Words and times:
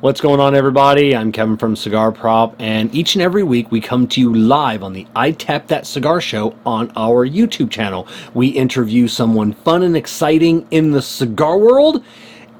What's 0.00 0.22
going 0.22 0.40
on, 0.40 0.54
everybody? 0.54 1.14
I'm 1.14 1.30
Kevin 1.30 1.58
from 1.58 1.76
Cigar 1.76 2.10
Prop, 2.10 2.56
and 2.58 2.94
each 2.94 3.16
and 3.16 3.20
every 3.20 3.42
week 3.42 3.70
we 3.70 3.82
come 3.82 4.08
to 4.08 4.18
you 4.18 4.34
live 4.34 4.82
on 4.82 4.94
the 4.94 5.06
I'd 5.14 5.38
Tap 5.38 5.66
That 5.66 5.86
Cigar 5.86 6.22
Show 6.22 6.56
on 6.64 6.90
our 6.96 7.28
YouTube 7.28 7.70
channel. 7.70 8.08
We 8.32 8.46
interview 8.46 9.08
someone 9.08 9.52
fun 9.52 9.82
and 9.82 9.94
exciting 9.94 10.66
in 10.70 10.90
the 10.90 11.02
cigar 11.02 11.58
world, 11.58 12.02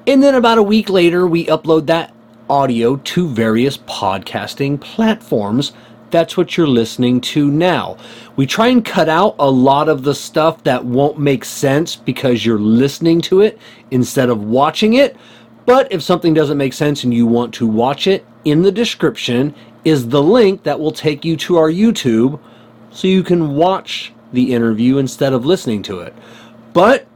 and 0.05 0.21
then 0.21 0.35
about 0.35 0.59
a 0.59 0.63
week 0.63 0.87
later, 0.87 1.25
we 1.25 1.47
upload 1.47 1.87
that 1.87 2.13
audio 2.47 2.97
to 2.97 3.27
various 3.27 3.75
podcasting 3.75 4.79
platforms. 4.79 5.71
That's 6.11 6.37
what 6.37 6.57
you're 6.57 6.67
listening 6.67 7.21
to 7.21 7.49
now. 7.49 7.97
We 8.35 8.45
try 8.45 8.67
and 8.67 8.85
cut 8.85 9.09
out 9.09 9.35
a 9.39 9.49
lot 9.49 9.89
of 9.89 10.03
the 10.03 10.13
stuff 10.13 10.63
that 10.65 10.85
won't 10.85 11.17
make 11.17 11.43
sense 11.43 11.95
because 11.95 12.45
you're 12.45 12.59
listening 12.59 13.19
to 13.21 13.41
it 13.41 13.57
instead 13.89 14.29
of 14.29 14.43
watching 14.43 14.93
it. 14.93 15.17
But 15.71 15.89
if 15.89 16.03
something 16.03 16.33
doesn't 16.33 16.57
make 16.57 16.73
sense 16.73 17.05
and 17.05 17.13
you 17.13 17.25
want 17.25 17.53
to 17.53 17.65
watch 17.65 18.05
it, 18.05 18.25
in 18.43 18.61
the 18.61 18.73
description 18.73 19.55
is 19.85 20.09
the 20.09 20.21
link 20.21 20.63
that 20.63 20.77
will 20.77 20.91
take 20.91 21.23
you 21.23 21.37
to 21.37 21.55
our 21.55 21.71
YouTube 21.71 22.41
so 22.91 23.07
you 23.07 23.23
can 23.23 23.55
watch 23.55 24.11
the 24.33 24.53
interview 24.53 24.97
instead 24.97 25.31
of 25.31 25.45
listening 25.45 25.81
to 25.83 26.01
it. 26.01 26.13
But 26.73 27.07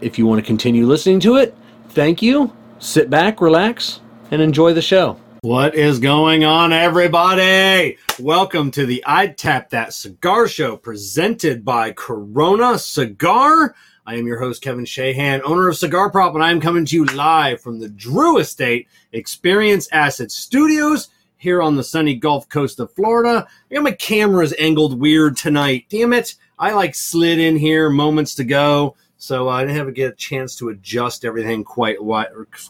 if 0.00 0.16
you 0.16 0.26
want 0.26 0.38
to 0.38 0.46
continue 0.46 0.86
listening 0.86 1.18
to 1.20 1.38
it, 1.38 1.56
thank 1.88 2.22
you. 2.22 2.52
Sit 2.78 3.10
back, 3.10 3.40
relax, 3.40 3.98
and 4.30 4.40
enjoy 4.40 4.74
the 4.74 4.80
show. 4.80 5.18
What 5.40 5.74
is 5.74 5.98
going 5.98 6.44
on, 6.44 6.72
everybody? 6.72 7.98
Welcome 8.20 8.70
to 8.70 8.86
the 8.86 9.04
I'd 9.04 9.36
Tap 9.36 9.70
That 9.70 9.92
Cigar 9.92 10.46
Show 10.46 10.76
presented 10.76 11.64
by 11.64 11.90
Corona 11.90 12.78
Cigar. 12.78 13.74
I 14.06 14.16
am 14.16 14.26
your 14.26 14.38
host, 14.38 14.60
Kevin 14.60 14.84
Shahan, 14.84 15.40
owner 15.44 15.66
of 15.66 15.78
Cigar 15.78 16.10
Prop, 16.10 16.34
and 16.34 16.44
I 16.44 16.50
am 16.50 16.60
coming 16.60 16.84
to 16.84 16.94
you 16.94 17.06
live 17.06 17.62
from 17.62 17.78
the 17.78 17.88
Drew 17.88 18.36
Estate 18.36 18.86
Experience 19.12 19.88
Acid 19.92 20.30
Studios 20.30 21.08
here 21.38 21.62
on 21.62 21.74
the 21.74 21.82
sunny 21.82 22.14
Gulf 22.14 22.46
Coast 22.50 22.80
of 22.80 22.92
Florida. 22.92 23.46
I 23.70 23.74
got 23.74 23.82
my 23.82 23.92
cameras 23.92 24.52
angled 24.58 25.00
weird 25.00 25.38
tonight. 25.38 25.86
Damn 25.88 26.12
it. 26.12 26.34
I 26.58 26.74
like 26.74 26.94
slid 26.94 27.38
in 27.38 27.56
here 27.56 27.88
moments 27.88 28.34
to 28.34 28.44
go, 28.44 28.94
so 29.16 29.48
I 29.48 29.62
didn't 29.62 29.76
have 29.76 29.86
to 29.86 29.92
get 29.92 30.12
a 30.12 30.16
chance 30.16 30.54
to 30.56 30.68
adjust 30.68 31.24
everything 31.24 31.64
quite, 31.64 31.96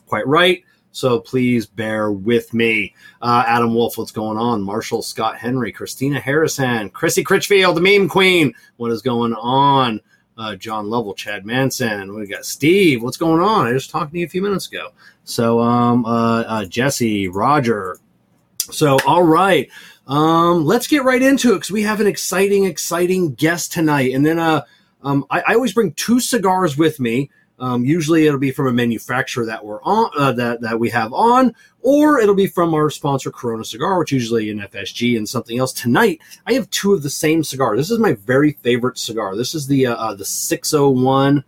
quite 0.07 0.27
right. 0.29 0.63
So 0.93 1.19
please 1.19 1.67
bear 1.67 2.13
with 2.13 2.55
me. 2.55 2.95
Uh, 3.21 3.43
Adam 3.49 3.75
Wolf, 3.75 3.99
what's 3.99 4.13
going 4.13 4.39
on? 4.39 4.63
Marshall 4.63 5.03
Scott 5.03 5.37
Henry, 5.37 5.73
Christina 5.73 6.21
Harrison, 6.21 6.91
Chrissy 6.91 7.25
Critchfield, 7.25 7.77
the 7.77 7.81
meme 7.81 8.09
queen. 8.09 8.55
What 8.77 8.93
is 8.93 9.03
going 9.03 9.35
on? 9.35 10.01
Uh, 10.37 10.57
John 10.57 10.91
Lovell, 10.91 11.15
Chad 11.15 11.47
Manson. 11.47 12.15
We 12.15 12.27
got 12.27 12.45
Steve. 12.45 13.03
What's 13.03 13.17
going 13.17 13.41
on? 13.41 13.67
I 13.67 13.73
just 13.73 13.91
talked 13.91 14.13
to 14.13 14.19
you 14.19 14.27
a 14.27 14.29
few 14.29 14.43
minutes 14.43 14.67
ago. 14.67 14.89
So, 15.25 15.61
um, 15.61 16.05
uh, 16.05 16.43
uh, 16.43 16.65
Jesse, 16.65 17.29
Roger. 17.29 17.99
So, 18.59 18.99
all 19.07 19.23
right. 19.23 19.71
Um, 20.07 20.65
let's 20.65 20.87
get 20.87 21.05
right 21.05 21.23
into 21.23 21.53
it 21.53 21.57
because 21.57 21.71
we 21.71 21.83
have 21.83 22.01
an 22.01 22.07
exciting, 22.07 22.65
exciting 22.65 23.35
guest 23.35 23.73
tonight. 23.73 24.13
And 24.13 24.27
then, 24.27 24.39
uh, 24.39 24.63
um, 25.03 25.25
I, 25.31 25.43
I 25.49 25.55
always 25.55 25.73
bring 25.73 25.93
two 25.93 26.19
cigars 26.19 26.77
with 26.77 26.99
me. 26.99 27.31
Um, 27.59 27.85
usually 27.85 28.27
it'll 28.27 28.41
be 28.41 28.51
from 28.51 28.67
a 28.67 28.73
manufacturer 28.73 29.47
that 29.47 29.65
we're 29.65 29.83
on 29.83 30.11
uh, 30.19 30.33
that 30.33 30.61
that 30.63 30.79
we 30.79 30.91
have 30.91 31.13
on, 31.13 31.55
or 31.85 32.19
it'll 32.19 32.35
be 32.35 32.47
from 32.47 32.73
our 32.73 32.89
sponsor 32.89 33.31
Corona 33.31 33.63
Cigar, 33.63 33.99
which 33.99 34.11
usually 34.11 34.49
an 34.49 34.61
FSG 34.61 35.19
and 35.19 35.29
something 35.29 35.59
else. 35.59 35.73
Tonight 35.73 36.19
I 36.47 36.55
have 36.55 36.69
two 36.71 36.95
of 36.95 37.03
the 37.03 37.11
same 37.11 37.45
cigar. 37.45 37.77
This 37.77 37.91
is 37.91 37.99
my 37.99 38.15
very 38.15 38.53
favorite 38.63 38.99
cigar. 38.99 39.37
This 39.37 39.55
is 39.55 39.67
the 39.67 39.87
uh, 39.87 39.95
uh, 39.95 40.15
the 40.15 40.25
601 40.25 41.45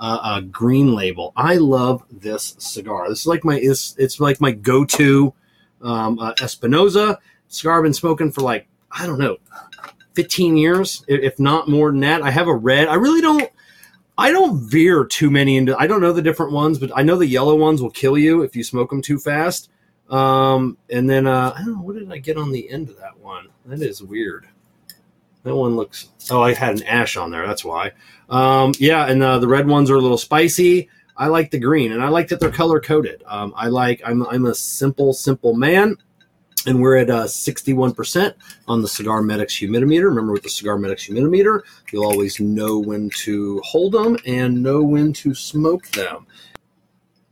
uh, 0.00 0.18
uh, 0.22 0.40
green 0.40 0.94
label. 0.94 1.34
I 1.36 1.56
love 1.56 2.02
this 2.10 2.56
cigar. 2.58 3.10
This 3.10 3.20
is 3.20 3.26
like 3.26 3.44
my 3.44 3.58
it's 3.58 3.94
it's 3.98 4.18
like 4.18 4.40
my 4.40 4.52
go 4.52 4.86
to 4.86 5.34
um, 5.82 6.18
uh, 6.18 6.32
Espinosa 6.40 7.18
cigar. 7.48 7.76
I've 7.76 7.84
been 7.84 7.92
smoking 7.92 8.32
for 8.32 8.40
like 8.40 8.66
I 8.90 9.06
don't 9.06 9.18
know. 9.18 9.36
15 10.14 10.56
years, 10.56 11.04
if 11.08 11.38
not 11.38 11.68
more 11.68 11.90
than 11.90 12.00
that. 12.00 12.22
I 12.22 12.30
have 12.30 12.46
a 12.46 12.54
red. 12.54 12.88
I 12.88 12.94
really 12.94 13.20
don't 13.20 13.50
I 14.16 14.30
don't 14.30 14.60
veer 14.60 15.04
too 15.04 15.30
many 15.30 15.58
into. 15.58 15.76
I 15.76 15.86
don't 15.86 16.00
know 16.00 16.12
the 16.12 16.22
different 16.22 16.52
ones, 16.52 16.78
but 16.78 16.90
I 16.94 17.02
know 17.02 17.16
the 17.16 17.26
yellow 17.26 17.56
ones 17.56 17.82
will 17.82 17.90
kill 17.90 18.16
you 18.16 18.42
if 18.42 18.56
you 18.56 18.64
smoke 18.64 18.88
them 18.88 19.02
too 19.02 19.18
fast. 19.18 19.68
Um, 20.10 20.76
and 20.90 21.08
then 21.08 21.26
uh, 21.26 21.54
I 21.56 21.58
don't 21.60 21.76
know 21.76 21.82
what 21.82 21.96
did 21.96 22.10
I 22.12 22.18
get 22.18 22.36
on 22.36 22.52
the 22.52 22.68
end 22.68 22.90
of 22.90 22.98
that 22.98 23.18
one. 23.18 23.48
That 23.66 23.80
is 23.80 24.02
weird. 24.02 24.46
That 25.42 25.56
one 25.56 25.76
looks. 25.76 26.08
Oh, 26.30 26.42
I 26.42 26.54
had 26.54 26.76
an 26.76 26.82
ash 26.84 27.16
on 27.16 27.30
there. 27.30 27.46
That's 27.46 27.64
why. 27.64 27.92
Um, 28.28 28.72
yeah, 28.78 29.06
and 29.06 29.22
uh, 29.22 29.38
the 29.38 29.48
red 29.48 29.66
ones 29.66 29.90
are 29.90 29.96
a 29.96 30.00
little 30.00 30.18
spicy. 30.18 30.88
I 31.16 31.28
like 31.28 31.50
the 31.50 31.58
green, 31.58 31.92
and 31.92 32.02
I 32.02 32.08
like 32.08 32.28
that 32.28 32.40
they're 32.40 32.50
color 32.50 32.80
coded. 32.80 33.22
Um, 33.26 33.52
I 33.56 33.68
like. 33.68 34.02
I'm 34.04 34.26
I'm 34.26 34.46
a 34.46 34.54
simple 34.54 35.12
simple 35.12 35.54
man 35.54 35.96
and 36.66 36.80
we're 36.80 36.96
at 36.96 37.10
uh, 37.10 37.24
61% 37.24 38.34
on 38.68 38.82
the 38.82 38.88
Cigar 38.88 39.22
Medics 39.22 39.54
humidimeter. 39.54 40.04
Remember, 40.04 40.32
with 40.32 40.42
the 40.42 40.48
Cigar 40.48 40.78
Medics 40.78 41.06
humidimeter, 41.06 41.60
you'll 41.92 42.04
always 42.04 42.40
know 42.40 42.78
when 42.78 43.10
to 43.10 43.60
hold 43.64 43.92
them 43.92 44.16
and 44.26 44.62
know 44.62 44.82
when 44.82 45.12
to 45.14 45.34
smoke 45.34 45.86
them. 45.88 46.26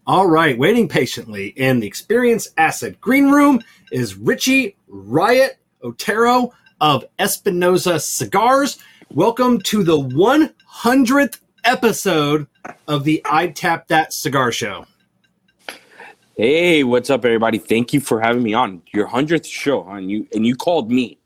All 0.05 0.27
right, 0.27 0.59
waiting 0.59 0.89
patiently 0.89 1.51
in 1.51 1.79
the 1.79 1.87
Experience 1.87 2.49
Acid 2.59 3.01
Green 3.01 3.31
Room 3.31 3.61
is 3.93 4.17
Richie 4.17 4.77
Riot 4.89 5.59
Otero 5.81 6.53
of 6.81 7.05
Espinosa 7.21 8.01
Cigars. 8.01 8.79
Welcome 9.13 9.61
to 9.61 9.85
the 9.85 9.97
100th 9.97 11.39
episode 11.63 12.49
of 12.89 13.05
the 13.05 13.25
I'd 13.25 13.55
Tap 13.55 13.87
That 13.87 14.13
Cigar 14.13 14.51
Show. 14.51 14.87
Hey, 16.37 16.83
what's 16.83 17.09
up, 17.09 17.25
everybody? 17.25 17.59
Thank 17.59 17.93
you 17.93 18.01
for 18.01 18.21
having 18.21 18.43
me 18.43 18.55
on 18.55 18.83
your 18.93 19.07
hundredth 19.07 19.47
show, 19.47 19.83
on 19.83 20.09
you 20.09 20.27
and 20.35 20.45
you 20.45 20.57
called 20.57 20.91
me. 20.91 21.17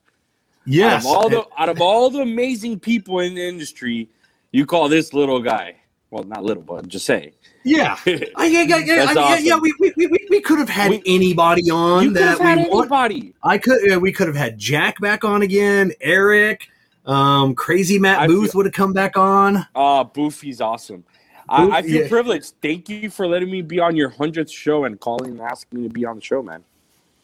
Yes. 0.67 1.07
Out 1.07 1.11
of 1.11 1.17
all 1.17 1.31
the 1.31 1.47
out 1.57 1.69
of 1.71 1.81
all 1.81 2.11
the 2.11 2.21
amazing 2.21 2.81
people 2.81 3.21
in 3.21 3.37
the 3.37 3.49
industry, 3.49 4.11
you 4.53 4.67
call 4.67 4.91
this 4.91 5.15
little 5.15 5.41
guy. 5.41 5.77
Well, 6.11 6.25
not 6.25 6.45
little, 6.45 6.63
but 6.63 6.87
just 6.89 7.07
say. 7.07 7.33
Yeah, 7.66 7.99
I, 8.37 8.47
yeah, 8.47 8.62
yeah, 8.62 8.77
yeah, 8.77 8.94
I 9.03 9.06
mean, 9.09 9.19
awesome. 9.19 9.22
yeah, 9.25 9.38
yeah. 9.38 9.59
We, 9.59 9.75
we, 9.81 9.93
we, 9.97 10.27
we 10.31 10.41
could 10.41 10.60
have 10.60 10.69
had 10.69 10.91
we, 10.91 11.03
anybody 11.04 11.69
on 11.69 12.04
you 12.04 12.10
that 12.12 12.38
had 12.38 12.59
anybody. 12.59 13.21
Want. 13.22 13.34
I 13.43 13.59
could. 13.59 14.00
We 14.00 14.12
could 14.12 14.28
have 14.28 14.37
had 14.37 14.56
Jack 14.56 15.00
back 15.00 15.25
on 15.25 15.43
again. 15.43 15.91
Eric, 16.00 16.69
um, 17.06 17.56
crazy 17.56 17.99
Matt 17.99 18.21
I 18.21 18.28
Booth 18.28 18.53
feel, 18.53 18.60
would 18.60 18.66
have 18.66 18.72
come 18.72 18.93
back 18.93 19.16
on. 19.16 19.56
Uh 19.75 20.04
Boofy's 20.04 20.60
awesome. 20.60 21.04
I, 21.49 21.78
I 21.78 21.82
feel 21.82 22.03
yeah. 22.03 22.09
privileged. 22.09 22.54
Thank 22.62 22.88
you 22.88 23.10
for 23.10 23.27
letting 23.27 23.50
me 23.50 23.62
be 23.62 23.81
on 23.81 23.97
your 23.97 24.10
hundredth 24.10 24.50
show 24.50 24.84
and 24.84 24.98
calling 25.00 25.33
and 25.33 25.41
asking 25.41 25.81
me 25.81 25.88
to 25.88 25.93
be 25.93 26.04
on 26.04 26.16
the 26.16 26.22
show, 26.22 26.43
man. 26.43 26.62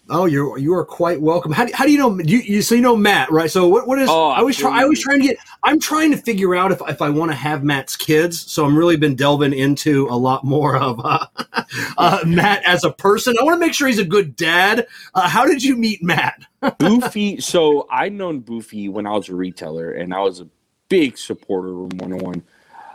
Oh, 0.09 0.25
you're 0.27 0.59
you 0.59 0.75
are 0.75 0.85
quite 0.85 1.21
welcome. 1.21 1.53
How 1.53 1.65
do, 1.65 1.73
how 1.73 1.85
do 1.85 1.93
you 1.93 1.99
know 1.99 2.19
you, 2.19 2.39
you 2.39 2.63
so 2.63 2.75
you 2.75 2.81
know 2.81 2.97
Matt 2.97 3.31
right? 3.31 3.51
So 3.51 3.69
what 3.69 3.87
what 3.87 4.01
is 4.01 4.09
oh, 4.11 4.31
I 4.31 4.43
was 4.43 4.57
try 4.57 4.81
I 4.81 4.83
always 4.83 5.01
trying 5.01 5.21
to 5.21 5.29
get 5.29 5.39
I'm 5.63 5.79
trying 5.79 6.11
to 6.11 6.17
figure 6.17 6.57
out 6.57 6.73
if 6.73 6.83
if 6.89 7.01
I 7.01 7.09
want 7.09 7.31
to 7.31 7.37
have 7.37 7.63
Matt's 7.63 7.97
kids. 7.97 8.51
So 8.51 8.65
I'm 8.65 8.77
really 8.77 8.97
been 8.97 9.15
delving 9.15 9.53
into 9.53 10.09
a 10.09 10.17
lot 10.17 10.43
more 10.43 10.77
of 10.77 11.01
uh, 11.05 11.27
uh, 11.99 12.19
Matt 12.27 12.65
as 12.67 12.83
a 12.83 12.91
person. 12.91 13.37
I 13.41 13.45
want 13.45 13.55
to 13.55 13.65
make 13.65 13.75
sure 13.75 13.87
he's 13.87 14.01
a 14.01 14.05
good 14.05 14.35
dad. 14.35 14.89
Uh, 15.15 15.29
how 15.29 15.47
did 15.47 15.63
you 15.63 15.77
meet 15.77 16.03
Matt? 16.03 16.43
Boofy. 16.63 17.41
So 17.41 17.87
I'd 17.89 18.13
known 18.13 18.43
Boofy 18.43 18.91
when 18.91 19.07
I 19.07 19.13
was 19.13 19.29
a 19.29 19.37
retailer, 19.37 19.93
and 19.93 20.13
I 20.13 20.21
was 20.21 20.41
a 20.41 20.49
big 20.89 21.17
supporter 21.17 21.69
of 21.69 21.93
101. 22.01 22.43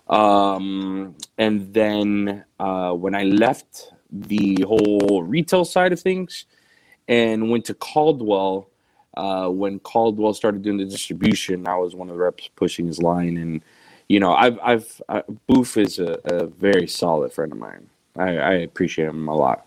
Um, 0.10 1.16
and 1.38 1.74
then 1.74 2.46
uh, 2.60 2.92
when 2.92 3.16
I 3.16 3.24
left 3.24 3.94
the 4.12 4.62
whole 4.68 5.24
retail 5.24 5.66
side 5.66 5.94
of 5.94 6.00
things 6.00 6.46
and 7.08 7.50
went 7.50 7.66
to 7.66 7.74
Caldwell, 7.74 8.70
uh, 9.16 9.50
when 9.50 9.80
Caldwell 9.80 10.34
started 10.34 10.62
doing 10.62 10.78
the 10.78 10.86
distribution, 10.86 11.68
I 11.68 11.78
was 11.78 11.96
one 11.96 12.10
of 12.10 12.16
the 12.16 12.22
reps 12.22 12.50
pushing 12.56 12.86
his 12.86 13.02
line. 13.02 13.38
And, 13.38 13.64
you 14.08 14.20
know, 14.20 14.34
I've, 14.34 14.60
I've, 14.62 15.02
I, 15.10 15.24
Boof 15.48 15.78
is 15.78 16.00
a, 16.00 16.20
a, 16.26 16.46
very 16.46 16.88
solid 16.88 17.34
friend 17.34 17.52
of 17.52 17.58
mine. 17.58 17.90
I, 18.16 18.38
I 18.38 18.54
appreciate 18.54 19.08
him 19.08 19.28
a 19.28 19.36
lot. 19.36 19.66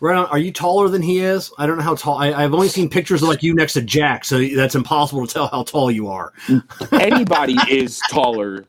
Right 0.00 0.16
on. 0.16 0.26
Are 0.26 0.38
you 0.38 0.52
taller 0.52 0.88
than 0.88 1.00
he 1.00 1.20
is? 1.20 1.50
I 1.58 1.66
don't 1.66 1.78
know 1.78 1.84
how 1.84 1.94
tall. 1.94 2.18
I, 2.18 2.42
have 2.42 2.52
only 2.52 2.68
seen 2.68 2.90
pictures 2.90 3.22
of 3.22 3.28
like 3.28 3.42
you 3.42 3.54
next 3.54 3.74
to 3.74 3.82
Jack, 3.82 4.24
so 4.24 4.44
that's 4.54 4.74
impossible 4.74 5.26
to 5.26 5.32
tell 5.32 5.46
how 5.46 5.62
tall 5.62 5.90
you 5.90 6.08
are. 6.08 6.34
Anybody 6.92 7.56
is 7.70 8.00
taller 8.10 8.66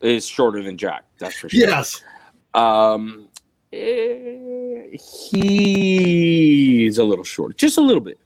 is 0.00 0.26
shorter 0.26 0.62
than 0.62 0.78
Jack. 0.78 1.04
That's 1.18 1.36
for 1.36 1.48
sure. 1.48 1.60
Yes. 1.60 2.04
Um, 2.54 3.27
he's 3.70 4.98
a 6.98 7.04
little 7.04 7.24
short, 7.24 7.56
just 7.56 7.78
a 7.78 7.80
little 7.82 8.00
bit. 8.02 8.18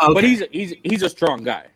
Okay. 0.00 0.14
But 0.14 0.24
he's 0.24 0.42
he's 0.50 0.74
he's 0.82 1.02
a 1.02 1.08
strong 1.08 1.44
guy. 1.44 1.66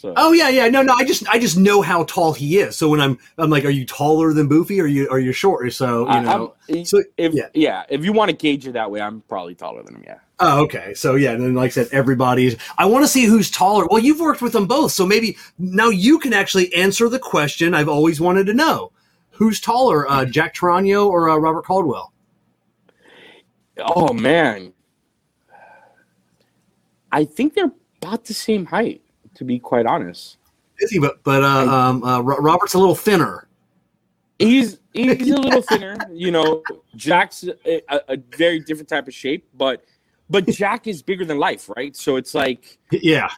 So. 0.00 0.14
Oh 0.16 0.32
yeah, 0.32 0.48
yeah. 0.48 0.66
No, 0.68 0.80
no. 0.80 0.94
I 0.94 1.04
just 1.04 1.28
I 1.28 1.38
just 1.38 1.58
know 1.58 1.82
how 1.82 2.04
tall 2.04 2.32
he 2.32 2.58
is. 2.58 2.74
So 2.78 2.88
when 2.88 3.02
I'm 3.02 3.18
I'm 3.36 3.50
like, 3.50 3.66
are 3.66 3.70
you 3.70 3.84
taller 3.84 4.32
than 4.32 4.48
Boofy? 4.48 4.78
Or 4.78 4.84
are 4.84 4.86
you 4.86 5.10
are 5.10 5.18
you 5.18 5.32
short? 5.32 5.70
So 5.74 6.10
you 6.10 6.20
know. 6.22 6.54
so 6.84 7.02
if 7.18 7.34
yeah. 7.34 7.48
yeah, 7.52 7.84
if 7.90 8.02
you 8.02 8.14
want 8.14 8.30
to 8.30 8.36
gauge 8.36 8.66
it 8.66 8.72
that 8.72 8.90
way, 8.90 9.02
I'm 9.02 9.20
probably 9.22 9.54
taller 9.54 9.82
than 9.82 9.96
him. 9.96 10.04
Yeah. 10.06 10.18
Oh, 10.38 10.62
okay. 10.62 10.94
So 10.94 11.16
yeah, 11.16 11.32
and 11.32 11.42
then 11.42 11.54
like 11.54 11.66
I 11.66 11.72
said, 11.72 11.88
everybody's. 11.92 12.56
I 12.78 12.86
want 12.86 13.04
to 13.04 13.08
see 13.08 13.26
who's 13.26 13.50
taller. 13.50 13.86
Well, 13.90 14.02
you've 14.02 14.20
worked 14.20 14.40
with 14.40 14.54
them 14.54 14.66
both, 14.66 14.92
so 14.92 15.04
maybe 15.04 15.36
now 15.58 15.90
you 15.90 16.18
can 16.18 16.32
actually 16.32 16.72
answer 16.74 17.10
the 17.10 17.18
question 17.18 17.74
I've 17.74 17.90
always 17.90 18.22
wanted 18.22 18.46
to 18.46 18.54
know: 18.54 18.92
Who's 19.32 19.60
taller, 19.60 20.10
uh, 20.10 20.24
Jack 20.24 20.54
Toraño 20.54 21.08
or 21.08 21.28
uh, 21.28 21.36
Robert 21.36 21.66
Caldwell? 21.66 22.10
Oh 23.84 24.12
man, 24.12 24.72
I 27.12 27.24
think 27.24 27.54
they're 27.54 27.72
about 28.02 28.24
the 28.24 28.34
same 28.34 28.66
height, 28.66 29.02
to 29.34 29.44
be 29.44 29.58
quite 29.58 29.86
honest. 29.86 30.38
Is 30.78 30.90
he? 30.90 30.98
But 30.98 31.22
but 31.22 31.42
uh, 31.42 31.46
um, 31.46 32.02
uh, 32.02 32.20
Robert's 32.20 32.74
a 32.74 32.78
little 32.78 32.94
thinner. 32.94 33.48
He's 34.38 34.78
he's 34.92 35.30
a 35.30 35.36
little 35.36 35.62
thinner. 35.68 35.96
You 36.12 36.30
know, 36.30 36.62
Jack's 36.96 37.44
a, 37.44 37.82
a, 37.88 38.16
very 38.36 38.60
different 38.60 38.88
type 38.88 39.06
of 39.06 39.14
shape, 39.14 39.46
but 39.54 39.84
but 40.30 40.46
Jack 40.46 40.86
is 40.86 41.02
bigger 41.02 41.24
than 41.24 41.38
life, 41.38 41.68
right? 41.76 41.94
So 41.94 42.16
it's 42.16 42.34
like, 42.34 42.78
yeah, 42.90 43.28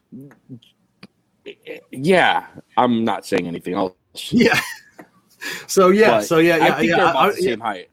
yeah. 1.91 2.47
I'm 2.77 3.05
not 3.05 3.27
saying 3.27 3.47
anything 3.47 3.75
else. 3.75 3.95
Yeah. 4.31 4.61
So 5.67 5.89
yeah, 5.89 6.11
but 6.11 6.21
so 6.23 6.39
yeah, 6.39 6.57
yeah, 6.59 6.65
I 6.67 6.79
think 6.79 6.91
yeah, 6.91 6.97
they're 6.99 7.11
about 7.11 7.17
I, 7.17 7.31
the 7.31 7.43
same 7.43 7.59
yeah. 7.59 7.65
height. 7.65 7.91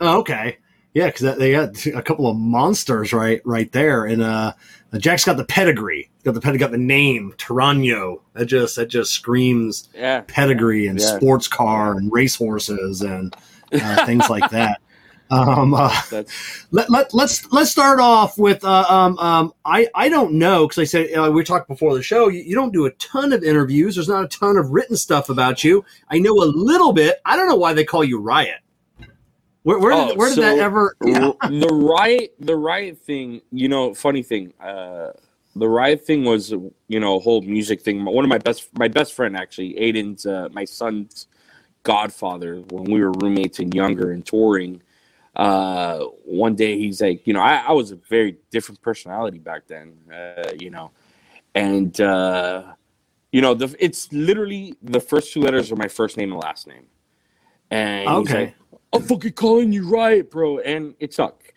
Oh, 0.00 0.18
okay. 0.18 0.58
Yeah, 0.92 1.06
because 1.06 1.36
they 1.36 1.52
got 1.52 1.86
a 1.94 2.02
couple 2.02 2.28
of 2.28 2.36
monsters 2.36 3.12
right 3.12 3.40
right 3.44 3.70
there, 3.72 4.04
and 4.04 4.22
uh, 4.22 4.54
Jack's 4.98 5.24
got 5.24 5.36
the 5.36 5.44
pedigree, 5.44 6.10
got 6.24 6.34
the 6.34 6.40
pedigree, 6.40 6.58
got 6.58 6.72
the 6.72 6.78
name 6.78 7.34
Toraño. 7.38 8.20
That 8.34 8.46
just 8.46 8.76
that 8.76 8.86
just 8.86 9.12
screams 9.12 9.88
yeah. 9.94 10.22
pedigree 10.26 10.86
and 10.86 10.98
yeah. 10.98 11.16
sports 11.16 11.48
car 11.48 11.96
and 11.96 12.12
racehorses 12.12 13.02
and 13.02 13.34
uh, 13.72 14.06
things 14.06 14.28
like 14.28 14.50
that. 14.50 14.80
Um, 15.30 15.74
uh, 15.74 15.96
let, 16.72 16.90
let, 16.90 17.14
let's 17.14 17.52
let's 17.52 17.70
start 17.70 18.00
off 18.00 18.36
with 18.36 18.64
uh, 18.64 18.84
um, 18.88 19.16
um, 19.18 19.52
I 19.64 19.86
I 19.94 20.08
don't 20.08 20.32
know 20.34 20.66
because 20.66 20.80
I 20.80 20.84
said 20.84 21.14
uh, 21.14 21.30
we 21.30 21.44
talked 21.44 21.68
before 21.68 21.94
the 21.94 22.02
show. 22.02 22.26
You, 22.26 22.40
you, 22.40 22.56
don't 22.56 22.72
do 22.72 22.86
a 22.86 22.90
ton 22.94 23.32
of 23.32 23.44
interviews. 23.44 23.94
There's 23.94 24.08
not 24.08 24.24
a 24.24 24.28
ton 24.28 24.56
of 24.56 24.70
written 24.70 24.96
stuff 24.96 25.28
about 25.28 25.62
you. 25.62 25.84
I 26.08 26.18
know 26.18 26.32
a 26.42 26.50
little 26.50 26.92
bit. 26.92 27.20
I 27.24 27.36
don't 27.36 27.48
know 27.48 27.54
why 27.54 27.74
they 27.74 27.84
call 27.84 28.02
you 28.02 28.18
Riot. 28.18 28.58
Where, 29.62 29.78
where 29.78 29.92
did, 29.92 30.12
oh, 30.12 30.14
where 30.14 30.34
did 30.34 30.42
that 30.42 30.58
ever? 30.58 30.96
Yeah. 31.04 31.32
The 31.48 31.68
riot, 31.68 32.34
the 32.38 32.56
riot 32.56 32.98
thing. 32.98 33.42
You 33.52 33.68
know, 33.68 33.94
funny 33.94 34.22
thing. 34.22 34.52
Uh, 34.60 35.10
the 35.56 35.68
riot 35.68 36.06
thing 36.06 36.24
was, 36.24 36.50
you 36.88 37.00
know, 37.00 37.16
a 37.16 37.20
whole 37.20 37.42
music 37.42 37.82
thing. 37.82 38.04
One 38.04 38.24
of 38.24 38.28
my 38.28 38.38
best, 38.38 38.68
my 38.78 38.88
best 38.88 39.14
friend 39.14 39.36
actually, 39.36 39.74
Aiden's, 39.74 40.24
uh, 40.24 40.48
my 40.52 40.64
son's 40.64 41.26
godfather. 41.82 42.62
When 42.70 42.84
we 42.84 43.02
were 43.02 43.12
roommates 43.12 43.58
and 43.58 43.74
younger 43.74 44.12
and 44.12 44.24
touring, 44.24 44.80
uh, 45.36 46.00
one 46.24 46.54
day 46.54 46.78
he's 46.78 47.00
like, 47.00 47.26
you 47.26 47.32
know, 47.32 47.40
I, 47.40 47.56
I 47.56 47.72
was 47.72 47.90
a 47.90 47.96
very 47.96 48.36
different 48.50 48.80
personality 48.82 49.38
back 49.38 49.66
then, 49.66 49.94
uh, 50.12 50.52
you 50.58 50.70
know, 50.70 50.90
and 51.54 52.00
uh, 52.00 52.74
you 53.32 53.40
know, 53.40 53.54
the 53.54 53.74
it's 53.78 54.12
literally 54.12 54.74
the 54.82 55.00
first 55.00 55.32
two 55.32 55.40
letters 55.40 55.70
are 55.70 55.76
my 55.76 55.88
first 55.88 56.16
name 56.16 56.32
and 56.32 56.40
last 56.40 56.66
name, 56.66 56.86
and 57.70 58.08
okay. 58.08 58.54
I'm 58.92 59.02
fucking 59.02 59.32
calling 59.32 59.72
you 59.72 59.88
right, 59.88 60.28
bro. 60.28 60.58
And 60.58 60.94
it 60.98 61.14
sucked. 61.14 61.52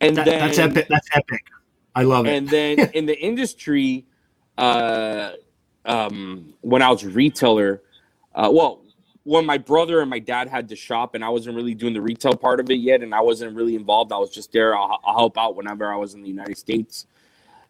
And 0.00 0.16
that, 0.16 0.26
then 0.26 0.40
that's 0.40 0.58
epic. 0.58 0.86
That's 0.88 1.08
epic. 1.14 1.44
I 1.94 2.02
love 2.02 2.26
it. 2.26 2.34
And 2.34 2.48
then 2.48 2.78
in 2.94 3.06
the 3.06 3.18
industry, 3.18 4.06
uh, 4.58 5.32
um, 5.84 6.54
when 6.60 6.82
I 6.82 6.90
was 6.90 7.02
a 7.04 7.08
retailer, 7.08 7.82
uh, 8.34 8.50
well, 8.52 8.82
when 9.22 9.44
my 9.44 9.58
brother 9.58 10.00
and 10.02 10.08
my 10.08 10.20
dad 10.20 10.48
had 10.48 10.68
the 10.68 10.76
shop, 10.76 11.16
and 11.16 11.24
I 11.24 11.28
wasn't 11.28 11.56
really 11.56 11.74
doing 11.74 11.94
the 11.94 12.00
retail 12.00 12.36
part 12.36 12.60
of 12.60 12.70
it 12.70 12.76
yet, 12.76 13.02
and 13.02 13.12
I 13.12 13.20
wasn't 13.20 13.56
really 13.56 13.74
involved. 13.74 14.12
I 14.12 14.18
was 14.18 14.30
just 14.30 14.52
there. 14.52 14.76
I'll, 14.76 15.00
I'll 15.04 15.16
help 15.16 15.36
out 15.36 15.56
whenever 15.56 15.92
I 15.92 15.96
was 15.96 16.14
in 16.14 16.22
the 16.22 16.28
United 16.28 16.56
States. 16.56 17.06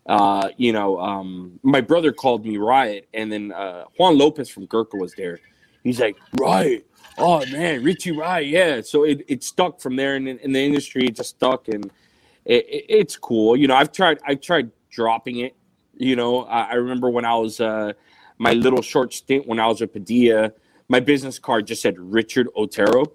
Uh, 0.04 0.50
you 0.58 0.72
know, 0.72 1.00
um, 1.00 1.58
my 1.62 1.80
brother 1.80 2.12
called 2.12 2.44
me 2.44 2.58
Riot, 2.58 3.08
and 3.14 3.32
then 3.32 3.52
uh, 3.52 3.84
Juan 3.98 4.18
Lopez 4.18 4.50
from 4.50 4.66
Gurkha 4.66 4.98
was 4.98 5.14
there. 5.14 5.40
He's 5.82 5.98
like, 5.98 6.16
Riot, 6.38 6.86
oh 7.18 7.44
man, 7.46 7.82
Richie 7.82 8.12
Riot, 8.12 8.48
yeah. 8.48 8.80
So 8.82 9.04
it, 9.04 9.24
it 9.28 9.42
stuck 9.42 9.80
from 9.80 9.96
there, 9.96 10.16
and 10.16 10.28
in, 10.28 10.38
in 10.38 10.52
the 10.52 10.60
industry, 10.60 11.06
it 11.06 11.16
just 11.16 11.30
stuck, 11.30 11.68
and 11.68 11.86
it, 12.44 12.66
it, 12.68 12.84
it's 12.88 13.16
cool. 13.16 13.56
You 13.56 13.68
know, 13.68 13.74
I've 13.74 13.92
tried, 13.92 14.18
I 14.26 14.34
tried 14.34 14.70
dropping 14.90 15.38
it. 15.38 15.54
You 15.96 16.16
know, 16.16 16.44
I, 16.44 16.70
I 16.70 16.74
remember 16.74 17.10
when 17.10 17.24
I 17.24 17.34
was 17.36 17.60
uh, 17.60 17.92
my 18.38 18.52
little 18.52 18.82
short 18.82 19.14
stint 19.14 19.46
when 19.46 19.58
I 19.58 19.66
was 19.66 19.82
at 19.82 19.92
Padilla, 19.92 20.52
my 20.88 21.00
business 21.00 21.38
card 21.38 21.66
just 21.66 21.82
said 21.82 21.98
Richard 21.98 22.48
Otero, 22.56 23.12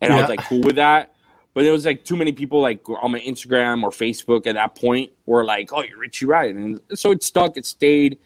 and 0.00 0.12
yeah. 0.12 0.16
I 0.16 0.20
was 0.20 0.28
like 0.28 0.44
cool 0.44 0.62
with 0.62 0.76
that. 0.76 1.14
But 1.54 1.64
there 1.64 1.72
was 1.72 1.84
like 1.84 2.04
too 2.04 2.16
many 2.16 2.32
people 2.32 2.60
like 2.60 2.88
on 2.88 3.12
my 3.12 3.20
Instagram 3.20 3.82
or 3.82 3.90
Facebook 3.90 4.46
at 4.46 4.54
that 4.54 4.74
point 4.74 5.12
were 5.26 5.44
like, 5.44 5.72
"Oh, 5.72 5.82
you're 5.82 5.98
Richie 5.98 6.24
Riot," 6.24 6.56
and 6.56 6.80
so 6.94 7.10
it 7.10 7.22
stuck. 7.22 7.56
It 7.56 7.66
stayed. 7.66 8.18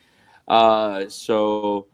Uh, 0.46 1.08
so 1.08 1.88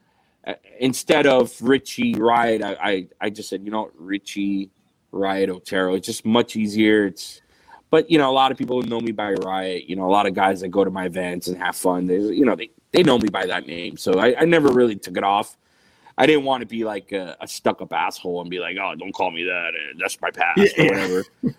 Uh, 0.46 0.54
instead 0.80 1.26
of 1.26 1.54
Richie 1.62 2.14
Riot, 2.14 2.62
I, 2.62 2.76
I, 2.80 3.08
I 3.20 3.30
just 3.30 3.48
said, 3.48 3.64
you 3.64 3.70
know, 3.70 3.90
Richie 3.96 4.70
Riot 5.12 5.50
Otero. 5.50 5.94
It's 5.94 6.06
just 6.06 6.24
much 6.24 6.56
easier. 6.56 7.06
It's 7.06 7.40
but 7.90 8.10
you 8.10 8.16
know, 8.16 8.30
a 8.30 8.32
lot 8.32 8.50
of 8.50 8.56
people 8.56 8.80
know 8.82 9.00
me 9.00 9.12
by 9.12 9.32
Riot. 9.32 9.84
You 9.88 9.96
know, 9.96 10.06
a 10.06 10.10
lot 10.10 10.26
of 10.26 10.34
guys 10.34 10.60
that 10.62 10.68
go 10.68 10.82
to 10.82 10.90
my 10.90 11.04
events 11.04 11.48
and 11.48 11.58
have 11.58 11.76
fun. 11.76 12.06
They 12.06 12.16
you 12.16 12.44
know 12.44 12.56
they, 12.56 12.70
they 12.90 13.02
know 13.02 13.18
me 13.18 13.28
by 13.28 13.46
that 13.46 13.66
name. 13.66 13.96
So 13.98 14.18
I, 14.18 14.40
I 14.40 14.44
never 14.46 14.72
really 14.72 14.96
took 14.96 15.16
it 15.16 15.24
off. 15.24 15.56
I 16.16 16.26
didn't 16.26 16.44
want 16.44 16.62
to 16.62 16.66
be 16.66 16.84
like 16.84 17.12
a, 17.12 17.36
a 17.40 17.46
stuck 17.46 17.82
up 17.82 17.92
asshole 17.92 18.40
and 18.40 18.50
be 18.50 18.58
like, 18.58 18.76
oh, 18.80 18.94
don't 18.94 19.12
call 19.12 19.30
me 19.30 19.44
that. 19.44 19.72
Uh, 19.74 19.94
that's 19.98 20.18
my 20.20 20.30
past 20.30 20.72
yeah. 20.76 20.84
or 20.84 20.86
whatever. 20.86 21.24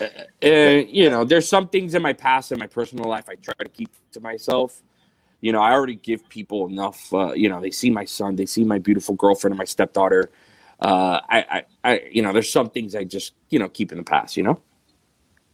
uh, 0.00 0.46
uh 0.46 0.84
you 0.86 1.10
know, 1.10 1.24
there's 1.24 1.48
some 1.48 1.68
things 1.68 1.94
in 1.94 2.02
my 2.02 2.12
past 2.12 2.52
and 2.52 2.60
my 2.60 2.66
personal 2.66 3.08
life 3.08 3.24
I 3.28 3.34
try 3.36 3.54
to 3.58 3.68
keep 3.68 3.90
to 4.12 4.20
myself 4.20 4.82
you 5.40 5.52
know, 5.52 5.60
I 5.60 5.72
already 5.72 5.96
give 5.96 6.28
people 6.28 6.66
enough. 6.66 7.12
Uh, 7.12 7.32
you 7.32 7.48
know, 7.48 7.60
they 7.60 7.70
see 7.70 7.90
my 7.90 8.04
son, 8.04 8.36
they 8.36 8.46
see 8.46 8.64
my 8.64 8.78
beautiful 8.78 9.14
girlfriend 9.14 9.52
and 9.52 9.58
my 9.58 9.64
stepdaughter. 9.64 10.30
Uh, 10.80 11.20
I, 11.28 11.38
I, 11.38 11.64
I, 11.84 12.02
you 12.10 12.22
know, 12.22 12.32
there's 12.32 12.50
some 12.50 12.70
things 12.70 12.94
I 12.94 13.04
just, 13.04 13.32
you 13.48 13.58
know, 13.58 13.68
keep 13.68 13.92
in 13.92 13.98
the 13.98 14.04
past. 14.04 14.36
You 14.36 14.42
know. 14.44 14.60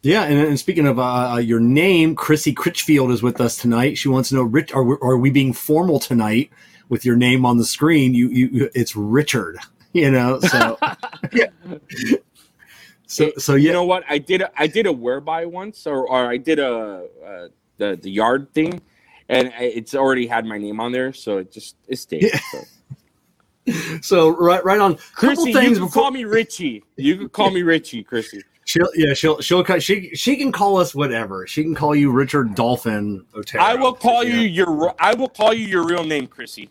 Yeah, 0.03 0.25
and, 0.25 0.39
and 0.39 0.59
speaking 0.59 0.87
of 0.87 0.99
uh, 0.99 1.35
uh 1.35 1.37
your 1.39 1.61
name, 1.61 2.17
Chrissy 2.17 2.53
Critchfield 2.53 3.13
is 3.13 3.23
with 3.23 3.41
us 3.41 3.57
tonight. 3.57 3.99
She 3.99 4.09
wants 4.09 4.31
to 4.31 4.37
know, 4.37 4.43
Rich, 4.43 4.73
are 4.73 4.83
we, 4.83 4.97
are 5.01 5.17
we 5.17 5.31
being 5.31 5.53
formal 5.53 6.01
tonight 6.01 6.51
with 6.89 7.05
your 7.05 7.17
name 7.17 7.47
on 7.47 7.57
the 7.59 7.65
screen? 7.65 8.13
You, 8.13 8.29
you, 8.29 8.71
it's 8.75 8.97
Richard. 8.97 9.59
You 9.95 10.11
know, 10.11 10.41
so 10.41 10.79
yeah. 11.35 11.49
So, 13.13 13.31
so 13.37 13.57
yeah. 13.57 13.67
You 13.67 13.73
know 13.75 13.85
what? 13.85 14.05
I 14.09 14.17
did, 14.17 14.41
a, 14.41 14.51
I 14.59 14.67
did 14.67 14.87
a 14.87 14.93
whereby 14.93 15.45
once, 15.45 15.87
or, 15.87 16.09
or 16.09 16.31
I 16.31 16.39
did 16.39 16.59
a 16.59 17.07
uh, 17.23 17.49
the 17.77 17.99
the 18.01 18.11
yard 18.11 18.53
thing, 18.55 18.81
and 19.29 19.53
it's 19.59 19.95
already 19.95 20.27
had 20.27 20.45
my 20.45 20.59
name 20.59 20.81
on 20.81 20.93
there, 20.93 21.13
so 21.13 21.39
it 21.39 21.53
just 21.53 21.77
it 21.89 21.97
stayed. 21.97 22.23
Yeah. 22.23 22.41
So. 22.51 23.73
so. 24.03 24.29
right, 24.29 24.65
right 24.65 24.81
on. 24.81 24.97
Chrissy, 25.15 25.53
things 25.53 25.57
you 25.57 25.75
can 25.75 25.85
before... 25.85 26.03
call 26.03 26.11
me 26.11 26.25
Richie. 26.25 26.83
You 26.97 27.17
can 27.17 27.29
call 27.29 27.51
me 27.51 27.63
Richie, 27.63 28.03
Chrissy. 28.03 28.43
She'll 28.65 28.89
yeah 28.95 29.13
she'll 29.13 29.41
she'll 29.41 29.65
she 29.81 30.15
she 30.15 30.37
can 30.37 30.53
call 30.53 30.79
us 30.79 30.95
whatever. 30.95 31.47
She 31.49 31.65
can 31.65 31.75
call 31.75 31.97
you 31.97 32.13
Richard 32.13 32.55
Dolphin 32.55 33.27
Otero. 33.35 33.63
I 33.63 33.75
will 33.75 33.93
call 33.93 34.23
yeah. 34.23 34.35
you 34.37 34.41
your 34.43 34.95
I 35.01 35.15
will 35.15 35.29
call 35.29 35.53
you 35.53 35.67
your 35.67 35.85
real 35.85 36.05
name, 36.05 36.29
Chrissy. 36.29 36.71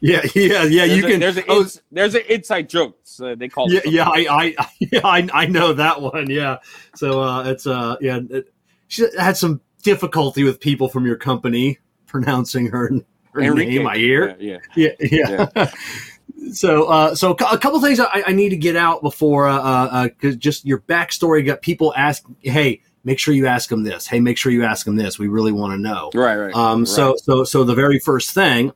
Yeah, 0.00 0.22
yeah, 0.34 0.64
yeah. 0.64 0.86
There's 0.86 0.96
you 0.96 1.06
a, 1.06 1.10
can. 1.10 1.20
There's 1.20 1.36
a 1.36 1.44
oh, 1.48 1.66
there's 1.92 2.14
an 2.14 2.22
inside 2.28 2.68
joke. 2.68 2.98
So 3.04 3.34
they 3.34 3.48
call. 3.48 3.70
Yeah, 3.70 3.80
yeah. 3.84 4.08
I, 4.08 4.26
I, 4.58 4.66
yeah, 4.78 5.00
I, 5.04 5.28
I 5.32 5.46
know 5.46 5.74
that 5.74 6.00
one. 6.00 6.30
Yeah. 6.30 6.58
So 6.96 7.22
uh, 7.22 7.44
it's 7.44 7.66
uh, 7.66 7.96
yeah. 8.00 8.20
It, 8.30 8.52
she 8.88 9.06
had 9.18 9.36
some 9.36 9.60
difficulty 9.82 10.44
with 10.44 10.60
people 10.60 10.88
from 10.88 11.06
your 11.06 11.16
company 11.16 11.78
pronouncing 12.06 12.66
her, 12.66 12.90
her 13.32 13.54
name. 13.54 13.86
I 13.86 13.96
hear. 13.96 14.36
Yeah, 14.38 14.58
yeah, 14.74 14.90
yeah. 15.00 15.48
yeah. 15.54 15.70
so, 16.52 16.84
uh, 16.84 17.14
so 17.14 17.32
a 17.32 17.58
couple 17.58 17.80
things 17.80 18.00
I, 18.00 18.24
I, 18.26 18.32
need 18.32 18.50
to 18.50 18.56
get 18.56 18.76
out 18.76 19.02
before, 19.02 19.46
uh, 19.46 19.58
uh, 19.58 20.08
cause 20.20 20.36
just 20.36 20.64
your 20.64 20.80
backstory 20.80 21.44
got 21.44 21.62
people 21.62 21.94
ask, 21.96 22.24
Hey, 22.40 22.82
make 23.04 23.18
sure 23.18 23.34
you 23.34 23.46
ask 23.46 23.68
them 23.68 23.84
this. 23.84 24.06
Hey, 24.06 24.20
make 24.20 24.36
sure 24.36 24.52
you 24.52 24.64
ask 24.64 24.84
them 24.84 24.96
this. 24.96 25.18
We 25.18 25.28
really 25.28 25.52
want 25.52 25.72
to 25.72 25.78
know. 25.78 26.10
Right, 26.14 26.36
right. 26.36 26.54
Um, 26.54 26.80
right. 26.80 26.88
so, 26.88 27.16
so, 27.16 27.44
so 27.44 27.64
the 27.64 27.74
very 27.74 27.98
first 27.98 28.32
thing, 28.32 28.72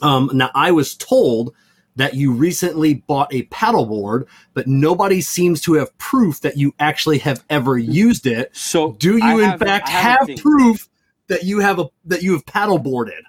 um, 0.00 0.30
now 0.32 0.50
I 0.54 0.72
was 0.72 0.94
told 0.96 1.54
that 1.96 2.14
you 2.14 2.32
recently 2.32 2.94
bought 2.94 3.32
a 3.32 3.44
paddleboard, 3.44 4.26
but 4.54 4.66
nobody 4.66 5.20
seems 5.20 5.60
to 5.62 5.74
have 5.74 5.96
proof 5.98 6.40
that 6.40 6.56
you 6.56 6.74
actually 6.78 7.18
have 7.18 7.44
ever 7.50 7.78
used 7.78 8.26
it. 8.26 8.54
So, 8.56 8.92
do 8.92 9.18
you 9.18 9.40
in 9.40 9.58
fact 9.58 9.88
have, 9.88 10.28
proof 10.38 10.88
that 11.28 11.44
you 11.44 11.60
have 11.60 11.78
a 11.78 11.86
that 12.06 12.22
you 12.22 12.32
have 12.32 12.44
paddleboarded? 12.46 13.20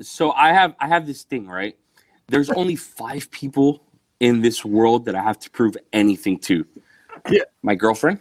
So 0.00 0.32
I 0.32 0.52
have 0.52 0.74
I 0.80 0.88
have 0.88 1.06
this 1.06 1.22
thing 1.22 1.46
right. 1.46 1.76
There's 2.28 2.50
only 2.56 2.76
five 2.76 3.30
people 3.30 3.82
in 4.20 4.40
this 4.40 4.64
world 4.64 5.06
that 5.06 5.14
I 5.14 5.22
have 5.22 5.38
to 5.40 5.50
prove 5.50 5.76
anything 5.92 6.38
to. 6.40 6.66
Yeah, 7.30 7.42
my 7.62 7.74
girlfriend. 7.74 8.20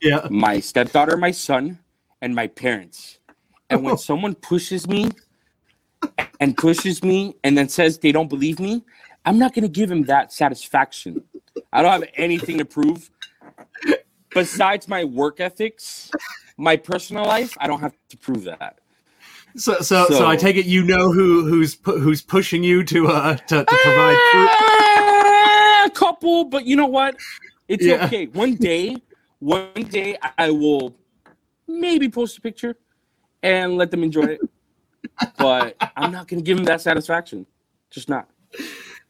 Yeah, 0.00 0.26
my 0.30 0.60
stepdaughter, 0.60 1.16
my 1.16 1.32
son, 1.32 1.78
and 2.20 2.34
my 2.34 2.46
parents. 2.46 3.18
And 3.68 3.82
when 3.82 3.98
someone 4.10 4.34
pushes 4.34 4.86
me 4.86 5.10
and 6.40 6.56
pushes 6.56 7.02
me 7.02 7.36
and 7.44 7.56
then 7.56 7.68
says 7.68 7.98
they 7.98 8.12
don't 8.12 8.28
believe 8.28 8.58
me, 8.58 8.82
I'm 9.24 9.38
not 9.38 9.54
going 9.54 9.62
to 9.62 9.68
give 9.68 9.90
him 9.90 10.04
that 10.04 10.32
satisfaction. 10.32 11.22
I 11.72 11.82
don't 11.82 11.92
have 11.92 12.08
anything 12.16 12.58
to 12.58 12.64
prove 12.64 13.10
besides 14.30 14.88
my 14.88 15.04
work 15.04 15.40
ethics, 15.40 16.10
my 16.56 16.76
personal 16.76 17.24
life. 17.24 17.56
I 17.60 17.66
don't 17.66 17.80
have 17.80 17.94
to 18.08 18.16
prove 18.16 18.44
that. 18.44 18.78
So, 19.56 19.74
so, 19.80 20.06
so, 20.08 20.14
so 20.14 20.26
I 20.26 20.36
take 20.36 20.56
it 20.56 20.64
you 20.64 20.82
know 20.82 21.12
who 21.12 21.44
who's 21.44 21.76
who's 21.84 22.22
pushing 22.22 22.64
you 22.64 22.82
to 22.84 23.08
uh 23.08 23.36
to, 23.36 23.64
to 23.64 23.76
provide 23.82 24.18
proof. 24.32 24.50
A 25.86 25.90
couple, 25.90 26.44
but 26.44 26.64
you 26.64 26.74
know 26.74 26.86
what? 26.86 27.16
It's 27.68 27.84
yeah. 27.84 28.06
okay. 28.06 28.26
One 28.26 28.54
day, 28.54 28.96
one 29.40 29.72
day 29.74 30.16
I 30.38 30.50
will 30.50 30.96
maybe 31.68 32.08
post 32.08 32.38
a 32.38 32.40
picture 32.40 32.76
and 33.42 33.76
let 33.76 33.90
them 33.90 34.02
enjoy 34.02 34.22
it. 34.22 34.40
But 35.38 35.76
I'm 35.96 36.12
not 36.12 36.28
going 36.28 36.42
to 36.42 36.44
give 36.44 36.56
them 36.56 36.66
that 36.66 36.80
satisfaction. 36.80 37.46
Just 37.90 38.08
not. 38.08 38.28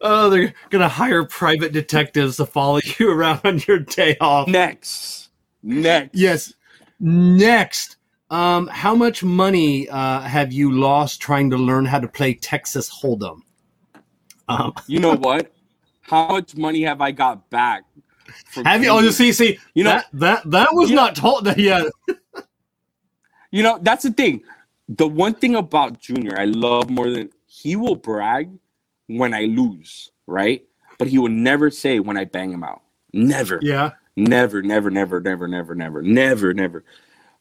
Oh, 0.03 0.29
they're 0.29 0.53
gonna 0.71 0.89
hire 0.89 1.25
private 1.25 1.73
detectives 1.73 2.37
to 2.37 2.47
follow 2.47 2.81
you 2.99 3.11
around 3.11 3.41
on 3.45 3.61
your 3.67 3.79
day 3.79 4.17
off. 4.21 4.49
Next, 4.49 5.31
next. 5.63 6.15
Yes, 6.15 6.55
next. 6.99 7.97
Um, 8.29 8.67
how 8.67 8.95
much 8.95 9.23
money 9.23 9.89
uh, 9.89 10.21
have 10.23 10.53
you 10.53 10.73
lost 10.73 11.21
trying 11.21 11.51
to 11.51 11.57
learn 11.57 11.85
how 11.85 12.01
to 12.01 12.09
play 12.09 12.35
Texas 12.35 12.91
Hold'em? 13.03 13.43
Um, 14.49 14.73
you 14.87 14.99
know 14.99 15.15
what? 15.15 15.53
How 16.01 16.29
much 16.29 16.57
money 16.57 16.83
have 16.83 17.01
I 17.01 17.13
got 17.13 17.49
back? 17.51 17.85
Have 18.65 18.83
you? 18.83 18.91
Oh, 18.91 18.99
you 18.99 19.13
see, 19.13 19.33
see, 19.33 19.59
you 19.75 19.85
know 19.85 19.91
that 19.91 20.07
that, 20.15 20.51
that 20.51 20.69
was 20.73 20.91
not 20.91 21.15
told 21.15 21.47
yet. 21.57 21.87
you 23.53 23.63
know, 23.63 23.79
that's 23.83 24.03
the 24.03 24.11
thing. 24.11 24.43
The 24.97 25.09
one 25.09 25.35
thing 25.35 25.55
about 25.55 26.01
Junior 26.01 26.39
I 26.39 26.45
love 26.45 26.91
more 26.91 27.09
than 27.09 27.31
he 27.47 27.77
will 27.77 27.97
brag 27.97 28.51
when 29.07 29.33
I 29.33 29.45
lose, 29.45 30.11
right? 30.27 30.63
But 30.99 31.09
he 31.09 31.19
will 31.19 31.31
never 31.31 31.71
say 31.71 31.99
when 31.99 32.17
I 32.19 32.25
bang 32.25 32.53
him 32.53 32.63
out. 32.63 32.83
Never. 33.13 33.59
Yeah. 33.63 33.93
Never, 34.17 34.61
never, 34.61 34.91
never, 34.91 35.21
never, 35.21 35.49
never, 35.49 35.75
never, 35.75 36.03
never, 36.03 36.53
never. 36.53 36.85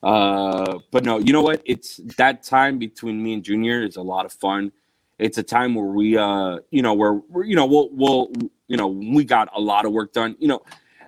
Uh, 0.01 0.79
but 0.91 1.03
no, 1.03 1.17
you 1.19 1.33
know 1.33 1.41
what? 1.41 1.61
It's 1.65 1.97
that 2.17 2.43
time 2.43 2.79
between 2.79 3.21
me 3.21 3.33
and 3.33 3.43
Junior 3.43 3.83
is 3.83 3.97
a 3.97 4.01
lot 4.01 4.25
of 4.25 4.31
fun. 4.31 4.71
It's 5.19 5.37
a 5.37 5.43
time 5.43 5.75
where 5.75 5.85
we, 5.85 6.17
uh, 6.17 6.59
you 6.71 6.81
know, 6.81 6.93
where 6.93 7.13
we're, 7.13 7.43
you 7.43 7.55
know, 7.55 7.65
we'll, 7.65 7.89
we'll, 7.91 8.31
you 8.67 8.77
know, 8.77 8.87
we 8.87 9.25
got 9.25 9.49
a 9.53 9.59
lot 9.59 9.85
of 9.85 9.91
work 9.91 10.13
done. 10.13 10.37
You 10.39 10.47
know, 10.47 10.61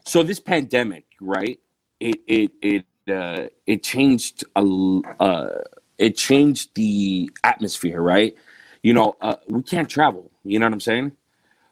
so 0.06 0.22
this 0.24 0.42
pandemic, 0.42 1.06
right? 1.22 1.60
It, 2.00 2.20
it, 2.28 2.52
it, 2.62 2.86
uh, 3.10 3.48
it 3.66 3.84
changed 3.84 4.44
a, 4.58 5.02
uh, 5.20 5.50
it 5.98 6.18
changed 6.18 6.76
the 6.76 7.30
atmosphere, 7.44 8.02
right? 8.02 8.36
You 8.82 8.94
know, 8.94 9.16
uh, 9.22 9.36
we 9.48 9.64
can't 9.64 9.90
travel. 9.90 10.32
You 10.44 10.60
know 10.60 10.66
what 10.66 10.74
I'm 10.74 10.80
saying? 10.82 11.14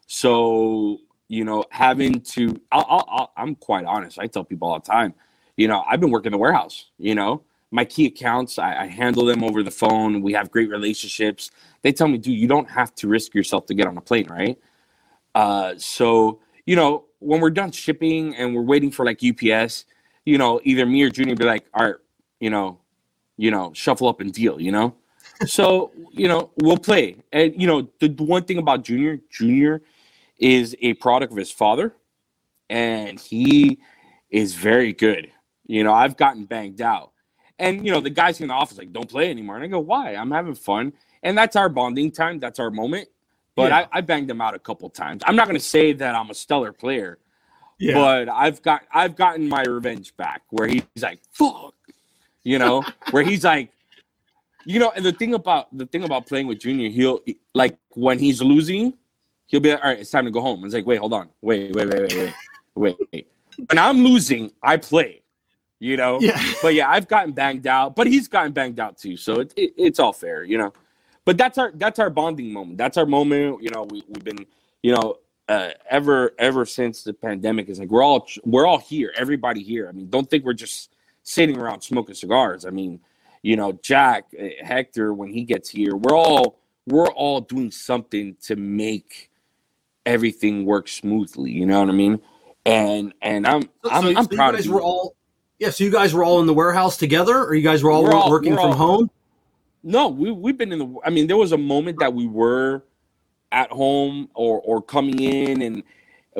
So 0.07 0.99
you 1.31 1.45
know, 1.45 1.63
having 1.69 2.19
to, 2.19 2.59
i 2.73 3.25
am 3.37 3.55
quite 3.55 3.85
honest. 3.85 4.19
I 4.19 4.27
tell 4.27 4.43
people 4.43 4.67
all 4.67 4.79
the 4.79 4.85
time, 4.85 5.13
you 5.55 5.69
know, 5.69 5.81
I've 5.89 6.01
been 6.01 6.11
working 6.11 6.33
the 6.33 6.37
warehouse. 6.37 6.87
You 6.97 7.15
know, 7.15 7.43
my 7.71 7.85
key 7.85 8.07
accounts, 8.07 8.59
I, 8.59 8.81
I 8.81 8.87
handle 8.87 9.23
them 9.23 9.41
over 9.41 9.63
the 9.63 9.71
phone. 9.71 10.21
We 10.21 10.33
have 10.33 10.51
great 10.51 10.69
relationships. 10.69 11.49
They 11.83 11.93
tell 11.93 12.09
me, 12.09 12.17
dude, 12.17 12.37
you 12.37 12.49
don't 12.49 12.69
have 12.69 12.93
to 12.95 13.07
risk 13.07 13.33
yourself 13.33 13.65
to 13.67 13.73
get 13.73 13.87
on 13.87 13.97
a 13.97 14.01
plane, 14.01 14.27
right? 14.27 14.57
Uh, 15.33 15.75
so 15.77 16.41
you 16.65 16.75
know, 16.75 17.05
when 17.19 17.39
we're 17.39 17.49
done 17.49 17.71
shipping 17.71 18.35
and 18.35 18.53
we're 18.53 18.61
waiting 18.61 18.91
for 18.91 19.05
like 19.05 19.21
UPS, 19.23 19.85
you 20.25 20.37
know, 20.37 20.59
either 20.65 20.85
me 20.85 21.01
or 21.01 21.09
Junior 21.09 21.35
be 21.35 21.45
like, 21.45 21.63
all 21.73 21.85
right, 21.85 21.95
you 22.41 22.49
know, 22.49 22.80
you 23.41 23.49
know, 23.49 23.71
shuffle 23.73 24.07
up 24.07 24.21
and 24.21 24.31
deal, 24.31 24.61
you 24.61 24.71
know? 24.71 24.93
So 25.47 25.91
you 26.11 26.27
know 26.27 26.51
we'll 26.57 26.77
play. 26.77 27.17
And 27.33 27.59
you 27.59 27.65
know 27.65 27.89
the, 27.99 28.07
the 28.07 28.23
one 28.23 28.43
thing 28.43 28.59
about 28.59 28.83
junior 28.83 29.19
junior 29.31 29.81
is 30.37 30.75
a 30.81 30.93
product 30.93 31.31
of 31.31 31.37
his 31.37 31.51
father 31.51 31.95
and 32.69 33.19
he 33.19 33.79
is 34.29 34.53
very 34.53 34.93
good. 34.93 35.31
You 35.65 35.83
know 35.83 35.93
i've 35.93 36.15
gotten 36.15 36.45
banged 36.45 36.81
out. 36.81 37.11
And 37.57 37.83
you 37.83 37.91
know 37.91 37.99
the 37.99 38.11
guys 38.11 38.39
in 38.39 38.49
the 38.49 38.53
office 38.53 38.77
like 38.77 38.93
don't 38.93 39.09
play 39.09 39.31
anymore. 39.31 39.55
And 39.55 39.63
i 39.63 39.67
go 39.67 39.79
why? 39.79 40.13
I'm 40.13 40.29
having 40.29 40.53
fun. 40.53 40.93
And 41.23 41.35
that's 41.35 41.55
our 41.55 41.69
bonding 41.69 42.11
time. 42.11 42.39
That's 42.39 42.59
our 42.59 42.69
moment. 42.69 43.07
But 43.55 43.71
yeah. 43.71 43.87
I, 43.91 43.97
I 43.97 44.01
banged 44.01 44.29
him 44.29 44.41
out 44.41 44.53
a 44.53 44.59
couple 44.59 44.87
times. 44.91 45.23
I'm 45.25 45.35
not 45.35 45.47
going 45.47 45.57
to 45.57 45.65
say 45.65 45.93
that 45.93 46.13
i'm 46.13 46.29
a 46.29 46.35
stellar 46.35 46.71
player 46.71 47.17
yeah. 47.81 47.95
but 47.95 48.29
i've 48.29 48.61
got 48.61 48.83
i've 48.93 49.15
gotten 49.15 49.49
my 49.49 49.63
revenge 49.63 50.15
back 50.15 50.43
where 50.49 50.67
he's 50.67 50.83
like 51.01 51.19
fuck 51.31 51.73
you 52.43 52.59
know 52.59 52.83
where 53.11 53.23
he's 53.23 53.43
like 53.43 53.71
you 54.65 54.79
know, 54.79 54.91
and 54.95 55.05
the 55.05 55.11
thing 55.11 55.33
about 55.33 55.75
the 55.75 55.85
thing 55.85 56.03
about 56.03 56.27
playing 56.27 56.47
with 56.47 56.59
Junior, 56.59 56.89
he'll 56.89 57.21
like 57.53 57.77
when 57.91 58.19
he's 58.19 58.41
losing, 58.41 58.93
he'll 59.47 59.59
be 59.59 59.71
like, 59.71 59.83
"All 59.83 59.89
right, 59.89 59.99
it's 59.99 60.11
time 60.11 60.25
to 60.25 60.31
go 60.31 60.41
home." 60.41 60.63
It's 60.65 60.73
like, 60.73 60.85
"Wait, 60.85 60.99
hold 60.99 61.13
on, 61.13 61.29
wait, 61.41 61.73
wait, 61.75 61.87
wait, 61.87 62.13
wait, 62.13 62.33
wait, 62.75 62.97
wait." 63.11 63.27
When 63.67 63.77
I'm 63.77 64.03
losing, 64.03 64.51
I 64.61 64.77
play. 64.77 65.21
You 65.79 65.97
know, 65.97 66.19
yeah. 66.21 66.39
But 66.61 66.75
yeah, 66.75 66.89
I've 66.89 67.07
gotten 67.07 67.31
banged 67.31 67.65
out, 67.65 67.95
but 67.95 68.05
he's 68.05 68.27
gotten 68.27 68.51
banged 68.51 68.79
out 68.79 68.97
too, 68.97 69.17
so 69.17 69.39
it, 69.39 69.53
it, 69.57 69.73
it's 69.77 69.99
all 69.99 70.13
fair, 70.13 70.43
you 70.43 70.57
know. 70.57 70.73
But 71.25 71.37
that's 71.37 71.57
our 71.57 71.71
that's 71.75 71.97
our 71.97 72.09
bonding 72.09 72.53
moment. 72.53 72.77
That's 72.77 72.97
our 72.97 73.05
moment. 73.05 73.63
You 73.63 73.71
know, 73.71 73.83
we, 73.83 74.03
we've 74.07 74.23
been, 74.23 74.45
you 74.83 74.93
know, 74.93 75.17
uh, 75.49 75.71
ever 75.89 76.33
ever 76.37 76.67
since 76.67 77.03
the 77.03 77.13
pandemic 77.13 77.67
is 77.67 77.79
like 77.79 77.89
we're 77.89 78.03
all 78.03 78.27
we're 78.45 78.67
all 78.67 78.77
here, 78.77 79.11
everybody 79.17 79.63
here. 79.63 79.87
I 79.89 79.91
mean, 79.91 80.07
don't 80.09 80.29
think 80.29 80.45
we're 80.45 80.53
just 80.53 80.90
sitting 81.23 81.57
around 81.57 81.81
smoking 81.81 82.15
cigars. 82.15 82.65
I 82.65 82.69
mean, 82.69 82.99
you 83.41 83.55
know, 83.55 83.73
Jack, 83.83 84.25
uh, 84.39 84.45
Hector, 84.63 85.13
when 85.13 85.29
he 85.29 85.43
gets 85.43 85.69
here, 85.69 85.95
we're 85.95 86.15
all 86.15 86.59
we're 86.87 87.11
all 87.11 87.41
doing 87.41 87.71
something 87.71 88.35
to 88.43 88.55
make 88.55 89.29
everything 90.05 90.65
work 90.65 90.87
smoothly. 90.87 91.51
You 91.51 91.65
know 91.65 91.79
what 91.79 91.89
I 91.89 91.93
mean? 91.93 92.19
And 92.65 93.13
and 93.21 93.47
I'm 93.47 93.69
I'm, 93.89 94.03
so, 94.03 94.19
I'm 94.19 94.23
so 94.23 94.35
proud 94.35 94.47
you 94.47 94.57
guys 94.57 94.59
of 94.59 94.65
you. 94.65 94.73
Were 94.73 94.81
all, 94.81 95.15
yeah, 95.59 95.69
so 95.69 95.83
you 95.83 95.91
guys 95.91 96.13
were 96.13 96.23
all 96.23 96.39
in 96.39 96.47
the 96.47 96.53
warehouse 96.53 96.97
together, 96.97 97.43
or 97.45 97.55
you 97.55 97.63
guys 97.63 97.83
were 97.83 97.91
all, 97.91 98.07
all 98.13 98.29
working 98.29 98.53
from 98.53 98.71
all, 98.71 98.73
home? 98.73 99.11
No, 99.83 100.09
we 100.09 100.31
we've 100.31 100.57
been 100.57 100.71
in 100.71 100.79
the. 100.79 100.95
I 101.03 101.09
mean, 101.09 101.27
there 101.27 101.37
was 101.37 101.51
a 101.51 101.57
moment 101.57 101.99
that 101.99 102.13
we 102.13 102.27
were 102.27 102.83
at 103.51 103.71
home 103.71 104.29
or 104.35 104.61
or 104.61 104.81
coming 104.81 105.19
in, 105.19 105.61
and 105.61 105.83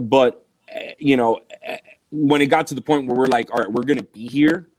but 0.04 0.46
eh, 0.70 0.94
you 1.00 1.18
know 1.18 1.40
eh, 1.64 1.78
when 2.12 2.42
it 2.42 2.48
got 2.48 2.68
to 2.68 2.76
the 2.76 2.82
point 2.82 3.08
where 3.08 3.16
we're 3.16 3.28
like, 3.28 3.52
all 3.52 3.60
right, 3.60 3.72
we're 3.72 3.84
gonna 3.84 4.04
be 4.04 4.28
here 4.28 4.70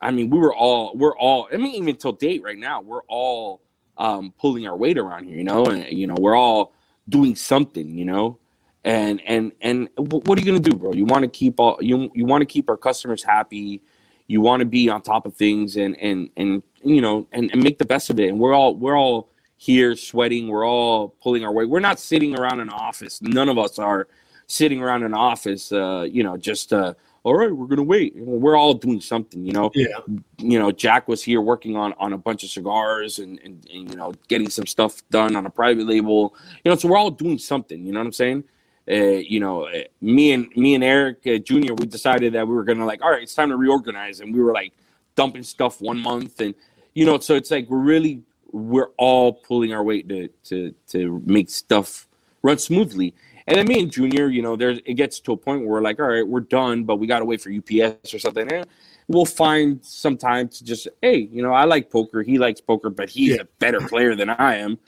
I 0.00 0.10
mean, 0.10 0.30
we 0.30 0.38
were 0.38 0.54
all 0.54 0.92
we're 0.94 1.16
all. 1.16 1.48
I 1.52 1.56
mean, 1.56 1.74
even 1.74 1.96
till 1.96 2.12
date 2.12 2.42
right 2.42 2.58
now, 2.58 2.80
we're 2.80 3.02
all 3.08 3.62
um, 3.96 4.32
pulling 4.38 4.66
our 4.66 4.76
weight 4.76 4.98
around 4.98 5.24
here. 5.24 5.36
You 5.36 5.44
know, 5.44 5.66
and 5.66 5.86
you 5.86 6.06
know, 6.06 6.16
we're 6.18 6.36
all 6.36 6.72
doing 7.08 7.34
something. 7.34 7.96
You 7.98 8.04
know, 8.04 8.38
and 8.84 9.20
and 9.26 9.52
and 9.60 9.88
what 9.96 10.38
are 10.38 10.40
you 10.40 10.46
gonna 10.46 10.60
do, 10.60 10.76
bro? 10.76 10.92
You 10.92 11.04
want 11.04 11.24
to 11.24 11.28
keep 11.28 11.58
all 11.58 11.78
you 11.80 12.10
you 12.14 12.24
want 12.24 12.42
to 12.42 12.46
keep 12.46 12.68
our 12.70 12.76
customers 12.76 13.24
happy. 13.24 13.82
You 14.28 14.40
want 14.40 14.60
to 14.60 14.66
be 14.66 14.88
on 14.88 15.02
top 15.02 15.26
of 15.26 15.34
things 15.34 15.76
and 15.76 15.96
and 15.96 16.30
and 16.36 16.62
you 16.84 17.00
know 17.00 17.26
and, 17.32 17.50
and 17.52 17.62
make 17.62 17.78
the 17.78 17.84
best 17.84 18.10
of 18.10 18.20
it. 18.20 18.28
And 18.28 18.38
we're 18.38 18.54
all 18.54 18.76
we're 18.76 18.96
all 18.96 19.30
here 19.56 19.96
sweating. 19.96 20.46
We're 20.46 20.66
all 20.66 21.08
pulling 21.20 21.44
our 21.44 21.52
weight. 21.52 21.68
We're 21.68 21.80
not 21.80 21.98
sitting 21.98 22.38
around 22.38 22.60
an 22.60 22.70
office. 22.70 23.20
None 23.20 23.48
of 23.48 23.58
us 23.58 23.80
are 23.80 24.06
sitting 24.48 24.82
around 24.82 25.04
an 25.04 25.14
office. 25.14 25.70
Uh, 25.70 26.06
you 26.10 26.24
know, 26.24 26.36
just 26.36 26.72
uh 26.72 26.94
all 27.24 27.34
right, 27.34 27.52
we're 27.52 27.66
gonna 27.66 27.82
wait. 27.82 28.16
We're 28.16 28.56
all 28.56 28.74
doing 28.74 29.00
something, 29.00 29.44
you 29.44 29.52
know. 29.52 29.70
Yeah. 29.74 29.98
You 30.38 30.58
know, 30.58 30.72
Jack 30.72 31.08
was 31.08 31.22
here 31.22 31.40
working 31.40 31.76
on 31.76 31.92
on 31.98 32.12
a 32.12 32.18
bunch 32.18 32.42
of 32.42 32.50
cigars 32.50 33.18
and, 33.18 33.38
and, 33.44 33.66
and 33.72 33.90
you 33.90 33.96
know 33.96 34.14
getting 34.28 34.48
some 34.48 34.66
stuff 34.66 35.02
done 35.10 35.36
on 35.36 35.44
a 35.46 35.50
private 35.50 35.86
label. 35.86 36.34
You 36.64 36.70
know, 36.70 36.76
so 36.76 36.88
we're 36.88 36.96
all 36.96 37.10
doing 37.10 37.38
something. 37.38 37.84
You 37.84 37.92
know 37.92 38.00
what 38.00 38.06
I'm 38.06 38.12
saying? 38.12 38.44
Uh, 38.90 39.20
you 39.20 39.40
know, 39.40 39.64
uh, 39.64 39.82
me 40.00 40.32
and 40.32 40.48
me 40.56 40.74
and 40.74 40.82
Eric 40.82 41.18
uh, 41.26 41.36
Jr. 41.38 41.74
We 41.74 41.86
decided 41.86 42.32
that 42.32 42.48
we 42.48 42.54
were 42.54 42.64
gonna 42.64 42.86
like, 42.86 43.02
all 43.02 43.10
right, 43.10 43.22
it's 43.22 43.34
time 43.34 43.50
to 43.50 43.56
reorganize, 43.56 44.20
and 44.20 44.32
we 44.32 44.40
were 44.40 44.52
like 44.52 44.72
dumping 45.14 45.42
stuff 45.42 45.80
one 45.80 45.98
month, 45.98 46.40
and 46.40 46.54
you 46.94 47.04
know, 47.04 47.18
so 47.18 47.34
it's 47.34 47.50
like 47.50 47.68
we're 47.68 47.78
really 47.78 48.22
we're 48.52 48.88
all 48.96 49.34
pulling 49.34 49.74
our 49.74 49.84
weight 49.84 50.08
to 50.08 50.28
to 50.44 50.74
to 50.88 51.22
make 51.26 51.50
stuff 51.50 52.08
run 52.42 52.58
smoothly. 52.58 53.14
And 53.48 53.56
then 53.56 53.66
me 53.66 53.80
and 53.80 53.90
Junior, 53.90 54.28
you 54.28 54.42
know, 54.42 54.56
there's 54.56 54.78
it 54.84 54.94
gets 54.94 55.20
to 55.20 55.32
a 55.32 55.36
point 55.36 55.62
where 55.62 55.70
we're 55.70 55.80
like, 55.80 55.98
all 55.98 56.08
right, 56.08 56.26
we're 56.26 56.40
done, 56.40 56.84
but 56.84 56.96
we 56.96 57.06
got 57.06 57.20
to 57.20 57.24
wait 57.24 57.40
for 57.40 57.50
UPS 57.50 58.12
or 58.12 58.18
something. 58.18 58.52
And 58.52 58.66
we'll 59.08 59.24
find 59.24 59.82
some 59.82 60.18
time 60.18 60.50
to 60.50 60.64
just, 60.64 60.86
hey, 61.00 61.16
you 61.32 61.42
know, 61.42 61.54
I 61.54 61.64
like 61.64 61.90
poker. 61.90 62.22
He 62.22 62.36
likes 62.36 62.60
poker, 62.60 62.90
but 62.90 63.08
he's 63.08 63.36
yeah. 63.36 63.40
a 63.40 63.44
better 63.58 63.80
player 63.80 64.14
than 64.14 64.28
I 64.28 64.56
am. 64.56 64.78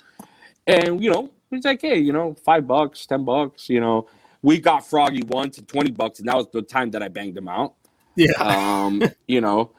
And, 0.67 1.03
you 1.03 1.11
know, 1.11 1.31
he's 1.49 1.65
like, 1.65 1.81
hey, 1.81 1.99
you 1.99 2.13
know, 2.13 2.35
five 2.35 2.67
bucks, 2.67 3.07
10 3.07 3.25
bucks, 3.25 3.71
you 3.71 3.81
know, 3.81 4.07
we 4.43 4.61
got 4.61 4.87
Froggy 4.87 5.23
once 5.23 5.59
at 5.59 5.67
20 5.67 5.93
bucks, 5.93 6.19
and 6.19 6.29
that 6.29 6.37
was 6.37 6.47
the 6.53 6.61
time 6.61 6.91
that 6.91 7.03
I 7.03 7.09
banged 7.09 7.39
him 7.39 7.49
out. 7.49 7.77
Yeah. 8.15 8.33
Um, 8.33 9.03
you 9.27 9.41
know, 9.41 9.73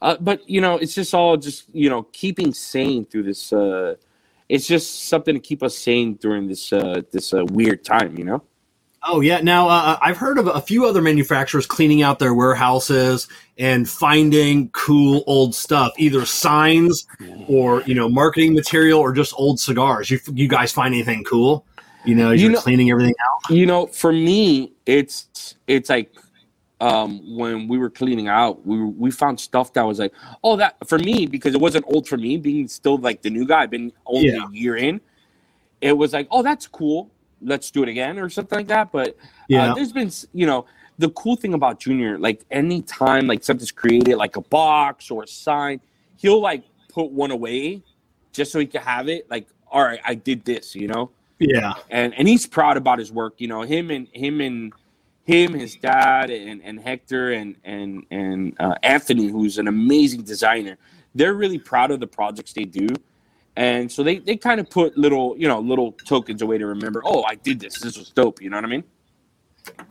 uh, 0.00 0.16
but, 0.20 0.48
you 0.48 0.60
know, 0.60 0.76
it's 0.76 0.94
just 0.94 1.12
all 1.12 1.36
just, 1.36 1.64
you 1.74 1.90
know, 1.90 2.04
keeping 2.12 2.54
sane 2.54 3.04
through 3.04 3.24
this, 3.24 3.52
uh, 3.52 3.96
it's 4.48 4.66
just 4.66 5.08
something 5.08 5.34
to 5.34 5.40
keep 5.40 5.62
us 5.62 5.76
sane 5.76 6.14
during 6.14 6.48
this 6.48 6.72
uh, 6.72 7.02
this 7.12 7.34
uh, 7.34 7.44
weird 7.46 7.84
time, 7.84 8.16
you 8.16 8.24
know. 8.24 8.42
Oh 9.02 9.20
yeah. 9.20 9.40
Now 9.40 9.68
uh, 9.68 9.82
uh, 9.82 9.98
I've 10.02 10.16
heard 10.16 10.38
of 10.38 10.48
a 10.48 10.60
few 10.60 10.84
other 10.84 11.00
manufacturers 11.00 11.66
cleaning 11.66 12.02
out 12.02 12.18
their 12.18 12.34
warehouses 12.34 13.28
and 13.56 13.88
finding 13.88 14.70
cool 14.70 15.22
old 15.26 15.54
stuff, 15.54 15.92
either 15.98 16.26
signs 16.26 17.06
or 17.46 17.82
you 17.82 17.94
know 17.94 18.08
marketing 18.08 18.54
material 18.54 19.00
or 19.00 19.12
just 19.12 19.32
old 19.36 19.60
cigars. 19.60 20.10
You 20.10 20.18
you 20.32 20.48
guys 20.48 20.72
find 20.72 20.94
anything 20.94 21.24
cool? 21.24 21.64
You 22.04 22.14
know, 22.14 22.30
you're 22.30 22.36
you 22.36 22.48
know, 22.50 22.60
cleaning 22.60 22.90
everything 22.90 23.14
out. 23.20 23.50
You 23.54 23.66
know, 23.66 23.86
for 23.86 24.12
me, 24.12 24.72
it's 24.86 25.54
it's 25.66 25.90
like 25.90 26.12
um, 26.80 27.36
when 27.36 27.66
we 27.68 27.78
were 27.78 27.90
cleaning 27.90 28.28
out, 28.28 28.64
we 28.66 28.82
we 28.82 29.10
found 29.10 29.40
stuff 29.40 29.72
that 29.72 29.82
was 29.82 29.98
like, 29.98 30.12
oh, 30.44 30.56
that 30.56 30.76
for 30.86 30.98
me 30.98 31.26
because 31.26 31.54
it 31.54 31.60
wasn't 31.60 31.84
old 31.88 32.06
for 32.06 32.16
me, 32.16 32.36
being 32.36 32.68
still 32.68 32.98
like 32.98 33.22
the 33.22 33.30
new 33.30 33.46
guy, 33.46 33.62
I've 33.62 33.70
been 33.70 33.92
only 34.06 34.28
yeah. 34.28 34.46
a 34.46 34.52
year 34.52 34.76
in. 34.76 35.00
It 35.80 35.96
was 35.96 36.12
like, 36.12 36.28
oh, 36.30 36.42
that's 36.42 36.66
cool. 36.66 37.10
Let's 37.40 37.70
do 37.70 37.82
it 37.82 37.88
again 37.88 38.18
or 38.18 38.28
something 38.28 38.58
like 38.58 38.68
that. 38.68 38.92
But 38.92 39.08
uh, 39.08 39.12
yeah, 39.48 39.72
uh, 39.72 39.74
there's 39.74 39.92
been 39.92 40.10
you 40.32 40.46
know 40.46 40.66
the 40.98 41.10
cool 41.10 41.36
thing 41.36 41.54
about 41.54 41.80
Junior, 41.80 42.18
like 42.18 42.44
anytime 42.50 43.26
like 43.26 43.42
something's 43.42 43.72
created, 43.72 44.16
like 44.16 44.36
a 44.36 44.40
box 44.40 45.10
or 45.10 45.24
a 45.24 45.26
sign, 45.26 45.80
he'll 46.16 46.40
like 46.40 46.64
put 46.88 47.10
one 47.10 47.30
away 47.30 47.82
just 48.32 48.52
so 48.52 48.58
he 48.58 48.66
could 48.66 48.82
have 48.82 49.08
it. 49.08 49.28
Like, 49.30 49.48
all 49.70 49.82
right, 49.82 50.00
I 50.04 50.14
did 50.14 50.44
this, 50.44 50.74
you 50.74 50.88
know. 50.88 51.10
Yeah, 51.40 51.74
and 51.90 52.14
and 52.14 52.26
he's 52.26 52.46
proud 52.46 52.76
about 52.76 52.98
his 52.98 53.12
work. 53.12 53.34
You 53.38 53.48
know, 53.48 53.62
him 53.62 53.90
and 53.90 54.08
him 54.12 54.40
and 54.40 54.72
him, 55.28 55.54
his 55.54 55.76
dad, 55.76 56.30
and, 56.30 56.62
and 56.64 56.80
Hector 56.80 57.32
and 57.32 57.56
and 57.64 58.04
and 58.10 58.56
uh, 58.58 58.74
Anthony, 58.82 59.28
who's 59.28 59.58
an 59.58 59.68
amazing 59.68 60.22
designer. 60.22 60.78
They're 61.14 61.34
really 61.34 61.58
proud 61.58 61.90
of 61.92 62.00
the 62.00 62.06
projects 62.08 62.54
they 62.54 62.64
do, 62.64 62.88
and 63.56 63.92
so 63.92 64.02
they 64.02 64.18
they 64.20 64.36
kind 64.36 64.58
of 64.58 64.70
put 64.70 64.98
little 64.98 65.36
you 65.38 65.46
know 65.46 65.60
little 65.60 65.92
tokens 65.92 66.42
away 66.42 66.58
to 66.58 66.66
remember. 66.66 67.02
Oh, 67.04 67.24
I 67.24 67.36
did 67.36 67.60
this. 67.60 67.78
This 67.78 67.98
was 67.98 68.10
dope. 68.10 68.42
You 68.42 68.50
know 68.50 68.56
what 68.56 68.64
I 68.64 68.68
mean? 68.68 68.84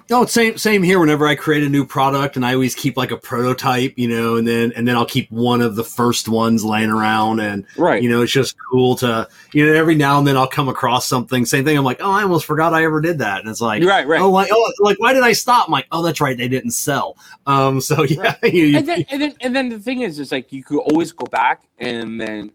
No, 0.10 0.22
it's 0.22 0.32
same 0.32 0.58
same 0.58 0.84
here. 0.84 1.00
Whenever 1.00 1.28
I 1.28 1.36
create 1.36 1.64
a 1.64 1.70
new 1.70 1.86
product, 1.86 2.38
and 2.38 2.46
I 2.46 2.54
always 2.54 2.74
keep 2.74 2.96
like 2.96 3.12
a 3.12 3.18
prototype, 3.18 3.94
you 3.98 4.08
know, 4.08 4.38
and 4.38 4.48
then 4.48 4.72
and 4.78 4.88
then 4.88 4.96
I'll 4.96 5.06
keep 5.06 5.30
one 5.30 5.60
of 5.60 5.76
the 5.76 5.84
first 5.84 6.30
ones 6.30 6.64
laying 6.64 6.90
around, 6.90 7.42
and 7.42 7.66
right, 7.78 8.02
you 8.02 8.10
know, 8.10 8.22
it's 8.22 8.32
just 8.32 8.56
cool 8.72 8.96
to 8.98 9.28
you 9.52 9.66
know 9.66 9.74
every 9.74 9.96
now 9.96 10.18
and 10.18 10.26
then 10.26 10.38
I'll 10.38 10.48
come 10.48 10.70
across 10.70 11.06
something. 11.06 11.46
Same 11.46 11.66
thing. 11.66 11.78
I'm 11.78 11.84
like, 11.84 12.00
oh, 12.00 12.10
I 12.10 12.24
almost 12.24 12.46
forgot 12.46 12.74
I 12.74 12.86
ever 12.86 13.02
did 13.02 13.18
that, 13.18 13.42
and 13.42 13.50
it's 13.50 13.60
like, 13.60 13.84
right, 13.84 14.08
right. 14.08 14.22
Oh, 14.22 14.32
like 14.32 14.50
oh, 14.50 14.74
like 14.80 14.98
why 15.02 15.12
did 15.12 15.24
I 15.24 15.34
stop? 15.34 15.68
I'm 15.68 15.74
like, 15.74 15.88
oh, 15.92 16.02
that's 16.02 16.22
right, 16.22 16.38
they 16.38 16.48
didn't 16.48 16.72
sell. 16.72 17.18
Um, 17.46 17.82
so 17.82 18.04
yeah, 18.04 18.38
right. 18.44 18.54
you, 18.54 18.78
and 18.78 18.88
then 18.88 19.06
and 19.12 19.22
then 19.22 19.36
and 19.42 19.54
then 19.54 19.68
the 19.68 19.80
thing 19.80 20.02
is, 20.02 20.20
is 20.20 20.32
like 20.32 20.54
you 20.54 20.64
could 20.64 20.80
always 20.80 21.12
go 21.12 21.26
back 21.26 21.64
and 21.80 22.20
then 22.20 22.52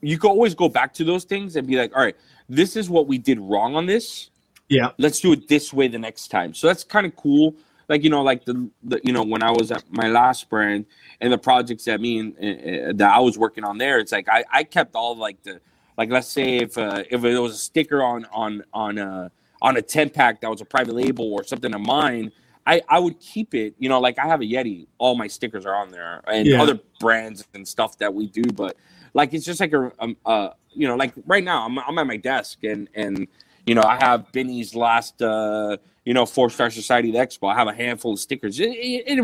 you 0.00 0.18
could 0.18 0.30
always 0.30 0.54
go 0.54 0.68
back 0.68 0.92
to 0.94 1.04
those 1.04 1.22
things 1.22 1.54
and 1.54 1.64
be 1.64 1.76
like, 1.76 1.94
all 1.94 2.02
right, 2.02 2.16
this 2.48 2.74
is 2.74 2.90
what 2.90 3.06
we 3.06 3.18
did 3.18 3.38
wrong 3.38 3.76
on 3.76 3.86
this 3.86 4.30
yeah. 4.68 4.90
Let's 4.98 5.20
do 5.20 5.32
it 5.32 5.48
this 5.48 5.72
way 5.72 5.88
the 5.88 5.98
next 5.98 6.28
time. 6.28 6.54
So 6.54 6.66
that's 6.66 6.84
kind 6.84 7.06
of 7.06 7.14
cool. 7.16 7.54
Like 7.88 8.02
you 8.02 8.10
know, 8.10 8.22
like 8.22 8.44
the, 8.44 8.68
the 8.82 9.00
you 9.04 9.12
know 9.12 9.22
when 9.22 9.42
I 9.42 9.50
was 9.50 9.70
at 9.70 9.84
my 9.90 10.08
last 10.08 10.48
brand 10.50 10.86
and 11.20 11.32
the 11.32 11.38
projects 11.38 11.84
that 11.84 12.00
me 12.00 12.18
and 12.18 12.34
uh, 12.36 12.92
that 12.96 13.14
I 13.14 13.20
was 13.20 13.38
working 13.38 13.64
on 13.64 13.78
there, 13.78 13.98
it's 13.98 14.12
like 14.12 14.28
I, 14.28 14.44
I 14.52 14.64
kept 14.64 14.96
all 14.96 15.16
like 15.16 15.42
the 15.44 15.60
like 15.96 16.10
let's 16.10 16.28
say 16.28 16.56
if 16.56 16.76
uh, 16.76 17.04
if 17.10 17.24
it 17.24 17.38
was 17.38 17.54
a 17.54 17.58
sticker 17.58 18.02
on 18.02 18.26
on 18.32 18.64
on 18.72 18.98
a 18.98 19.30
on 19.62 19.76
a 19.76 19.82
ten 19.82 20.10
pack 20.10 20.40
that 20.40 20.50
was 20.50 20.60
a 20.60 20.64
private 20.64 20.94
label 20.94 21.32
or 21.32 21.44
something 21.44 21.72
of 21.72 21.80
mine, 21.80 22.32
I 22.66 22.82
I 22.88 22.98
would 22.98 23.20
keep 23.20 23.54
it. 23.54 23.74
You 23.78 23.88
know, 23.88 24.00
like 24.00 24.18
I 24.18 24.26
have 24.26 24.40
a 24.40 24.44
Yeti, 24.44 24.88
all 24.98 25.14
my 25.14 25.28
stickers 25.28 25.64
are 25.64 25.74
on 25.76 25.90
there, 25.92 26.22
and 26.26 26.46
yeah. 26.46 26.60
other 26.60 26.80
brands 26.98 27.46
and 27.54 27.66
stuff 27.66 27.98
that 27.98 28.12
we 28.12 28.26
do. 28.26 28.42
But 28.42 28.76
like 29.14 29.32
it's 29.32 29.44
just 29.44 29.60
like 29.60 29.72
a, 29.72 29.92
um, 30.00 30.16
uh, 30.26 30.50
you 30.74 30.88
know, 30.88 30.96
like 30.96 31.12
right 31.24 31.44
now 31.44 31.64
I'm 31.64 31.78
I'm 31.78 31.98
at 31.98 32.06
my 32.08 32.16
desk 32.16 32.64
and 32.64 32.88
and 32.94 33.28
you 33.66 33.74
know, 33.74 33.82
I 33.82 33.96
have 33.96 34.30
Benny's 34.32 34.74
last, 34.74 35.20
uh, 35.20 35.76
you 36.04 36.14
know, 36.14 36.24
Four 36.24 36.48
Star 36.50 36.70
Society 36.70 37.12
Expo. 37.12 37.52
I 37.52 37.54
have 37.56 37.68
a 37.68 37.74
handful 37.74 38.12
of 38.12 38.20
stickers. 38.20 38.60
It, 38.60 38.70
it, 38.70 39.18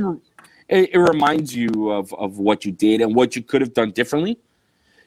it, 0.68 0.90
it, 0.92 0.98
reminds 0.98 1.54
you 1.54 1.90
of, 1.90 2.12
of 2.14 2.38
what 2.38 2.64
you 2.64 2.72
did 2.72 3.00
and 3.00 3.14
what 3.14 3.36
you 3.36 3.42
could 3.42 3.60
have 3.60 3.72
done 3.72 3.92
differently. 3.92 4.38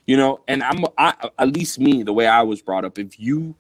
You 0.08 0.18
know, 0.18 0.40
and 0.48 0.64
I'm 0.64 0.86
I, 0.98 1.30
at 1.38 1.52
least 1.52 1.80
me, 1.80 2.04
the 2.04 2.14
way 2.14 2.28
I 2.28 2.44
was 2.44 2.62
brought 2.62 2.86
up. 2.86 2.98
If 2.98 3.20
you 3.20 3.56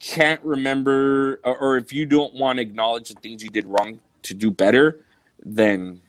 can't 0.00 0.42
remember, 0.42 1.40
or, 1.44 1.56
or 1.56 1.76
if 1.76 1.92
you 1.92 2.04
don't 2.06 2.34
want 2.34 2.58
to 2.58 2.62
acknowledge 2.62 3.08
the 3.08 3.14
things 3.20 3.42
you 3.42 3.50
did 3.50 3.64
wrong 3.64 4.00
to 4.22 4.34
do 4.34 4.50
better, 4.50 5.00
then 5.44 6.02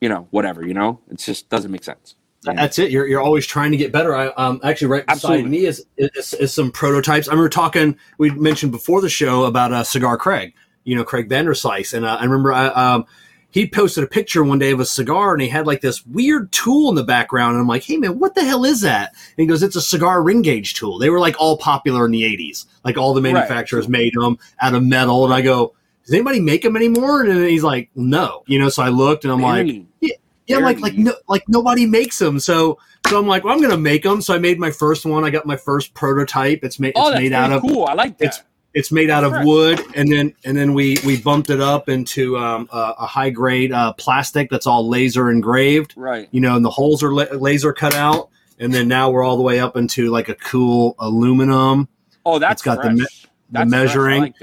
you 0.00 0.08
know, 0.08 0.26
whatever. 0.30 0.66
You 0.66 0.74
know, 0.74 1.00
it 1.10 1.18
just 1.18 1.48
doesn't 1.48 1.70
make 1.70 1.84
sense. 1.84 2.16
That's 2.42 2.78
it. 2.78 2.90
You're, 2.90 3.06
you're 3.06 3.20
always 3.20 3.46
trying 3.46 3.70
to 3.70 3.76
get 3.76 3.92
better. 3.92 4.16
I 4.16 4.28
um 4.28 4.60
actually 4.64 4.88
right 4.88 5.06
beside 5.06 5.14
Absolutely. 5.14 5.50
me 5.50 5.66
is, 5.66 5.86
is, 5.96 6.34
is 6.34 6.52
some 6.52 6.70
prototypes. 6.72 7.28
I 7.28 7.32
remember 7.32 7.48
talking. 7.48 7.96
We 8.18 8.30
mentioned 8.30 8.72
before 8.72 9.00
the 9.00 9.08
show 9.08 9.44
about 9.44 9.72
uh, 9.72 9.84
cigar 9.84 10.16
Craig. 10.16 10.54
You 10.84 10.96
know 10.96 11.04
Craig 11.04 11.28
Vanderslice, 11.28 11.94
and 11.94 12.04
uh, 12.04 12.16
I 12.20 12.24
remember 12.24 12.52
I, 12.52 12.66
um 12.66 13.06
he 13.50 13.68
posted 13.68 14.02
a 14.02 14.06
picture 14.06 14.42
one 14.42 14.58
day 14.58 14.72
of 14.72 14.80
a 14.80 14.86
cigar, 14.86 15.34
and 15.34 15.42
he 15.42 15.48
had 15.48 15.66
like 15.66 15.82
this 15.82 16.04
weird 16.06 16.50
tool 16.52 16.88
in 16.88 16.94
the 16.94 17.04
background. 17.04 17.52
And 17.52 17.60
I'm 17.60 17.68
like, 17.68 17.84
hey 17.84 17.98
man, 17.98 18.18
what 18.18 18.34
the 18.34 18.44
hell 18.44 18.64
is 18.64 18.80
that? 18.80 19.10
And 19.10 19.36
he 19.36 19.46
goes, 19.46 19.62
it's 19.62 19.76
a 19.76 19.82
cigar 19.82 20.22
ring 20.22 20.42
gauge 20.42 20.74
tool. 20.74 20.98
They 20.98 21.10
were 21.10 21.20
like 21.20 21.36
all 21.38 21.58
popular 21.58 22.04
in 22.06 22.10
the 22.10 22.22
'80s. 22.22 22.66
Like 22.84 22.96
all 22.96 23.14
the 23.14 23.20
manufacturers 23.20 23.84
right. 23.84 23.90
made 23.90 24.14
them 24.14 24.38
out 24.60 24.74
of 24.74 24.82
metal. 24.82 25.24
And 25.24 25.32
I 25.32 25.42
go, 25.42 25.74
does 26.04 26.14
anybody 26.14 26.40
make 26.40 26.62
them 26.62 26.76
anymore? 26.76 27.22
And 27.22 27.44
he's 27.44 27.62
like, 27.62 27.90
no. 27.94 28.42
You 28.46 28.58
know, 28.58 28.70
so 28.70 28.82
I 28.82 28.88
looked, 28.88 29.22
and 29.24 29.32
I'm 29.32 29.40
like, 29.40 29.84
yeah 30.00 30.16
yeah, 30.46 30.58
like 30.58 30.80
like 30.80 30.94
no, 30.94 31.14
like 31.28 31.44
nobody 31.48 31.86
makes 31.86 32.18
them. 32.18 32.40
So 32.40 32.78
so 33.06 33.18
I'm 33.18 33.26
like, 33.26 33.44
well, 33.44 33.54
I'm 33.54 33.62
gonna 33.62 33.76
make 33.76 34.02
them. 34.02 34.20
So 34.22 34.34
I 34.34 34.38
made 34.38 34.58
my 34.58 34.70
first 34.70 35.04
one. 35.04 35.24
I 35.24 35.30
got 35.30 35.46
my 35.46 35.56
first 35.56 35.94
prototype. 35.94 36.60
It's 36.62 36.78
made. 36.78 36.94
Oh, 36.96 37.10
it's 37.10 37.20
made 37.20 37.32
out 37.32 37.52
of 37.52 37.62
cool. 37.62 37.84
I 37.84 37.94
like 37.94 38.18
that. 38.18 38.26
It's, 38.26 38.42
it's 38.74 38.90
made 38.90 39.10
out 39.10 39.22
of 39.22 39.44
wood, 39.44 39.80
and 39.94 40.10
then 40.10 40.34
and 40.44 40.56
then 40.56 40.74
we 40.74 40.96
we 41.04 41.20
bumped 41.20 41.50
it 41.50 41.60
up 41.60 41.88
into 41.88 42.38
um, 42.38 42.68
a, 42.72 42.94
a, 43.00 43.06
high 43.06 43.30
grade 43.30 43.70
uh, 43.70 43.92
plastic 43.92 44.48
that's 44.50 44.66
all 44.66 44.88
laser 44.88 45.30
engraved. 45.30 45.92
Right. 45.96 46.28
You 46.30 46.40
know, 46.40 46.56
and 46.56 46.64
the 46.64 46.70
holes 46.70 47.02
are 47.02 47.12
la- 47.12 47.26
laser 47.32 47.72
cut 47.72 47.94
out, 47.94 48.30
and 48.58 48.72
then 48.72 48.88
now 48.88 49.10
we're 49.10 49.22
all 49.22 49.36
the 49.36 49.42
way 49.42 49.60
up 49.60 49.76
into 49.76 50.10
like 50.10 50.30
a 50.30 50.34
cool 50.34 50.94
aluminum. 50.98 51.88
Oh, 52.24 52.38
that's 52.38 52.60
it's 52.60 52.62
got 52.62 52.80
fresh. 52.80 52.94
the, 52.94 53.00
me- 53.00 53.06
the 53.50 53.66
measuring. 53.66 54.22
Like 54.22 54.36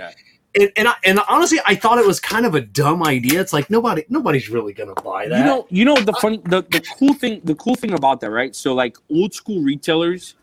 and 0.55 0.71
and, 0.75 0.87
I, 0.87 0.95
and, 1.03 1.19
honestly, 1.27 1.59
I 1.65 1.75
thought 1.75 1.99
it 1.99 2.07
was 2.07 2.19
kind 2.19 2.45
of 2.45 2.55
a 2.55 2.61
dumb 2.61 3.03
idea. 3.03 3.39
It's 3.39 3.53
like 3.53 3.69
nobody 3.69 4.03
nobody's 4.09 4.49
really 4.49 4.73
gonna 4.73 4.95
buy 4.95 5.27
that. 5.27 5.37
You 5.37 5.45
know, 5.45 5.67
you 5.69 5.85
know 5.85 5.95
the 5.95 6.13
uh, 6.13 6.19
funny 6.19 6.37
the, 6.45 6.61
the 6.63 6.81
cool 6.97 7.13
thing 7.13 7.41
the 7.43 7.55
cool 7.55 7.75
thing 7.75 7.93
about 7.93 8.19
that, 8.21 8.31
right? 8.31 8.55
So 8.55 8.73
like 8.73 8.97
old 9.11 9.33
school 9.33 9.61
retailers, 9.61 10.35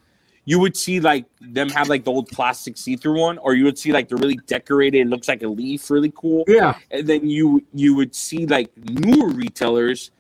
you 0.45 0.61
would 0.61 0.77
see 0.77 1.01
like 1.01 1.25
them 1.41 1.69
have 1.71 1.89
like 1.89 2.05
the 2.05 2.13
old 2.13 2.29
plastic 2.29 2.77
see 2.77 2.97
through 2.97 3.21
one, 3.21 3.39
or 3.39 3.55
you 3.55 3.65
would 3.65 3.79
see 3.79 3.93
like 3.93 4.09
they're 4.09 4.19
really 4.19 4.39
decorated. 4.47 5.01
It 5.01 5.09
looks 5.09 5.27
like 5.27 5.43
a 5.43 5.49
leaf, 5.49 5.91
really 5.91 6.13
cool. 6.15 6.45
Yeah. 6.47 6.79
And 6.91 7.07
then 7.07 7.29
you 7.29 7.65
you 7.75 7.95
would 7.97 8.15
see 8.15 8.47
like 8.47 8.71
newer 8.77 9.29
retailers 9.29 10.13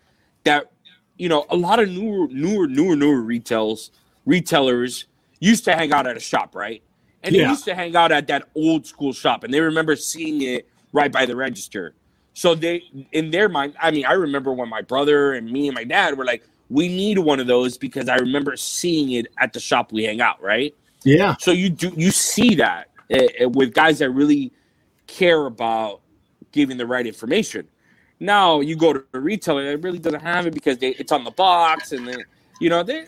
that 0.42 0.72
you 1.16 1.29
know 1.29 1.46
a 1.51 1.57
lot 1.57 1.79
of 1.79 1.88
newer 1.88 2.27
newer 2.29 2.66
newer 2.66 2.96
newer 2.96 3.20
retails 3.20 3.92
retailers 4.25 5.07
used 5.38 5.64
to 5.64 5.75
hang 5.75 5.92
out 5.92 6.09
at 6.09 6.16
a 6.16 6.20
shop, 6.20 6.57
right? 6.57 6.83
And 7.22 7.35
yeah. 7.35 7.44
they 7.44 7.48
used 7.50 7.64
to 7.64 7.74
hang 7.74 7.96
out 7.96 8.12
at 8.12 8.26
that 8.29 8.48
old 8.55 8.87
school 8.87 9.12
shop, 9.12 9.44
and 9.44 9.52
they 9.52 9.61
remember 9.61 9.96
seeing 9.96 10.42
it 10.42 10.68
right 10.92 11.11
by 11.11 11.26
the 11.26 11.37
register. 11.37 11.94
So 12.35 12.55
they, 12.55 12.83
in 13.12 13.31
their 13.31 13.48
mind, 13.48 13.74
I 13.81 13.90
mean, 13.90 14.05
I 14.05 14.12
remember 14.12 14.52
when 14.52 14.68
my 14.68 14.83
brother 14.83 15.33
and 15.35 15.50
me 15.50 15.68
and 15.68 15.74
my 15.74 15.85
dad 15.85 16.18
were 16.18 16.24
like, 16.24 16.44
"We 16.68 16.88
need 16.88 17.18
one 17.18 17.40
of 17.40 17.46
those 17.46 17.79
because 17.79 18.09
I 18.09 18.16
remember 18.16 18.57
seeing 18.57 19.12
it 19.12 19.26
at 19.38 19.52
the 19.52 19.61
shop 19.61 19.92
we 19.92 20.05
hang 20.05 20.20
out." 20.20 20.42
Right? 20.42 20.74
Yeah. 21.05 21.37
So 21.38 21.52
you 21.52 21.70
do 21.70 21.92
you 21.96 22.11
see 22.11 22.55
that 22.57 22.90
uh, 23.12 23.48
with 23.48 23.72
guys 23.72 24.00
that 24.00 24.11
really 24.11 24.52
care 25.07 25.46
about 25.46 26.00
giving 26.52 26.76
the 26.76 26.87
right 26.87 27.07
information. 27.07 27.68
Now 28.18 28.61
you 28.61 28.76
go 28.76 28.92
to 28.92 29.05
a 29.12 29.20
retailer 29.20 29.64
that 29.64 29.79
really 29.79 29.98
doesn't 29.98 30.20
have 30.20 30.46
it 30.46 30.55
because 30.55 30.79
they, 30.79 30.90
it's 30.90 31.12
on 31.12 31.24
the 31.24 31.31
box 31.31 31.92
and 31.92 32.09
then 32.09 32.18
you 32.61 32.70
know 32.70 32.83
they, 32.83 33.07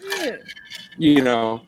you 0.99 1.23
know 1.23 1.63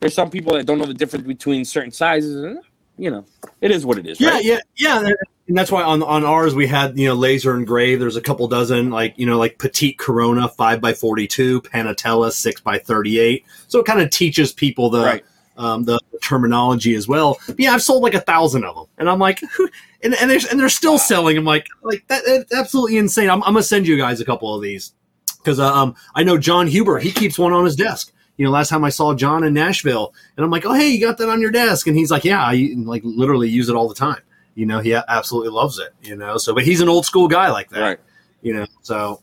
there's 0.00 0.14
some 0.14 0.30
people 0.30 0.54
that 0.54 0.66
don't 0.66 0.78
know 0.78 0.86
the 0.86 0.94
difference 0.94 1.26
between 1.26 1.64
certain 1.64 1.90
sizes, 1.90 2.42
and 2.42 2.60
you 2.98 3.10
know, 3.10 3.24
it 3.60 3.70
is 3.70 3.86
what 3.86 3.98
it 3.98 4.06
is. 4.06 4.20
Yeah, 4.20 4.30
right? 4.30 4.44
yeah, 4.44 4.60
yeah. 4.76 5.10
And 5.48 5.56
that's 5.56 5.70
why 5.70 5.82
on 5.82 6.02
on 6.02 6.24
ours 6.24 6.54
we 6.54 6.66
had 6.66 6.98
you 6.98 7.08
know 7.08 7.14
laser 7.14 7.56
engraved. 7.56 8.02
There's 8.02 8.16
a 8.16 8.20
couple 8.20 8.46
dozen 8.48 8.90
like 8.90 9.14
you 9.16 9.26
know 9.26 9.38
like 9.38 9.58
petite 9.58 9.98
Corona 9.98 10.48
five 10.48 10.80
by 10.80 10.92
forty 10.92 11.26
two, 11.26 11.62
Panatella 11.62 12.32
six 12.32 12.60
by 12.60 12.78
thirty 12.78 13.18
eight. 13.18 13.44
So 13.68 13.78
it 13.80 13.86
kind 13.86 14.00
of 14.00 14.10
teaches 14.10 14.52
people 14.52 14.90
the. 14.90 15.04
Right. 15.04 15.24
Um, 15.58 15.84
the 15.84 15.98
terminology 16.22 16.94
as 16.96 17.08
well. 17.08 17.38
But 17.46 17.58
yeah, 17.58 17.72
I've 17.72 17.80
sold 17.80 18.02
like 18.02 18.12
a 18.12 18.20
thousand 18.20 18.64
of 18.64 18.74
them, 18.74 18.84
and 18.98 19.08
I'm 19.08 19.18
like, 19.18 19.40
and 20.02 20.14
and 20.14 20.30
they're 20.30 20.40
and 20.50 20.60
they're 20.60 20.68
still 20.68 20.98
selling. 20.98 21.38
I'm 21.38 21.46
like, 21.46 21.66
like 21.82 22.06
that, 22.08 22.24
that's 22.26 22.52
absolutely 22.52 22.98
insane. 22.98 23.30
I'm, 23.30 23.42
I'm 23.42 23.54
gonna 23.54 23.62
send 23.62 23.88
you 23.88 23.96
guys 23.96 24.20
a 24.20 24.26
couple 24.26 24.54
of 24.54 24.60
these 24.60 24.92
because 25.38 25.58
uh, 25.58 25.72
um, 25.72 25.94
I 26.14 26.24
know 26.24 26.36
John 26.36 26.66
Huber. 26.66 26.98
He 26.98 27.10
keeps 27.10 27.38
one 27.38 27.54
on 27.54 27.64
his 27.64 27.74
desk 27.74 28.12
you 28.36 28.44
know, 28.44 28.50
last 28.50 28.68
time 28.68 28.84
I 28.84 28.90
saw 28.90 29.14
John 29.14 29.44
in 29.44 29.54
Nashville, 29.54 30.12
and 30.36 30.44
I'm 30.44 30.50
like, 30.50 30.66
oh, 30.66 30.74
hey, 30.74 30.90
you 30.90 31.00
got 31.00 31.18
that 31.18 31.28
on 31.28 31.40
your 31.40 31.50
desk? 31.50 31.86
And 31.86 31.96
he's 31.96 32.10
like, 32.10 32.24
yeah, 32.24 32.42
I 32.42 32.74
like 32.76 33.02
literally 33.04 33.48
use 33.48 33.68
it 33.68 33.76
all 33.76 33.88
the 33.88 33.94
time. 33.94 34.20
You 34.54 34.66
know, 34.66 34.80
he 34.80 34.94
absolutely 34.94 35.50
loves 35.50 35.78
it. 35.78 35.94
You 36.02 36.16
know, 36.16 36.36
so 36.38 36.54
but 36.54 36.64
he's 36.64 36.80
an 36.80 36.88
old 36.88 37.06
school 37.06 37.28
guy 37.28 37.50
like 37.50 37.70
that. 37.70 37.80
Right. 37.80 37.98
You 38.42 38.54
know, 38.54 38.66
so. 38.82 39.22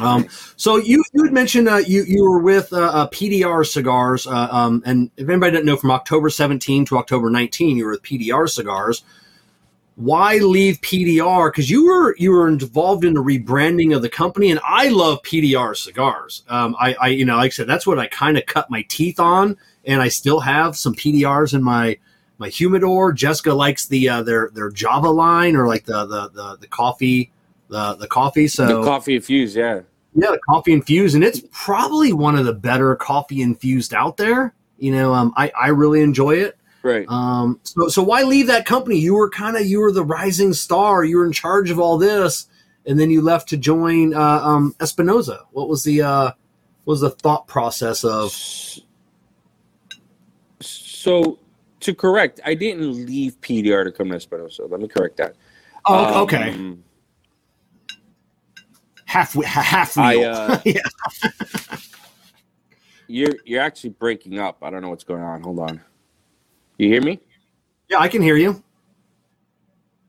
Um, 0.00 0.26
so 0.56 0.76
you 0.76 1.04
you 1.12 1.22
had 1.22 1.34
mentioned 1.34 1.68
uh, 1.68 1.76
you 1.76 2.02
you 2.04 2.22
were 2.22 2.38
with 2.38 2.72
uh, 2.72 2.80
uh, 2.80 3.08
PDR 3.08 3.66
cigars, 3.66 4.26
uh, 4.26 4.48
um, 4.50 4.82
and 4.86 5.10
if 5.18 5.28
anybody 5.28 5.52
doesn't 5.52 5.66
know, 5.66 5.76
from 5.76 5.90
October 5.90 6.30
17 6.30 6.86
to 6.86 6.96
October 6.96 7.28
19, 7.28 7.76
you 7.76 7.84
were 7.84 7.90
with 7.90 8.02
PDR 8.02 8.48
cigars 8.48 9.04
why 9.96 10.36
leave 10.36 10.80
PDR? 10.80 11.52
Because 11.52 11.68
you 11.70 11.86
were 11.86 12.16
you 12.16 12.30
were 12.30 12.48
involved 12.48 13.04
in 13.04 13.14
the 13.14 13.22
rebranding 13.22 13.94
of 13.94 14.02
the 14.02 14.08
company, 14.08 14.50
and 14.50 14.60
I 14.66 14.88
love 14.88 15.22
PDR 15.22 15.76
cigars. 15.76 16.42
Um, 16.48 16.74
I, 16.80 16.94
I, 16.94 17.08
you 17.08 17.24
know, 17.24 17.36
like 17.36 17.46
I 17.46 17.54
said, 17.54 17.66
that's 17.66 17.86
what 17.86 17.98
I 17.98 18.06
kind 18.06 18.38
of 18.38 18.46
cut 18.46 18.70
my 18.70 18.82
teeth 18.88 19.20
on, 19.20 19.56
and 19.84 20.00
I 20.00 20.08
still 20.08 20.40
have 20.40 20.76
some 20.76 20.94
PDRs 20.94 21.54
in 21.54 21.62
my 21.62 21.98
my 22.38 22.48
humidor. 22.48 23.12
Jessica 23.12 23.52
likes 23.52 23.86
the 23.86 24.08
uh, 24.08 24.22
their 24.22 24.50
their 24.54 24.70
Java 24.70 25.10
line 25.10 25.56
or 25.56 25.66
like 25.66 25.84
the 25.84 26.06
the 26.06 26.30
the, 26.30 26.56
the 26.62 26.68
coffee 26.68 27.30
the 27.68 27.94
the 27.94 28.06
coffee. 28.06 28.48
So 28.48 28.66
the 28.66 28.84
coffee 28.84 29.16
infused, 29.16 29.56
yeah, 29.56 29.80
yeah, 30.14 30.30
the 30.30 30.40
coffee 30.48 30.72
infused, 30.72 31.14
and 31.14 31.24
it's 31.24 31.42
probably 31.50 32.12
one 32.12 32.36
of 32.36 32.44
the 32.44 32.54
better 32.54 32.94
coffee 32.96 33.42
infused 33.42 33.92
out 33.92 34.16
there. 34.16 34.54
You 34.78 34.92
know, 34.92 35.12
um, 35.12 35.32
I 35.36 35.52
I 35.60 35.68
really 35.68 36.02
enjoy 36.02 36.36
it. 36.36 36.56
Right. 36.82 37.06
Um, 37.08 37.60
so, 37.62 37.88
so 37.88 38.02
why 38.02 38.22
leave 38.22 38.48
that 38.48 38.66
company? 38.66 38.98
You 38.98 39.14
were 39.14 39.30
kind 39.30 39.56
of 39.56 39.66
you 39.66 39.80
were 39.80 39.92
the 39.92 40.04
rising 40.04 40.52
star. 40.52 41.04
You 41.04 41.18
were 41.18 41.26
in 41.26 41.32
charge 41.32 41.70
of 41.70 41.78
all 41.78 41.96
this, 41.96 42.46
and 42.86 42.98
then 42.98 43.10
you 43.10 43.22
left 43.22 43.48
to 43.50 43.56
join 43.56 44.14
uh, 44.14 44.40
um, 44.42 44.74
Espinosa. 44.80 45.40
What 45.52 45.68
was 45.68 45.84
the 45.84 46.02
uh, 46.02 46.32
was 46.84 47.00
the 47.00 47.10
thought 47.10 47.46
process 47.46 48.04
of? 48.04 48.32
So 50.60 51.38
to 51.80 51.94
correct, 51.94 52.40
I 52.44 52.54
didn't 52.54 53.06
leave 53.06 53.40
PDR 53.40 53.84
to 53.84 53.92
come 53.92 54.08
to 54.10 54.16
Espinosa. 54.16 54.64
Let 54.66 54.80
me 54.80 54.88
correct 54.88 55.16
that. 55.18 55.36
Oh, 55.84 56.22
okay. 56.22 56.50
Um, 56.50 56.82
half 59.04 59.34
half 59.34 59.96
wheel. 59.96 60.04
I, 60.04 60.24
uh, 60.24 60.60
yeah. 60.64 60.80
you're 63.06 63.34
you're 63.44 63.62
actually 63.62 63.90
breaking 63.90 64.38
up. 64.38 64.58
I 64.62 64.70
don't 64.70 64.82
know 64.82 64.90
what's 64.90 65.04
going 65.04 65.22
on. 65.22 65.42
Hold 65.42 65.60
on. 65.60 65.80
You 66.82 66.88
hear 66.88 67.02
me? 67.02 67.20
Yeah, 67.88 68.00
I 68.00 68.08
can 68.08 68.22
hear 68.22 68.36
you. 68.36 68.60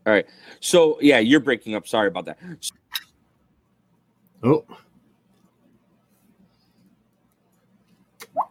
All 0.08 0.14
right. 0.14 0.26
So 0.60 0.98
yeah, 1.02 1.20
you're 1.20 1.40
breaking 1.40 1.76
up. 1.76 1.88
Sorry 1.88 2.08
about 2.08 2.26
that. 2.26 2.40
Oh. 4.42 4.66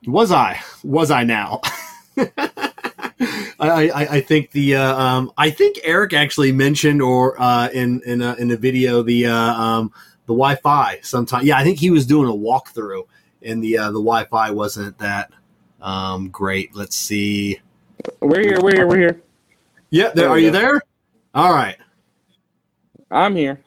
Was 0.07 0.31
I? 0.31 0.61
Was 0.85 1.11
I 1.11 1.25
now? 1.25 1.63
I, 2.17 3.91
I, 3.91 3.91
I, 3.91 4.21
think 4.21 4.53
the 4.53 4.77
uh, 4.77 4.97
um, 4.97 5.33
I 5.37 5.51
think 5.51 5.81
Eric 5.83 6.13
actually 6.13 6.53
mentioned 6.53 7.03
or 7.03 7.41
uh, 7.43 7.71
in 7.71 8.03
in 8.07 8.23
a, 8.23 8.35
in 8.35 8.53
a 8.53 8.57
video 8.57 9.03
the 9.03 9.27
uh, 9.27 9.35
um, 9.35 9.93
the 10.27 10.33
Wi-Fi 10.33 11.01
sometime. 11.03 11.45
Yeah, 11.45 11.59
I 11.59 11.65
think 11.65 11.81
he 11.81 11.91
was 11.91 12.07
doing 12.07 12.29
a 12.29 12.33
walkthrough, 12.33 13.05
and 13.43 13.65
the 13.65 13.79
uh, 13.79 13.87
the 13.87 14.01
Wi-Fi 14.01 14.53
wasn't 14.53 14.97
that 14.99 15.33
um, 15.81 16.31
great. 16.31 16.77
Let's 16.77 16.95
see. 16.95 17.61
We're 18.21 18.41
here. 18.41 18.61
We're 18.61 18.75
here. 18.75 18.87
We're 18.87 18.99
here. 18.99 19.23
Yeah, 19.91 20.05
there, 20.05 20.15
there 20.15 20.29
are 20.31 20.39
you 20.39 20.51
there? 20.51 20.81
All 21.35 21.53
right. 21.53 21.77
I'm 23.11 23.37
here. 23.37 23.63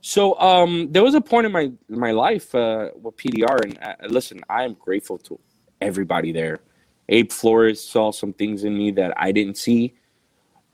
So 0.00 0.38
um, 0.40 0.92
there 0.92 1.02
was 1.02 1.14
a 1.14 1.20
point 1.20 1.46
in 1.46 1.52
my 1.52 1.72
my 1.88 2.12
life 2.12 2.54
uh, 2.54 2.90
with 3.00 3.16
PDR, 3.16 3.64
and 3.64 3.78
uh, 3.82 3.94
listen, 4.08 4.40
I 4.48 4.64
am 4.64 4.74
grateful 4.74 5.18
to 5.18 5.38
everybody 5.80 6.32
there. 6.32 6.60
Abe 7.08 7.30
Flores 7.30 7.82
saw 7.82 8.12
some 8.12 8.32
things 8.32 8.64
in 8.64 8.76
me 8.76 8.90
that 8.92 9.12
I 9.16 9.32
didn't 9.32 9.56
see. 9.56 9.94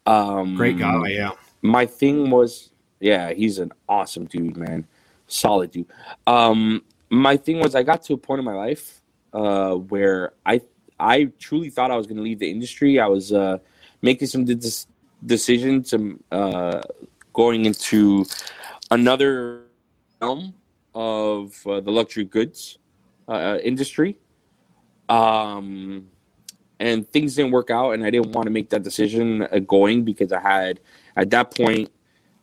Um, 0.06 0.54
Great 0.54 0.78
guy, 0.78 1.08
yeah. 1.08 1.30
My 1.60 1.86
thing 1.86 2.30
was, 2.30 2.70
yeah, 3.00 3.32
he's 3.32 3.58
an 3.58 3.72
awesome 3.88 4.24
dude, 4.26 4.56
man, 4.56 4.86
solid 5.26 5.70
dude. 5.70 5.86
Um, 6.26 6.82
my 7.10 7.36
thing 7.36 7.60
was, 7.60 7.74
I 7.74 7.82
got 7.82 8.02
to 8.04 8.14
a 8.14 8.16
point 8.16 8.38
in 8.38 8.44
my 8.44 8.54
life 8.54 9.00
uh, 9.32 9.74
where 9.74 10.32
I 10.44 10.60
I 10.98 11.24
truly 11.38 11.70
thought 11.70 11.90
I 11.90 11.96
was 11.96 12.06
going 12.06 12.16
to 12.16 12.22
leave 12.22 12.38
the 12.38 12.50
industry. 12.50 13.00
I 13.00 13.06
was 13.06 13.32
uh, 13.32 13.58
making 14.02 14.28
some 14.28 14.44
de- 14.44 14.86
decisions, 15.26 15.94
uh, 16.30 16.82
going 17.32 17.64
into 17.64 18.26
another 18.90 19.62
realm 20.20 20.54
of 20.94 21.66
uh, 21.66 21.80
the 21.80 21.90
luxury 21.90 22.24
goods 22.24 22.78
uh, 23.28 23.32
uh, 23.32 23.58
industry. 23.62 24.16
Um, 25.08 26.08
and 26.80 27.08
things 27.10 27.36
didn't 27.36 27.52
work 27.52 27.70
out, 27.70 27.92
and 27.92 28.04
I 28.04 28.10
didn't 28.10 28.32
want 28.32 28.46
to 28.46 28.50
make 28.50 28.70
that 28.70 28.82
decision 28.82 29.42
uh, 29.42 29.60
going 29.60 30.02
because 30.04 30.32
I 30.32 30.40
had, 30.40 30.80
at 31.16 31.30
that 31.30 31.54
point, 31.54 31.90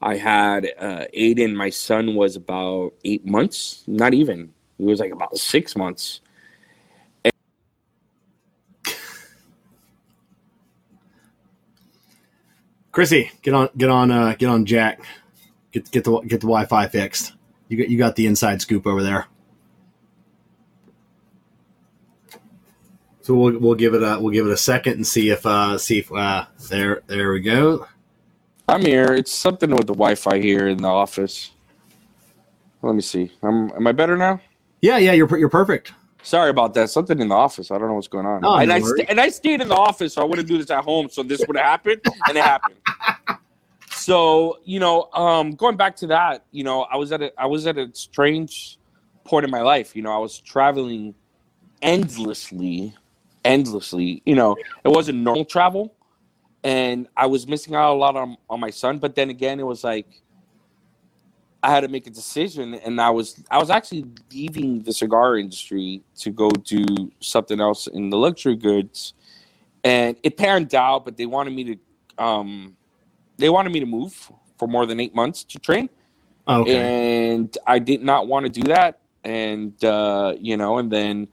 I 0.02 0.16
had 0.16 0.72
uh, 0.80 1.06
Aiden, 1.14 1.54
my 1.54 1.70
son, 1.70 2.16
was 2.16 2.38
about 2.38 2.94
eight 3.04 3.26
months, 3.26 3.84
not 3.86 4.14
even. 4.14 4.54
He 4.78 4.86
was 4.86 5.00
like 5.00 5.12
about 5.12 5.38
six 5.38 5.76
months. 5.76 6.22
Chrissy, 12.92 13.32
get 13.42 13.54
on, 13.54 13.70
get 13.78 13.90
on, 13.90 14.12
uh, 14.12 14.36
get 14.38 14.50
on, 14.50 14.66
Jack. 14.66 15.02
Get 15.72 15.92
get 15.92 16.04
the 16.04 16.20
get 16.22 16.42
the 16.42 16.48
Wi-Fi 16.48 16.88
fixed. 16.88 17.34
You 17.68 17.78
got 17.78 17.90
you 17.90 17.98
got 17.98 18.16
the 18.16 18.26
inside 18.26 18.62
scoop 18.62 18.88
over 18.88 19.04
there. 19.04 19.28
So 23.22 23.36
we'll 23.36 23.60
we'll 23.60 23.76
give 23.76 23.94
it 23.94 24.02
a 24.02 24.20
we'll 24.20 24.34
give 24.34 24.48
it 24.48 24.52
a 24.52 24.58
second 24.58 24.94
and 24.94 25.06
see 25.06 25.30
if 25.30 25.46
uh 25.46 25.78
see 25.78 26.00
if 26.00 26.12
uh 26.12 26.48
there 26.70 27.04
there 27.06 27.32
we 27.32 27.42
go. 27.42 27.86
I'm 28.68 28.82
here. 28.82 29.14
It's 29.14 29.32
something 29.32 29.70
with 29.70 29.86
the 29.86 29.94
Wi-Fi 29.94 30.40
here 30.40 30.68
in 30.68 30.78
the 30.78 30.88
office. 30.88 31.52
Let 32.82 32.96
me 32.96 33.02
see. 33.02 33.32
I'm 33.44 33.72
am 33.72 33.86
I 33.86 33.92
better 33.92 34.18
now? 34.18 34.42
Yeah, 34.82 34.98
yeah, 34.98 35.12
you're 35.12 35.38
you're 35.38 35.50
perfect. 35.50 35.94
Sorry 36.22 36.50
about 36.50 36.74
that. 36.74 36.90
Something 36.90 37.20
in 37.20 37.30
the 37.30 37.36
office. 37.36 37.72
I 37.72 37.78
don't 37.78 37.88
know 37.88 37.94
what's 37.96 38.08
going 38.08 38.26
on. 38.26 38.44
Oh, 38.44 38.58
and, 38.58 38.70
no 38.70 38.76
I 38.76 38.80
st- 38.82 39.10
and 39.10 39.22
I 39.22 39.30
stayed 39.30 39.62
in 39.62 39.70
the 39.70 39.76
office, 39.76 40.14
so 40.14 40.22
I 40.22 40.26
wouldn't 40.26 40.48
do 40.48 40.58
this 40.58 40.70
at 40.70 40.84
home. 40.84 41.10
So 41.10 41.24
this 41.24 41.44
would 41.48 41.58
have 41.58 41.66
happened, 41.66 42.02
and 42.28 42.38
it 42.38 42.44
happened. 42.44 42.76
so 43.92 44.60
you 44.64 44.80
know, 44.80 45.10
um, 45.14 45.52
going 45.52 45.78
back 45.78 45.96
to 45.98 46.08
that, 46.08 46.46
you 46.52 46.64
know, 46.64 46.82
I 46.84 46.98
was 46.98 47.12
at 47.12 47.22
a 47.22 47.32
I 47.40 47.46
was 47.46 47.66
at 47.68 47.78
a 47.78 47.90
strange 47.94 48.78
point 49.24 49.46
in 49.46 49.52
my 49.52 49.62
life. 49.62 49.96
You 49.96 50.02
know, 50.02 50.12
I 50.12 50.18
was 50.18 50.40
traveling 50.40 51.16
endlessly 51.82 52.94
endlessly. 53.46 54.22
You 54.26 54.36
know, 54.36 54.56
it 54.84 54.90
wasn't 54.90 55.20
normal 55.20 55.46
travel, 55.46 55.94
and 56.64 57.08
I 57.16 57.26
was 57.26 57.48
missing 57.48 57.76
out 57.76 57.94
a 57.94 57.98
lot 57.98 58.16
on 58.16 58.38
on 58.50 58.60
my 58.60 58.70
son. 58.70 59.00
But 59.00 59.16
then 59.16 59.30
again, 59.30 59.60
it 59.60 59.66
was 59.66 59.84
like 59.84 60.08
I 61.62 61.70
had 61.70 61.82
to 61.82 61.90
make 61.90 62.08
a 62.08 62.10
decision, 62.10 62.76
and 62.76 63.02
I 63.02 63.10
was 63.10 63.44
I 63.52 63.58
was 63.58 63.70
actually 63.70 64.06
leaving 64.32 64.82
the 64.84 64.94
cigar 64.94 65.38
industry 65.38 66.02
to 66.20 66.32
go 66.32 66.50
do 66.50 67.12
something 67.20 67.60
else 67.60 67.88
in 67.88 68.10
the 68.10 68.18
luxury 68.18 68.56
goods, 68.56 69.14
and 69.84 70.16
it 70.24 70.38
panned 70.38 70.74
out. 70.74 71.06
But 71.06 71.18
they 71.18 71.26
wanted 71.26 71.54
me 71.54 71.64
to 71.66 72.24
um, 72.24 72.76
they 73.38 73.50
wanted 73.50 73.72
me 73.72 73.80
to 73.80 73.86
move 73.86 74.32
for 74.58 74.68
more 74.68 74.86
than 74.86 75.00
eight 75.00 75.16
months 75.16 75.44
to 75.46 75.60
train. 75.60 75.90
Okay. 76.48 77.32
And 77.32 77.58
I 77.66 77.80
did 77.80 78.04
not 78.04 78.28
want 78.28 78.46
to 78.46 78.52
do 78.52 78.64
that. 78.64 79.00
And, 79.24 79.82
uh, 79.84 80.36
you 80.40 80.58
know, 80.58 80.78
and 80.78 80.92
then 80.92 81.28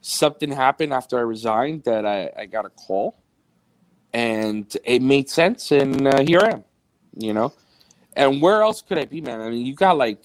something 0.00 0.50
happened 0.50 0.92
after 0.92 1.18
I 1.18 1.22
resigned 1.22 1.84
that 1.84 2.06
I, 2.06 2.30
I 2.36 2.46
got 2.46 2.64
a 2.64 2.70
call 2.70 3.16
and 4.12 4.74
it 4.84 5.02
made 5.02 5.28
sense. 5.28 5.70
And 5.72 6.06
uh, 6.06 6.22
here 6.22 6.40
I 6.40 6.50
am, 6.50 6.64
you 7.16 7.34
know. 7.34 7.52
And 8.14 8.42
where 8.42 8.62
else 8.62 8.82
could 8.82 8.98
I 8.98 9.04
be, 9.04 9.20
man? 9.20 9.40
I 9.40 9.50
mean, 9.50 9.64
you 9.64 9.74
got 9.74 9.96
like 9.96 10.24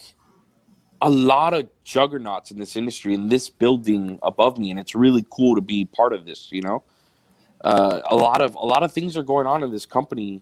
a 1.02 1.10
lot 1.10 1.54
of 1.54 1.70
juggernauts 1.84 2.52
in 2.52 2.60
this 2.60 2.76
industry 2.76 3.14
in 3.14 3.30
this 3.30 3.50
building 3.50 4.20
above 4.24 4.58
me, 4.58 4.72
and 4.72 4.80
it's 4.80 4.96
really 4.96 5.26
cool 5.30 5.56
to 5.56 5.62
be 5.62 5.86
part 5.86 6.14
of 6.14 6.26
this, 6.26 6.52
you 6.52 6.62
know. 6.62 6.84
Uh, 7.62 8.02
a 8.10 8.16
lot 8.16 8.42
of 8.42 8.56
a 8.56 8.66
lot 8.66 8.84
of 8.84 8.92
things 8.92 9.18
are 9.18 9.24
going 9.24 9.48
on 9.48 9.64
in 9.64 9.72
this 9.72 9.86
company 9.86 10.42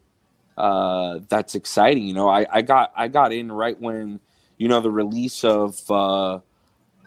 uh, 0.57 1.19
that's 1.29 1.55
exciting. 1.55 2.03
You 2.03 2.13
know, 2.13 2.29
I, 2.29 2.45
I 2.51 2.61
got 2.61 2.91
I 2.95 3.07
got 3.07 3.33
in 3.33 3.51
right 3.51 3.79
when 3.79 4.19
you 4.57 4.67
know 4.67 4.79
the 4.79 4.91
release 4.91 5.43
of 5.43 5.79
uh, 5.89 6.39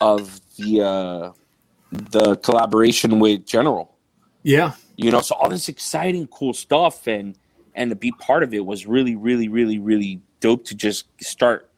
of 0.00 0.40
the 0.56 0.82
uh, 0.82 1.32
the 1.92 2.36
collaboration 2.36 3.18
with 3.18 3.46
General. 3.46 3.94
Yeah. 4.42 4.72
You 4.96 5.10
know, 5.10 5.20
so 5.20 5.34
all 5.34 5.50
this 5.50 5.68
exciting, 5.68 6.26
cool 6.28 6.54
stuff 6.54 7.06
and 7.06 7.36
and 7.74 7.90
to 7.90 7.96
be 7.96 8.12
part 8.12 8.42
of 8.42 8.54
it 8.54 8.64
was 8.64 8.86
really, 8.86 9.14
really, 9.14 9.48
really, 9.48 9.78
really 9.78 10.22
dope 10.46 10.64
to 10.64 10.74
just 10.76 11.06
start 11.20 11.68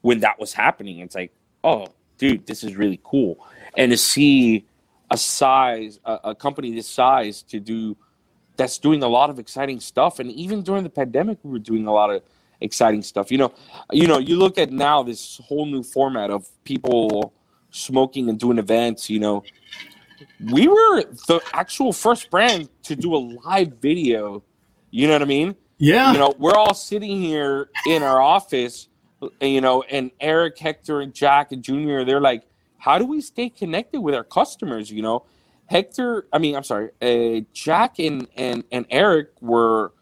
when 0.00 0.20
that 0.20 0.38
was 0.38 0.54
happening. 0.54 1.00
It's 1.00 1.14
like, 1.14 1.32
oh, 1.62 1.88
dude, 2.16 2.46
this 2.46 2.64
is 2.64 2.74
really 2.74 2.98
cool. 3.04 3.46
And 3.76 3.92
to 3.92 3.98
see 3.98 4.64
a 5.10 5.18
size, 5.18 6.00
a, 6.06 6.30
a 6.30 6.34
company 6.34 6.74
this 6.74 6.88
size 6.88 7.42
to 7.52 7.60
do 7.60 7.94
that's 8.56 8.78
doing 8.78 9.02
a 9.02 9.08
lot 9.08 9.28
of 9.28 9.38
exciting 9.38 9.78
stuff. 9.78 10.20
And 10.20 10.30
even 10.32 10.62
during 10.62 10.84
the 10.84 10.94
pandemic, 11.02 11.36
we 11.42 11.50
were 11.50 11.58
doing 11.72 11.86
a 11.86 11.92
lot 11.92 12.08
of 12.14 12.22
exciting 12.62 13.02
stuff. 13.02 13.30
You 13.30 13.38
know, 13.38 13.52
you 13.92 14.06
know, 14.06 14.18
you 14.18 14.36
look 14.36 14.56
at 14.56 14.70
now 14.70 15.02
this 15.02 15.38
whole 15.44 15.66
new 15.66 15.82
format 15.82 16.30
of 16.30 16.48
people 16.64 17.34
smoking 17.70 18.30
and 18.30 18.38
doing 18.38 18.58
events, 18.58 19.10
you 19.10 19.20
know, 19.20 19.44
we 20.52 20.66
were 20.66 21.02
the 21.28 21.42
actual 21.52 21.92
first 21.92 22.30
brand 22.30 22.70
to 22.84 22.96
do 22.96 23.14
a 23.14 23.20
live 23.44 23.74
video. 23.82 24.42
You 24.90 25.08
know 25.08 25.12
what 25.14 25.22
I 25.22 25.26
mean? 25.26 25.56
Yeah. 25.78 26.12
You 26.12 26.18
know, 26.18 26.34
we're 26.38 26.54
all 26.54 26.74
sitting 26.74 27.20
here 27.20 27.68
in 27.86 28.02
our 28.02 28.20
office, 28.20 28.88
you 29.40 29.60
know, 29.60 29.82
and 29.82 30.10
Eric, 30.20 30.58
Hector, 30.58 31.00
and 31.00 31.14
Jack 31.14 31.52
and 31.52 31.62
Junior, 31.62 32.04
they're 32.04 32.20
like, 32.20 32.44
how 32.78 32.98
do 32.98 33.06
we 33.06 33.20
stay 33.20 33.48
connected 33.48 34.00
with 34.00 34.14
our 34.14 34.24
customers? 34.24 34.90
You 34.90 35.02
know, 35.02 35.24
Hector, 35.66 36.26
I 36.32 36.38
mean, 36.38 36.54
I'm 36.54 36.64
sorry, 36.64 36.90
uh, 37.00 37.44
Jack 37.52 37.98
and, 37.98 38.28
and, 38.36 38.64
and 38.70 38.86
Eric 38.90 39.30
were 39.40 39.92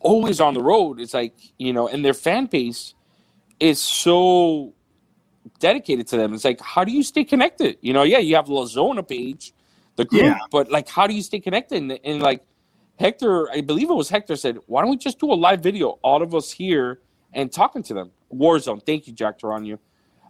always 0.00 0.40
on 0.40 0.54
the 0.54 0.62
road. 0.62 1.00
It's 1.00 1.14
like, 1.14 1.34
you 1.58 1.72
know, 1.72 1.88
and 1.88 2.04
their 2.04 2.14
fan 2.14 2.46
base 2.46 2.94
is 3.58 3.80
so 3.80 4.74
dedicated 5.58 6.06
to 6.08 6.16
them. 6.16 6.34
It's 6.34 6.44
like, 6.44 6.60
how 6.60 6.84
do 6.84 6.92
you 6.92 7.02
stay 7.02 7.24
connected? 7.24 7.78
You 7.80 7.92
know, 7.92 8.02
yeah, 8.02 8.18
you 8.18 8.36
have 8.36 8.48
La 8.48 8.66
Zona 8.66 9.02
page, 9.02 9.52
the 9.96 10.04
group, 10.04 10.22
yeah. 10.22 10.38
but 10.52 10.70
like, 10.70 10.88
how 10.88 11.06
do 11.06 11.14
you 11.14 11.22
stay 11.22 11.40
connected? 11.40 11.82
And, 11.82 11.98
and, 12.04 12.22
like, 12.22 12.44
Hector, 12.98 13.50
I 13.50 13.60
believe 13.60 13.90
it 13.90 13.94
was 13.94 14.08
Hector 14.08 14.36
said, 14.36 14.58
why 14.66 14.82
don't 14.82 14.90
we 14.90 14.96
just 14.96 15.18
do 15.20 15.32
a 15.32 15.34
live 15.34 15.60
video, 15.60 15.98
all 16.02 16.22
of 16.22 16.34
us 16.34 16.50
here 16.50 17.00
and 17.32 17.52
talking 17.52 17.82
to 17.84 17.94
them? 17.94 18.10
Warzone. 18.34 18.84
Thank 18.84 19.06
you, 19.06 19.12
Jack 19.12 19.38
Toraño. 19.38 19.78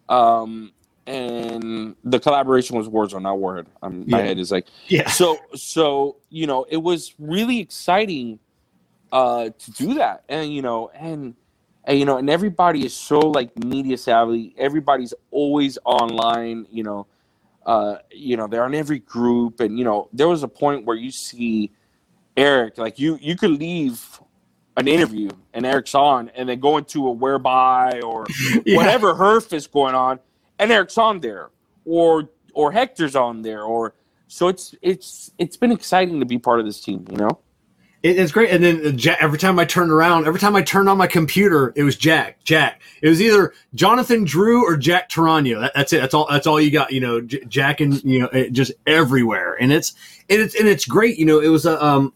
Um, 0.09 0.73
and 1.07 1.97
the 2.05 2.21
collaboration 2.21 2.77
was 2.77 2.89
Warzone, 2.89 3.23
not 3.23 3.39
Warhead. 3.39 3.67
Um, 3.83 4.05
yeah. 4.07 4.17
My 4.17 4.23
head 4.23 4.39
is 4.39 4.53
like, 4.53 4.67
yeah. 4.89 5.09
So, 5.09 5.39
so 5.55 6.17
you 6.29 6.47
know, 6.47 6.67
it 6.69 6.77
was 6.77 7.15
really 7.19 7.61
exciting 7.61 8.39
uh, 9.13 9.49
to 9.59 9.71
do 9.73 9.95
that, 9.95 10.25
and 10.29 10.53
you 10.53 10.61
know, 10.61 10.91
and 10.95 11.35
and 11.85 11.99
you 11.99 12.05
know, 12.05 12.19
and 12.19 12.29
everybody 12.29 12.85
is 12.85 12.95
so 12.95 13.21
like 13.21 13.57
media 13.65 13.97
savvy. 13.97 14.55
Everybody's 14.59 15.15
always 15.31 15.79
online. 15.87 16.67
You 16.71 16.83
know, 16.83 17.07
Uh, 17.65 17.99
you 18.11 18.37
know, 18.37 18.47
they're 18.47 18.65
on 18.65 18.75
every 18.75 18.99
group, 18.99 19.61
and 19.61 19.79
you 19.79 19.85
know, 19.85 20.09
there 20.13 20.29
was 20.29 20.43
a 20.43 20.49
point 20.49 20.87
where 20.87 20.97
you 20.97 21.11
see 21.11 21.71
Eric, 22.39 22.79
like 22.79 22.99
you, 22.99 23.19
you 23.21 23.37
could 23.37 23.51
leave 23.51 24.21
an 24.77 24.87
interview 24.89 25.29
and 25.53 25.67
Eric's 25.67 25.95
on, 25.95 26.31
and 26.37 26.49
then 26.49 26.61
go 26.61 26.77
into 26.79 27.07
a 27.09 27.13
whereby 27.13 28.01
or 28.01 28.27
Yeah. 28.65 28.77
whatever 28.77 29.15
herf 29.15 29.53
is 29.53 29.67
going 29.67 29.95
on, 29.95 30.21
and 30.59 30.71
Eric's 30.71 30.97
on 30.99 31.21
there, 31.21 31.51
or 31.85 32.29
or 32.55 32.73
Hector's 32.73 33.17
on 33.17 33.43
there, 33.43 33.65
or 33.65 33.95
so 34.29 34.49
it's 34.49 34.75
it's 34.83 35.33
it's 35.39 35.57
been 35.57 35.73
exciting 35.73 36.21
to 36.21 36.27
be 36.27 36.39
part 36.39 36.61
of 36.61 36.67
this 36.67 36.81
team, 36.81 37.05
you 37.11 37.17
know. 37.17 37.41
It, 38.05 38.17
it's 38.19 38.31
great. 38.31 38.51
And 38.51 38.63
then 38.63 38.97
every 39.19 39.39
time 39.39 39.59
I 39.59 39.65
turned 39.65 39.91
around, 39.91 40.29
every 40.29 40.39
time 40.39 40.55
I 40.55 40.63
turned 40.63 40.89
on 40.89 40.97
my 40.97 41.09
computer, 41.09 41.73
it 41.75 41.83
was 41.83 41.97
Jack. 41.97 42.45
Jack. 42.45 42.81
It 43.03 43.09
was 43.09 43.21
either 43.21 43.53
Jonathan 43.75 44.23
Drew 44.25 44.65
or 44.65 44.77
Jack 44.77 45.09
Toraño. 45.11 45.61
That, 45.61 45.73
that's 45.75 45.93
it. 45.93 46.01
That's 46.01 46.15
all. 46.15 46.29
That's 46.31 46.47
all 46.47 46.61
you 46.61 46.71
got. 46.71 46.93
You 46.93 47.01
know, 47.01 47.21
J- 47.21 47.45
Jack 47.49 47.81
and 47.81 48.01
you 48.05 48.21
know, 48.21 48.27
it, 48.27 48.53
just 48.53 48.71
everywhere. 48.87 49.57
And 49.61 49.73
it's 49.73 49.95
and 50.31 50.41
it's 50.41 50.55
and 50.55 50.69
it's 50.69 50.85
great. 50.87 51.19
You 51.19 51.27
know, 51.27 51.41
it 51.41 51.49
was 51.49 51.67
a 51.67 51.85
um, 51.85 52.13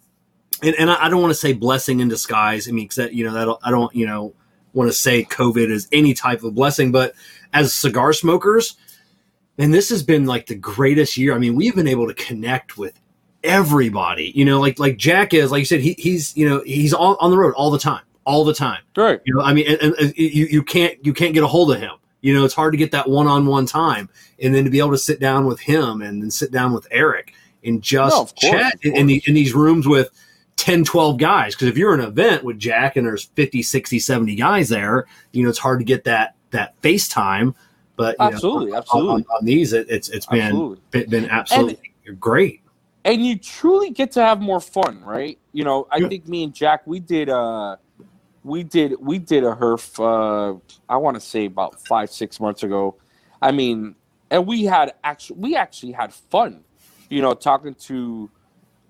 and, 0.62 0.74
and 0.78 0.90
I, 0.90 1.06
I 1.06 1.08
don't 1.08 1.20
want 1.20 1.32
to 1.32 1.38
say 1.38 1.52
blessing 1.52 2.00
in 2.00 2.08
disguise. 2.08 2.68
I 2.68 2.72
mean, 2.72 2.88
that 2.96 3.14
you 3.14 3.24
know 3.24 3.32
that 3.32 3.58
I 3.62 3.70
don't 3.70 3.94
you 3.94 4.06
know 4.06 4.34
want 4.72 4.88
to 4.88 4.96
say 4.96 5.24
COVID 5.24 5.70
is 5.70 5.88
any 5.92 6.14
type 6.14 6.42
of 6.42 6.54
blessing, 6.54 6.92
but 6.92 7.14
as 7.52 7.74
cigar 7.74 8.12
smokers, 8.12 8.76
and 9.58 9.72
this 9.72 9.90
has 9.90 10.02
been 10.02 10.26
like 10.26 10.46
the 10.46 10.54
greatest 10.54 11.16
year. 11.16 11.34
I 11.34 11.38
mean, 11.38 11.54
we've 11.54 11.74
been 11.74 11.88
able 11.88 12.08
to 12.08 12.14
connect 12.14 12.78
with 12.78 12.98
everybody. 13.44 14.32
You 14.34 14.44
know, 14.44 14.60
like 14.60 14.78
like 14.78 14.96
Jack 14.96 15.34
is, 15.34 15.50
like 15.50 15.60
you 15.60 15.66
said, 15.66 15.80
he, 15.80 15.94
he's 15.98 16.36
you 16.36 16.48
know 16.48 16.62
he's 16.64 16.94
on, 16.94 17.16
on 17.20 17.30
the 17.30 17.38
road 17.38 17.54
all 17.54 17.70
the 17.70 17.78
time, 17.78 18.04
all 18.24 18.44
the 18.44 18.54
time. 18.54 18.82
Right. 18.96 19.20
You 19.24 19.34
know, 19.34 19.42
I 19.42 19.52
mean, 19.52 19.66
and, 19.68 19.94
and, 19.94 20.16
you 20.16 20.46
you 20.46 20.62
can't 20.62 21.04
you 21.04 21.12
can't 21.12 21.34
get 21.34 21.42
a 21.42 21.48
hold 21.48 21.72
of 21.72 21.80
him. 21.80 21.92
You 22.20 22.32
know, 22.34 22.44
it's 22.44 22.54
hard 22.54 22.72
to 22.72 22.78
get 22.78 22.92
that 22.92 23.10
one 23.10 23.26
on 23.26 23.46
one 23.46 23.66
time, 23.66 24.08
and 24.40 24.54
then 24.54 24.64
to 24.64 24.70
be 24.70 24.78
able 24.78 24.92
to 24.92 24.98
sit 24.98 25.18
down 25.18 25.44
with 25.44 25.58
him 25.58 26.02
and 26.02 26.22
then 26.22 26.30
sit 26.30 26.52
down 26.52 26.72
with 26.72 26.86
Eric 26.92 27.34
and 27.64 27.82
just 27.82 28.14
No, 28.14 28.20
course, 28.20 28.62
chat 28.62 28.74
in, 28.82 28.96
in, 28.96 29.06
the, 29.06 29.22
in 29.26 29.34
these 29.34 29.54
rooms 29.54 29.86
with 29.86 30.10
10, 30.56 30.84
12 30.84 31.18
guys. 31.18 31.54
Because 31.54 31.68
if 31.68 31.76
you're 31.78 31.94
in 31.94 32.00
an 32.00 32.06
event 32.06 32.44
with 32.44 32.58
Jack 32.58 32.96
and 32.96 33.06
there's 33.06 33.24
50, 33.34 33.62
60, 33.62 33.98
70 33.98 34.34
guys 34.36 34.68
there, 34.68 35.06
you 35.32 35.42
know, 35.42 35.48
it's 35.48 35.58
hard 35.58 35.80
to 35.80 35.84
get 35.84 36.04
that 36.04 36.34
that 36.50 36.80
FaceTime. 36.82 37.54
But 37.96 38.16
you 38.18 38.26
know, 38.26 38.32
Absolutely, 38.34 38.72
on- 38.72 38.78
absolutely. 38.78 39.12
on, 39.12 39.24
on 39.38 39.44
these, 39.44 39.72
it, 39.72 39.86
it's 39.90 40.08
it's 40.08 40.26
been 40.26 40.42
Absolutely. 40.42 40.80
been, 40.90 41.10
been 41.10 41.30
absolutely 41.30 41.92
great. 42.18 42.60
and 43.04 43.24
you 43.24 43.38
truly 43.38 43.90
get 43.90 44.12
to 44.12 44.20
have 44.22 44.40
more 44.40 44.60
fun, 44.60 45.02
right? 45.04 45.38
You 45.52 45.64
know, 45.64 45.86
I 45.90 45.98
Yeah. 45.98 46.08
think 46.08 46.26
me 46.28 46.44
and 46.44 46.54
Jack 46.54 46.86
we 46.86 47.00
did 47.00 47.28
uh 47.28 47.76
we 48.44 48.62
did 48.64 48.94
we 49.00 49.18
did 49.18 49.44
a 49.44 49.54
herf 49.54 49.98
uh 50.00 50.58
I 50.88 50.96
want 50.96 51.14
to 51.16 51.20
say 51.20 51.44
about 51.46 51.80
5 51.86 52.10
6 52.10 52.40
months 52.40 52.62
ago. 52.62 52.96
I 53.40 53.52
mean, 53.52 53.94
and 54.30 54.46
we 54.46 54.64
had 54.64 54.94
actually 55.04 55.38
we 55.40 55.54
actually 55.56 55.92
had 55.92 56.12
fun. 56.14 56.64
You 57.10 57.20
know, 57.22 57.34
talking 57.34 57.74
to 57.74 58.30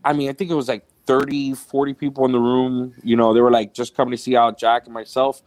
I 0.04 0.12
mean, 0.12 0.30
I 0.30 0.32
think 0.32 0.50
it 0.50 0.54
was 0.54 0.68
like 0.68 0.86
30 1.06 1.54
40 1.54 1.92
people 1.94 2.24
in 2.26 2.32
the 2.32 2.40
room, 2.40 2.94
you 3.02 3.16
know, 3.16 3.34
they 3.34 3.40
were 3.40 3.50
like 3.52 3.74
just 3.74 3.96
coming 3.96 4.12
to 4.12 4.18
see 4.18 4.36
out 4.36 4.58
Jack 4.58 4.84
and 4.86 4.94
myself 4.94 5.42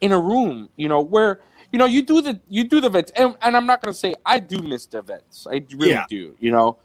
in 0.00 0.12
a 0.12 0.20
room, 0.20 0.70
you 0.76 0.88
know, 0.88 1.00
where 1.02 1.40
you 1.72 1.78
know, 1.78 1.86
you 1.86 2.02
do 2.02 2.22
the 2.22 2.40
you 2.48 2.64
do 2.64 2.80
the 2.80 2.88
events, 2.88 3.12
and, 3.16 3.36
and 3.42 3.56
I'm 3.56 3.66
not 3.66 3.82
gonna 3.82 3.94
say 3.94 4.14
I 4.26 4.40
do 4.40 4.62
miss 4.62 4.86
the 4.86 4.98
events. 5.00 5.46
I 5.50 5.64
really 5.76 6.00
Yeah. 6.00 6.06
do, 6.08 6.36
you 6.40 6.52
know. 6.52 6.78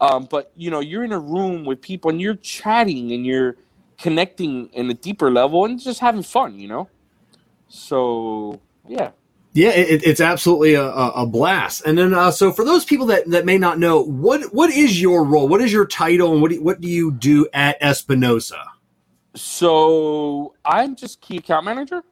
Um, 0.00 0.28
but 0.30 0.52
you 0.56 0.70
know, 0.70 0.80
you're 0.80 1.04
in 1.04 1.12
a 1.12 1.20
room 1.20 1.64
with 1.64 1.82
people 1.82 2.10
and 2.10 2.20
you're 2.20 2.36
chatting 2.36 3.12
and 3.12 3.26
you're 3.26 3.56
connecting 3.98 4.68
in 4.68 4.90
a 4.90 4.94
deeper 4.94 5.30
level 5.30 5.64
and 5.66 5.80
just 5.80 6.00
having 6.00 6.22
fun, 6.22 6.58
you 6.60 6.68
know. 6.68 6.90
So 7.68 8.62
yeah, 8.88 9.12
Yeah, 9.52 9.70
it, 9.70 10.06
it's 10.06 10.20
absolutely 10.20 10.74
a, 10.74 10.84
a 10.84 11.26
blast. 11.26 11.82
And 11.84 11.98
then, 11.98 12.14
uh, 12.14 12.30
so 12.30 12.52
for 12.52 12.64
those 12.64 12.84
people 12.84 13.06
that, 13.06 13.28
that 13.30 13.44
may 13.44 13.58
not 13.58 13.80
know, 13.80 14.00
what 14.00 14.54
what 14.54 14.70
is 14.70 15.02
your 15.02 15.24
role? 15.24 15.48
What 15.48 15.60
is 15.60 15.72
your 15.72 15.86
title, 15.86 16.32
and 16.32 16.40
what 16.40 16.52
do, 16.52 16.62
what 16.62 16.80
do 16.80 16.88
you 16.88 17.10
do 17.10 17.48
at 17.52 17.76
Espinosa? 17.82 18.62
so 19.34 20.54
I'm 20.64 20.96
just 20.96 21.20
key 21.20 21.38
account 21.38 21.64
manager. 21.64 22.02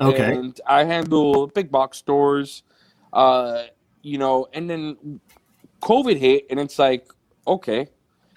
Okay, 0.00 0.34
and 0.34 0.60
I 0.66 0.84
handle 0.84 1.46
big 1.46 1.70
box 1.70 1.98
stores. 1.98 2.62
Uh, 3.12 3.64
you 4.02 4.18
know, 4.18 4.48
and 4.52 4.68
then 4.68 5.20
COVID 5.80 6.18
hit, 6.18 6.46
and 6.50 6.60
it's 6.60 6.78
like, 6.78 7.08
okay, 7.46 7.88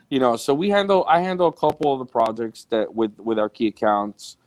you 0.09 0.19
know, 0.19 0.37
so 0.37 0.53
we 0.53 0.69
handle 0.69 1.05
I 1.07 1.19
handle 1.21 1.47
a 1.47 1.53
couple 1.53 1.91
of 1.91 1.99
the 1.99 2.05
projects 2.05 2.65
that 2.69 2.93
with 2.93 3.17
with 3.19 3.39
our 3.39 3.49
key 3.49 3.67
accounts, 3.67 4.37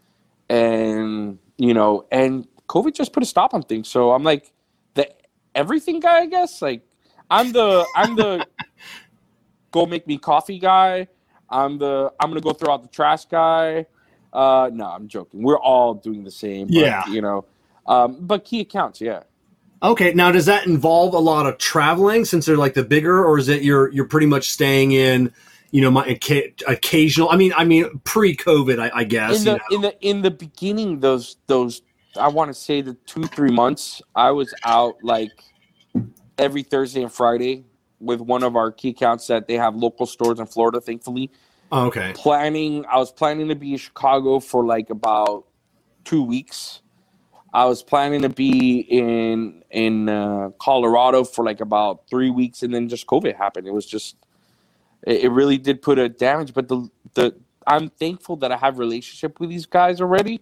and 0.48 1.38
you 1.58 1.74
know, 1.74 2.06
and 2.10 2.46
COVID 2.72 2.94
just 2.94 3.12
put 3.12 3.22
a 3.22 3.26
stop 3.26 3.52
on 3.52 3.62
things. 3.62 3.88
So 3.88 4.12
I'm 4.12 4.22
like 4.22 4.50
the 4.94 5.10
everything 5.54 6.00
guy, 6.00 6.20
I 6.20 6.26
guess. 6.26 6.62
Like 6.62 6.82
I'm 7.30 7.52
the 7.52 7.84
I'm 7.94 8.16
the 8.16 8.46
go 9.72 9.84
make 9.84 10.06
me 10.06 10.16
coffee 10.16 10.58
guy. 10.58 11.08
I'm 11.50 11.76
the 11.78 12.10
I'm 12.18 12.30
gonna 12.30 12.40
go 12.40 12.52
throw 12.54 12.72
out 12.72 12.82
the 12.82 12.88
trash 12.88 13.26
guy. 13.26 13.84
Uh, 14.32 14.70
no, 14.72 14.86
I'm 14.86 15.06
joking. 15.08 15.42
We're 15.42 15.58
all 15.58 15.92
doing 15.92 16.24
the 16.24 16.30
same. 16.30 16.66
But, 16.68 16.74
Yeah. 16.76 17.06
you 17.08 17.20
know, 17.20 17.44
um, 17.86 18.16
but 18.20 18.46
key 18.46 18.60
accounts, 18.60 18.98
yeah. 18.98 19.24
okay. 19.82 20.14
Now, 20.14 20.32
does 20.32 20.46
that 20.46 20.66
involve 20.66 21.12
a 21.12 21.18
lot 21.18 21.44
of 21.46 21.58
traveling 21.58 22.24
since 22.24 22.46
they're 22.46 22.56
like 22.56 22.72
the 22.72 22.84
bigger, 22.84 23.22
or 23.22 23.38
is 23.38 23.50
it 23.50 23.60
you're 23.62 23.92
you're 23.92 24.06
pretty 24.06 24.26
much 24.26 24.48
staying 24.50 24.92
in? 24.92 25.30
You 25.72 25.82
know, 25.82 25.90
my 25.90 26.06
occasional. 26.06 27.28
I 27.30 27.36
mean, 27.36 27.52
I 27.54 27.64
mean, 27.64 28.00
pre-COVID, 28.04 28.78
I, 28.78 28.90
I 29.00 29.04
guess. 29.04 29.40
in 29.40 29.46
you 29.46 29.52
the 29.52 29.56
know. 29.56 29.64
in 29.76 29.80
the 29.82 30.08
in 30.08 30.22
the 30.22 30.30
beginning, 30.30 31.00
those 31.00 31.36
those 31.46 31.82
I 32.16 32.28
want 32.28 32.48
to 32.48 32.54
say 32.54 32.80
the 32.80 32.94
two 33.06 33.24
three 33.24 33.50
months, 33.50 34.02
I 34.14 34.30
was 34.30 34.52
out 34.64 34.96
like 35.02 35.30
every 36.38 36.62
Thursday 36.62 37.02
and 37.02 37.12
Friday 37.12 37.64
with 38.00 38.20
one 38.20 38.42
of 38.42 38.56
our 38.56 38.72
key 38.72 38.90
accounts 38.90 39.26
that 39.28 39.46
they 39.46 39.54
have 39.54 39.76
local 39.76 40.06
stores 40.06 40.40
in 40.40 40.46
Florida. 40.46 40.80
Thankfully, 40.80 41.30
Oh, 41.70 41.86
okay. 41.86 42.12
planning. 42.14 42.84
I 42.86 42.98
was 42.98 43.10
planning 43.10 43.48
to 43.48 43.54
be 43.54 43.72
in 43.72 43.78
Chicago 43.78 44.40
for 44.40 44.64
like 44.64 44.90
about 44.90 45.46
two 46.04 46.22
weeks. 46.22 46.82
I 47.54 47.64
was 47.64 47.82
planning 47.82 48.22
to 48.22 48.28
be 48.28 48.80
in 48.80 49.62
in 49.70 50.08
uh, 50.08 50.50
Colorado 50.58 51.24
for 51.24 51.44
like 51.44 51.60
about 51.60 52.08
three 52.10 52.30
weeks, 52.30 52.62
and 52.62 52.74
then 52.74 52.88
just 52.88 53.06
COVID 53.06 53.36
happened. 53.36 53.66
It 53.66 53.72
was 53.72 53.86
just, 53.86 54.16
it, 55.06 55.24
it 55.24 55.28
really 55.30 55.58
did 55.58 55.80
put 55.80 55.98
a 55.98 56.08
damage. 56.08 56.52
But 56.52 56.68
the 56.68 56.88
the 57.14 57.36
I'm 57.66 57.88
thankful 57.88 58.36
that 58.36 58.52
I 58.52 58.56
have 58.56 58.78
relationship 58.78 59.38
with 59.40 59.48
these 59.50 59.66
guys 59.66 60.00
already, 60.00 60.40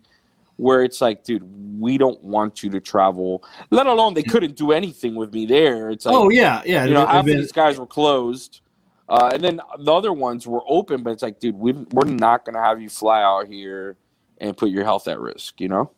where 0.61 0.83
it's 0.83 1.01
like, 1.01 1.25
dude, 1.25 1.43
we 1.81 1.97
don't 1.97 2.23
want 2.23 2.63
you 2.63 2.69
to 2.71 2.81
travel. 2.81 3.43
Let 3.71 3.87
alone 3.87 4.13
they 4.13 4.23
couldn't 4.23 4.57
do 4.57 4.73
anything 4.73 5.15
with 5.15 5.33
me 5.33 5.47
there. 5.47 5.91
It's 5.91 6.05
like, 6.05 6.15
oh 6.15 6.29
yeah, 6.29 6.63
yeah. 6.67 6.85
you 6.85 6.93
know, 6.93 7.07
half 7.07 7.21
of 7.21 7.27
these 7.27 7.53
guys 7.53 7.79
were 7.79 7.87
closed, 7.87 8.61
uh, 9.09 9.31
and 9.33 9.43
then 9.43 9.61
the 9.79 9.93
other 9.93 10.13
ones 10.13 10.47
were 10.47 10.63
open. 10.69 11.03
But 11.03 11.13
it's 11.13 11.23
like, 11.23 11.41
dude, 11.41 11.57
we, 11.57 11.73
we're 11.73 12.05
not 12.05 12.45
gonna 12.45 12.63
have 12.63 12.81
you 12.81 12.91
fly 12.91 13.23
out 13.23 13.49
here 13.49 13.97
and 14.39 14.57
put 14.57 14.69
your 14.69 14.85
health 14.85 15.09
at 15.09 15.19
risk. 15.19 15.61
You 15.61 15.69
know, 15.69 15.91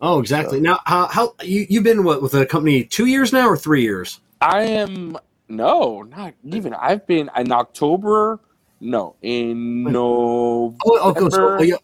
oh, 0.00 0.18
exactly. 0.18 0.60
Now, 0.60 0.80
how, 0.84 1.06
how 1.06 1.34
you 1.42 1.66
you've 1.68 1.84
been 1.84 2.02
what 2.02 2.20
with 2.20 2.32
the 2.32 2.44
company 2.44 2.84
two 2.84 3.06
years 3.06 3.32
now 3.32 3.46
or 3.46 3.56
three 3.56 3.82
years? 3.82 4.20
I 4.40 4.62
am 4.62 5.16
no, 5.48 6.02
not 6.02 6.34
even. 6.44 6.74
I've 6.74 7.06
been 7.06 7.30
in 7.36 7.52
October. 7.52 8.40
No, 8.80 9.16
in 9.22 9.86
Oh, 9.96 10.76
okay. 10.84 11.20
So, 11.20 11.24
November, 11.24 11.58
oh, 11.58 11.62
yeah. 11.62 11.76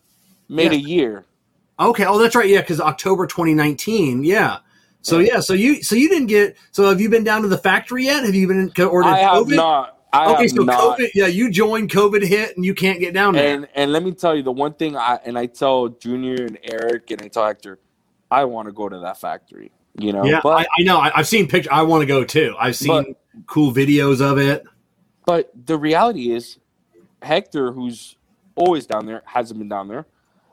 made 0.48 0.72
yeah. 0.72 0.78
a 0.78 0.80
year. 0.80 1.24
Okay. 1.78 2.04
Oh, 2.04 2.18
that's 2.18 2.34
right. 2.34 2.48
Yeah, 2.48 2.60
because 2.60 2.80
October 2.80 3.26
2019. 3.26 4.24
Yeah. 4.24 4.58
So 5.02 5.18
yeah. 5.18 5.40
So 5.40 5.52
you 5.52 5.82
so 5.82 5.96
you 5.96 6.08
didn't 6.08 6.28
get. 6.28 6.56
So 6.70 6.88
have 6.88 7.00
you 7.00 7.08
been 7.08 7.24
down 7.24 7.42
to 7.42 7.48
the 7.48 7.58
factory 7.58 8.04
yet? 8.04 8.24
Have 8.24 8.34
you 8.34 8.46
been 8.48 8.72
or 8.78 9.04
I 9.04 9.18
have 9.18 9.44
COVID? 9.44 9.56
not. 9.56 9.98
I 10.12 10.32
okay. 10.34 10.48
So 10.48 10.62
not. 10.62 10.98
COVID. 10.98 11.10
Yeah, 11.14 11.26
you 11.26 11.50
joined. 11.50 11.90
COVID 11.90 12.24
hit, 12.24 12.56
and 12.56 12.64
you 12.64 12.74
can't 12.74 13.00
get 13.00 13.12
down 13.12 13.34
there. 13.34 13.54
And 13.54 13.68
and 13.74 13.92
let 13.92 14.02
me 14.02 14.12
tell 14.12 14.34
you 14.34 14.42
the 14.42 14.52
one 14.52 14.74
thing 14.74 14.96
I 14.96 15.18
and 15.24 15.38
I 15.38 15.46
tell 15.46 15.88
Junior 15.88 16.36
and 16.36 16.58
Eric 16.62 17.10
and 17.10 17.20
I 17.20 17.28
tell 17.28 17.46
Hector, 17.46 17.80
I 18.30 18.44
want 18.44 18.66
to 18.66 18.72
go 18.72 18.88
to 18.88 19.00
that 19.00 19.20
factory. 19.20 19.72
You 19.98 20.12
know, 20.12 20.24
yeah, 20.24 20.40
but 20.42 20.60
I, 20.60 20.66
I 20.78 20.82
know. 20.84 20.98
I, 20.98 21.12
I've 21.14 21.28
seen 21.28 21.48
pictures. 21.48 21.70
I 21.70 21.82
want 21.82 22.02
to 22.02 22.06
go 22.06 22.24
too. 22.24 22.54
I've 22.58 22.76
seen 22.76 23.16
But- 23.32 23.46
cool 23.46 23.72
videos 23.72 24.20
of 24.20 24.38
it. 24.38 24.64
But 25.26 25.50
the 25.66 25.78
reality 25.78 26.32
is, 26.32 26.58
Hector, 27.22 27.72
who's 27.72 28.16
always 28.56 28.86
down 28.86 29.06
there, 29.06 29.22
hasn't 29.24 29.58
been 29.58 29.68
down 29.68 29.88
there. 29.88 30.06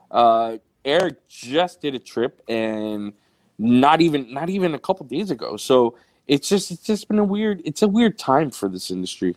Uh, 0.09 0.57
Eric 0.83 1.27
just 1.27 1.81
did 1.81 1.95
a 1.95 1.99
trip, 1.99 2.41
and 2.47 3.13
not 3.57 4.01
even 4.01 4.33
not 4.33 4.49
even 4.49 4.73
a 4.73 4.79
couple 4.79 5.05
days 5.05 5.31
ago. 5.31 5.57
So 5.57 5.95
it's 6.27 6.49
just 6.49 6.71
it's 6.71 6.83
just 6.83 7.07
been 7.07 7.19
a 7.19 7.23
weird 7.23 7.61
it's 7.65 7.81
a 7.81 7.87
weird 7.87 8.17
time 8.17 8.51
for 8.51 8.69
this 8.69 8.91
industry, 8.91 9.35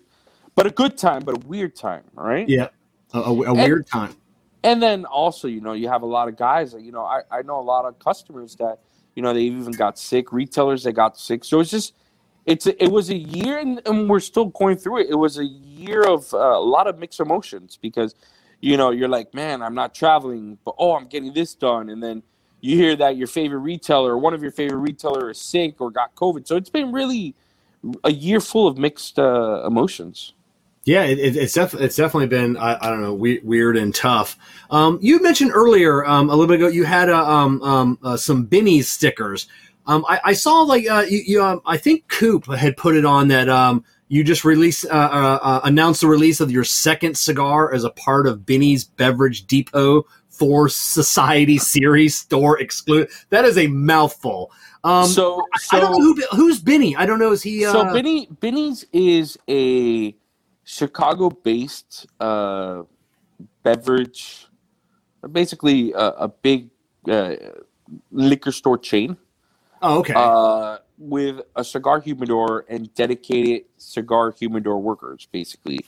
but 0.54 0.66
a 0.66 0.70
good 0.70 0.96
time, 0.96 1.22
but 1.24 1.36
a 1.36 1.46
weird 1.46 1.76
time, 1.76 2.04
right? 2.14 2.48
Yeah, 2.48 2.68
a, 3.12 3.18
a, 3.18 3.42
a 3.50 3.54
weird 3.54 3.86
time. 3.86 4.14
And 4.62 4.82
then 4.82 5.04
also, 5.04 5.46
you 5.46 5.60
know, 5.60 5.74
you 5.74 5.88
have 5.88 6.00
a 6.00 6.06
lot 6.06 6.26
of 6.26 6.38
guys 6.38 6.72
that, 6.72 6.80
you 6.80 6.90
know, 6.90 7.04
I, 7.04 7.20
I 7.30 7.42
know 7.42 7.60
a 7.60 7.62
lot 7.62 7.84
of 7.84 7.98
customers 7.98 8.56
that, 8.56 8.78
you 9.14 9.22
know, 9.22 9.34
they 9.34 9.42
even 9.42 9.72
got 9.72 9.98
sick, 9.98 10.32
retailers 10.32 10.84
that 10.84 10.94
got 10.94 11.18
sick. 11.18 11.44
So 11.44 11.60
it's 11.60 11.70
just, 11.70 11.92
it's 12.46 12.66
a, 12.66 12.82
it 12.82 12.90
was 12.90 13.10
a 13.10 13.14
year, 13.14 13.58
and, 13.58 13.82
and 13.84 14.08
we're 14.08 14.20
still 14.20 14.46
going 14.46 14.78
through 14.78 15.02
it. 15.02 15.08
It 15.10 15.16
was 15.16 15.36
a 15.36 15.44
year 15.44 16.04
of 16.04 16.32
uh, 16.32 16.38
a 16.38 16.64
lot 16.64 16.86
of 16.86 16.98
mixed 16.98 17.20
emotions 17.20 17.78
because, 17.80 18.14
you 18.64 18.78
know, 18.78 18.90
you're 18.90 19.08
like, 19.08 19.34
man, 19.34 19.62
I'm 19.62 19.74
not 19.74 19.94
traveling, 19.94 20.58
but 20.64 20.74
oh, 20.78 20.94
I'm 20.96 21.06
getting 21.06 21.34
this 21.34 21.54
done. 21.54 21.90
And 21.90 22.02
then 22.02 22.22
you 22.62 22.76
hear 22.76 22.96
that 22.96 23.16
your 23.16 23.26
favorite 23.26 23.58
retailer 23.58 24.12
or 24.12 24.18
one 24.18 24.32
of 24.32 24.42
your 24.42 24.52
favorite 24.52 24.78
retailer 24.78 25.30
is 25.30 25.38
sick 25.38 25.80
or 25.80 25.90
got 25.90 26.14
COVID. 26.14 26.46
So 26.46 26.56
it's 26.56 26.70
been 26.70 26.90
really, 26.90 27.34
a 28.04 28.10
year 28.10 28.40
full 28.40 28.66
of 28.66 28.78
mixed 28.78 29.18
uh, 29.18 29.62
emotions. 29.66 30.32
Yeah, 30.84 31.04
it, 31.04 31.18
it, 31.18 31.36
it's 31.36 31.52
def- 31.52 31.74
it's 31.74 31.96
definitely 31.96 32.28
been 32.28 32.56
I, 32.56 32.78
I 32.80 32.90
don't 32.90 33.02
know 33.02 33.14
we- 33.14 33.40
weird 33.40 33.76
and 33.76 33.94
tough. 33.94 34.38
Um, 34.70 34.98
you 35.02 35.20
mentioned 35.22 35.50
earlier 35.54 36.04
um, 36.06 36.28
a 36.28 36.32
little 36.32 36.46
bit 36.46 36.56
ago 36.56 36.68
you 36.68 36.84
had 36.84 37.10
uh, 37.10 37.26
um, 37.26 37.62
um, 37.62 37.98
uh, 38.02 38.16
some 38.16 38.44
Binny's 38.44 38.90
stickers. 38.90 39.46
Um, 39.86 40.04
I, 40.08 40.20
I 40.24 40.32
saw 40.32 40.62
like 40.62 40.88
uh, 40.88 41.04
you, 41.08 41.22
you 41.26 41.44
um, 41.44 41.60
I 41.66 41.76
think 41.76 42.08
Coop 42.08 42.46
had 42.46 42.76
put 42.76 42.96
it 42.96 43.04
on 43.04 43.28
that 43.28 43.48
you 44.08 44.22
just 44.22 44.44
release 44.44 44.84
uh, 44.84 44.88
uh, 44.88 45.38
uh, 45.42 45.60
announced 45.64 46.02
the 46.02 46.06
release 46.06 46.40
of 46.40 46.50
your 46.50 46.64
second 46.64 47.16
cigar 47.16 47.72
as 47.72 47.84
a 47.84 47.90
part 47.90 48.26
of 48.26 48.44
Binny's 48.44 48.84
Beverage 48.84 49.46
Depot 49.46 50.04
for 50.28 50.68
Society 50.68 51.58
Series 51.58 52.18
store 52.18 52.60
exclusive. 52.60 53.26
That 53.30 53.44
is 53.44 53.56
a 53.56 53.66
mouthful. 53.68 54.50
Um, 54.82 55.06
so, 55.06 55.42
so 55.56 55.76
I 55.76 55.80
don't 55.80 55.92
know 55.92 56.00
who, 56.00 56.22
who's 56.36 56.60
Binny. 56.60 56.94
I 56.96 57.06
don't 57.06 57.18
know. 57.18 57.32
Is 57.32 57.42
he? 57.42 57.64
Uh, 57.64 57.72
so 57.72 57.92
Benny 57.92 58.28
Benny's 58.40 58.84
is 58.92 59.38
a 59.48 60.14
Chicago-based 60.64 62.06
uh, 62.20 62.82
beverage, 63.62 64.46
basically 65.32 65.92
a, 65.92 66.08
a 66.08 66.28
big 66.28 66.68
uh, 67.08 67.34
liquor 68.10 68.52
store 68.52 68.78
chain. 68.78 69.16
oh, 69.80 70.00
okay. 70.00 70.14
uh, 70.14 70.78
with 70.98 71.40
a 71.56 71.64
cigar 71.64 72.00
humidor 72.00 72.64
and 72.68 72.92
dedicated 72.94 73.64
cigar 73.76 74.32
humidor 74.32 74.80
workers. 74.80 75.28
Basically, 75.32 75.80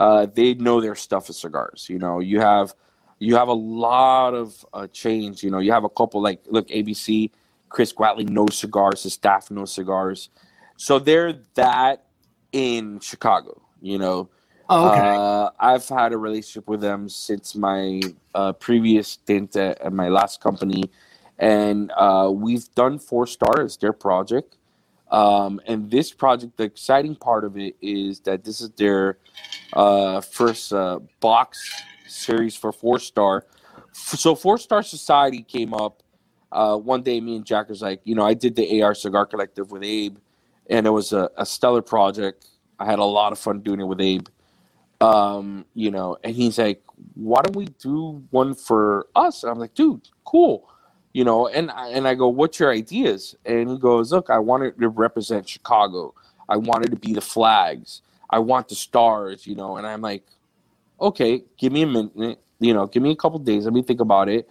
uh, 0.00 0.26
they 0.26 0.54
know 0.54 0.80
their 0.80 0.94
stuff 0.94 1.28
as 1.30 1.38
cigars. 1.38 1.86
You 1.88 1.98
know, 1.98 2.20
you 2.20 2.40
have 2.40 2.74
you 3.18 3.36
have 3.36 3.48
a 3.48 3.54
lot 3.54 4.34
of 4.34 4.64
uh, 4.72 4.86
chains. 4.88 5.42
You 5.42 5.50
know, 5.50 5.58
you 5.58 5.72
have 5.72 5.84
a 5.84 5.88
couple 5.88 6.22
like 6.22 6.40
look 6.46 6.68
ABC. 6.68 7.30
Chris 7.68 7.92
Gwatley 7.92 8.28
knows 8.28 8.56
cigars. 8.56 9.02
His 9.02 9.14
staff 9.14 9.50
knows 9.50 9.72
cigars. 9.72 10.28
So 10.76 10.98
they're 10.98 11.34
that 11.54 12.06
in 12.52 13.00
Chicago. 13.00 13.60
You 13.80 13.98
know, 13.98 14.30
oh, 14.68 14.90
okay. 14.90 15.00
uh, 15.00 15.50
I've 15.58 15.88
had 15.88 16.12
a 16.12 16.18
relationship 16.18 16.68
with 16.68 16.80
them 16.80 17.08
since 17.08 17.54
my 17.54 18.00
uh, 18.34 18.52
previous 18.54 19.08
stint 19.08 19.56
at, 19.56 19.80
at 19.80 19.92
my 19.92 20.08
last 20.08 20.40
company, 20.40 20.84
and 21.38 21.92
uh, 21.96 22.30
we've 22.32 22.72
done 22.74 22.98
four 22.98 23.26
stars 23.26 23.76
their 23.76 23.92
project. 23.92 24.56
Um, 25.10 25.60
and 25.66 25.90
this 25.90 26.12
project, 26.12 26.56
the 26.56 26.64
exciting 26.64 27.14
part 27.14 27.44
of 27.44 27.56
it 27.56 27.76
is 27.80 28.20
that 28.20 28.44
this 28.44 28.60
is 28.60 28.70
their 28.70 29.18
uh, 29.72 30.20
first 30.20 30.72
uh, 30.72 31.00
box 31.20 31.70
series 32.06 32.56
for 32.56 32.72
four 32.72 32.98
star. 32.98 33.46
So 33.92 34.34
four 34.34 34.58
star 34.58 34.82
society 34.82 35.42
came 35.42 35.72
up 35.72 36.02
uh, 36.50 36.76
one 36.76 37.02
day. 37.02 37.20
Me 37.20 37.36
and 37.36 37.44
Jack 37.44 37.68
was 37.68 37.82
like, 37.82 38.00
you 38.04 38.14
know, 38.14 38.24
I 38.24 38.34
did 38.34 38.56
the 38.56 38.82
AR 38.82 38.94
Cigar 38.94 39.26
Collective 39.26 39.70
with 39.70 39.84
Abe, 39.84 40.16
and 40.68 40.86
it 40.86 40.90
was 40.90 41.12
a, 41.12 41.30
a 41.36 41.46
stellar 41.46 41.82
project. 41.82 42.48
I 42.78 42.86
had 42.86 42.98
a 42.98 43.04
lot 43.04 43.32
of 43.32 43.38
fun 43.38 43.60
doing 43.60 43.80
it 43.80 43.86
with 43.86 44.00
Abe. 44.00 44.26
Um, 45.00 45.66
you 45.74 45.90
know, 45.90 46.16
and 46.24 46.34
he's 46.34 46.58
like, 46.58 46.82
why 47.14 47.42
don't 47.42 47.56
we 47.56 47.66
do 47.66 48.24
one 48.30 48.54
for 48.54 49.06
us? 49.14 49.42
And 49.42 49.52
I'm 49.52 49.58
like, 49.58 49.74
dude, 49.74 50.08
cool. 50.24 50.68
You 51.14 51.24
know, 51.24 51.48
and 51.48 51.70
I, 51.70 51.88
and 51.88 52.06
I 52.06 52.14
go, 52.14 52.28
what's 52.28 52.60
your 52.60 52.70
ideas? 52.70 53.34
And 53.46 53.70
he 53.70 53.78
goes, 53.78 54.12
look, 54.12 54.28
I 54.28 54.38
wanted 54.38 54.78
to 54.78 54.88
represent 54.88 55.48
Chicago. 55.48 56.12
I 56.48 56.58
wanted 56.58 56.90
to 56.90 56.96
be 56.96 57.14
the 57.14 57.22
flags. 57.22 58.02
I 58.28 58.40
want 58.40 58.68
the 58.68 58.74
stars. 58.74 59.46
You 59.46 59.54
know, 59.54 59.76
and 59.78 59.86
I'm 59.86 60.02
like, 60.02 60.24
okay, 61.00 61.42
give 61.56 61.72
me 61.72 61.82
a 61.82 61.86
minute. 61.86 62.38
You 62.60 62.74
know, 62.74 62.86
give 62.86 63.02
me 63.02 63.12
a 63.12 63.16
couple 63.16 63.38
days. 63.38 63.64
Let 63.64 63.72
me 63.72 63.82
think 63.82 64.00
about 64.00 64.28
it. 64.28 64.46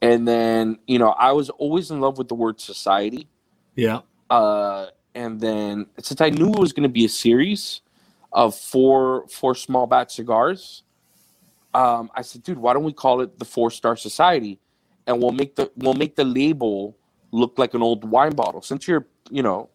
And 0.00 0.28
then, 0.28 0.78
you 0.86 0.98
know, 0.98 1.10
I 1.10 1.32
was 1.32 1.48
always 1.50 1.90
in 1.90 2.00
love 2.00 2.18
with 2.18 2.28
the 2.28 2.34
word 2.34 2.60
society. 2.60 3.26
yeah. 3.74 4.00
Uh, 4.30 4.86
and 5.14 5.40
then 5.40 5.86
since 6.00 6.20
I 6.20 6.30
knew 6.30 6.50
it 6.50 6.58
was 6.58 6.72
going 6.72 6.84
to 6.84 6.88
be 6.88 7.04
a 7.04 7.08
series 7.08 7.82
of 8.32 8.54
four 8.54 9.26
four 9.28 9.54
small 9.54 9.86
batch 9.86 10.14
cigars, 10.14 10.82
um, 11.74 12.10
I 12.14 12.22
said, 12.22 12.42
dude, 12.42 12.58
why 12.58 12.72
don't 12.72 12.84
we 12.84 12.92
call 12.92 13.20
it 13.20 13.38
the 13.38 13.44
Four 13.44 13.70
Star 13.70 13.96
Society, 13.96 14.58
and 15.12 15.22
we'll 15.22 15.32
make 15.32 15.54
the 15.56 15.70
we'll 15.76 15.94
make 15.94 16.16
the 16.16 16.24
label 16.24 16.96
look 17.30 17.58
like 17.58 17.74
an 17.74 17.82
old 17.82 18.04
wine 18.04 18.34
bottle. 18.34 18.62
Since 18.62 18.88
you're, 18.88 19.06
you 19.30 19.42
know, 19.42 19.70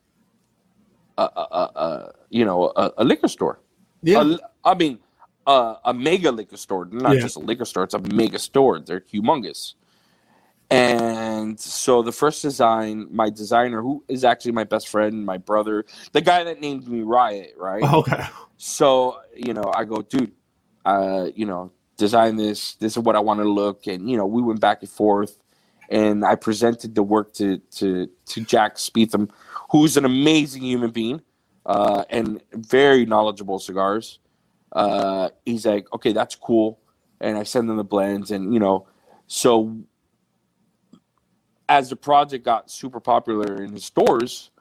a, 1.18 1.24
a, 1.24 1.72
a, 1.86 2.12
you 2.30 2.46
know 2.46 2.72
a, 2.76 2.92
a 2.98 3.04
liquor 3.04 3.28
store. 3.28 3.60
Yeah. 4.04 4.36
I 4.64 4.74
mean, 4.76 5.00
a 5.48 5.94
mega 5.96 6.32
liquor 6.32 6.58
store, 6.58 6.86
not 6.92 7.16
Yeah. 7.16 7.22
just 7.22 7.36
a 7.38 7.40
liquor 7.40 7.66
store. 7.66 7.84
It's 7.84 7.94
a 7.94 8.00
mega 8.00 8.38
store. 8.40 8.80
They're 8.80 9.02
humongous. 9.02 9.74
And 10.70 11.58
so 11.58 12.02
the 12.02 12.12
first 12.12 12.42
design, 12.42 13.08
my 13.10 13.30
designer, 13.30 13.82
who 13.82 14.04
is 14.10 14.26
actually 14.26 14.52
my 14.52 14.66
best 14.66 14.90
friend, 14.90 15.26
my 15.26 15.38
brother, 15.38 15.86
the 16.12 16.20
guy 16.20 16.44
that 16.44 16.60
named 16.60 16.88
me 16.90 17.02
Riot, 17.04 17.54
right? 17.58 17.82
okay. 17.84 18.26
So 18.58 19.20
you 19.36 19.54
know, 19.54 19.72
I 19.74 19.86
go, 19.86 20.02
dude, 20.02 20.34
uh, 20.86 21.30
you 21.34 21.46
know, 21.46 21.72
design 21.98 22.36
this. 22.36 22.76
This 22.76 22.94
is 22.94 23.00
what 23.00 23.16
I 23.16 23.20
want 23.20 23.40
to 23.40 23.50
look, 23.50 23.88
and 23.88 24.10
you 24.10 24.18
know, 24.18 24.26
we 24.26 24.42
went 24.42 24.60
back 24.60 24.82
and 24.82 24.90
forth, 24.90 25.38
and 25.90 26.24
I 26.24 26.36
presented 26.36 26.96
the 26.96 27.04
work 27.04 27.34
to 27.34 27.58
to 27.58 28.08
to 28.28 28.42
Jack 28.42 28.78
Speetham, 28.78 29.30
who's 29.72 29.98
an 29.98 30.06
amazing 30.06 30.62
human 30.64 30.92
being, 30.92 31.22
uh, 31.66 32.06
and 32.10 32.42
very 32.54 33.06
knowledgeable 33.06 33.60
cigars. 33.60 34.20
Uh, 34.72 35.30
he's 35.46 35.66
like, 35.66 35.92
okay, 35.94 36.14
that's 36.14 36.36
cool, 36.36 36.80
and 37.20 37.38
I 37.38 37.44
send 37.44 37.70
them 37.70 37.78
the 37.78 37.84
blends, 37.84 38.32
and 38.32 38.54
you 38.54 38.60
know, 38.60 38.88
so 39.28 39.78
as 41.70 41.90
the 41.90 41.96
project 41.96 42.46
got 42.46 42.72
super 42.72 43.00
popular 43.00 43.62
in 43.62 43.74
the 43.74 43.80
stores, 43.80 44.52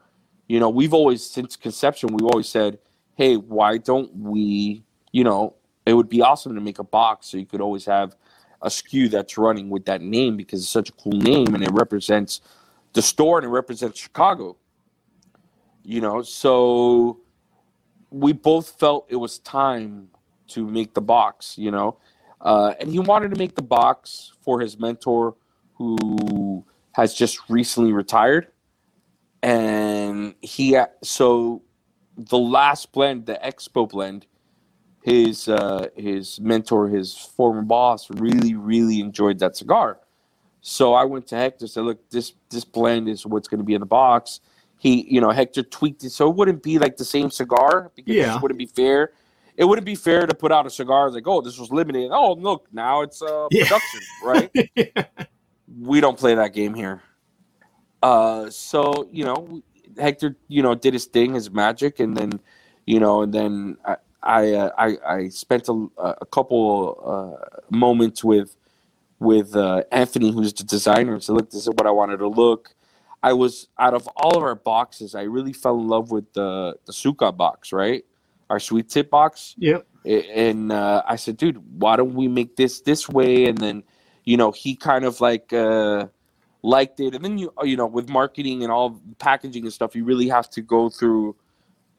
you 0.49 0.59
know, 0.61 0.69
we've 0.69 0.95
always 0.95 1.23
since 1.25 1.57
conception, 1.57 2.11
we've 2.13 2.27
always 2.27 2.49
said, 2.49 2.79
hey, 3.15 3.37
why 3.37 3.79
don't 3.79 4.15
we, 4.15 4.85
you 5.13 5.25
know, 5.25 5.55
it 5.87 5.95
would 5.95 6.09
be 6.09 6.21
awesome 6.21 6.55
to 6.55 6.61
make 6.61 6.79
a 6.81 6.85
box 6.85 7.29
so 7.29 7.39
you 7.39 7.47
could 7.47 7.61
always 7.61 7.87
have 7.87 8.17
a 8.61 8.69
SKU 8.69 9.11
that's 9.11 9.39
running 9.39 9.71
with 9.71 9.85
that 9.87 10.03
name 10.03 10.37
because 10.37 10.61
it's 10.61 10.71
such 10.71 10.89
a 10.89 10.93
cool 10.93 11.13
name 11.13 11.55
and 11.55 11.63
it 11.63 11.71
represents 11.73 12.41
the 12.93 13.03
store 13.03 13.39
and 13.39 13.47
it 13.47 13.51
represents 13.51 13.99
Chicago. 13.99 14.57
You 15.85 16.01
know, 16.01 16.23
so 16.23 17.21
we 18.11 18.33
both 18.33 18.71
felt 18.81 19.07
it 19.09 19.17
was 19.17 19.39
time 19.39 20.09
to 20.49 20.67
make 20.67 20.95
the 20.95 21.01
box, 21.01 21.57
you 21.57 21.71
know. 21.71 21.99
Uh, 22.41 22.75
and 22.81 22.91
he 22.91 22.99
wanted 22.99 23.31
to 23.31 23.39
make 23.39 23.55
the 23.55 23.63
box 23.63 24.33
for 24.43 24.61
his 24.61 24.79
mentor 24.79 25.37
who 25.75 26.65
has 26.93 27.15
just 27.15 27.39
recently 27.49 27.93
retired. 27.93 28.49
And 29.43 30.35
he, 30.41 30.79
so 31.03 31.63
the 32.17 32.39
last 32.39 32.91
blend, 32.93 33.27
the 33.27 33.39
Expo 33.45 33.89
blend, 33.89 34.27
his 35.07 35.49
uh, 35.49 35.87
his 35.95 36.41
mentor, 36.41 36.89
his 36.89 37.15
former 37.17 37.63
boss, 37.63 38.11
really 38.11 38.55
really 38.57 38.99
enjoyed 38.99 39.39
that 39.39 39.57
cigar. 39.57 40.01
So 40.63 40.95
I 40.95 41.05
went 41.05 41.29
to 41.29 41.37
Hector 41.37 41.69
said, 41.69 41.85
"Look, 41.85 42.11
this 42.11 42.33
this 42.51 42.65
blend 42.65 43.09
is 43.09 43.25
what's 43.25 43.47
going 43.47 43.61
to 43.61 43.65
be 43.65 43.75
in 43.75 43.81
the 43.81 43.87
box." 43.87 44.41
He, 44.79 45.07
you 45.09 45.21
know, 45.21 45.31
Hector 45.31 45.63
tweaked 45.63 46.03
it 46.03 46.11
so 46.11 46.29
it 46.29 46.35
wouldn't 46.35 46.61
be 46.61 46.81
like 46.81 46.97
the 46.97 47.05
same 47.05 47.31
cigar 47.31 47.93
because 47.95 48.17
Yeah. 48.17 48.35
it 48.35 48.43
wouldn't 48.43 48.59
be 48.59 48.67
fair. 48.67 49.13
It 49.57 49.65
wouldn't 49.65 49.87
be 49.87 49.95
fair 49.95 50.27
to 50.27 50.35
put 50.35 50.51
out 50.51 50.67
a 50.67 50.71
cigar 50.71 51.09
like, 51.13 51.29
"Oh, 51.29 51.41
this 51.41 51.57
was 51.57 51.71
limited." 51.71 52.11
Oh, 52.11 52.33
look, 52.33 52.67
now 52.73 53.03
it's 53.03 53.23
uh, 53.23 53.47
Yeah. 53.53 53.63
production, 53.63 54.01
right? 54.25 54.51
we 55.81 56.01
don't 56.01 56.19
play 56.19 56.35
that 56.35 56.53
game 56.53 56.75
here. 56.75 57.01
Uh, 58.03 58.51
so 58.51 59.09
you 59.13 59.25
know, 59.25 59.63
Hector, 59.97 60.37
you 60.49 60.65
know, 60.65 60.75
did 60.75 60.95
his 60.95 61.05
thing, 61.07 61.35
his 61.35 61.49
magic, 61.49 62.01
and 62.01 62.17
then, 62.17 62.41
you 62.87 62.99
know, 62.99 63.23
and 63.23 63.33
then 63.33 63.77
I, 63.85 63.97
I, 64.27 64.53
uh, 64.53 64.71
I, 64.77 64.97
I 65.07 65.29
spent 65.29 65.69
a, 65.69 65.89
a 65.99 66.27
couple 66.27 67.39
uh, 67.41 67.61
moments 67.71 68.25
with, 68.25 68.57
with 69.19 69.57
uh, 69.57 69.85
Anthony, 69.93 70.33
who's 70.33 70.53
the 70.53 70.65
designer, 70.65 71.15
and 71.15 71.23
said, 71.23 71.35
"Look, 71.35 71.51
this 71.51 71.63
is 71.63 71.69
what 71.69 71.87
I 71.87 71.91
wanted 71.91 72.19
to 72.19 72.29
look." 72.29 72.75
I 73.23 73.33
was 73.33 73.69
out 73.79 73.95
of 73.95 74.09
all 74.17 74.37
of 74.37 74.43
our 74.43 74.55
boxes, 74.55 75.15
I 75.15 75.23
really 75.23 75.53
fell 75.53 75.79
in 75.81 75.89
love 75.89 76.11
with 76.11 76.33
the 76.33 76.77
the 76.85 76.93
Suka 76.93 77.33
box, 77.33 77.73
right? 77.73 78.05
Our 78.51 78.61
sweet 78.61 78.89
tip 78.89 79.11
box 79.11 79.55
Yep. 79.59 79.87
and 80.05 80.71
uh, 80.71 81.03
I 81.07 81.17
said, 81.17 81.37
dude, 81.37 81.61
why 81.81 81.97
don't 81.97 82.15
we 82.15 82.29
make 82.29 82.55
this 82.55 82.81
this 82.83 83.09
way? 83.09 83.47
And 83.47 83.59
then, 83.59 83.83
you 84.25 84.37
know, 84.37 84.53
he 84.53 84.77
kind 84.77 85.05
of 85.05 85.21
like 85.21 85.53
uh, 85.53 86.07
liked 86.63 87.01
it. 87.01 87.17
And 87.17 87.25
then 87.25 87.39
you, 87.39 87.53
you 87.65 87.77
know, 87.77 87.87
with 87.87 88.09
marketing 88.09 88.63
and 88.63 88.71
all 88.71 89.01
packaging 89.19 89.65
and 89.65 89.73
stuff, 89.73 89.97
you 89.97 90.05
really 90.05 90.29
have 90.29 90.49
to 90.51 90.63
go 90.63 90.89
through 90.89 91.35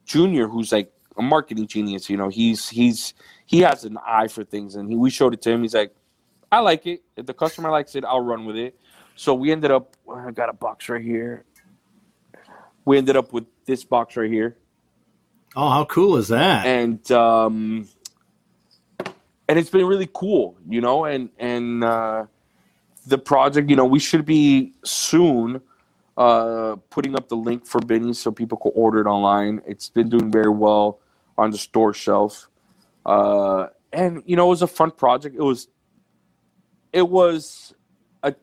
Junior, 0.06 0.48
who's 0.48 0.72
like 0.72 0.94
a 1.18 1.22
marketing 1.22 1.68
genius. 1.68 2.10
You 2.10 2.18
know, 2.18 2.30
he's 2.30 2.70
he's 2.70 3.14
he 3.46 3.60
has 3.62 3.84
an 3.86 3.98
eye 4.06 4.28
for 4.28 4.44
things, 4.44 4.76
and 4.76 4.90
he, 4.90 4.96
we 4.96 5.10
showed 5.10 5.34
it 5.34 5.42
to 5.44 5.52
him. 5.52 5.62
He's 5.62 5.74
like, 5.76 5.94
I 6.52 6.60
like 6.60 6.86
it. 6.88 7.02
If 7.16 7.26
the 7.26 7.34
customer 7.34 7.70
likes 7.72 7.96
it, 7.96 8.06
I'll 8.06 8.22
run 8.22 8.46
with 8.46 8.56
it. 8.56 8.80
So 9.16 9.34
we 9.34 9.52
ended 9.52 9.72
up. 9.72 9.96
I 10.14 10.32
got 10.32 10.50
a 10.50 10.54
box 10.54 10.90
right 10.90 11.04
here. 11.04 11.46
We 12.86 12.98
ended 12.98 13.18
up 13.18 13.34
with 13.34 13.46
this 13.66 13.84
box 13.84 14.16
right 14.16 14.32
here 14.32 14.56
Oh, 15.56 15.70
how 15.70 15.86
cool 15.86 16.18
is 16.18 16.28
that? 16.28 16.66
and 16.68 17.12
um, 17.12 17.88
and 19.50 19.58
it's 19.58 19.70
been 19.72 19.86
really 19.86 20.10
cool, 20.14 20.56
you 20.70 20.82
know. 20.82 21.06
And 21.06 21.30
and 21.40 21.84
uh, 21.84 22.26
the 23.08 23.18
project, 23.18 23.70
you 23.70 23.76
know, 23.76 23.86
we 23.86 23.98
should 24.00 24.24
be 24.24 24.74
soon 24.84 25.60
uh, 26.16 26.76
putting 26.92 27.16
up 27.16 27.28
the 27.28 27.36
link 27.36 27.66
for 27.66 27.80
Benny 27.82 28.14
so 28.14 28.32
people 28.32 28.58
can 28.58 28.72
order 28.76 29.02
it 29.02 29.08
online. 29.08 29.62
It's 29.66 29.90
been 29.90 30.10
doing 30.10 30.32
very 30.32 30.50
well 30.52 31.00
on 31.38 31.52
the 31.52 31.58
store 31.58 31.94
shelf, 31.94 32.50
uh, 33.06 33.68
and 33.94 34.24
you 34.26 34.36
know 34.36 34.48
it 34.48 34.50
was 34.50 34.62
a 34.62 34.68
fun 34.68 34.92
project. 34.92 35.36
It 35.36 35.44
was, 35.44 35.68
it 36.92 37.08
was 37.08 37.74
a. 38.24 38.36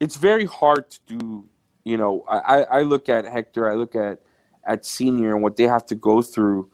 It's 0.00 0.16
very 0.16 0.46
hard 0.46 0.90
to 0.90 1.00
do. 1.06 1.44
You 1.84 1.96
know, 1.96 2.24
I, 2.28 2.62
I 2.62 2.82
look 2.82 3.08
at 3.08 3.24
Hector. 3.24 3.70
I 3.70 3.74
look 3.74 3.94
at 3.96 4.20
at 4.64 4.86
senior 4.86 5.34
and 5.34 5.42
what 5.42 5.56
they 5.56 5.64
have 5.64 5.84
to 5.86 5.94
go 5.94 6.22
through 6.22 6.70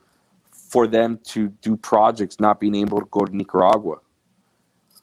for 0.52 0.86
them 0.86 1.18
to 1.24 1.48
do 1.62 1.76
projects, 1.76 2.38
not 2.38 2.60
being 2.60 2.74
able 2.74 3.00
to 3.00 3.06
go 3.10 3.24
to 3.24 3.34
Nicaragua. 3.34 3.96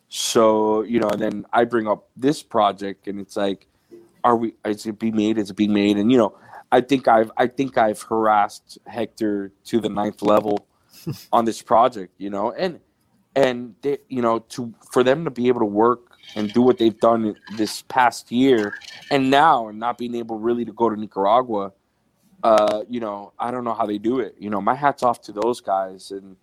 So 0.09 0.83
you 0.83 0.99
know, 0.99 1.09
and 1.09 1.21
then 1.21 1.45
I 1.51 1.65
bring 1.65 1.87
up 1.87 2.07
this 2.15 2.43
project, 2.43 3.07
and 3.07 3.19
it's 3.19 3.35
like, 3.35 3.67
are 4.23 4.35
we? 4.35 4.53
Is 4.63 4.85
it 4.85 4.99
being 4.99 5.15
made? 5.15 5.37
Is 5.37 5.49
it 5.49 5.55
being 5.55 5.73
made? 5.73 5.97
And 5.97 6.11
you 6.11 6.17
know, 6.17 6.37
I 6.71 6.81
think 6.81 7.07
I've 7.07 7.31
I 7.37 7.47
think 7.47 7.77
I've 7.77 8.01
harassed 8.01 8.79
Hector 8.85 9.51
to 9.65 9.79
the 9.79 9.89
ninth 9.89 10.21
level 10.21 10.67
on 11.31 11.45
this 11.45 11.61
project. 11.61 12.13
You 12.17 12.29
know, 12.29 12.51
and 12.51 12.79
and 13.35 13.75
they, 13.81 13.99
you 14.09 14.21
know, 14.21 14.39
to 14.39 14.73
for 14.91 15.03
them 15.03 15.25
to 15.25 15.31
be 15.31 15.47
able 15.47 15.61
to 15.61 15.65
work 15.65 16.17
and 16.35 16.51
do 16.53 16.61
what 16.61 16.77
they've 16.77 16.99
done 16.99 17.35
this 17.55 17.83
past 17.83 18.31
year, 18.31 18.73
and 19.11 19.29
now 19.29 19.67
and 19.67 19.79
not 19.79 19.97
being 19.97 20.15
able 20.15 20.39
really 20.39 20.65
to 20.65 20.73
go 20.73 20.89
to 20.89 20.99
Nicaragua. 20.99 21.71
Uh, 22.43 22.83
you 22.89 22.99
know, 22.99 23.33
I 23.39 23.49
don't 23.49 23.63
know 23.63 23.73
how 23.73 23.85
they 23.85 23.97
do 23.97 24.19
it. 24.19 24.35
You 24.39 24.49
know, 24.49 24.61
my 24.61 24.75
hats 24.75 25.01
off 25.03 25.21
to 25.21 25.31
those 25.31 25.61
guys, 25.61 26.11
and 26.11 26.35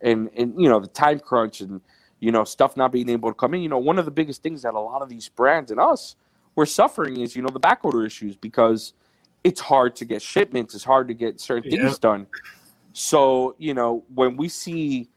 and 0.00 0.30
and 0.36 0.54
you 0.60 0.68
know 0.68 0.80
the 0.80 0.88
time 0.88 1.20
crunch 1.20 1.60
and 1.60 1.80
you 2.18 2.32
know, 2.32 2.44
stuff 2.44 2.76
not 2.76 2.92
being 2.92 3.10
able 3.10 3.28
to 3.30 3.34
come 3.34 3.54
in. 3.54 3.62
You 3.62 3.68
know, 3.68 3.78
one 3.78 3.98
of 3.98 4.04
the 4.04 4.10
biggest 4.10 4.42
things 4.42 4.62
that 4.62 4.74
a 4.74 4.80
lot 4.80 5.02
of 5.02 5.08
these 5.08 5.28
brands 5.28 5.70
and 5.70 5.78
us 5.78 6.16
we're 6.56 6.66
suffering 6.66 7.20
is, 7.20 7.36
you 7.36 7.42
know, 7.42 7.50
the 7.50 7.60
back 7.60 7.84
order 7.84 8.04
issues 8.04 8.34
because 8.34 8.94
it's 9.46 9.60
hard 9.60 9.94
to 9.96 10.04
get 10.04 10.20
shipments, 10.20 10.74
it's 10.74 10.82
hard 10.82 11.06
to 11.06 11.14
get 11.14 11.40
certain 11.40 11.70
things 11.70 11.98
done. 12.00 12.26
So, 12.92 13.54
you 13.58 13.74
know, 13.74 14.04
when 14.12 14.36
we 14.36 14.48
see, 14.48 15.08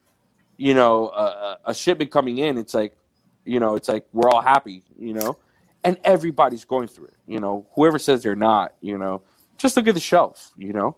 you 0.58 0.76
know, 0.76 1.10
a, 1.10 1.58
a 1.66 1.74
shipment 1.74 2.12
coming 2.12 2.38
in, 2.38 2.60
it's 2.60 2.76
like, 2.76 2.96
you 3.44 3.60
know, 3.60 3.76
it's 3.76 3.90
like 3.90 4.06
we're 4.14 4.30
all 4.30 4.42
happy, 4.42 4.84
you 5.00 5.16
know, 5.16 5.38
and 5.84 5.98
everybody's 6.04 6.64
going 6.64 6.88
through 6.88 7.06
it. 7.06 7.16
You 7.26 7.40
know, 7.40 7.66
whoever 7.74 7.98
says 7.98 8.22
they're 8.22 8.36
not, 8.36 8.76
you 8.82 9.00
know, 9.00 9.24
just 9.58 9.76
look 9.76 9.88
at 9.88 9.96
the 9.96 10.00
shelf, 10.00 10.52
you 10.58 10.74
know. 10.74 10.96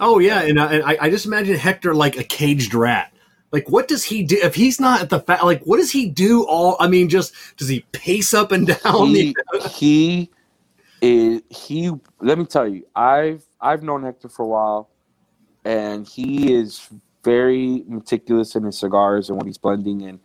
Oh 0.00 0.20
yeah, 0.20 0.40
and, 0.40 0.58
uh, 0.58 0.68
and 0.68 0.82
I, 0.84 0.96
I 1.02 1.10
just 1.10 1.26
imagine 1.26 1.56
Hector 1.56 1.94
like 1.94 2.16
a 2.16 2.24
caged 2.24 2.72
rat 2.72 3.12
like, 3.54 3.70
what 3.70 3.86
does 3.86 4.02
he 4.02 4.24
do 4.24 4.36
if 4.42 4.56
he's 4.56 4.80
not 4.80 5.00
at 5.00 5.10
the 5.10 5.20
fa- 5.20 5.38
like? 5.44 5.62
What 5.62 5.76
does 5.76 5.92
he 5.92 6.08
do? 6.08 6.42
All 6.42 6.76
I 6.80 6.88
mean, 6.88 7.08
just 7.08 7.32
does 7.56 7.68
he 7.68 7.86
pace 7.92 8.34
up 8.34 8.50
and 8.50 8.66
down? 8.82 9.10
He, 9.10 9.32
he 9.70 10.30
he. 11.04 11.90
Let 12.20 12.38
me 12.38 12.44
tell 12.44 12.68
you, 12.68 12.86
I've 12.94 13.44
I've 13.60 13.82
known 13.82 14.02
Hector 14.02 14.28
for 14.28 14.44
a 14.44 14.48
while, 14.48 14.90
and 15.64 16.06
he 16.06 16.54
is 16.54 16.88
very 17.22 17.84
meticulous 17.86 18.54
in 18.54 18.64
his 18.64 18.78
cigars 18.78 19.28
and 19.28 19.36
what 19.38 19.46
he's 19.46 19.58
blending. 19.58 20.02
And 20.02 20.20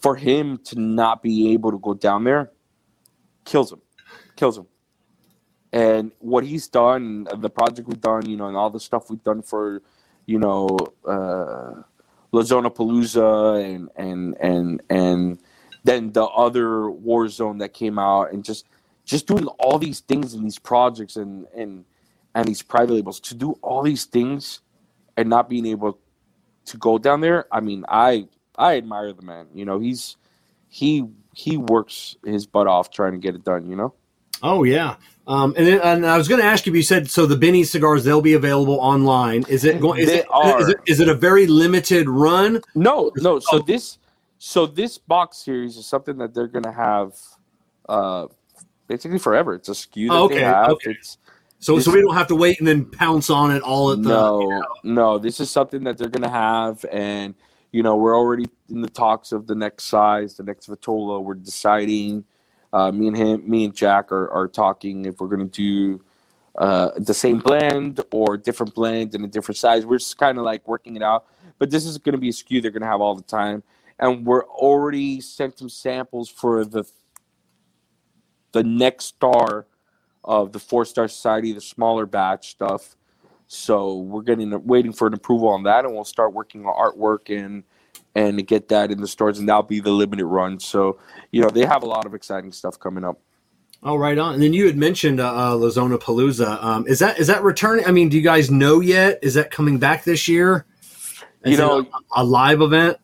for 0.00 0.16
him 0.16 0.58
to 0.64 0.80
not 0.80 1.22
be 1.22 1.52
able 1.52 1.72
to 1.72 1.78
go 1.78 1.94
down 1.94 2.24
there, 2.24 2.50
kills 3.44 3.72
him, 3.72 3.80
kills 4.36 4.58
him. 4.58 4.66
And 5.72 6.12
what 6.20 6.44
he's 6.44 6.68
done, 6.68 7.28
the 7.36 7.50
project 7.50 7.88
we've 7.88 8.00
done, 8.00 8.28
you 8.28 8.36
know, 8.36 8.46
and 8.46 8.56
all 8.56 8.70
the 8.70 8.80
stuff 8.80 9.10
we've 9.10 9.22
done 9.22 9.42
for, 9.42 9.82
you 10.26 10.38
know. 10.38 10.78
Uh, 11.06 11.82
La 12.32 12.42
Zona 12.42 12.70
Palooza 12.70 13.64
and 13.64 13.88
and 13.96 14.36
and 14.40 14.82
and 14.90 15.38
then 15.84 16.12
the 16.12 16.24
other 16.24 16.90
war 16.90 17.28
zone 17.28 17.58
that 17.58 17.72
came 17.72 17.98
out 17.98 18.32
and 18.32 18.44
just 18.44 18.66
just 19.08 19.26
doing 19.26 19.46
all 19.58 19.78
these 19.78 20.00
things 20.00 20.34
in 20.34 20.44
these 20.44 20.58
projects 20.58 21.16
and 21.16 21.46
and 21.56 21.84
and 22.34 22.46
these 22.46 22.62
private 22.62 22.92
labels 22.92 23.18
to 23.18 23.34
do 23.34 23.52
all 23.62 23.82
these 23.82 24.04
things 24.04 24.60
and 25.16 25.28
not 25.28 25.48
being 25.48 25.66
able 25.66 25.98
to 26.66 26.76
go 26.76 26.98
down 26.98 27.20
there 27.20 27.46
i 27.50 27.58
mean 27.58 27.84
i 27.88 28.28
i 28.56 28.76
admire 28.76 29.12
the 29.12 29.22
man 29.22 29.46
you 29.54 29.64
know 29.64 29.80
he's 29.80 30.16
he 30.68 31.04
he 31.34 31.56
works 31.56 32.16
his 32.24 32.46
butt 32.46 32.66
off 32.66 32.90
trying 32.90 33.12
to 33.12 33.18
get 33.18 33.34
it 33.34 33.42
done 33.42 33.68
you 33.68 33.74
know 33.74 33.94
oh 34.42 34.62
yeah 34.62 34.96
um, 35.28 35.52
and, 35.58 35.66
then, 35.66 35.80
and 35.82 36.06
I 36.06 36.16
was 36.16 36.26
going 36.26 36.40
to 36.40 36.46
ask 36.46 36.64
you, 36.64 36.72
you 36.72 36.82
said 36.82 37.10
so 37.10 37.26
the 37.26 37.36
Benny 37.36 37.62
cigars 37.62 38.02
they'll 38.02 38.22
be 38.22 38.32
available 38.32 38.80
online. 38.80 39.44
Is 39.46 39.62
it 39.62 39.78
going? 39.78 40.00
Is, 40.00 40.08
it, 40.08 40.26
is, 40.46 40.68
it, 40.70 40.76
is 40.86 41.00
it 41.00 41.08
a 41.10 41.14
very 41.14 41.46
limited 41.46 42.08
run? 42.08 42.62
No, 42.74 43.12
no. 43.16 43.38
So 43.38 43.58
oh. 43.58 43.58
this, 43.58 43.98
so 44.38 44.64
this 44.64 44.96
box 44.96 45.36
series 45.36 45.76
is 45.76 45.86
something 45.86 46.16
that 46.16 46.32
they're 46.32 46.48
going 46.48 46.64
to 46.64 46.72
have, 46.72 47.12
uh, 47.90 48.28
basically 48.88 49.18
forever. 49.18 49.54
It's 49.54 49.68
a 49.68 49.72
that 49.72 50.08
oh, 50.10 50.24
okay, 50.24 50.36
they 50.36 50.40
have. 50.40 50.70
Okay. 50.70 50.90
It's 50.92 51.18
so 51.60 51.76
this, 51.76 51.84
so 51.84 51.92
we 51.92 52.00
don't 52.00 52.14
have 52.14 52.28
to 52.28 52.36
wait 52.36 52.58
and 52.58 52.66
then 52.66 52.84
pounce 52.84 53.30
on 53.30 53.50
it 53.54 53.62
all 53.62 53.92
at 53.92 54.02
the. 54.02 54.08
No, 54.08 54.40
you 54.40 54.48
know. 54.48 54.64
no. 54.82 55.18
This 55.18 55.40
is 55.40 55.50
something 55.50 55.84
that 55.84 55.98
they're 55.98 56.08
going 56.08 56.22
to 56.22 56.28
have, 56.28 56.84
and 56.90 57.34
you 57.72 57.82
know 57.82 57.96
we're 57.96 58.16
already 58.16 58.46
in 58.70 58.80
the 58.80 58.90
talks 58.90 59.32
of 59.32 59.46
the 59.46 59.54
next 59.54 59.84
size, 59.84 60.36
the 60.36 60.42
next 60.42 60.68
Vitola. 60.68 61.22
We're 61.22 61.34
deciding 61.34 62.24
uh, 62.72 62.92
me 62.92 63.08
and 63.08 63.16
him, 63.16 63.48
me 63.48 63.64
and 63.64 63.74
Jack 63.74 64.12
are, 64.12 64.30
are 64.30 64.48
talking 64.48 65.04
if 65.04 65.20
we're 65.20 65.28
going 65.28 65.48
to 65.48 65.96
do 65.96 66.04
uh, 66.56 66.90
the 66.96 67.14
same 67.14 67.38
blend 67.38 68.00
or 68.12 68.36
different 68.36 68.74
blend 68.74 69.14
and 69.14 69.24
a 69.24 69.28
different 69.28 69.58
size. 69.58 69.84
We're 69.84 69.98
just 69.98 70.18
kind 70.18 70.38
of 70.38 70.44
like 70.44 70.66
working 70.66 70.96
it 70.96 71.02
out. 71.02 71.26
But 71.58 71.70
this 71.70 71.86
is 71.86 71.98
going 71.98 72.12
to 72.12 72.18
be 72.18 72.28
a 72.28 72.32
SKU 72.32 72.62
they're 72.62 72.70
going 72.70 72.82
to 72.82 72.88
have 72.88 73.00
all 73.00 73.16
the 73.16 73.22
time, 73.22 73.64
and 73.98 74.24
we're 74.24 74.44
already 74.44 75.20
sent 75.20 75.58
some 75.58 75.68
samples 75.68 76.28
for 76.28 76.64
the 76.64 76.84
the 78.52 78.64
next 78.64 79.04
star 79.06 79.66
of 80.24 80.52
the 80.52 80.58
Four 80.58 80.84
Star 80.84 81.08
Society, 81.08 81.52
the 81.52 81.60
smaller 81.60 82.06
batch 82.06 82.50
stuff. 82.50 82.96
So 83.46 83.96
we're 83.98 84.22
getting 84.22 84.66
waiting 84.66 84.92
for 84.92 85.06
an 85.06 85.14
approval 85.14 85.48
on 85.48 85.62
that, 85.64 85.84
and 85.84 85.94
we'll 85.94 86.04
start 86.04 86.34
working 86.34 86.66
on 86.66 86.74
artwork 86.74 87.34
and 87.34 87.64
and 88.14 88.46
get 88.46 88.68
that 88.68 88.90
in 88.90 89.00
the 89.00 89.08
stores, 89.08 89.38
and 89.38 89.48
that'll 89.48 89.62
be 89.62 89.80
the 89.80 89.90
limited 89.90 90.26
run. 90.26 90.58
So, 90.60 90.98
you 91.30 91.40
know, 91.40 91.50
they 91.50 91.64
have 91.64 91.82
a 91.82 91.86
lot 91.86 92.04
of 92.04 92.14
exciting 92.14 92.52
stuff 92.52 92.78
coming 92.78 93.04
up. 93.04 93.20
Oh, 93.82 93.96
right 93.96 94.18
on. 94.18 94.34
And 94.34 94.42
then 94.42 94.52
you 94.52 94.66
had 94.66 94.76
mentioned 94.76 95.20
uh, 95.20 95.52
uh, 95.52 95.56
La 95.56 95.70
Zona 95.70 95.98
Palooza. 95.98 96.62
Um, 96.62 96.86
is 96.88 96.98
that 96.98 97.18
is 97.18 97.28
that 97.28 97.42
returning? 97.42 97.86
I 97.86 97.92
mean, 97.92 98.08
do 98.08 98.16
you 98.16 98.22
guys 98.22 98.50
know 98.50 98.80
yet? 98.80 99.20
Is 99.22 99.34
that 99.34 99.50
coming 99.50 99.78
back 99.78 100.04
this 100.04 100.26
year? 100.26 100.66
Is 101.44 101.52
you 101.52 101.56
know, 101.58 101.80
a, 101.80 102.22
a, 102.22 102.24
live 102.24 102.60
event. 102.60 102.98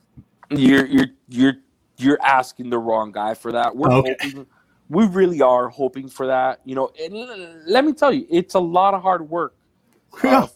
You're 0.51 0.85
you're 0.87 1.07
you're 1.29 1.55
you're 1.97 2.19
asking 2.21 2.71
the 2.71 2.79
wrong 2.79 3.13
guy 3.13 3.35
for 3.35 3.53
that. 3.53 3.77
We're 3.77 3.93
okay. 3.93 4.17
hoping, 4.21 4.47
we 4.89 5.07
really 5.07 5.41
are 5.41 5.69
hoping 5.69 6.09
for 6.09 6.27
that. 6.27 6.61
You 6.65 6.75
know, 6.75 6.91
and 7.01 7.67
let 7.67 7.85
me 7.85 7.93
tell 7.93 8.13
you, 8.13 8.27
it's 8.31 8.55
a 8.55 8.61
lot 8.61 8.95
of 8.95 9.03
hard 9.03 9.29
work 9.29 9.55
uh, 10.23 10.47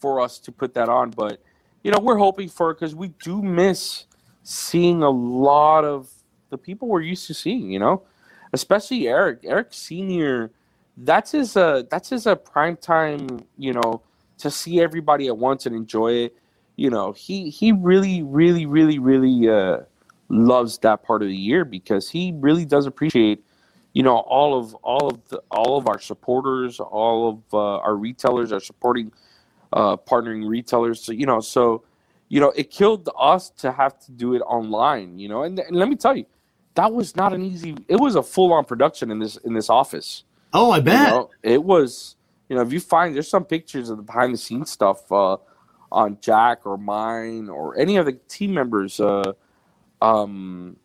for 0.00 0.20
us 0.20 0.38
to 0.40 0.52
put 0.52 0.74
that 0.74 0.88
on, 0.88 1.10
but 1.10 1.42
you 1.82 1.90
know, 1.90 1.98
we're 2.00 2.18
hoping 2.18 2.48
for 2.48 2.70
it 2.70 2.74
because 2.74 2.94
we 2.94 3.08
do 3.22 3.42
miss 3.42 4.04
seeing 4.42 5.02
a 5.02 5.10
lot 5.10 5.84
of 5.84 6.10
the 6.50 6.58
people 6.58 6.88
we're 6.88 7.02
used 7.02 7.26
to 7.28 7.34
seeing. 7.34 7.70
You 7.70 7.78
know, 7.78 8.02
especially 8.52 9.08
Eric. 9.08 9.40
Eric 9.44 9.68
Senior. 9.70 10.50
That's 10.96 11.32
his. 11.32 11.56
Uh, 11.56 11.84
that's 11.90 12.10
his. 12.10 12.26
Uh, 12.26 12.34
prime 12.34 12.76
time. 12.76 13.44
You 13.56 13.74
know, 13.74 14.02
to 14.38 14.50
see 14.50 14.80
everybody 14.80 15.28
at 15.28 15.36
once 15.36 15.66
and 15.66 15.74
enjoy 15.74 16.12
it. 16.12 16.36
You 16.76 16.90
know, 16.90 17.12
he 17.12 17.50
he 17.50 17.72
really, 17.72 18.22
really, 18.22 18.66
really, 18.66 18.98
really 18.98 19.48
uh, 19.48 19.78
loves 20.28 20.78
that 20.78 21.02
part 21.02 21.22
of 21.22 21.28
the 21.28 21.36
year 21.36 21.64
because 21.64 22.08
he 22.08 22.32
really 22.36 22.64
does 22.64 22.86
appreciate 22.86 23.44
you 23.98 24.04
know 24.04 24.18
all 24.18 24.58
of 24.58 24.74
all 24.76 25.08
of 25.08 25.16
the 25.28 25.42
all 25.50 25.76
of 25.76 25.88
our 25.88 26.00
supporters 26.00 26.78
all 26.78 27.28
of 27.30 27.38
uh, 27.52 27.86
our 27.86 27.96
retailers 27.96 28.52
are 28.52 28.60
supporting 28.60 29.10
uh, 29.72 29.96
partnering 29.96 30.48
retailers. 30.48 31.02
So, 31.02 31.12
you 31.12 31.26
know, 31.26 31.40
so 31.40 31.84
you 32.28 32.40
know, 32.40 32.52
it 32.54 32.70
killed 32.70 33.08
us 33.18 33.50
to 33.50 33.72
have 33.72 33.98
to 34.00 34.12
do 34.12 34.34
it 34.34 34.40
online. 34.40 35.18
You 35.18 35.28
know, 35.28 35.42
and, 35.42 35.58
and 35.58 35.76
let 35.76 35.88
me 35.88 35.96
tell 35.96 36.16
you, 36.16 36.26
that 36.74 36.92
was 36.92 37.16
not 37.16 37.32
an 37.32 37.42
easy. 37.42 37.76
It 37.88 37.96
was 37.96 38.14
a 38.16 38.22
full 38.22 38.52
on 38.52 38.64
production 38.64 39.10
in 39.10 39.18
this 39.18 39.36
in 39.38 39.54
this 39.54 39.70
office. 39.70 40.24
Oh, 40.52 40.70
I 40.70 40.80
bet 40.80 41.08
you 41.08 41.14
know, 41.14 41.30
it 41.42 41.62
was. 41.62 42.16
You 42.48 42.56
know, 42.56 42.62
if 42.62 42.72
you 42.72 42.80
find 42.80 43.14
there's 43.14 43.28
some 43.28 43.44
pictures 43.44 43.90
of 43.90 43.98
the 43.98 44.02
behind 44.02 44.32
the 44.32 44.38
scenes 44.38 44.70
stuff 44.70 45.10
uh, 45.12 45.36
on 45.92 46.16
Jack 46.22 46.64
or 46.64 46.78
mine 46.78 47.50
or 47.50 47.78
any 47.78 47.98
of 47.98 48.06
the 48.06 48.12
team 48.12 48.54
members' 48.54 49.00
uh, 49.00 49.34
um, 50.00 50.76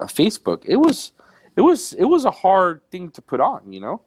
uh, 0.00 0.06
Facebook, 0.06 0.64
it 0.64 0.76
was 0.76 1.12
it 1.56 1.60
was 1.60 1.92
it 1.94 2.04
was 2.04 2.24
a 2.24 2.30
hard 2.30 2.80
thing 2.90 3.10
to 3.10 3.22
put 3.22 3.40
on. 3.40 3.72
You 3.72 3.80
know 3.80 4.02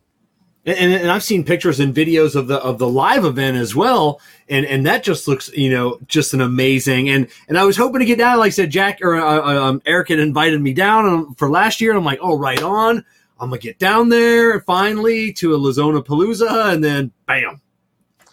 and, 0.68 0.94
and 0.94 1.10
I've 1.10 1.24
seen 1.24 1.46
pictures 1.46 1.80
and 1.80 1.96
videos 1.96 2.36
of 2.36 2.48
the 2.48 2.58
of 2.58 2.78
the 2.78 2.90
live 2.90 3.24
event 3.24 3.56
as 3.56 3.74
well, 3.74 4.20
and 4.50 4.66
and 4.66 4.86
that 4.86 5.02
just 5.02 5.28
looks 5.28 5.50
you 5.56 5.70
know 5.70 5.98
just 6.08 6.34
an 6.34 6.42
amazing 6.42 7.10
and 7.10 7.30
and 7.48 7.58
I 7.58 7.64
was 7.64 7.78
hoping 7.78 8.00
to 8.00 8.06
get 8.06 8.18
down. 8.18 8.38
Like 8.38 8.48
I 8.48 8.50
said, 8.50 8.70
Jack 8.70 9.00
or 9.02 9.16
uh, 9.16 9.24
uh 9.24 9.70
um, 9.70 9.82
Eric 9.86 10.10
had 10.10 10.20
invited 10.20 10.62
me 10.62 10.74
down 10.74 11.34
for 11.36 11.50
last 11.50 11.80
year, 11.80 11.92
and 11.92 11.98
I'm 11.98 12.04
like, 12.04 12.20
oh, 12.22 12.38
right 12.38 12.62
on. 12.62 13.06
I'm 13.40 13.50
gonna 13.50 13.62
get 13.62 13.80
down 13.80 14.10
there 14.10 14.60
finally 14.62 15.32
to 15.34 15.56
a 15.56 15.58
La 15.58 15.72
Zona 15.72 16.02
Palooza, 16.02 16.74
and 16.74 16.84
then 16.84 17.12
bam, 17.28 17.62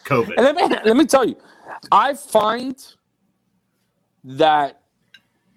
COVID. 0.05 0.35
And 0.37 0.45
let 0.45 0.57
me 0.57 0.77
let 0.85 0.97
me 0.97 1.05
tell 1.05 1.25
you, 1.25 1.37
I 1.93 2.15
find 2.15 2.85
that 4.25 4.81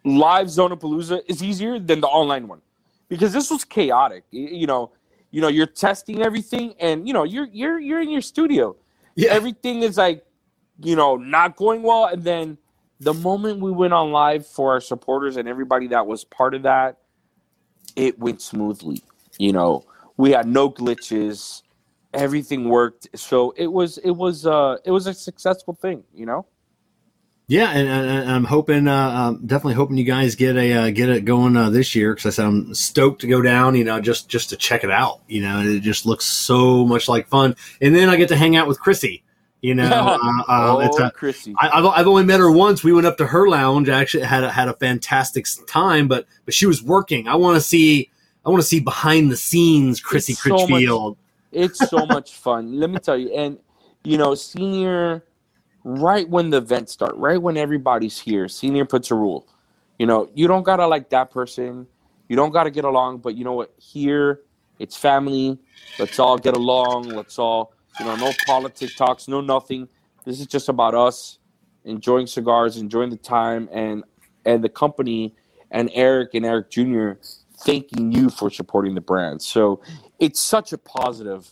live 0.03 0.49
Zona 0.49 0.77
Palooza 0.77 1.21
is 1.27 1.41
easier 1.41 1.79
than 1.79 2.01
the 2.01 2.07
online 2.07 2.47
one 2.47 2.61
because 3.09 3.33
this 3.33 3.49
was 3.49 3.63
chaotic. 3.63 4.23
You 4.31 4.67
know, 4.67 4.91
you 5.31 5.41
know, 5.41 5.47
you're 5.47 5.65
testing 5.65 6.21
everything, 6.21 6.73
and 6.79 7.07
you 7.07 7.13
know, 7.13 7.23
you're 7.23 7.47
you're 7.51 7.79
you're 7.79 8.01
in 8.01 8.09
your 8.09 8.21
studio. 8.21 8.75
Yeah. 9.15 9.31
Everything 9.31 9.81
is 9.81 9.97
like, 9.97 10.25
you 10.79 10.95
know, 10.95 11.15
not 11.15 11.55
going 11.55 11.83
well, 11.83 12.05
and 12.05 12.23
then 12.23 12.57
the 12.99 13.13
moment 13.13 13.59
we 13.59 13.71
went 13.71 13.93
on 13.93 14.11
live 14.11 14.45
for 14.45 14.71
our 14.71 14.81
supporters 14.81 15.37
and 15.37 15.47
everybody 15.47 15.87
that 15.87 16.05
was 16.07 16.23
part 16.23 16.53
of 16.53 16.63
that, 16.63 16.97
it 17.95 18.17
went 18.19 18.41
smoothly. 18.41 19.01
You 19.37 19.53
know, 19.53 19.85
we 20.17 20.31
had 20.31 20.47
no 20.47 20.69
glitches. 20.69 21.61
Everything 22.13 22.69
worked. 22.69 23.07
So 23.15 23.53
it 23.57 23.67
was 23.67 23.97
it 23.99 24.11
was 24.11 24.45
uh 24.45 24.77
it 24.85 24.91
was 24.91 25.07
a 25.07 25.13
successful 25.13 25.73
thing, 25.75 26.03
you 26.13 26.25
know? 26.25 26.45
Yeah, 27.49 27.69
and, 27.69 27.87
and, 27.87 28.29
I'm 28.29 28.43
hoping, 28.43 28.89
uh, 28.89 29.09
um, 29.09 29.45
definitely 29.45 29.75
hoping 29.75 29.95
you 29.95 30.03
guys 30.03 30.35
get 30.35 30.57
a 30.57 30.73
uh, 30.73 30.89
get 30.89 31.07
it 31.07 31.23
going 31.23 31.55
uh, 31.55 31.69
this 31.69 31.95
year 31.95 32.13
because 32.13 32.25
I 32.25 32.29
said 32.35 32.45
I'm 32.45 32.73
stoked 32.73 33.21
to 33.21 33.27
go 33.27 33.41
down. 33.41 33.75
You 33.75 33.85
know, 33.85 34.01
just 34.01 34.27
just 34.27 34.49
to 34.49 34.57
check 34.57 34.83
it 34.83 34.91
out. 34.91 35.21
You 35.27 35.41
know, 35.43 35.61
it 35.61 35.79
just 35.79 36.05
looks 36.05 36.25
so 36.25 36.85
much 36.85 37.07
like 37.07 37.29
fun. 37.29 37.55
And 37.79 37.95
then 37.95 38.09
I 38.09 38.17
get 38.17 38.27
to 38.29 38.35
hang 38.35 38.57
out 38.57 38.67
with 38.67 38.81
Chrissy. 38.81 39.23
You 39.61 39.75
know, 39.75 39.85
uh, 39.89 40.17
oh, 40.49 40.79
uh, 40.81 40.85
it's 40.85 40.99
a, 40.99 41.09
Chrissy. 41.09 41.55
I, 41.57 41.69
I've, 41.69 41.85
I've 41.85 42.07
only 42.07 42.25
met 42.25 42.41
her 42.41 42.51
once. 42.51 42.83
We 42.83 42.91
went 42.91 43.07
up 43.07 43.17
to 43.19 43.27
her 43.27 43.47
lounge. 43.47 43.87
I 43.87 44.01
actually 44.01 44.23
had 44.25 44.43
a, 44.43 44.51
had 44.51 44.67
a 44.67 44.73
fantastic 44.73 45.45
time, 45.67 46.09
but 46.09 46.27
but 46.43 46.53
she 46.53 46.65
was 46.65 46.83
working. 46.83 47.29
I 47.29 47.35
want 47.35 47.55
to 47.55 47.61
see 47.61 48.11
I 48.45 48.49
want 48.49 48.61
to 48.61 48.67
see 48.67 48.81
behind 48.81 49.31
the 49.31 49.37
scenes 49.37 50.01
Chrissy 50.01 50.33
It's 50.33 50.43
so 50.43 50.49
much- 50.49 50.67
Critchfield. 50.67 51.17
It's 51.53 51.89
so 51.89 52.05
much 52.05 52.33
fun. 52.33 52.77
Let 52.77 52.89
me 52.89 52.99
tell 52.99 53.17
you. 53.17 53.33
And 53.33 53.57
you 54.03 54.17
know, 54.17 54.35
senior, 54.35 55.23
right 55.87 56.27
when 56.27 56.49
the 56.49 56.57
events 56.57 56.91
start, 56.91 57.15
right 57.15 57.41
when 57.41 57.55
everybody's 57.55 58.19
here, 58.19 58.49
senior 58.49 58.83
puts 58.83 59.09
a 59.09 59.15
rule. 59.15 59.47
You 59.97 60.05
know, 60.05 60.29
you 60.35 60.45
don't 60.47 60.63
gotta 60.63 60.85
like 60.85 61.09
that 61.11 61.31
person. 61.31 61.87
You 62.27 62.35
don't 62.35 62.51
gotta 62.51 62.69
get 62.69 62.83
along. 62.83 63.19
But 63.19 63.35
you 63.35 63.45
know 63.45 63.53
what? 63.53 63.73
Here, 63.77 64.41
it's 64.79 64.97
family. 64.97 65.57
Let's 65.97 66.19
all 66.19 66.37
get 66.37 66.55
along. 66.55 67.03
Let's 67.03 67.39
all, 67.39 67.73
you 67.99 68.05
know, 68.05 68.17
no 68.17 68.33
politic 68.45 68.95
talks, 68.97 69.29
no 69.29 69.39
nothing. 69.39 69.87
This 70.25 70.41
is 70.41 70.47
just 70.47 70.67
about 70.67 70.93
us 70.93 71.39
enjoying 71.85 72.27
cigars, 72.27 72.75
enjoying 72.75 73.09
the 73.09 73.17
time, 73.17 73.69
and 73.71 74.03
and 74.45 74.61
the 74.61 74.69
company 74.69 75.33
and 75.71 75.89
Eric 75.93 76.33
and 76.33 76.45
Eric 76.45 76.69
Jr. 76.69 77.11
thanking 77.59 78.11
you 78.11 78.29
for 78.29 78.51
supporting 78.51 78.93
the 78.93 79.01
brand. 79.01 79.41
So 79.41 79.81
it's 80.19 80.39
such 80.39 80.73
a 80.73 80.77
positive, 80.77 81.49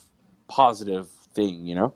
positive 0.50 1.08
thing, 1.34 1.66
you 1.66 1.76
know. 1.76 1.94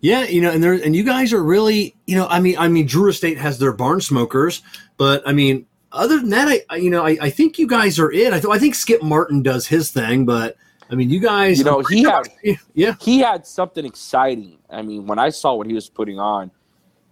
Yeah, 0.00 0.24
you 0.24 0.40
know, 0.40 0.50
and 0.50 0.62
there 0.62 0.72
and 0.72 0.96
you 0.96 1.04
guys 1.04 1.32
are 1.32 1.42
really, 1.42 1.94
you 2.06 2.16
know, 2.16 2.26
I 2.26 2.40
mean, 2.40 2.56
I 2.58 2.68
mean, 2.68 2.86
Drew 2.86 3.08
Estate 3.10 3.38
has 3.38 3.58
their 3.58 3.72
barn 3.72 4.00
smokers, 4.00 4.62
but 4.96 5.22
I 5.26 5.32
mean, 5.32 5.66
other 5.92 6.18
than 6.18 6.30
that, 6.30 6.48
I, 6.48 6.62
I 6.70 6.76
you 6.76 6.88
know, 6.88 7.04
I, 7.04 7.18
I 7.20 7.30
think 7.30 7.58
you 7.58 7.66
guys 7.66 7.98
are 7.98 8.10
it. 8.10 8.32
I, 8.32 8.40
th- 8.40 8.52
I 8.52 8.58
think 8.58 8.74
Skip 8.74 9.02
Martin 9.02 9.42
does 9.42 9.66
his 9.66 9.90
thing, 9.90 10.24
but 10.24 10.56
I 10.90 10.94
mean, 10.94 11.10
you 11.10 11.20
guys, 11.20 11.58
You 11.58 11.64
know, 11.64 11.82
he 11.82 12.02
had 12.02 12.28
yeah, 12.74 12.94
he 13.00 13.20
had 13.20 13.46
something 13.46 13.84
exciting. 13.84 14.58
I 14.70 14.82
mean, 14.82 15.06
when 15.06 15.18
I 15.18 15.28
saw 15.28 15.54
what 15.54 15.66
he 15.66 15.74
was 15.74 15.88
putting 15.88 16.18
on, 16.18 16.50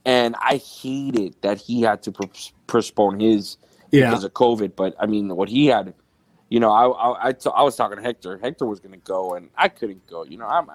and 0.05 0.35
I 0.41 0.57
hated 0.57 1.37
that 1.43 1.59
he 1.59 1.83
had 1.83 2.03
to 2.05 2.13
postpone 2.67 3.21
his 3.21 3.59
yeah, 3.91 4.09
because 4.09 4.25
of 4.25 4.33
COVID. 4.33 4.75
But 4.77 4.95
I 4.99 5.07
mean, 5.07 5.29
what 5.37 5.49
he 5.49 5.67
had, 5.67 5.95
you 6.49 6.59
know, 6.59 6.71
I 6.71 6.87
I, 6.87 7.29
I, 7.29 7.33
t- 7.33 7.51
I 7.55 7.63
was 7.63 7.77
talking 7.77 7.99
to 7.99 8.03
Hector. 8.03 8.39
Hector 8.39 8.67
was 8.67 8.81
going 8.81 8.93
to 8.93 9.05
go, 9.05 9.35
and 9.35 9.51
I 9.57 9.69
couldn't 9.69 10.07
go. 10.07 10.25
You 10.25 10.39
know, 10.39 10.47
I'm 10.47 10.69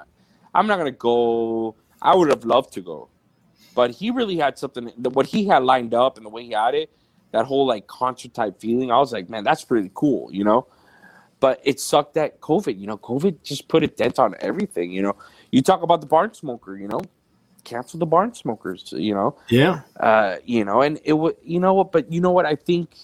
I'm 0.53 0.68
not 0.68 0.78
going 0.78 0.91
to 0.91 0.97
go. 0.97 1.76
I 2.04 2.14
would 2.14 2.30
have 2.30 2.45
loved 2.45 2.74
to 2.74 2.82
go, 2.82 3.10
but 3.74 3.91
he 3.91 4.12
really 4.12 4.38
had 4.38 4.60
something. 4.60 4.89
What 4.97 5.26
he 5.26 5.47
had 5.47 5.64
lined 5.64 5.95
up 5.95 6.18
and 6.18 6.26
the 6.26 6.30
way 6.30 6.43
he 6.43 6.51
had 6.51 6.76
it, 6.76 6.91
that 7.32 7.45
whole 7.45 7.66
like 7.66 7.88
concert 7.88 8.36
type 8.36 8.60
feeling. 8.60 8.91
I 8.91 8.97
was 8.97 9.12
like, 9.12 9.30
man, 9.30 9.43
that's 9.43 9.64
pretty 9.64 9.89
cool. 9.95 10.32
You 10.32 10.43
know. 10.43 10.68
But 11.39 11.60
it 11.66 11.82
sucked 11.82 12.14
that 12.14 12.39
COVID, 12.39 12.80
you 12.80 12.88
know, 12.88 12.97
COVID 12.97 13.43
just 13.43 13.68
put 13.68 13.84
a 13.84 13.88
dent 13.88 14.18
on 14.18 14.34
everything, 14.39 14.91
you 14.91 15.01
know. 15.01 15.18
You 15.51 15.62
talk 15.62 15.82
about 15.82 15.99
the 15.99 16.08
barn 16.08 16.34
smoker, 16.34 16.78
you 16.78 16.88
know, 16.88 17.01
cancel 17.64 17.99
the 17.99 18.06
barn 18.06 18.34
smokers, 18.34 18.93
you 18.95 19.14
know 19.14 19.36
yeah, 19.49 19.82
uh, 19.99 20.38
you 20.45 20.64
know, 20.66 20.82
and 20.82 20.99
it 21.04 21.14
would, 21.14 21.36
you 21.43 21.60
know 21.60 21.74
what, 21.74 21.91
but 21.91 22.12
you 22.12 22.22
know 22.22 22.32
what, 22.32 22.45
I 22.45 22.56
think 22.56 22.95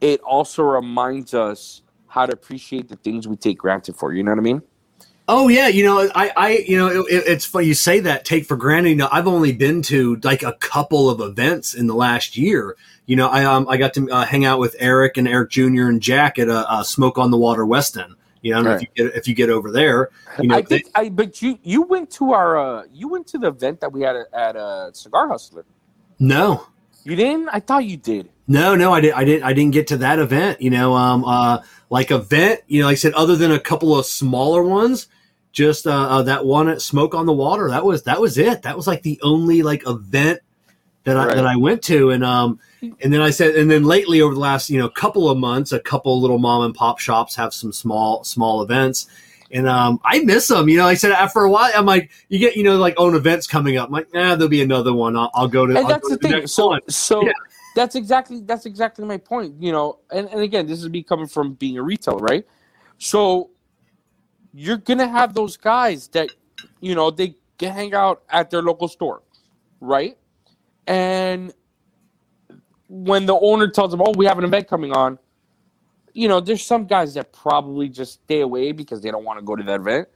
it 0.00 0.20
also 0.20 0.62
reminds 0.62 1.34
us 1.34 1.82
how 2.06 2.26
to 2.26 2.32
appreciate 2.32 2.88
the 2.88 2.96
things 2.96 3.28
we 3.28 3.36
take 3.36 3.58
granted 3.58 3.96
for. 3.96 4.12
You 4.12 4.22
know 4.22 4.32
what 4.32 4.38
I 4.38 4.42
mean? 4.42 4.62
Oh 5.32 5.46
yeah, 5.46 5.68
you 5.68 5.84
know, 5.84 6.10
I, 6.12 6.32
I, 6.36 6.64
you 6.66 6.76
know, 6.76 6.88
it, 6.88 7.12
it- 7.12 7.24
it's 7.28 7.44
funny 7.44 7.66
you 7.66 7.74
say 7.74 8.00
that. 8.00 8.24
Take 8.24 8.46
for 8.46 8.56
granted. 8.56 8.88
You 8.90 8.96
know, 8.96 9.08
I've 9.12 9.28
only 9.28 9.52
been 9.52 9.80
to 9.82 10.16
like 10.24 10.42
a 10.42 10.54
couple 10.54 11.08
of 11.08 11.20
events 11.20 11.72
in 11.72 11.86
the 11.86 11.94
last 11.94 12.36
year. 12.36 12.76
You 13.06 13.14
know, 13.14 13.28
I 13.28 13.44
um, 13.44 13.68
I 13.68 13.76
got 13.76 13.94
to 13.94 14.10
uh, 14.10 14.24
hang 14.26 14.44
out 14.44 14.58
with 14.58 14.74
Eric 14.80 15.16
and 15.18 15.28
Eric 15.28 15.50
Jr. 15.50 15.86
and 15.88 16.00
Jack 16.02 16.40
at 16.40 16.48
a, 16.48 16.78
a 16.80 16.84
Smoke 16.84 17.16
on 17.16 17.30
the 17.30 17.38
Water 17.38 17.64
Weston. 17.64 18.16
You 18.42 18.52
know, 18.54 18.58
I 18.58 18.62
don't 18.62 18.70
know 18.72 18.76
if 18.76 18.82
you 18.82 18.88
get 18.96 19.16
if 19.16 19.28
you 19.28 19.34
get 19.34 19.50
over 19.50 19.70
there. 19.70 20.10
You 20.40 20.48
know, 20.48 20.56
I 20.56 20.62
think, 20.62 20.88
I 20.96 21.08
but 21.10 21.40
you 21.40 21.60
you 21.62 21.82
went 21.82 22.10
to 22.12 22.32
our 22.32 22.58
uh, 22.58 22.84
you 22.92 23.06
went 23.06 23.28
to 23.28 23.38
the 23.38 23.48
event 23.48 23.80
that 23.82 23.92
we 23.92 24.00
had 24.02 24.16
at, 24.16 24.26
at 24.34 24.56
uh, 24.56 24.90
Cigar 24.92 25.28
Hustler. 25.28 25.64
no, 26.18 26.66
You 27.04 27.14
didn't? 27.14 27.48
I 27.52 27.60
thought 27.60 27.84
you 27.84 27.96
did. 27.96 28.30
No, 28.48 28.74
no, 28.74 28.92
I 28.92 29.00
did. 29.00 29.12
I 29.12 29.22
didn't. 29.24 29.44
I 29.44 29.52
didn't 29.52 29.74
get 29.74 29.86
to 29.88 29.98
that 29.98 30.18
event. 30.18 30.60
You 30.60 30.70
know, 30.70 30.94
um, 30.94 31.24
uh, 31.24 31.62
like 31.88 32.10
event. 32.10 32.62
You 32.66 32.80
know, 32.80 32.86
like 32.86 32.94
I 32.94 32.96
said, 32.96 33.12
other 33.12 33.36
than 33.36 33.52
a 33.52 33.60
couple 33.60 33.96
of 33.96 34.06
smaller 34.06 34.62
ones, 34.64 35.06
just 35.52 35.86
uh, 35.86 35.90
uh, 35.90 36.22
that 36.22 36.44
one 36.44 36.68
at 36.68 36.80
Smoke 36.82 37.14
on 37.14 37.26
the 37.26 37.32
Water. 37.32 37.68
That 37.68 37.84
was 37.84 38.04
that 38.04 38.20
was 38.20 38.38
it. 38.38 38.62
That 38.62 38.76
was 38.76 38.86
like 38.86 39.02
the 39.02 39.18
only 39.22 39.62
like 39.62 39.86
event 39.86 40.40
that 41.04 41.16
I 41.16 41.26
Right. 41.26 41.36
that 41.36 41.46
I 41.46 41.56
went 41.56 41.82
to, 41.84 42.10
and 42.10 42.24
um, 42.24 42.60
and 42.82 43.12
then 43.12 43.20
I 43.20 43.30
said, 43.30 43.56
and 43.56 43.70
then 43.70 43.84
lately 43.84 44.20
over 44.20 44.34
the 44.34 44.40
last 44.40 44.70
you 44.70 44.78
know 44.78 44.88
couple 44.88 45.28
of 45.28 45.38
months, 45.38 45.72
a 45.72 45.80
couple 45.80 46.20
little 46.20 46.38
mom 46.38 46.62
and 46.64 46.74
pop 46.74 46.98
shops 46.98 47.34
have 47.36 47.52
some 47.54 47.72
small 47.72 48.22
small 48.24 48.62
events. 48.62 49.08
And 49.52 49.66
um, 49.66 49.98
I 50.04 50.20
miss 50.20 50.46
them. 50.46 50.68
You 50.68 50.76
know, 50.76 50.86
I 50.86 50.94
said 50.94 51.10
after 51.10 51.40
a 51.40 51.50
while, 51.50 51.72
I'm 51.74 51.84
like, 51.84 52.12
you 52.28 52.38
get, 52.38 52.56
you 52.56 52.62
know, 52.62 52.76
like 52.76 52.94
own 52.98 53.16
events 53.16 53.48
coming 53.48 53.76
up. 53.78 53.88
I'm 53.88 53.92
like, 53.92 54.14
nah, 54.14 54.36
there'll 54.36 54.48
be 54.48 54.62
another 54.62 54.92
one. 54.92 55.16
I'll, 55.16 55.28
I'll 55.34 55.48
go 55.48 55.66
to. 55.66 55.74
And 55.74 55.82
I'll 55.82 55.88
that's 55.88 56.02
go 56.04 56.10
the 56.10 56.18
to 56.18 56.22
thing. 56.22 56.32
next 56.42 56.52
So 56.52 56.68
one. 56.68 56.80
so 56.88 57.26
Yeah. 57.26 57.32
that's 57.74 57.96
exactly 57.96 58.42
that's 58.42 58.64
exactly 58.64 59.04
my 59.04 59.16
point. 59.16 59.60
You 59.60 59.72
know, 59.72 59.98
and, 60.12 60.28
and 60.28 60.40
again, 60.40 60.68
this 60.68 60.80
is 60.80 60.88
me 60.88 61.02
coming 61.02 61.26
from 61.26 61.54
being 61.54 61.78
a 61.78 61.82
retailer, 61.82 62.18
right? 62.18 62.46
So 62.98 63.50
you're 64.52 64.76
gonna 64.76 65.08
have 65.08 65.34
those 65.34 65.56
guys 65.56 66.08
that 66.08 66.30
you 66.80 66.94
know 66.94 67.10
they 67.10 67.36
hang 67.60 67.94
out 67.94 68.22
at 68.30 68.50
their 68.50 68.62
local 68.62 68.88
store, 68.88 69.22
right? 69.80 70.16
And 70.86 71.52
when 72.88 73.26
the 73.26 73.38
owner 73.38 73.68
tells 73.68 73.90
them, 73.90 74.02
"Oh, 74.04 74.12
we 74.16 74.26
have 74.26 74.38
an 74.38 74.44
event 74.44 74.68
coming 74.68 74.92
on," 74.92 75.18
you 76.12 76.28
know, 76.28 76.40
there's 76.40 76.64
some 76.64 76.86
guys 76.86 77.14
that 77.14 77.32
probably 77.32 77.88
just 77.88 78.14
stay 78.24 78.40
away 78.40 78.72
because 78.72 79.00
they 79.00 79.10
don't 79.10 79.24
want 79.24 79.38
to 79.38 79.44
go 79.44 79.56
to 79.56 79.62
that 79.64 79.80
event. 79.80 80.08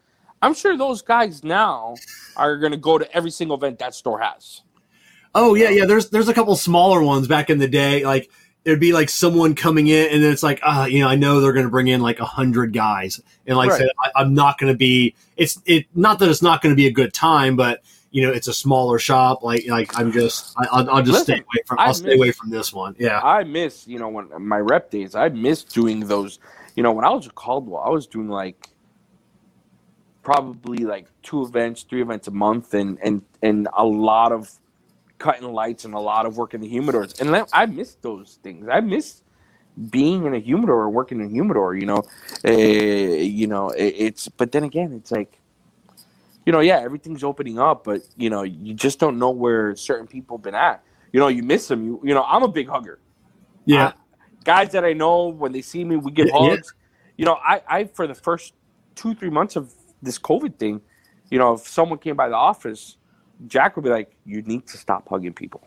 I'm 0.43 0.55
sure 0.55 0.76
those 0.76 1.01
guys 1.01 1.43
now 1.43 1.95
are 2.37 2.59
going 2.59 2.72
to 2.72 2.78
go 2.78 2.99
to 2.99 3.16
every 3.16 3.30
single 3.30 3.57
event 3.57 3.78
that 3.78 3.95
store 3.95 4.20
has. 4.20 4.62
Oh 5.35 5.55
yeah, 5.55 5.70
yeah. 5.70 5.85
There's 5.85 6.11
there's 6.11 6.28
a 6.28 6.35
couple 6.35 6.55
smaller 6.57 7.03
ones 7.03 7.26
back 7.26 7.51
in 7.51 7.59
the 7.59 7.66
day. 7.66 8.05
Like 8.05 8.30
it'd 8.64 8.80
be 8.80 8.92
like 8.92 9.08
someone 9.08 9.54
coming 9.54 9.88
in, 9.88 10.08
and 10.10 10.22
then 10.22 10.32
it's 10.32 10.42
like, 10.42 10.60
ah, 10.62 10.86
you 10.86 11.00
know, 11.00 11.08
I 11.08 11.16
know 11.16 11.40
they're 11.40 11.52
going 11.52 11.66
to 11.66 11.70
bring 11.70 11.88
in 11.88 12.00
like 12.00 12.20
a 12.20 12.24
hundred 12.24 12.72
guys, 12.72 13.20
and 13.46 13.56
like 13.56 13.70
i 13.70 13.78
said 13.78 13.88
I, 13.98 14.10
i'm 14.16 14.34
not 14.34 14.58
going 14.58 14.72
to 14.72 14.76
be. 14.76 15.14
It's 15.36 15.60
it 15.66 15.86
not 15.94 16.18
that 16.20 16.28
it's 16.28 16.42
not 16.42 16.62
going 16.62 16.72
to 16.72 16.76
be 16.76 16.86
a 16.86 16.92
good 16.92 17.12
time, 17.12 17.56
but 17.56 17.82
you 18.14 18.22
know, 18.22 18.30
it's 18.30 18.46
a 18.46 18.54
smaller 18.54 19.00
shop. 19.00 19.42
Like 19.42 19.66
like 19.66 19.98
I'm 19.98 20.12
just 20.12 20.54
I, 20.56 20.66
I'll, 20.70 20.90
I'll 20.90 21.02
just 21.02 21.18
Listen, 21.18 21.24
stay 21.24 21.34
away 21.34 21.62
from. 21.66 21.78
I 21.80 21.86
I'll 21.86 21.94
stay 21.94 22.06
miss- 22.10 22.16
away 22.16 22.30
from 22.30 22.50
this 22.50 22.72
one. 22.72 22.94
Yeah. 22.96 23.20
I 23.20 23.42
miss, 23.42 23.88
you 23.88 23.98
know, 23.98 24.08
when 24.08 24.28
my 24.40 24.58
rep 24.58 24.88
days, 24.88 25.16
I 25.16 25.30
miss 25.30 25.64
doing 25.64 25.98
those. 25.98 26.38
You 26.76 26.84
know, 26.84 26.92
when 26.92 27.04
I 27.04 27.10
was 27.10 27.26
at 27.26 27.34
Caldwell, 27.34 27.82
I 27.84 27.90
was 27.90 28.06
doing 28.06 28.28
like 28.28 28.68
probably 30.22 30.78
like 30.78 31.06
two 31.24 31.42
events, 31.42 31.82
three 31.82 32.02
events 32.02 32.28
a 32.28 32.30
month, 32.30 32.74
and 32.74 32.98
and 33.02 33.20
and 33.42 33.66
a 33.76 33.84
lot 33.84 34.30
of 34.30 34.48
cutting 35.24 35.52
lights 35.52 35.86
and 35.86 35.94
a 35.94 36.00
lot 36.00 36.26
of 36.26 36.36
work 36.36 36.54
in 36.54 36.62
the 36.62 36.68
humidors. 36.70 37.20
And 37.20 37.46
I 37.52 37.66
miss 37.66 37.96
those 37.96 38.38
things. 38.42 38.68
I 38.70 38.80
miss 38.80 39.22
being 39.90 40.26
in 40.26 40.34
a 40.34 40.38
humidor 40.38 40.82
or 40.82 40.90
working 40.90 41.20
in 41.20 41.28
a 41.28 41.30
humidor. 41.30 41.74
You 41.76 41.86
know, 41.86 42.02
uh, 42.46 42.52
you 42.52 43.48
know, 43.48 43.70
it, 43.70 43.94
it's. 43.98 44.28
But 44.28 44.52
then 44.52 44.64
again, 44.64 44.92
it's 44.92 45.12
like. 45.12 45.40
You 46.46 46.52
know, 46.52 46.60
yeah, 46.60 46.80
everything's 46.80 47.24
opening 47.24 47.58
up, 47.58 47.84
but 47.84 48.02
you 48.16 48.30
know, 48.30 48.42
you 48.42 48.74
just 48.74 49.00
don't 49.00 49.18
know 49.18 49.30
where 49.30 49.76
certain 49.76 50.06
people 50.08 50.38
have 50.38 50.44
been 50.44 50.54
at. 50.56 50.82
You 51.12 51.20
know, 51.20 51.28
you 51.28 51.42
miss 51.42 51.68
them. 51.68 51.84
You, 51.86 52.00
you 52.04 52.14
know, 52.14 52.24
I'm 52.24 52.42
a 52.42 52.48
big 52.48 52.68
hugger 52.68 53.00
Yeah. 53.66 53.88
I- 53.88 53.94
guys 54.44 54.72
that 54.72 54.84
I 54.84 54.92
know 54.94 55.28
when 55.28 55.52
they 55.52 55.62
see 55.62 55.84
me, 55.84 55.96
we 55.96 56.12
give 56.12 56.28
Yeah, 56.28 56.34
yeah. 56.38 56.56
hugs. 56.56 56.74
You 57.16 57.26
know, 57.26 57.34
I, 57.44 57.62
I 57.68 57.84
for 57.84 58.06
the 58.06 58.14
first 58.14 58.54
two 58.94 59.14
three 59.14 59.30
months 59.30 59.56
of 59.56 59.72
this 60.02 60.18
COVID 60.18 60.58
thing, 60.58 60.82
you 61.30 61.38
know, 61.38 61.54
if 61.54 61.68
someone 61.68 61.98
came 61.98 62.16
by 62.16 62.28
the 62.28 62.36
office, 62.36 62.98
Jack 63.47 63.76
would 63.76 63.85
be 63.85 63.91
like, 63.91 64.14
"You 64.24 64.43
need 64.43 64.66
to 64.68 64.76
stop 64.76 65.09
hugging 65.09 65.32
people. 65.32 65.62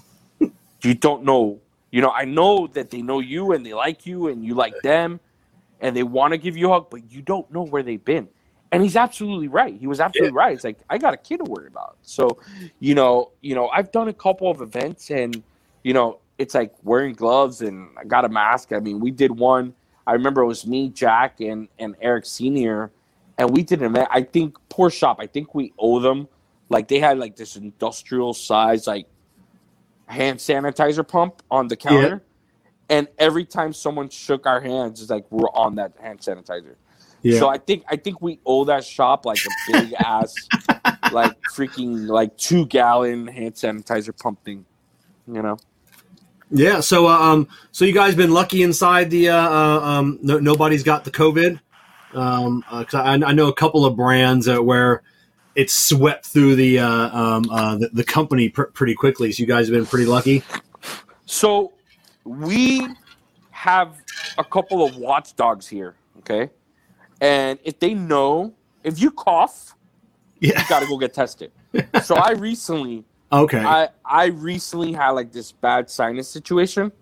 you 0.82 0.94
don't 0.94 1.24
know. 1.24 1.60
You 1.90 2.00
know, 2.00 2.10
I 2.10 2.24
know 2.24 2.66
that 2.68 2.90
they 2.90 3.02
know 3.02 3.20
you 3.20 3.52
and 3.52 3.64
they 3.64 3.74
like 3.74 4.06
you 4.06 4.28
and 4.28 4.44
you 4.44 4.54
like 4.54 4.74
them, 4.82 5.20
and 5.80 5.96
they 5.96 6.02
want 6.02 6.32
to 6.32 6.38
give 6.38 6.56
you 6.56 6.68
a 6.70 6.72
hug, 6.74 6.90
but 6.90 7.10
you 7.10 7.22
don't 7.22 7.50
know 7.52 7.62
where 7.62 7.82
they've 7.82 8.04
been." 8.04 8.28
And 8.72 8.82
he's 8.82 8.96
absolutely 8.96 9.48
right. 9.48 9.78
He 9.78 9.86
was 9.86 10.00
absolutely 10.00 10.32
right. 10.32 10.54
It's 10.54 10.64
like 10.64 10.78
I 10.88 10.96
got 10.96 11.12
a 11.12 11.18
kid 11.18 11.38
to 11.38 11.44
worry 11.44 11.66
about. 11.66 11.98
So, 12.00 12.38
you 12.80 12.94
know, 12.94 13.30
you 13.42 13.54
know, 13.54 13.68
I've 13.68 13.92
done 13.92 14.08
a 14.08 14.14
couple 14.14 14.50
of 14.50 14.62
events 14.62 15.10
and 15.10 15.42
you 15.82 15.92
know, 15.92 16.20
it's 16.38 16.54
like 16.54 16.74
wearing 16.82 17.14
gloves 17.14 17.60
and 17.60 17.90
I 17.98 18.04
got 18.04 18.24
a 18.24 18.28
mask. 18.28 18.72
I 18.72 18.78
mean, 18.78 18.98
we 18.98 19.10
did 19.10 19.30
one. 19.30 19.74
I 20.06 20.12
remember 20.14 20.42
it 20.42 20.46
was 20.46 20.66
me, 20.66 20.88
Jack, 20.88 21.40
and 21.40 21.68
and 21.78 21.94
Eric 22.00 22.26
Senior, 22.26 22.90
and 23.38 23.50
we 23.50 23.62
did 23.62 23.80
an 23.80 23.86
event. 23.86 24.08
I 24.10 24.22
think 24.22 24.56
poor 24.68 24.90
shop. 24.90 25.18
I 25.20 25.26
think 25.26 25.54
we 25.54 25.72
owe 25.78 26.00
them. 26.00 26.28
Like 26.72 26.88
they 26.88 26.98
had 26.98 27.18
like 27.18 27.36
this 27.36 27.56
industrial 27.56 28.34
size 28.34 28.86
like 28.86 29.06
hand 30.06 30.38
sanitizer 30.38 31.06
pump 31.06 31.42
on 31.50 31.68
the 31.68 31.76
counter, 31.76 32.22
and 32.88 33.08
every 33.18 33.44
time 33.44 33.72
someone 33.72 34.08
shook 34.08 34.46
our 34.46 34.60
hands, 34.60 35.00
it's 35.00 35.10
like 35.10 35.24
we're 35.30 35.50
on 35.50 35.76
that 35.76 35.92
hand 36.00 36.20
sanitizer. 36.20 36.74
Yeah. 37.22 37.38
So 37.38 37.48
I 37.48 37.58
think 37.58 37.84
I 37.88 37.96
think 37.96 38.20
we 38.20 38.40
owe 38.44 38.64
that 38.64 38.84
shop 38.84 39.26
like 39.26 39.38
a 39.38 39.72
big 39.72 39.94
ass, 39.98 40.34
like 41.12 41.38
freaking 41.54 42.08
like 42.08 42.36
two 42.36 42.66
gallon 42.66 43.28
hand 43.28 43.54
sanitizer 43.54 44.18
pump 44.18 44.42
thing. 44.44 44.64
You 45.28 45.42
know. 45.42 45.58
Yeah. 46.50 46.80
So, 46.80 47.06
uh, 47.06 47.18
um, 47.18 47.48
so 47.70 47.84
you 47.84 47.94
guys 47.94 48.14
been 48.14 48.32
lucky 48.32 48.62
inside 48.62 49.10
the, 49.10 49.30
uh, 49.30 49.36
uh 49.36 49.80
um, 49.80 50.18
no, 50.20 50.38
nobody's 50.38 50.82
got 50.82 51.04
the 51.04 51.10
COVID. 51.10 51.58
Um, 52.12 52.62
uh 52.70 52.84
I, 52.92 53.14
I 53.14 53.32
know 53.32 53.48
a 53.48 53.54
couple 53.54 53.86
of 53.86 53.96
brands 53.96 54.46
uh, 54.46 54.62
where 54.62 55.02
it's 55.54 55.74
swept 55.74 56.26
through 56.26 56.56
the, 56.56 56.78
uh, 56.78 56.86
um, 57.18 57.44
uh, 57.50 57.76
the, 57.76 57.88
the 57.92 58.04
company 58.04 58.48
pr- 58.48 58.64
pretty 58.64 58.94
quickly. 58.94 59.32
So 59.32 59.42
you 59.42 59.46
guys 59.46 59.66
have 59.68 59.74
been 59.74 59.86
pretty 59.86 60.06
lucky. 60.06 60.42
So 61.26 61.72
we 62.24 62.86
have 63.50 63.96
a 64.38 64.44
couple 64.44 64.84
of 64.84 64.96
watchdogs 64.96 65.66
here, 65.68 65.94
okay? 66.18 66.50
And 67.20 67.58
if 67.64 67.78
they 67.78 67.94
know, 67.94 68.54
if 68.82 69.00
you 69.00 69.10
cough, 69.10 69.74
Yeah. 70.40 70.60
you 70.60 70.68
got 70.68 70.80
to 70.80 70.86
go 70.86 70.98
get 70.98 71.14
tested. 71.14 71.52
so 72.02 72.16
I 72.16 72.32
recently, 72.32 73.04
Okay. 73.32 73.64
I 73.64 73.88
I 74.04 74.26
recently 74.26 74.92
had 74.92 75.10
like 75.10 75.32
this 75.32 75.52
bad 75.52 75.88
sinus 75.88 76.28
situation, 76.28 76.92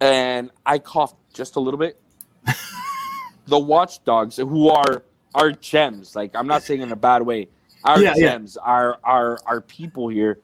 and 0.00 0.50
I 0.66 0.78
coughed 0.78 1.16
just 1.32 1.54
a 1.56 1.60
little 1.60 1.78
bit. 1.78 2.00
the 3.46 3.58
watchdogs, 3.58 4.38
who 4.38 4.68
are 4.70 5.04
are 5.34 5.52
gems, 5.52 6.16
like 6.16 6.32
I'm 6.34 6.46
not 6.46 6.62
saying 6.62 6.80
in 6.82 6.92
a 6.92 6.96
bad 6.96 7.22
way, 7.22 7.48
our 7.84 8.02
Yeah, 8.02 8.14
yeah. 8.16 8.34
gems, 8.34 8.56
our 8.56 8.98
our 9.04 9.38
our 9.46 9.60
people 9.60 10.08
here, 10.08 10.40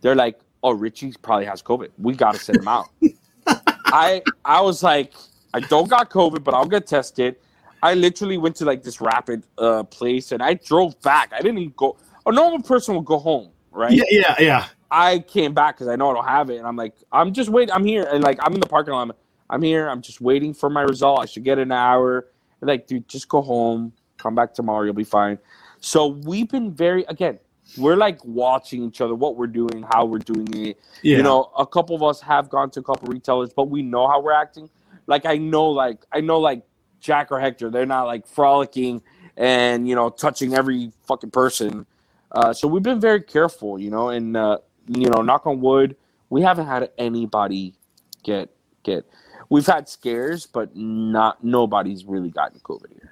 they're 0.00 0.14
like, 0.14 0.40
oh, 0.62 0.72
Richie 0.72 1.14
probably 1.22 1.46
has 1.46 1.62
COVID. 1.62 1.90
We 1.98 2.14
got 2.14 2.32
to 2.32 2.38
send 2.38 2.58
him 2.60 2.68
out. 2.68 2.90
I 3.92 4.22
I 4.44 4.60
was 4.60 4.82
like, 4.82 5.14
I 5.54 5.60
don't 5.60 5.88
got 5.88 6.10
COVID, 6.10 6.44
but 6.44 6.54
I'll 6.54 6.66
get 6.66 6.86
tested. 6.86 7.36
I 7.82 7.94
literally 7.94 8.38
went 8.38 8.56
to 8.56 8.64
like 8.64 8.82
this 8.82 9.00
rapid 9.00 9.44
uh, 9.58 9.84
place, 9.84 10.32
and 10.32 10.42
I 10.42 10.54
drove 10.54 11.00
back. 11.02 11.32
I 11.32 11.38
didn't 11.42 11.58
even 11.58 11.74
go. 11.76 11.96
A 12.26 12.32
normal 12.32 12.62
person 12.62 12.94
would 12.96 13.06
go 13.06 13.18
home, 13.18 13.50
right? 13.70 13.92
yeah. 13.94 14.04
Yeah. 14.10 14.36
Yeah. 14.38 14.66
I 14.90 15.20
came 15.20 15.54
back 15.54 15.76
because 15.76 15.88
I 15.88 15.96
know 15.96 16.10
I 16.10 16.14
don't 16.14 16.26
have 16.28 16.50
it, 16.50 16.58
and 16.58 16.66
I'm 16.66 16.76
like, 16.76 16.94
I'm 17.12 17.32
just 17.32 17.48
waiting. 17.50 17.72
I'm 17.74 17.84
here, 17.84 18.08
and 18.10 18.22
like 18.24 18.38
I'm 18.42 18.54
in 18.54 18.60
the 18.60 18.66
parking 18.66 18.94
lot. 18.94 19.02
I'm, 19.02 19.12
I'm 19.50 19.62
here. 19.62 19.88
I'm 19.88 20.02
just 20.02 20.20
waiting 20.20 20.54
for 20.54 20.70
my 20.70 20.82
result. 20.82 21.20
I 21.20 21.26
should 21.26 21.44
get 21.44 21.58
an 21.58 21.72
hour. 21.72 22.26
And 22.60 22.68
like, 22.68 22.86
dude, 22.86 23.08
just 23.08 23.28
go 23.28 23.40
home. 23.42 23.92
Come 24.20 24.34
back 24.34 24.54
tomorrow. 24.54 24.84
You'll 24.84 24.94
be 24.94 25.04
fine. 25.04 25.38
So 25.80 26.08
we've 26.08 26.48
been 26.48 26.72
very 26.72 27.04
again. 27.04 27.38
We're 27.78 27.96
like 27.96 28.22
watching 28.24 28.82
each 28.82 29.00
other, 29.00 29.14
what 29.14 29.36
we're 29.36 29.46
doing, 29.46 29.84
how 29.92 30.04
we're 30.04 30.18
doing 30.18 30.48
it. 30.66 30.80
Yeah. 31.02 31.18
You 31.18 31.22
know, 31.22 31.52
a 31.56 31.64
couple 31.64 31.94
of 31.94 32.02
us 32.02 32.20
have 32.20 32.48
gone 32.48 32.70
to 32.70 32.80
a 32.80 32.82
couple 32.82 33.06
retailers, 33.06 33.52
but 33.54 33.70
we 33.70 33.82
know 33.82 34.08
how 34.08 34.20
we're 34.20 34.32
acting. 34.32 34.68
Like 35.06 35.24
I 35.24 35.36
know, 35.36 35.68
like 35.70 36.04
I 36.12 36.20
know, 36.20 36.40
like 36.40 36.62
Jack 37.00 37.30
or 37.30 37.40
Hector, 37.40 37.70
they're 37.70 37.86
not 37.86 38.04
like 38.04 38.26
frolicking 38.26 39.02
and 39.36 39.88
you 39.88 39.94
know 39.94 40.10
touching 40.10 40.54
every 40.54 40.92
fucking 41.06 41.30
person. 41.30 41.86
Uh, 42.32 42.52
so 42.52 42.68
we've 42.68 42.82
been 42.82 43.00
very 43.00 43.22
careful, 43.22 43.78
you 43.78 43.90
know, 43.90 44.10
and 44.10 44.36
uh, 44.36 44.58
you 44.86 45.08
know, 45.08 45.22
knock 45.22 45.46
on 45.46 45.60
wood, 45.60 45.96
we 46.28 46.42
haven't 46.42 46.66
had 46.66 46.90
anybody 46.98 47.74
get 48.22 48.50
get. 48.82 49.04
We've 49.48 49.66
had 49.66 49.88
scares, 49.88 50.46
but 50.46 50.76
not 50.76 51.42
nobody's 51.42 52.04
really 52.04 52.30
gotten 52.30 52.60
COVID 52.60 52.92
here. 52.92 53.09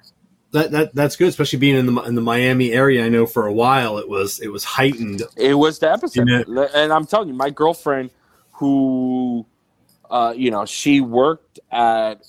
That, 0.51 0.71
that 0.71 0.95
that's 0.95 1.15
good, 1.15 1.27
especially 1.27 1.59
being 1.59 1.75
in 1.75 1.93
the 1.93 2.01
in 2.03 2.15
the 2.15 2.21
Miami 2.21 2.71
area. 2.71 3.05
I 3.05 3.09
know 3.09 3.25
for 3.25 3.45
a 3.45 3.53
while 3.53 3.97
it 3.97 4.09
was 4.09 4.39
it 4.39 4.49
was 4.49 4.63
heightened. 4.63 5.21
It 5.37 5.53
was 5.53 5.79
the 5.79 5.87
epicenter, 5.87 6.43
Yeah. 6.47 6.67
and 6.73 6.91
I'm 6.91 7.05
telling 7.05 7.27
you, 7.27 7.33
my 7.35 7.49
girlfriend, 7.51 8.09
who, 8.53 9.45
uh, 10.09 10.33
you 10.35 10.49
know, 10.51 10.65
she 10.65 11.01
worked 11.01 11.59
at 11.71 12.25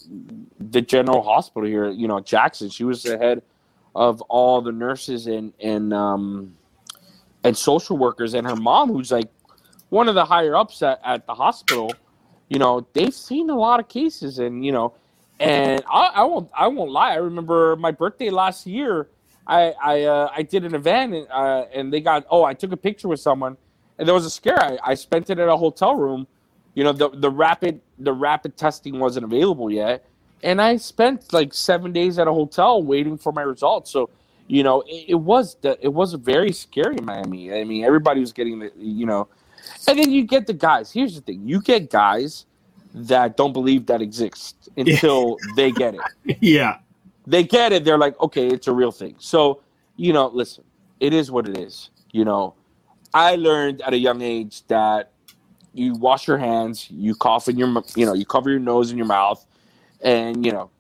the 0.59 0.83
general 0.83 1.23
hospital 1.23 1.69
here, 1.69 1.89
you 1.89 2.09
know, 2.09 2.21
Jackson. 2.21 2.69
She 2.71 2.85
was 2.85 3.03
the 3.03 3.17
head 3.17 3.43
of 3.95 4.21
all 4.23 4.61
the 4.61 4.73
nurses 4.73 5.27
and 5.27 5.53
and 5.61 5.95
um, 5.95 6.55
and 7.43 7.57
social 7.57 7.97
workers, 7.97 8.35
and 8.35 8.47
her 8.47 8.57
mom, 8.57 8.93
who's 8.93 9.11
like 9.11 9.31
one 9.89 10.09
of 10.09 10.15
the 10.15 10.25
higher 10.25 10.55
ups 10.57 10.83
at, 10.83 11.01
at 11.05 11.27
the 11.27 11.35
hospital. 11.35 11.93
You 12.49 12.59
know, 12.59 12.87
they've 12.93 13.15
seen 13.15 13.49
a 13.49 13.57
lot 13.57 13.81
of 13.81 13.89
cases, 13.89 14.39
and 14.39 14.65
you 14.65 14.73
know, 14.73 14.93
and 15.41 15.83
I, 15.91 16.13
I 16.17 16.25
won't 16.25 16.51
I 16.55 16.69
won't 16.69 16.93
lie. 16.93 17.13
I 17.13 17.17
remember 17.17 17.77
my 17.77 17.93
birthday 17.93 18.31
last 18.31 18.67
year. 18.67 19.09
I 19.47 19.75
I 19.83 20.03
uh, 20.05 20.33
I 20.37 20.43
did 20.43 20.65
an 20.65 20.75
event 20.77 21.15
and, 21.15 21.29
uh, 21.31 21.67
and 21.75 21.93
they 21.93 22.01
got 22.01 22.27
oh 22.31 22.45
I 22.45 22.55
took 22.55 22.73
a 22.73 22.79
picture 22.79 23.09
with 23.09 23.21
someone 23.21 23.57
and 23.99 24.09
there 24.09 24.15
was 24.15 24.27
a 24.27 24.31
scare. 24.31 24.61
I, 24.63 24.79
I 24.85 24.95
spent 24.95 25.31
it 25.31 25.39
at 25.39 25.49
a 25.49 25.57
hotel 25.57 25.97
room. 25.97 26.29
You 26.75 26.85
know 26.85 26.93
the 26.93 27.11
the 27.11 27.31
rapid 27.31 27.83
the 27.99 28.13
rapid 28.13 28.57
testing 28.57 29.01
wasn't 29.01 29.25
available 29.25 29.71
yet, 29.71 30.07
and 30.43 30.63
I 30.63 30.77
spent 30.79 31.33
like 31.33 31.55
seven 31.55 31.93
days 31.93 32.19
at 32.19 32.29
a 32.29 32.33
hotel 32.33 32.83
waiting 32.83 33.19
for 33.19 33.33
my 33.33 33.43
results. 33.43 33.91
So 33.91 34.11
you 34.49 34.63
know 34.63 34.83
it, 34.83 35.07
it 35.11 35.15
was 35.17 35.57
the, 35.63 35.79
it 35.83 35.93
was 35.93 36.15
very 36.15 36.53
scary 36.53 36.97
Miami. 37.03 37.53
I 37.53 37.65
mean 37.65 37.85
everybody 37.85 38.21
was 38.21 38.33
getting 38.33 38.61
the 38.61 38.73
you 38.79 39.07
know, 39.07 39.29
and 39.89 39.99
then 39.99 40.13
you 40.13 40.25
get 40.25 40.47
the 40.47 40.55
guys. 40.55 40.93
Here's 40.93 41.17
the 41.17 41.23
thing: 41.23 41.49
you 41.49 41.61
get 41.61 41.91
guys 41.91 42.47
that 42.95 43.37
don't 43.37 43.53
believe 43.53 43.87
that 43.87 44.03
exists 44.03 44.69
until 44.77 45.37
they 45.57 45.71
get 45.71 45.95
it 45.95 46.37
yeah. 46.41 46.79
they 47.27 47.45
get 47.45 47.73
it. 47.73 47.85
They're 47.85 47.99
like, 47.99 48.19
okay, 48.21 48.49
it's 48.49 48.67
a 48.67 48.73
real 48.73 48.93
thing. 48.93 49.15
So, 49.19 49.63
you 49.97 50.13
know, 50.13 50.29
listen, 50.29 50.65
it 50.99 51.13
is 51.13 51.31
what 51.31 51.49
it 51.49 51.57
is. 51.57 51.91
You 52.13 52.25
know, 52.25 52.55
I 53.15 53.37
learned 53.37 53.83
at 53.83 53.93
a 53.93 53.99
young 53.99 54.23
age 54.23 54.67
that 54.67 55.13
you 55.73 55.95
wash 55.95 56.27
your 56.27 56.39
hands, 56.39 56.91
you 56.91 57.15
cough 57.15 57.49
in 57.49 57.57
your, 57.57 57.69
you 57.95 58.05
know, 58.07 58.15
you 58.15 58.27
cover 58.27 58.51
your 58.51 58.59
nose 58.59 58.91
and 58.91 58.99
your 58.99 59.07
mouth, 59.07 59.45
and 60.01 60.45
you 60.45 60.53
know, 60.53 60.71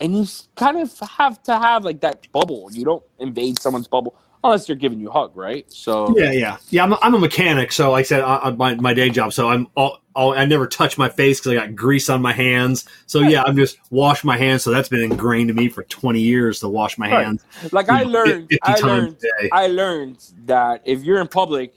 and 0.00 0.16
you 0.16 0.26
kind 0.56 0.78
of 0.78 0.98
have 1.00 1.42
to 1.44 1.58
have 1.58 1.84
like 1.84 2.00
that 2.00 2.30
bubble. 2.32 2.68
You 2.72 2.84
don't 2.84 3.02
invade 3.18 3.60
someone's 3.60 3.88
bubble 3.88 4.16
unless 4.44 4.66
they're 4.66 4.76
giving 4.76 5.00
you 5.00 5.08
a 5.08 5.12
hug, 5.12 5.36
right? 5.36 5.66
So, 5.72 6.14
Yeah, 6.16 6.32
yeah, 6.32 6.56
yeah. 6.70 6.84
I'm 6.84 6.92
a, 6.92 6.98
I'm 7.02 7.14
a 7.14 7.18
mechanic, 7.18 7.72
so 7.72 7.90
like 7.92 8.00
I 8.00 8.04
said, 8.04 8.20
I, 8.22 8.36
I, 8.38 8.50
my 8.50 8.74
my 8.76 8.94
day 8.94 9.10
job. 9.10 9.32
So 9.32 9.48
I'm 9.48 9.68
all, 9.76 9.98
all 10.14 10.34
I 10.34 10.44
never 10.46 10.66
touch 10.66 10.98
my 10.98 11.08
face 11.08 11.40
because 11.40 11.52
I 11.52 11.54
got 11.56 11.74
grease 11.76 12.10
on 12.10 12.22
my 12.22 12.32
hands. 12.32 12.86
So 13.06 13.20
yeah, 13.20 13.42
I'm 13.44 13.56
just 13.56 13.78
wash 13.90 14.24
my 14.24 14.36
hands. 14.36 14.62
So 14.64 14.70
that's 14.70 14.88
been 14.88 15.02
ingrained 15.02 15.48
to 15.48 15.54
me 15.54 15.68
for 15.68 15.84
20 15.84 16.20
years 16.20 16.60
to 16.60 16.68
wash 16.68 16.98
my 16.98 17.08
Right. 17.10 17.24
hands. 17.24 17.44
like 17.72 17.88
I 17.90 18.02
know, 18.02 18.10
learned, 18.10 18.48
50 18.50 18.58
I 18.62 18.78
learned. 18.80 19.16
I 19.52 19.66
learned 19.68 20.18
that 20.46 20.82
if 20.84 21.02
you're 21.04 21.20
in 21.20 21.28
public, 21.28 21.74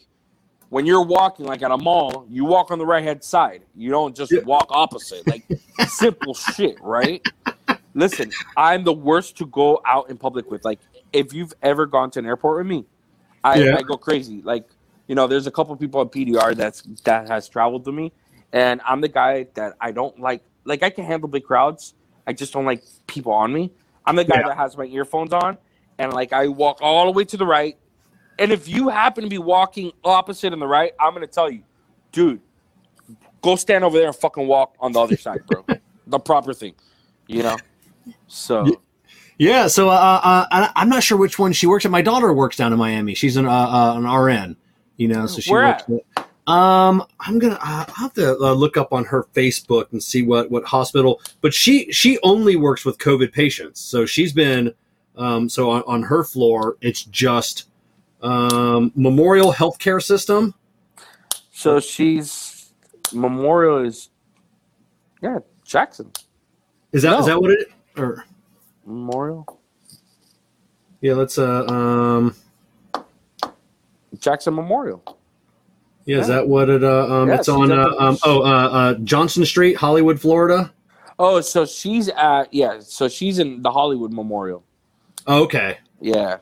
when 0.70 0.86
you're 0.86 1.04
walking, 1.06 1.46
like 1.46 1.62
at 1.62 1.72
a 1.72 1.78
mall, 1.78 2.26
you 2.30 2.46
walk 2.46 2.72
on 2.72 2.80
the 2.80 2.86
right 2.86 3.04
hand 3.04 3.24
side. 3.24 3.64
You 3.76 3.92
don't 3.92 4.16
just 4.16 4.32
Yeah. 4.34 4.42
walk 4.42 4.68
opposite. 4.72 5.28
Like 5.28 5.44
simple 5.84 6.34
shit, 6.36 6.78
right? 6.82 7.24
Listen, 7.94 8.36
I'm 8.58 8.84
the 8.84 8.94
worst 8.94 9.38
to 9.38 9.46
go 9.46 9.82
out 9.86 10.10
in 10.10 10.18
public 10.18 10.52
with. 10.52 10.66
Like, 10.66 10.80
if 11.16 11.34
you've 11.34 11.54
ever 11.62 11.86
gone 11.86 12.12
to 12.12 12.20
an 12.20 12.26
airport 12.26 12.58
with 12.60 12.68
me, 12.68 12.86
I, 13.44 13.56
Yeah. 13.60 13.78
I 13.78 13.82
go 13.84 13.98
crazy. 13.98 14.42
Like, 14.44 14.66
you 15.08 15.16
know, 15.16 15.28
there's 15.28 15.48
a 15.48 15.52
couple 15.52 15.76
people 15.78 16.02
at 16.02 16.12
PDR 16.12 16.56
that's 16.56 16.82
that 17.06 17.30
has 17.30 17.48
traveled 17.50 17.86
with 17.86 17.96
me, 17.96 18.12
and 18.54 18.82
I'm 18.86 19.02
the 19.02 19.08
guy 19.08 19.48
that 19.56 19.76
I 19.80 19.92
don't 19.92 20.20
like. 20.20 20.44
Like, 20.66 20.84
I 20.84 20.90
can 20.90 21.06
handle 21.06 21.30
big 21.30 21.44
crowds. 21.46 21.94
I 22.28 22.34
just 22.34 22.54
don't 22.54 22.66
like 22.66 22.84
people 23.08 23.32
on 23.32 23.54
me. 23.54 23.72
I'm 24.06 24.16
the 24.16 24.24
guy 24.26 24.40
Yeah. 24.40 24.48
that 24.50 24.58
has 24.58 24.78
my 24.78 24.86
earphones 24.86 25.34
on, 25.34 25.58
and 26.00 26.14
like 26.14 26.34
I 26.34 26.48
walk 26.48 26.80
all 26.82 27.06
the 27.06 27.12
way 27.12 27.24
to 27.26 27.38
the 27.38 27.46
right. 27.46 27.78
And 28.40 28.52
if 28.52 28.68
you 28.68 28.90
happen 28.90 29.24
to 29.24 29.30
be 29.30 29.38
walking 29.38 29.94
opposite 30.04 30.52
on 30.54 30.60
the 30.60 30.68
right, 30.68 30.94
I'm 31.00 31.14
gonna 31.14 31.28
tell 31.28 31.50
you, 31.50 31.64
dude, 32.12 32.42
go 33.42 33.56
stand 33.56 33.84
over 33.84 33.98
there 33.98 34.08
and 34.08 34.16
fucking 34.16 34.48
walk 34.48 34.76
on 34.80 34.92
the 34.92 35.00
other 35.00 35.18
side, 35.18 35.46
bro. 35.48 35.66
the 36.08 36.20
proper 36.20 36.54
thing, 36.54 36.76
you 37.28 37.44
know. 37.44 37.58
So 38.28 38.82
Yeah, 39.38 39.68
so 39.68 39.90
uh, 39.90 40.22
uh, 40.24 40.46
I, 40.52 40.72
I'm 40.76 40.90
not 40.90 41.04
sure 41.04 41.18
which 41.18 41.38
one 41.38 41.52
she 41.52 41.68
works 41.68 41.86
at. 41.86 41.92
My 41.92 42.02
daughter 42.02 42.34
works 42.34 42.56
down 42.56 42.72
in 42.72 42.80
Miami. 42.80 43.16
She's 43.16 43.36
an 43.36 43.46
uh, 43.46 43.52
uh, 43.52 43.96
an 43.98 44.06
RN, 44.06 44.56
you 44.98 45.08
know. 45.08 45.26
So 45.28 45.42
she 45.42 45.52
Where 45.52 45.68
works. 45.68 45.84
At, 46.18 46.28
um, 46.48 47.04
I'm 47.20 47.40
gonna 47.40 47.56
uh, 47.56 47.86
I'll 47.88 47.96
have 47.96 48.14
to 48.14 48.38
uh, 48.38 48.54
look 48.54 48.78
up 48.78 48.94
on 48.94 49.04
her 49.06 49.24
Facebook 49.34 49.92
and 49.92 50.02
see 50.02 50.24
what 50.24 50.50
what 50.52 50.64
hospital. 50.64 51.22
But 51.42 51.54
she 51.54 51.92
she 51.92 52.18
only 52.24 52.56
works 52.56 52.86
with 52.86 52.98
COVID 53.00 53.34
patients. 53.34 53.82
So 53.82 54.06
she's 54.06 54.32
been 54.32 54.74
um, 55.18 55.50
so 55.50 55.70
on, 55.70 55.84
on 55.88 56.04
her 56.04 56.24
floor 56.24 56.78
it's 56.82 57.04
just 57.04 57.70
um, 58.22 58.92
Memorial 58.96 59.52
Healthcare 59.54 60.02
System. 60.02 60.54
so 61.52 61.80
she's 61.80 62.74
Memorial 63.14 63.86
is 63.86 64.10
yeah 65.22 65.40
Jackson 65.64 66.12
Is 66.92 67.04
that 67.04 67.20
is 67.20 67.26
that 67.26 67.42
what 67.42 67.52
it 67.52 67.68
or 67.98 68.26
Memorial 68.86 69.46
yeah? 71.02 71.14
Let's 71.14 71.38
uh 71.38 71.66
um 71.66 72.36
Jackson 74.20 74.56
Memorial. 74.56 75.04
yeah. 76.06 76.20
Is 76.20 76.28
that 76.28 76.48
what 76.48 76.70
it 76.70 76.84
uh 76.84 77.08
um 77.14 77.30
Yeah, 77.30 77.36
it's 77.36 77.50
on 77.50 77.72
uh, 77.72 77.90
the- 77.90 78.02
um 78.02 78.18
oh 78.24 78.42
uh, 78.42 78.46
uh 78.46 78.94
Johnson 79.04 79.46
Street, 79.46 79.76
Hollywood, 79.76 80.20
Florida. 80.20 80.74
Oh, 81.18 81.40
so 81.42 81.66
she's 81.66 82.10
at 82.10 82.54
yeah. 82.54 82.80
So 82.80 83.08
she's 83.08 83.40
in 83.40 83.62
the 83.62 83.72
Hollywood 83.72 84.12
Memorial. 84.12 84.64
Okay. 85.28 85.78
Yeah. 86.02 86.38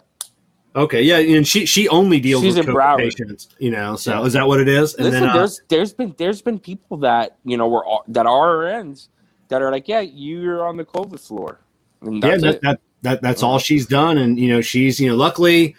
Okay, 0.76 1.04
yeah, 1.04 1.20
and 1.20 1.48
she 1.48 1.68
she 1.68 1.88
only 1.90 2.20
deals 2.20 2.42
She's 2.42 2.56
with 2.56 2.66
COVID 2.66 2.98
patients, 2.98 3.50
you 3.60 3.70
know. 3.70 3.96
So 3.96 4.24
is 4.24 4.34
that 4.34 4.48
what 4.48 4.60
it 4.60 4.68
is? 4.68 4.96
And 4.96 5.06
Listen, 5.06 5.22
then 5.22 5.30
uh, 5.30 5.34
there's 5.34 5.62
there's 5.70 5.94
been 5.94 6.16
there's 6.18 6.42
been 6.42 6.58
people 6.58 6.98
that 6.98 7.38
you 7.46 7.58
know 7.58 7.68
were 7.68 7.86
that 8.08 8.26
are 8.26 8.56
RNs 8.58 9.10
that 9.50 9.62
are 9.62 9.72
like, 9.72 9.88
yeah, 9.88 10.00
you're 10.00 10.66
on 10.66 10.78
the 10.78 10.84
COVID 10.84 11.20
floor. 11.20 11.60
Yeah, 12.04 12.38
that's 12.38 12.42
that, 12.42 12.62
that 12.62 12.80
that 13.02 13.22
that's 13.22 13.44
all 13.44 13.60
she's 13.60 13.86
done, 13.86 14.18
and 14.18 14.40
you 14.40 14.50
know 14.50 14.62
she's 14.62 15.00
you 15.00 15.10
know 15.10 15.16
luckily, 15.16 15.76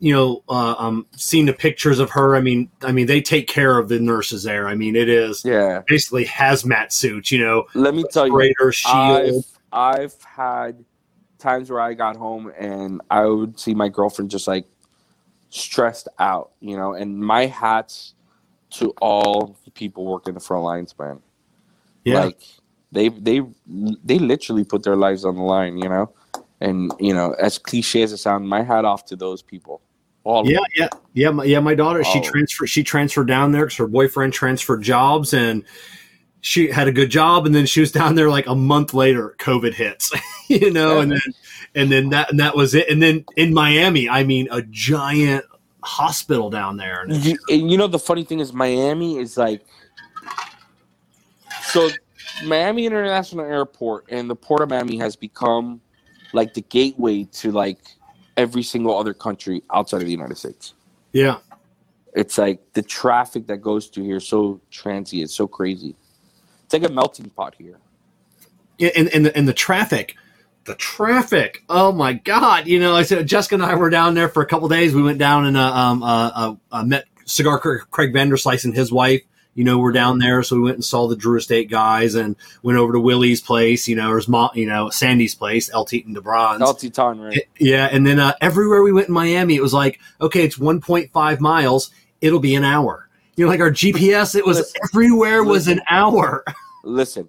you 0.00 0.12
know, 0.12 0.42
uh, 0.48 0.74
um, 0.78 1.06
seen 1.16 1.46
the 1.46 1.52
pictures 1.52 1.98
of 1.98 2.10
her. 2.10 2.36
I 2.36 2.40
mean, 2.40 2.70
I 2.82 2.92
mean 2.92 3.06
they 3.06 3.20
take 3.20 3.48
care 3.48 3.78
of 3.78 3.88
the 3.88 3.98
nurses 3.98 4.42
there. 4.42 4.68
I 4.68 4.74
mean, 4.74 4.96
it 4.96 5.08
is 5.08 5.42
yeah. 5.44 5.82
basically 5.86 6.24
hazmat 6.24 6.92
suits, 6.92 7.32
you 7.32 7.40
know, 7.40 7.64
Let 7.74 7.94
me 7.94 8.04
tell 8.10 8.26
you, 8.26 8.72
shield. 8.72 9.44
I've 9.72 10.00
I've 10.00 10.22
had 10.22 10.84
times 11.38 11.70
where 11.70 11.80
I 11.80 11.94
got 11.94 12.16
home 12.16 12.52
and 12.58 13.02
I 13.10 13.26
would 13.26 13.58
see 13.60 13.74
my 13.74 13.88
girlfriend 13.88 14.30
just 14.30 14.48
like 14.48 14.66
stressed 15.50 16.08
out, 16.18 16.52
you 16.60 16.76
know, 16.76 16.94
and 16.94 17.18
my 17.18 17.46
hats 17.46 18.14
to 18.70 18.90
all 19.00 19.56
the 19.64 19.70
people 19.70 20.04
working 20.04 20.34
the 20.34 20.40
front 20.40 20.64
lines, 20.64 20.94
man. 20.98 21.20
yeah, 22.04 22.24
Like 22.24 22.40
they 22.94 23.08
they 23.08 23.42
they 24.04 24.18
literally 24.18 24.64
put 24.64 24.82
their 24.82 24.96
lives 24.96 25.24
on 25.24 25.36
the 25.36 25.42
line, 25.42 25.78
you 25.78 25.88
know. 25.88 26.12
And 26.60 26.92
you 26.98 27.12
know, 27.12 27.32
as 27.38 27.58
cliche 27.58 28.02
as 28.02 28.12
it 28.12 28.18
sounds, 28.18 28.46
my 28.48 28.62
hat 28.62 28.84
off 28.84 29.04
to 29.06 29.16
those 29.16 29.42
people. 29.42 29.82
All 30.22 30.48
yeah, 30.50 30.58
yeah, 30.74 30.88
yeah. 31.12 31.30
My, 31.30 31.44
yeah, 31.44 31.60
my 31.60 31.74
daughter, 31.74 32.02
she 32.04 32.18
Oh. 32.20 32.22
transferred. 32.22 32.68
She 32.68 32.82
transferred 32.82 33.26
down 33.28 33.52
there 33.52 33.66
because 33.66 33.76
her 33.76 33.86
boyfriend 33.86 34.32
transferred 34.32 34.82
jobs, 34.82 35.34
and 35.34 35.64
she 36.40 36.70
had 36.70 36.88
a 36.88 36.92
good 36.92 37.10
job. 37.10 37.44
And 37.44 37.54
then 37.54 37.66
she 37.66 37.80
was 37.80 37.92
down 37.92 38.14
there 38.14 38.30
like 38.30 38.46
a 38.46 38.54
month 38.54 38.94
later, 38.94 39.34
COVID 39.38 39.74
hits, 39.74 40.10
you 40.48 40.70
know, 40.72 40.96
Yeah. 40.96 41.02
and 41.02 41.12
then 41.12 41.20
and 41.74 41.92
then 41.92 42.08
that 42.10 42.30
and 42.30 42.40
that 42.40 42.56
was 42.56 42.74
it. 42.74 42.88
And 42.88 43.02
then 43.02 43.24
in 43.36 43.52
Miami, 43.52 44.08
I 44.08 44.24
mean, 44.24 44.48
a 44.50 44.62
giant 44.62 45.44
hospital 45.82 46.48
down 46.48 46.78
there. 46.78 47.02
And 47.02 47.14
You, 47.22 47.36
and 47.50 47.70
you 47.70 47.76
know 47.76 47.88
the 47.88 47.98
funny 47.98 48.24
thing 48.24 48.40
is 48.40 48.54
Miami 48.54 49.18
is 49.18 49.36
like 49.36 49.62
so 51.64 51.90
Miami 52.42 52.86
International 52.86 53.44
Airport 53.44 54.06
and 54.10 54.28
the 54.28 54.36
Port 54.36 54.62
of 54.62 54.70
Miami 54.70 54.98
has 54.98 55.16
become 55.16 55.80
like 56.32 56.54
the 56.54 56.62
gateway 56.62 57.24
to 57.24 57.52
like 57.52 57.78
every 58.36 58.62
single 58.62 58.98
other 58.98 59.14
country 59.14 59.62
outside 59.72 59.98
of 59.98 60.06
the 60.06 60.12
United 60.12 60.36
States. 60.36 60.74
yeah, 61.12 61.38
It's 62.14 62.38
like 62.38 62.60
the 62.74 62.82
traffic 62.82 63.46
that 63.46 63.58
goes 63.58 63.86
through 63.86 64.04
here 64.04 64.16
is 64.16 64.26
so 64.26 64.60
transient, 64.70 65.30
so 65.30 65.46
crazy. 65.46 65.94
It's 66.64 66.72
like 66.72 66.84
a 66.84 66.92
melting 66.92 67.30
pot 67.30 67.54
here. 67.58 67.78
Yeah, 68.78 68.90
and 68.96 69.08
and 69.14 69.26
the, 69.26 69.36
and 69.36 69.46
the 69.46 69.52
traffic, 69.52 70.16
the 70.64 70.74
traffic. 70.74 71.62
Oh 71.68 71.92
my 71.92 72.14
God! 72.14 72.66
You 72.66 72.80
know, 72.80 72.96
I 72.96 73.04
said 73.04 73.26
Jessica 73.26 73.54
and 73.54 73.64
I 73.64 73.76
were 73.76 73.90
down 73.90 74.14
there 74.14 74.28
for 74.28 74.42
a 74.42 74.46
couple 74.46 74.68
days. 74.68 74.94
We 74.94 75.02
went 75.02 75.18
down 75.18 75.46
and 75.46 75.56
uh, 75.56 75.74
um 75.74 76.02
uh, 76.02 76.30
uh, 76.34 76.54
uh, 76.72 76.84
met 76.84 77.04
cigar 77.26 77.58
Craig 77.58 78.12
Vanderslice 78.12 78.64
and 78.64 78.74
his 78.74 78.90
wife. 78.90 79.22
You 79.54 79.64
know, 79.64 79.78
we're 79.78 79.92
down 79.92 80.18
there, 80.18 80.42
so 80.42 80.56
we 80.56 80.62
went 80.62 80.76
and 80.76 80.84
saw 80.84 81.06
the 81.06 81.16
Drew 81.16 81.38
Estate 81.38 81.70
guys 81.70 82.14
and 82.14 82.34
went 82.62 82.78
over 82.78 82.92
to 82.92 83.00
Willie's 83.00 83.40
place. 83.40 83.86
You 83.86 83.96
know, 83.96 84.10
or 84.10 84.16
his 84.16 84.28
mom, 84.28 84.50
you 84.54 84.66
know, 84.66 84.90
Sandy's 84.90 85.34
place, 85.34 85.70
El 85.72 85.84
Teton 85.84 86.12
de 86.12 86.20
Bronze. 86.20 86.60
El 86.60 86.74
Titan, 86.74 87.20
right? 87.20 87.48
Yeah, 87.58 87.88
and 87.90 88.06
then 88.06 88.18
uh, 88.18 88.34
everywhere 88.40 88.82
we 88.82 88.92
went 88.92 89.08
in 89.08 89.14
Miami, 89.14 89.54
it 89.54 89.62
was 89.62 89.74
like, 89.74 90.00
okay, 90.20 90.44
it's 90.44 90.58
1.5 90.58 91.40
miles. 91.40 91.90
It'll 92.20 92.40
be 92.40 92.54
an 92.54 92.64
hour. 92.64 93.08
You 93.36 93.44
know, 93.44 93.50
like 93.50 93.60
our 93.60 93.70
GPS, 93.70 94.34
it 94.34 94.46
was 94.46 94.58
Listen. 94.58 94.80
everywhere 94.84 95.42
was 95.42 95.68
an 95.68 95.80
hour. 95.90 96.44
Listen, 96.84 97.28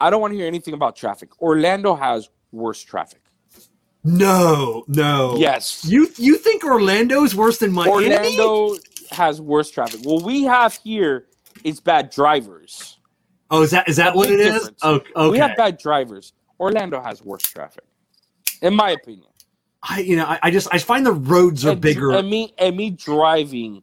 I 0.00 0.10
don't 0.10 0.20
want 0.20 0.32
to 0.32 0.36
hear 0.36 0.46
anything 0.46 0.74
about 0.74 0.96
traffic. 0.96 1.40
Orlando 1.40 1.94
has 1.94 2.28
worse 2.52 2.82
traffic. 2.82 3.20
No, 4.04 4.84
no. 4.86 5.36
Yes. 5.38 5.84
You 5.84 6.08
you 6.16 6.36
think 6.36 6.62
Orlando 6.62 7.24
is 7.24 7.34
worse 7.34 7.58
than 7.58 7.72
Miami? 7.72 8.12
Orlando 8.12 8.76
has 9.10 9.40
worse 9.40 9.70
traffic. 9.70 10.00
Well, 10.04 10.20
we 10.20 10.44
have 10.44 10.74
here 10.84 11.26
is 11.64 11.80
bad 11.80 12.10
drivers. 12.10 12.98
Oh, 13.50 13.62
is 13.62 13.70
that 13.72 13.88
is 13.88 13.96
that 13.96 14.14
what 14.14 14.30
it 14.30 14.40
is? 14.40 14.54
difference. 14.54 14.78
Oh, 14.82 14.94
okay. 15.16 15.30
We 15.30 15.38
have 15.38 15.56
bad 15.56 15.78
drivers. 15.78 16.32
Orlando 16.60 17.00
has 17.02 17.22
worse 17.24 17.42
traffic, 17.42 17.84
in 18.62 18.74
my 18.74 18.90
opinion. 18.90 19.28
I 19.82 20.00
you 20.00 20.16
know 20.16 20.24
I, 20.24 20.38
I 20.44 20.50
just 20.50 20.68
I 20.72 20.78
find 20.78 21.04
the 21.04 21.12
roads 21.12 21.64
are 21.66 21.72
and, 21.72 21.80
bigger. 21.80 22.12
And 22.12 22.28
me 22.30 22.54
and 22.58 22.76
me 22.76 22.90
driving, 22.90 23.82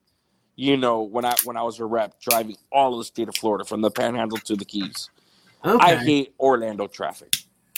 you 0.55 0.77
know, 0.77 1.01
when 1.01 1.25
I 1.25 1.35
when 1.43 1.57
I 1.57 1.63
was 1.63 1.79
a 1.79 1.85
rep, 1.85 2.19
driving 2.21 2.55
all 2.71 2.93
of 2.93 2.99
the 2.99 3.05
state 3.05 3.27
of 3.29 3.35
Florida 3.35 3.65
from 3.65 3.81
the 3.81 3.91
Panhandle 3.91 4.37
to 4.39 4.55
the 4.55 4.65
Keys. 4.65 5.09
okay, 5.65 5.93
I 5.93 5.95
hate 5.95 6.33
Orlando 6.39 6.87
traffic. 6.87 7.35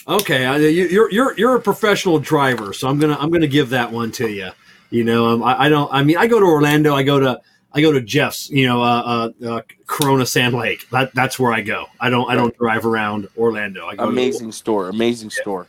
okay. 0.08 0.46
I, 0.46 0.56
you- 0.56 0.86
you're 0.88 1.10
you're 1.10 1.36
you're 1.38 1.56
a 1.56 1.60
professional 1.60 2.18
driver, 2.18 2.72
so 2.72 2.88
I'm 2.88 2.98
gonna 2.98 3.16
I'm 3.18 3.30
gonna 3.30 3.46
give 3.46 3.70
that 3.70 3.90
one 3.92 4.10
to 4.12 4.30
you. 4.30 4.50
You 4.90 5.02
know, 5.04 5.26
um, 5.26 5.42
I, 5.42 5.64
I 5.64 5.68
don't. 5.68 5.92
I 5.92 6.02
mean, 6.04 6.16
I 6.16 6.26
go 6.28 6.38
to 6.38 6.46
Orlando. 6.46 6.94
I 6.94 7.02
go 7.02 7.18
to 7.18 7.40
I 7.74 7.80
go 7.80 7.92
to 7.92 8.00
Jeff's. 8.00 8.48
You 8.50 8.66
know, 8.66 8.82
uh, 8.82 9.30
uh, 9.42 9.46
uh, 9.48 9.62
Corona 9.86 10.24
Sand 10.24 10.54
Lake. 10.54 10.88
That 10.90 11.14
that's 11.14 11.38
where 11.38 11.52
I 11.52 11.60
go. 11.60 11.86
I 12.00 12.08
don't 12.10 12.30
I 12.30 12.34
don't 12.34 12.56
drive 12.56 12.86
around 12.86 13.28
Orlando. 13.36 13.86
I 13.86 13.96
go 13.96 14.04
to- 14.04 14.10
Amazing 14.10 14.52
store, 14.52 14.88
amazing 14.88 15.30
store. 15.30 15.66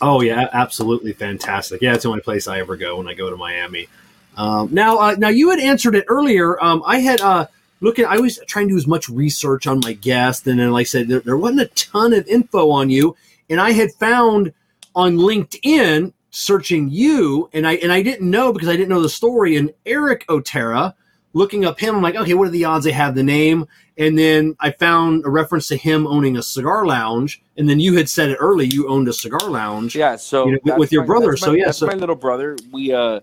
Oh 0.00 0.20
yeah, 0.20 0.48
absolutely 0.52 1.12
fantastic. 1.12 1.82
Yeah, 1.82 1.94
it's 1.94 2.04
the 2.04 2.10
only 2.10 2.20
place 2.20 2.46
I 2.46 2.60
ever 2.60 2.76
go 2.76 2.98
when 2.98 3.08
I 3.08 3.14
go 3.14 3.30
to 3.30 3.36
Miami. 3.36 3.88
Um, 4.36 4.68
now, 4.72 4.98
uh, 4.98 5.16
now 5.18 5.28
you 5.28 5.50
had 5.50 5.58
answered 5.58 5.96
it 5.96 6.04
earlier. 6.06 6.62
Um, 6.62 6.82
I 6.86 6.98
had 7.00 7.20
uh, 7.20 7.46
looking. 7.80 8.04
I 8.04 8.18
was 8.18 8.38
trying 8.46 8.68
to 8.68 8.74
do 8.74 8.78
as 8.78 8.86
much 8.86 9.08
research 9.08 9.66
on 9.66 9.80
my 9.82 9.94
guest, 9.94 10.46
and 10.46 10.60
then, 10.60 10.70
like 10.70 10.82
I 10.82 10.84
said, 10.84 11.08
there, 11.08 11.20
there 11.20 11.36
wasn't 11.36 11.62
a 11.62 11.66
ton 11.74 12.12
of 12.12 12.26
info 12.28 12.70
on 12.70 12.90
you. 12.90 13.16
And 13.50 13.60
I 13.60 13.72
had 13.72 13.90
found 13.94 14.52
on 14.94 15.16
LinkedIn 15.16 16.12
searching 16.30 16.88
you, 16.90 17.50
and 17.52 17.66
I 17.66 17.74
and 17.76 17.90
I 17.90 18.02
didn't 18.02 18.30
know 18.30 18.52
because 18.52 18.68
I 18.68 18.76
didn't 18.76 18.90
know 18.90 19.02
the 19.02 19.08
story. 19.08 19.56
And 19.56 19.72
Eric 19.86 20.24
Otero, 20.28 20.94
looking 21.32 21.64
up 21.64 21.78
him, 21.78 21.94
I'm 21.96 22.02
like, 22.02 22.16
okay, 22.16 22.34
what 22.34 22.48
are 22.48 22.50
the 22.50 22.64
odds 22.64 22.84
they 22.84 22.92
have 22.92 23.14
the 23.14 23.22
name? 23.22 23.66
And 23.96 24.18
then 24.18 24.56
I 24.60 24.70
found 24.70 25.24
a 25.24 25.28
reference 25.30 25.68
to 25.68 25.76
him 25.76 26.06
owning 26.06 26.36
a 26.36 26.42
cigar 26.42 26.86
lounge. 26.86 27.42
And 27.56 27.68
then 27.68 27.80
you 27.80 27.96
had 27.96 28.08
said 28.08 28.30
it 28.30 28.36
early, 28.36 28.66
you 28.66 28.88
owned 28.88 29.08
a 29.08 29.12
cigar 29.12 29.48
lounge. 29.50 29.94
Yeah, 29.96 30.16
so 30.16 30.46
You 30.46 30.52
know, 30.52 30.58
with- 30.64 30.78
with 30.78 30.92
your 30.92 31.02
my- 31.02 31.06
brother, 31.06 31.36
so 31.36 31.50
my- 31.52 31.58
yeah, 31.58 31.70
so- 31.70 31.86
my 31.86 31.94
little 31.94 32.14
brother. 32.14 32.56
We 32.72 32.92
uh, 32.92 33.20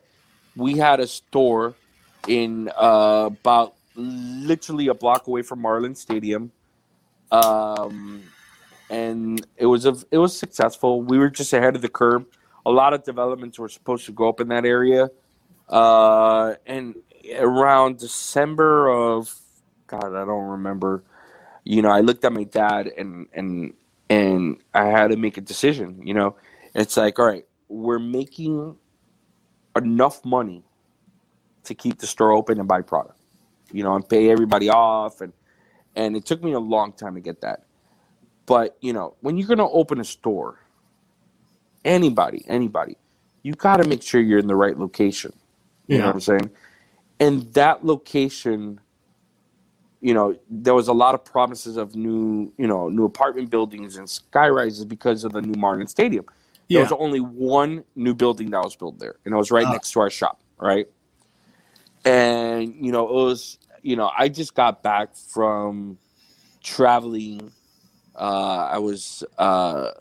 we 0.56 0.78
had 0.78 1.00
a 1.00 1.08
store 1.08 1.74
in 2.28 2.70
uh 2.78 3.26
about 3.32 3.74
literally 3.96 4.88
a 4.88 4.94
block 4.94 5.28
away 5.28 5.42
from 5.42 5.62
Marlin 5.62 5.96
Stadium, 5.96 6.52
um, 7.32 8.24
and 8.90 9.46
it 9.58 9.66
was 9.66 9.86
a 9.86 9.96
it 10.12 10.18
was 10.18 10.38
successful. 10.38 11.02
We 11.02 11.18
were 11.18 11.30
just 11.30 11.54
ahead 11.54 11.76
of 11.76 11.82
the 11.82 11.90
curve. 11.90 12.26
A 12.66 12.72
lot 12.72 12.94
of 12.94 13.04
developments 13.04 13.60
were 13.60 13.70
supposed 13.70 14.06
to 14.08 14.12
go 14.12 14.28
up 14.28 14.40
in 14.42 14.48
that 14.50 14.66
area, 14.66 15.10
uh, 15.70 16.56
and 16.66 16.96
around 17.34 18.00
December 18.00 18.90
of 18.90 19.34
God, 19.88 20.16
I 20.16 20.26
don't 20.26 20.50
remember. 20.50 21.04
You 21.64 21.82
know, 21.82 21.90
I 21.90 22.02
looked 22.02 22.26
at 22.26 22.34
my 22.34 22.44
dad 22.44 22.88
and 22.88 23.28
and 23.34 23.74
and 24.10 24.58
I 24.74 24.86
had 24.86 25.12
to 25.12 25.18
make 25.18 25.38
a 25.38 25.42
decision. 25.42 26.02
You 26.06 26.14
know, 26.14 26.36
it's 26.74 26.98
like, 26.98 27.20
all 27.20 27.26
right, 27.26 27.46
we're 27.70 28.00
making 28.00 28.78
enough 29.76 30.24
money 30.26 30.64
to 31.64 31.74
keep 31.76 32.00
the 32.00 32.08
store 32.08 32.32
open 32.32 32.60
and 32.60 32.68
buy 32.68 32.82
product, 32.82 33.20
you 33.72 33.84
know, 33.84 33.96
and 33.96 34.08
pay 34.08 34.30
everybody 34.30 34.70
off, 34.70 35.22
and 35.22 35.34
and 35.96 36.16
it 36.16 36.26
took 36.26 36.44
me 36.44 36.54
a 36.54 36.60
long 36.60 36.94
time 36.94 37.16
to 37.16 37.22
get 37.22 37.42
that. 37.42 37.66
But 38.46 38.78
you 38.82 38.94
know, 38.94 39.16
when 39.22 39.38
you're 39.38 39.48
gonna 39.48 39.70
open 39.70 40.00
a 40.00 40.06
store, 40.06 40.60
anybody, 41.84 42.46
anybody, 42.48 42.98
you 43.44 43.54
got 43.54 43.78
to 43.78 43.88
make 43.88 44.04
sure 44.04 44.22
you're 44.22 44.40
in 44.40 44.48
the 44.48 44.56
right 44.56 44.78
location. 44.78 45.34
You 45.88 46.00
know 46.00 46.08
what 46.08 46.16
I'm 46.16 46.22
saying? 46.22 46.52
And 47.20 47.54
that 47.54 47.86
location, 47.86 48.82
you 50.02 50.14
know, 50.14 50.38
there 50.50 50.76
was 50.76 50.88
a 50.88 50.94
lot 50.94 51.16
of 51.16 51.26
promises 51.26 51.78
of 51.78 51.96
new, 51.96 52.54
you 52.58 52.68
know, 52.68 52.90
new 52.90 53.06
apartment 53.06 53.50
buildings 53.50 53.98
and 53.98 54.10
sky 54.10 54.50
rises 54.50 54.86
because 54.86 55.24
of 55.24 55.34
the 55.34 55.42
new 55.42 55.60
Marlin 55.60 55.88
Stadium. 55.88 56.26
There 56.74 56.82
Yeah. 56.82 56.82
was 56.82 56.92
only 56.94 57.22
one 57.22 57.86
new 57.96 58.14
building 58.16 58.52
that 58.52 58.64
was 58.64 58.76
built 58.76 59.00
there, 59.00 59.16
and 59.26 59.34
it 59.34 59.38
was 59.38 59.52
right 59.52 59.68
Ah. 59.68 59.72
next 59.72 59.92
to 59.94 60.02
our 60.02 60.10
shop, 60.10 60.42
right? 60.60 60.88
And 62.06 62.76
you 62.86 62.92
know, 62.92 63.08
it 63.08 63.14
was, 63.14 63.60
you 63.82 63.96
know, 63.96 64.12
I 64.18 64.30
just 64.30 64.56
got 64.56 64.84
back 64.84 65.16
from 65.16 66.00
traveling. 66.64 67.52
Uh, 68.16 68.70
I 68.74 68.80
was, 68.80 69.24
uh, 69.38 69.92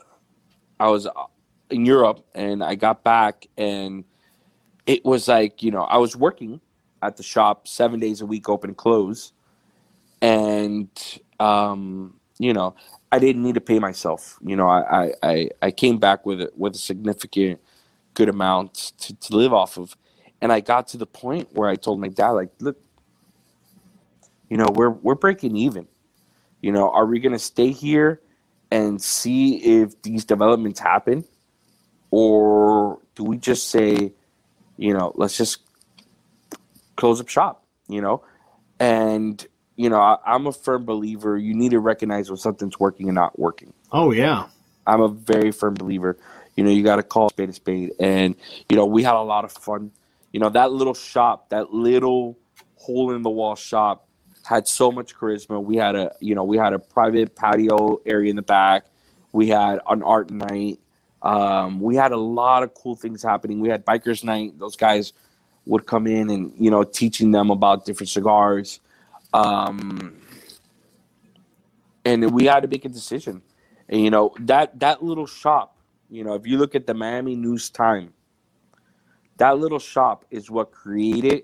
I 0.79 0.89
was 0.89 1.07
in 1.69 1.85
Europe, 1.85 2.25
and 2.35 2.63
I 2.63 2.75
got 2.75 3.03
back, 3.03 3.47
and 3.57 4.05
it 4.85 5.05
was 5.05 5.27
like, 5.27 5.63
you 5.63 5.71
know, 5.71 5.83
I 5.83 5.97
was 5.97 6.15
working 6.15 6.61
at 7.05 7.17
the 7.17 7.23
shop 7.23 7.67
seven 7.67 7.99
days 7.99 8.21
a 8.21 8.25
week, 8.25 8.49
open 8.49 8.73
close, 8.73 9.33
and 10.21 10.89
um, 11.39 12.19
you 12.39 12.53
know, 12.53 12.75
I 13.11 13.19
didn't 13.19 13.43
need 13.43 13.55
to 13.55 13.61
pay 13.61 13.79
myself. 13.79 14.37
You 14.41 14.55
know, 14.55 14.67
I 14.67 15.13
I, 15.23 15.49
I, 15.61 15.71
came 15.71 15.97
back 15.97 16.25
with 16.25 16.41
a, 16.41 16.51
with 16.55 16.75
a 16.75 16.79
significant 16.79 17.61
good 18.13 18.29
amount 18.29 18.93
to, 18.99 19.15
to 19.15 19.35
live 19.35 19.53
off 19.53 19.77
of, 19.77 19.95
and 20.41 20.51
I 20.51 20.61
got 20.61 20.87
to 20.89 20.97
the 20.97 21.05
point 21.05 21.49
where 21.53 21.69
I 21.69 21.75
told 21.75 21.99
my 21.99 22.07
dad, 22.07 22.31
like, 22.31 22.49
look, 22.59 22.77
you 24.49 24.57
know, 24.57 24.67
we're 24.73 24.89
we're 24.89 25.15
breaking 25.15 25.55
even. 25.55 25.87
You 26.61 26.71
know, 26.71 26.89
are 26.89 27.05
we 27.05 27.19
gonna 27.19 27.39
stay 27.39 27.71
here 27.71 28.21
and 28.71 29.01
see 29.01 29.57
if 29.57 30.01
these 30.01 30.25
developments 30.25 30.79
happen 30.79 31.23
or 32.11 32.99
do 33.15 33.23
we 33.23 33.37
just 33.37 33.69
say 33.69 34.13
you 34.77 34.93
know 34.93 35.11
let's 35.15 35.37
just 35.37 35.64
close 36.95 37.19
up 37.19 37.29
shop 37.29 37.63
you 37.87 38.01
know 38.01 38.23
and 38.79 39.47
you 39.75 39.89
know 39.89 39.99
I, 39.99 40.17
i'm 40.25 40.47
a 40.47 40.51
firm 40.51 40.85
believer 40.85 41.37
you 41.37 41.53
need 41.53 41.71
to 41.71 41.79
recognize 41.79 42.29
when 42.29 42.37
something's 42.37 42.79
working 42.79 43.07
and 43.07 43.15
not 43.15 43.37
working 43.37 43.73
Oh 43.95 44.11
yeah. 44.11 44.47
I'm 44.85 44.99
a 44.99 45.07
very 45.07 45.51
firm 45.51 45.75
believer. 45.75 46.17
You 46.57 46.65
know, 46.65 46.69
you 46.69 46.83
got 46.83 46.97
to 46.97 47.03
call 47.03 47.29
spade 47.29 47.49
a 47.49 47.53
spade. 47.53 47.93
And, 47.97 48.35
you 48.67 48.75
know, 48.75 48.85
we 48.85 49.03
had 49.03 49.15
a 49.15 49.21
lot 49.21 49.45
of 49.45 49.53
fun. 49.53 49.91
You 50.33 50.41
know, 50.41 50.49
that 50.49 50.73
little 50.73 50.93
shop, 50.93 51.49
that 51.49 51.73
little 51.73 52.37
hole 52.75 53.15
in 53.15 53.21
the 53.21 53.29
wall 53.29 53.55
shop 53.55 54.07
had 54.43 54.67
so 54.67 54.91
much 54.91 55.15
charisma. 55.15 55.63
We 55.63 55.77
had 55.77 55.95
a, 55.95 56.11
you 56.19 56.35
know, 56.35 56.43
we 56.43 56.57
had 56.57 56.73
a 56.73 56.79
private 56.79 57.37
patio 57.37 58.01
area 58.05 58.29
in 58.29 58.35
the 58.35 58.41
back. 58.41 58.85
We 59.31 59.47
had 59.47 59.79
an 59.87 60.03
art 60.03 60.29
night. 60.29 60.79
Um, 61.21 61.79
we 61.79 61.95
had 61.95 62.11
a 62.11 62.17
lot 62.17 62.63
of 62.63 62.73
cool 62.73 62.97
things 62.97 63.23
happening. 63.23 63.61
We 63.61 63.69
had 63.69 63.85
bikers 63.85 64.25
night. 64.25 64.59
Those 64.59 64.75
guys 64.75 65.13
would 65.65 65.85
come 65.85 66.07
in 66.07 66.29
and, 66.29 66.53
you 66.57 66.69
know, 66.69 66.83
teaching 66.83 67.31
them 67.31 67.49
about 67.49 67.85
different 67.85 68.09
cigars. 68.09 68.79
Um, 69.33 70.15
and 72.05 72.31
we 72.31 72.45
had 72.45 72.61
to 72.61 72.67
make 72.67 72.85
a 72.85 72.89
decision. 72.89 73.41
And 73.89 74.01
you 74.01 74.09
know 74.09 74.33
that 74.41 74.79
that 74.79 75.03
little 75.03 75.27
shop, 75.27 75.77
you 76.09 76.23
know, 76.23 76.33
if 76.33 76.47
you 76.47 76.57
look 76.57 76.75
at 76.75 76.87
the 76.87 76.93
Miami 76.93 77.35
New 77.35 77.57
Times, 77.57 78.11
that 79.37 79.59
little 79.59 79.79
shop 79.79 80.25
is 80.31 80.49
what 80.49 80.71
created 80.71 81.43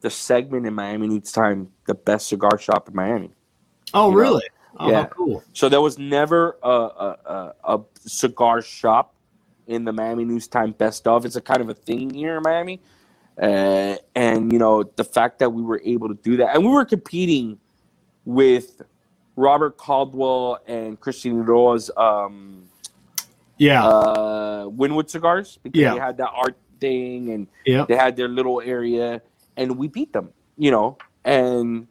the 0.00 0.10
segment 0.10 0.66
in 0.66 0.74
Miami 0.74 1.08
New 1.08 1.20
Times, 1.20 1.68
the 1.86 1.94
best 1.94 2.28
cigar 2.28 2.58
shop 2.58 2.88
in 2.88 2.94
Miami. 2.94 3.30
Oh 3.94 4.08
You 4.08 4.12
know, 4.12 4.20
really? 4.20 4.44
Oh, 4.78 4.90
yeah. 4.90 5.02
how 5.02 5.06
cool. 5.06 5.42
So 5.54 5.68
there 5.68 5.80
was 5.80 5.98
never 5.98 6.58
a, 6.62 6.68
a, 6.68 7.18
a, 7.64 7.76
a 7.76 7.80
cigar 8.00 8.60
shop 8.60 9.14
in 9.66 9.84
the 9.84 9.92
Miami 9.92 10.24
New 10.24 10.40
Times 10.40 10.74
Best 10.76 11.06
of. 11.06 11.24
It's 11.24 11.36
a 11.36 11.40
kind 11.40 11.60
of 11.60 11.68
a 11.68 11.74
thing 11.74 12.10
here 12.10 12.36
in 12.36 12.42
Miami, 12.42 12.80
uh, 13.40 13.96
and 14.14 14.52
you 14.52 14.58
know 14.58 14.82
the 14.82 15.04
fact 15.04 15.38
that 15.40 15.50
we 15.50 15.62
were 15.62 15.80
able 15.84 16.08
to 16.08 16.14
do 16.14 16.36
that, 16.38 16.54
and 16.54 16.64
we 16.64 16.70
were 16.70 16.84
competing 16.84 17.58
with 18.24 18.82
Robert 19.36 19.76
Caldwell 19.76 20.58
and 20.66 20.98
Christian 21.00 21.44
Roa's 21.44 21.90
um, 21.96 22.64
Yeah. 23.56 23.86
uh, 23.86 24.64
Wynwood 24.66 25.08
cigars 25.08 25.58
because 25.62 25.80
Yeah. 25.80 25.94
they 25.94 26.00
had 26.00 26.16
that 26.18 26.30
art 26.34 26.56
thing 26.80 27.30
and 27.30 27.46
yeah. 27.64 27.84
they 27.88 27.96
had 27.96 28.16
their 28.16 28.28
little 28.28 28.60
area, 28.60 29.22
and 29.56 29.78
we 29.78 29.88
beat 29.88 30.12
them. 30.12 30.30
You 30.56 30.72
know, 30.72 30.98
and 31.24 31.86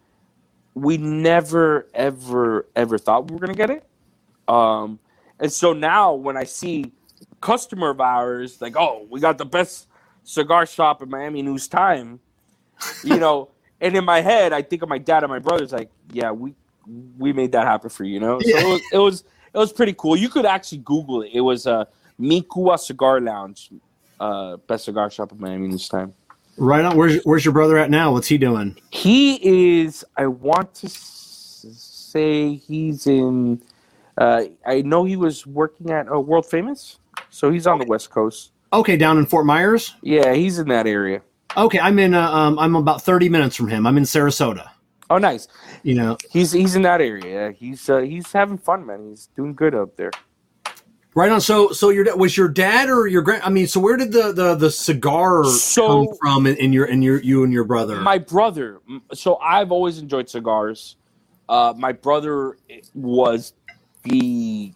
we 0.73 0.97
never, 0.97 1.87
ever, 1.93 2.67
ever 2.75 2.97
thought 2.97 3.29
we 3.31 3.35
were 3.35 3.39
gonna 3.39 3.53
get 3.53 3.69
it. 3.69 3.87
Um, 4.47 4.99
and 5.39 5.51
so 5.51 5.73
now 5.73 6.13
when 6.13 6.35
I 6.37 6.43
see 6.43 6.91
customer 7.41 7.91
of 7.91 8.01
ours 8.01 8.61
like, 8.61 8.75
oh, 8.75 9.07
we 9.09 9.19
got 9.19 9.37
the 9.37 9.45
best 9.45 9.87
cigar 10.27 10.65
shop 10.65 11.01
in 11.01 11.09
Miami 11.09 11.41
New 11.41 11.57
Times, 11.57 12.19
you 13.03 13.17
know, 13.17 13.49
and 13.81 13.95
in 13.95 14.03
my 14.03 14.21
head 14.21 14.51
I 14.53 14.61
think 14.61 14.81
of 14.81 14.89
my 14.89 14.97
dad 14.97 15.23
and 15.23 15.31
my 15.31 15.39
brothers 15.39 15.71
like, 15.71 15.89
yeah, 16.11 16.31
we 16.31 16.53
we 17.17 17.33
made 17.33 17.51
that 17.53 17.65
happen 17.65 17.89
for 17.89 18.03
you, 18.03 18.15
you 18.15 18.19
know. 18.19 18.39
So 18.41 18.57
it 18.57 18.67
was 18.67 18.81
it 18.93 18.97
was 18.97 19.23
it 19.53 19.57
was 19.57 19.73
pretty 19.73 19.93
cool. 19.97 20.15
You 20.15 20.29
could 20.29 20.45
actually 20.45 20.79
Google 20.79 21.21
it. 21.21 21.31
It 21.33 21.41
was 21.41 21.65
a 21.65 21.71
uh, 21.71 21.85
Mikua 22.19 22.79
Cigar 22.79 23.21
Lounge, 23.21 23.69
uh, 24.19 24.57
best 24.67 24.85
cigar 24.85 25.09
shop 25.09 25.31
in 25.31 25.39
Miami 25.39 25.67
New 25.67 25.77
Times. 25.77 26.13
Right 26.57 26.83
on. 26.83 26.97
Where's 26.97 27.21
Where's 27.23 27.45
your 27.45 27.53
brother 27.53 27.77
at 27.77 27.89
now? 27.89 28.11
What's 28.11 28.27
he 28.27 28.37
doing? 28.37 28.75
He 28.89 29.79
is. 29.79 30.03
I 30.17 30.27
want 30.27 30.73
to 30.75 30.89
say 30.89 32.55
he's 32.55 33.07
in. 33.07 33.61
Uh, 34.17 34.45
I 34.65 34.81
know 34.81 35.03
he 35.03 35.15
was 35.15 35.45
working 35.45 35.91
at 35.91 36.11
uh, 36.11 36.19
World 36.19 36.47
Famous, 36.47 36.97
so 37.29 37.51
he's 37.51 37.67
on 37.67 37.79
the 37.79 37.85
West 37.85 38.09
Coast. 38.09 38.51
Okay, 38.73 38.97
down 38.97 39.17
in 39.17 39.25
Fort 39.25 39.45
Myers. 39.45 39.95
Yeah, 40.01 40.33
he's 40.33 40.59
in 40.59 40.67
that 40.69 40.87
area. 40.87 41.21
Okay, 41.55 41.79
I'm 41.79 41.97
in. 41.99 42.13
Uh, 42.13 42.29
um, 42.29 42.59
I'm 42.59 42.75
about 42.75 43.01
30 43.01 43.29
minutes 43.29 43.55
from 43.55 43.67
him. 43.69 43.87
I'm 43.87 43.97
in 43.97 44.03
Sarasota. 44.03 44.69
Oh, 45.09 45.17
nice. 45.17 45.47
You 45.83 45.95
know, 45.95 46.17
He's 46.29 46.51
he's 46.51 46.75
in 46.75 46.81
that 46.81 46.99
area. 46.99 47.53
He's 47.57 47.89
uh, 47.89 47.99
he's 47.99 48.29
having 48.33 48.57
fun, 48.57 48.85
man. 48.85 49.07
He's 49.09 49.29
doing 49.37 49.53
good 49.55 49.73
up 49.73 49.95
there. 49.95 50.11
right 51.15 51.31
on. 51.31 51.39
So, 51.39 51.71
so 51.71 51.89
your 51.89 52.13
was 52.17 52.35
your 52.35 52.49
dad 52.49 52.89
or 52.89 53.07
your 53.07 53.21
grand? 53.21 53.43
I 53.43 53.49
mean, 53.49 53.67
so 53.67 53.79
where 53.79 53.95
did 53.95 54.11
the 54.11 54.33
the 54.33 54.55
the 54.55 54.69
cigar 54.69 55.45
So- 55.45 56.07
come 56.07 56.17
from? 56.21 56.45
In, 56.47 56.57
in 56.57 56.73
your 56.73 56.85
in 56.87 57.01
your 57.01 57.21
you 57.21 57.45
and 57.45 57.53
your 57.53 57.63
brother. 57.63 58.01
My 58.01 58.17
brother. 58.17 58.81
So 59.13 59.37
I've 59.37 59.71
always 59.71 59.97
enjoyed 59.99 60.29
cigars. 60.29 60.97
Uh, 61.47 61.73
my 61.77 61.93
brother 61.93 62.57
was 62.93 63.53
the 64.03 64.73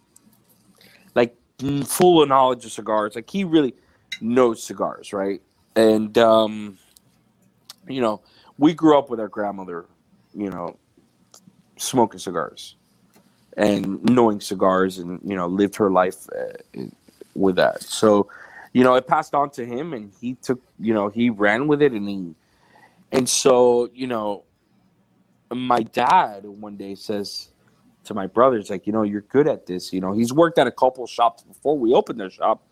full 1.84 2.22
of 2.22 2.28
knowledge 2.28 2.64
of 2.64 2.72
cigars. 2.72 3.14
Like 3.14 3.30
he 3.30 3.44
really 3.44 3.74
knows 4.20 4.62
cigars, 4.62 5.12
right? 5.12 5.40
And 5.76 6.16
um, 6.18 6.78
you 7.88 8.00
know, 8.00 8.22
we 8.58 8.74
grew 8.74 8.98
up 8.98 9.10
with 9.10 9.20
our 9.20 9.28
grandmother, 9.28 9.86
you 10.34 10.50
know, 10.50 10.76
smoking 11.76 12.20
cigars 12.20 12.76
and 13.56 14.02
knowing 14.04 14.40
cigars, 14.40 14.98
and 14.98 15.20
you 15.24 15.36
know, 15.36 15.46
lived 15.46 15.76
her 15.76 15.90
life 15.90 16.26
uh, 16.30 16.82
with 17.34 17.56
that. 17.56 17.82
So, 17.82 18.28
you 18.72 18.82
know, 18.82 18.94
it 18.94 19.06
passed 19.06 19.34
on 19.34 19.50
to 19.50 19.66
him, 19.66 19.92
and 19.92 20.12
he 20.20 20.34
took, 20.34 20.60
you 20.78 20.94
know, 20.94 21.08
he 21.08 21.30
ran 21.30 21.66
with 21.66 21.82
it, 21.82 21.92
and 21.92 22.08
he, 22.08 22.34
and 23.10 23.28
so, 23.28 23.90
you 23.92 24.06
know, 24.06 24.44
my 25.50 25.82
dad 25.82 26.44
one 26.44 26.76
day 26.76 26.94
says 26.94 27.48
to 28.04 28.14
my 28.14 28.26
brothers, 28.26 28.70
like, 28.70 28.86
you 28.86 28.92
know, 28.92 29.02
you're 29.02 29.22
good 29.22 29.46
at 29.46 29.66
this. 29.66 29.92
You 29.92 30.00
know, 30.00 30.12
he's 30.12 30.32
worked 30.32 30.58
at 30.58 30.66
a 30.66 30.72
couple 30.72 31.06
shops 31.06 31.42
before 31.42 31.78
we 31.78 31.92
opened 31.92 32.18
their 32.20 32.30
shop, 32.30 32.62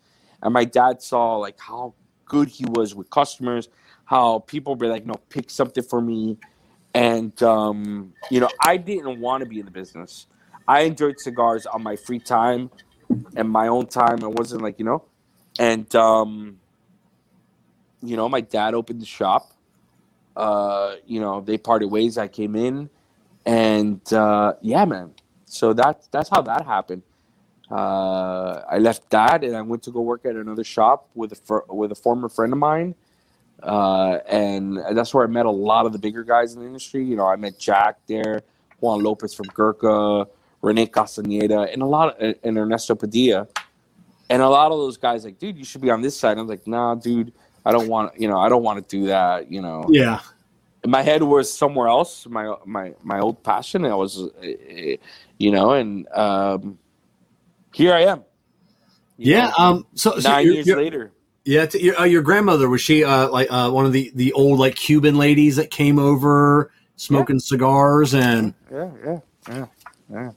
and 0.41 0.53
my 0.53 0.65
dad 0.65 1.01
saw 1.01 1.35
like 1.37 1.59
how 1.59 1.93
good 2.25 2.47
he 2.47 2.65
was 2.65 2.95
with 2.95 3.09
customers, 3.09 3.69
how 4.05 4.39
people 4.39 4.75
were 4.75 4.87
like, 4.87 5.05
no, 5.05 5.15
pick 5.29 5.49
something 5.49 5.83
for 5.83 6.01
me, 6.01 6.37
and 6.93 7.41
um, 7.43 8.13
you 8.29 8.39
know, 8.39 8.49
I 8.63 8.77
didn't 8.77 9.19
want 9.19 9.41
to 9.41 9.49
be 9.49 9.59
in 9.59 9.65
the 9.65 9.71
business. 9.71 10.27
I 10.67 10.81
enjoyed 10.81 11.19
cigars 11.19 11.65
on 11.65 11.83
my 11.83 11.95
free 11.95 12.19
time 12.19 12.69
and 13.35 13.49
my 13.49 13.67
own 13.67 13.87
time. 13.87 14.23
I 14.23 14.27
wasn't 14.27 14.61
like, 14.61 14.79
you 14.79 14.85
know, 14.85 15.03
and 15.59 15.93
um, 15.95 16.59
you 18.01 18.15
know, 18.15 18.29
my 18.29 18.41
dad 18.41 18.73
opened 18.73 19.01
the 19.01 19.05
shop. 19.05 19.51
Uh, 20.35 20.95
you 21.05 21.19
know, 21.19 21.41
they 21.41 21.57
parted 21.57 21.87
ways. 21.87 22.17
I 22.17 22.27
came 22.27 22.55
in, 22.55 22.89
and 23.45 24.01
uh, 24.13 24.53
yeah, 24.61 24.85
man. 24.85 25.13
So 25.51 25.73
that's 25.73 26.07
that's 26.07 26.29
how 26.29 26.41
that 26.43 26.65
happened. 26.65 27.03
Uh, 27.69 28.63
I 28.69 28.77
left 28.79 29.09
that 29.09 29.43
and 29.43 29.55
I 29.55 29.61
went 29.61 29.83
to 29.83 29.91
go 29.91 30.01
work 30.01 30.25
at 30.25 30.35
another 30.35 30.63
shop 30.63 31.09
with 31.13 31.33
a 31.33 31.35
fir- 31.35 31.65
with 31.69 31.91
a 31.91 31.95
former 31.95 32.29
friend 32.29 32.53
of 32.53 32.59
mine, 32.59 32.95
uh, 33.61 34.19
and 34.27 34.77
that's 34.91 35.13
where 35.13 35.25
I 35.25 35.27
met 35.27 35.45
a 35.45 35.51
lot 35.51 35.85
of 35.85 35.91
the 35.91 35.99
bigger 35.99 36.23
guys 36.23 36.53
in 36.53 36.61
the 36.61 36.65
industry. 36.65 37.03
You 37.03 37.17
know, 37.17 37.27
I 37.27 37.35
met 37.35 37.59
Jack 37.59 37.97
there, 38.07 38.43
Juan 38.79 39.03
Lopez 39.03 39.33
from 39.33 39.47
Gurkha, 39.47 40.27
Rene 40.61 40.85
Castaneda, 40.87 41.67
and 41.71 41.81
a 41.81 41.85
lot 41.85 42.21
of, 42.21 42.35
and 42.43 42.57
Ernesto 42.57 42.95
Padilla, 42.95 43.47
and 44.29 44.41
a 44.41 44.49
lot 44.49 44.71
of 44.71 44.77
those 44.77 44.95
guys 44.97 45.25
like, 45.25 45.37
dude, 45.37 45.57
you 45.57 45.65
should 45.65 45.81
be 45.81 45.91
on 45.91 46.01
this 46.01 46.17
side. 46.17 46.37
I 46.37 46.41
was 46.41 46.49
like, 46.49 46.65
nah, 46.65 46.95
dude, 46.95 47.33
I 47.65 47.73
don't 47.73 47.89
want, 47.89 48.19
you 48.19 48.29
know, 48.29 48.39
I 48.39 48.47
don't 48.47 48.63
want 48.63 48.87
to 48.87 48.97
do 48.97 49.07
that. 49.07 49.51
You 49.51 49.61
know, 49.61 49.85
yeah. 49.89 50.21
My 50.85 51.01
head 51.01 51.23
was 51.23 51.51
somewhere 51.51 51.87
else. 51.87 52.25
My 52.27 52.55
my 52.65 52.93
my 53.03 53.19
old 53.19 53.43
passion. 53.43 53.85
I 53.85 53.95
was, 53.95 54.19
uh, 54.19 54.29
you 55.37 55.51
know, 55.51 55.71
and 55.73 56.07
um, 56.13 56.77
here 57.73 57.93
I 57.93 58.01
am. 58.01 58.23
Yeah. 59.17 59.47
know, 59.47 59.53
Um. 59.57 59.87
So, 59.95 60.19
so 60.19 60.29
nine 60.29 60.45
your- 60.45 60.53
years 60.55 60.67
your- 60.67 60.77
later. 60.77 61.11
Yeah. 61.43 61.65
Your, 61.73 61.99
uh, 61.99 62.03
your 62.05 62.21
grandmother 62.21 62.69
was 62.69 62.81
she 62.81 63.03
uh 63.03 63.27
like 63.29 63.51
uh 63.51 63.71
one 63.71 63.85
of 63.87 63.93
the 63.93 64.11
the 64.15 64.31
old 64.33 64.59
like 64.59 64.75
Cuban 64.75 65.15
ladies 65.17 65.55
that 65.55 65.71
came 65.71 65.97
over 65.97 66.71
smoking 66.97 67.39
cigars 67.39 68.13
and 68.13 68.53
Yeah, 68.71 68.91
yeah, 69.03 69.19
yeah, 69.49 69.65
yeah. 70.11 70.31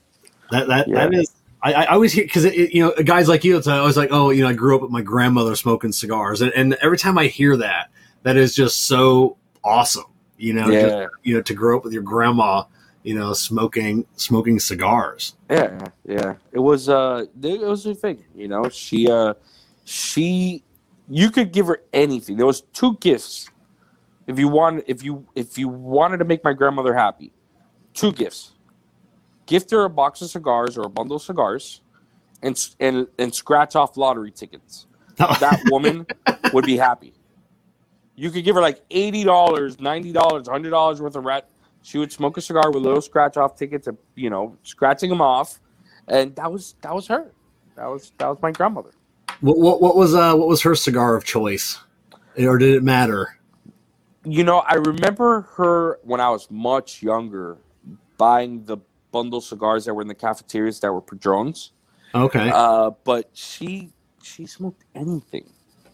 that 0.49 0.67
that 0.67 0.87
Yeah. 0.87 0.95
that 0.95 1.13
is. 1.13 1.31
I, 1.61 1.73
I 1.73 1.85
always 1.87 2.11
hear 2.11 2.23
because 2.23 2.45
you 2.45 2.83
know 2.83 2.91
guys 3.03 3.27
like 3.27 3.43
you. 3.43 3.55
It's 3.57 3.67
always 3.67 3.97
like, 3.97 4.09
oh, 4.11 4.29
you 4.31 4.41
know, 4.43 4.49
I 4.49 4.53
grew 4.53 4.75
up 4.75 4.81
with 4.81 4.91
my 4.91 5.01
grandmother 5.01 5.55
smoking 5.55 5.91
cigars, 5.91 6.41
and, 6.41 6.51
and 6.53 6.73
every 6.81 6.97
time 6.97 7.17
I 7.19 7.25
hear 7.27 7.55
that, 7.57 7.89
that 8.23 8.35
is 8.37 8.55
just 8.55 8.87
so 8.87 9.37
awesome. 9.63 10.05
You 10.37 10.53
know, 10.53 10.69
just, 10.71 10.95
Yeah, 10.95 11.07
you 11.23 11.35
know, 11.35 11.41
to 11.41 11.53
grow 11.53 11.77
up 11.77 11.83
with 11.83 11.93
your 11.93 12.03
grandma, 12.03 12.63
you 13.03 13.15
know, 13.15 13.33
smoking 13.33 14.05
smoking 14.15 14.59
cigars. 14.59 15.35
yeah, 15.49 15.79
yeah. 16.05 16.35
It 16.51 16.59
was 16.59 16.89
uh, 16.89 17.25
it 17.41 17.61
was 17.61 17.85
a 17.85 17.95
thing. 17.95 18.23
You 18.35 18.47
know, 18.47 18.69
she 18.69 19.09
uh, 19.09 19.35
she, 19.85 20.63
you 21.07 21.29
could 21.29 21.51
give 21.51 21.67
her 21.67 21.81
anything. 21.93 22.37
There 22.37 22.45
was 22.45 22.61
two 22.73 22.97
gifts. 22.97 23.49
If 24.27 24.39
you 24.39 24.47
want, 24.47 24.83
if 24.87 25.03
you 25.03 25.25
if 25.35 25.57
you 25.57 25.67
wanted 25.69 26.17
to 26.17 26.25
make 26.25 26.43
my 26.43 26.53
grandmother 26.53 26.93
happy, 26.93 27.31
two 27.93 28.11
gifts. 28.11 28.51
Gift 29.45 29.69
her 29.69 29.83
a 29.83 29.89
box 29.89 30.21
of 30.23 30.29
cigars 30.31 30.75
or 30.75 30.87
a 30.87 30.89
bundle 30.89 31.17
of 31.17 31.21
cigars, 31.21 31.81
and 32.41 32.59
and 32.79 33.07
and 33.19 33.33
scratch 33.33 33.75
off 33.75 33.95
lottery 33.95 34.31
tickets. 34.31 34.87
That 35.17 35.61
woman 35.71 36.05
would 36.51 36.65
be 36.65 36.75
happy. 36.75 37.13
You 38.15 38.31
could 38.31 38.43
give 38.43 38.55
her 38.55 38.61
like 38.61 38.81
eighty 38.91 39.23
dollars, 39.23 39.79
ninety 39.79 40.11
dollars, 40.11 40.47
hundred 40.47 40.69
dollars 40.69 41.01
worth 41.01 41.15
of 41.15 41.25
rat. 41.25 41.49
She 41.81 41.97
would 41.97 42.11
smoke 42.11 42.37
a 42.37 42.41
cigar 42.41 42.71
with 42.71 42.81
little 42.81 43.01
scratch 43.01 43.37
off 43.37 43.57
tickets, 43.57 43.87
and 43.87 43.97
you 44.15 44.29
know, 44.29 44.57
scratching 44.63 45.09
them 45.09 45.21
off, 45.21 45.59
and 46.07 46.35
that 46.35 46.51
was 46.51 46.75
that 46.81 46.95
was 46.95 47.07
her. 47.07 47.31
That 47.75 47.87
was 47.87 48.13
that 48.17 48.27
was 48.27 48.37
my 48.41 48.51
grandmother. 48.51 48.91
What 49.41 49.57
what, 49.57 49.81
what 49.81 49.95
was 49.95 50.15
uh 50.15 50.33
what 50.35 50.47
was 50.47 50.61
her 50.61 50.75
cigar 50.75 51.15
of 51.15 51.25
choice, 51.25 51.79
or 52.37 52.57
did 52.57 52.73
it 52.73 52.83
matter? 52.83 53.37
You 54.23 54.43
know, 54.43 54.59
I 54.59 54.75
remember 54.75 55.41
her 55.57 55.99
when 56.03 56.19
I 56.19 56.29
was 56.29 56.49
much 56.49 57.03
younger, 57.03 57.57
buying 58.17 58.65
the 58.65 58.77
bundle 59.11 59.41
cigars 59.41 59.85
that 59.85 59.93
were 59.93 60.01
in 60.01 60.07
the 60.07 60.15
cafeterias 60.15 60.79
that 60.79 60.91
were 60.91 61.01
padrones. 61.01 61.71
Okay. 62.15 62.49
Uh, 62.51 62.91
but 63.03 63.29
she 63.33 63.91
she 64.23 64.45
smoked 64.45 64.83
anything. 64.95 65.49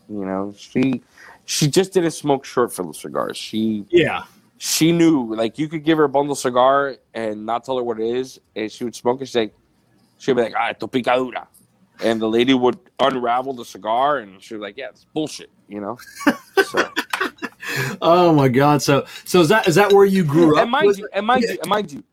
You 0.07 0.25
know, 0.25 0.53
she 0.57 1.03
she 1.45 1.67
just 1.67 1.93
didn't 1.93 2.11
smoke 2.11 2.45
short 2.45 2.73
filler 2.73 2.93
cigars. 2.93 3.37
She 3.37 3.85
yeah. 3.89 4.23
she 4.57 4.91
knew 4.91 5.33
like 5.35 5.57
you 5.57 5.67
could 5.67 5.83
give 5.83 5.97
her 5.97 6.05
a 6.05 6.09
bundle 6.09 6.35
cigar 6.35 6.95
and 7.13 7.45
not 7.45 7.63
tell 7.63 7.77
her 7.77 7.83
what 7.83 7.99
it 7.99 8.07
is, 8.15 8.39
and 8.55 8.71
she 8.71 8.83
would 8.83 8.95
smoke 8.95 9.21
it. 9.21 9.27
She's 9.27 9.35
like, 9.35 9.53
she'd 10.17 10.35
be 10.35 10.43
like, 10.43 10.53
"Ah, 10.57 10.73
tu 10.73 10.87
picadura," 10.87 11.47
and 12.03 12.21
the 12.21 12.27
lady 12.27 12.53
would 12.53 12.79
unravel 12.99 13.53
the 13.53 13.65
cigar, 13.65 14.19
and 14.19 14.41
she 14.41 14.53
was 14.53 14.61
like, 14.61 14.77
"Yeah, 14.77 14.89
it's 14.89 15.05
bullshit," 15.13 15.49
you 15.67 15.81
know. 15.81 15.97
So, 16.65 16.89
Oh 18.01 18.33
my 18.33 18.47
god. 18.47 18.81
So 18.81 19.05
so 19.25 19.41
is 19.41 19.49
that 19.49 19.67
is 19.67 19.75
that 19.75 19.91
where 19.91 20.05
you 20.05 20.23
grew 20.23 20.57
up? 20.57 20.63
and 20.63 20.71
mind 20.71 20.97
you, 20.97 21.07
and 21.13 21.25
mind 21.25 21.43
you, 21.43 21.57
and 21.61 21.69
mind 21.69 21.91
you, 21.91 22.03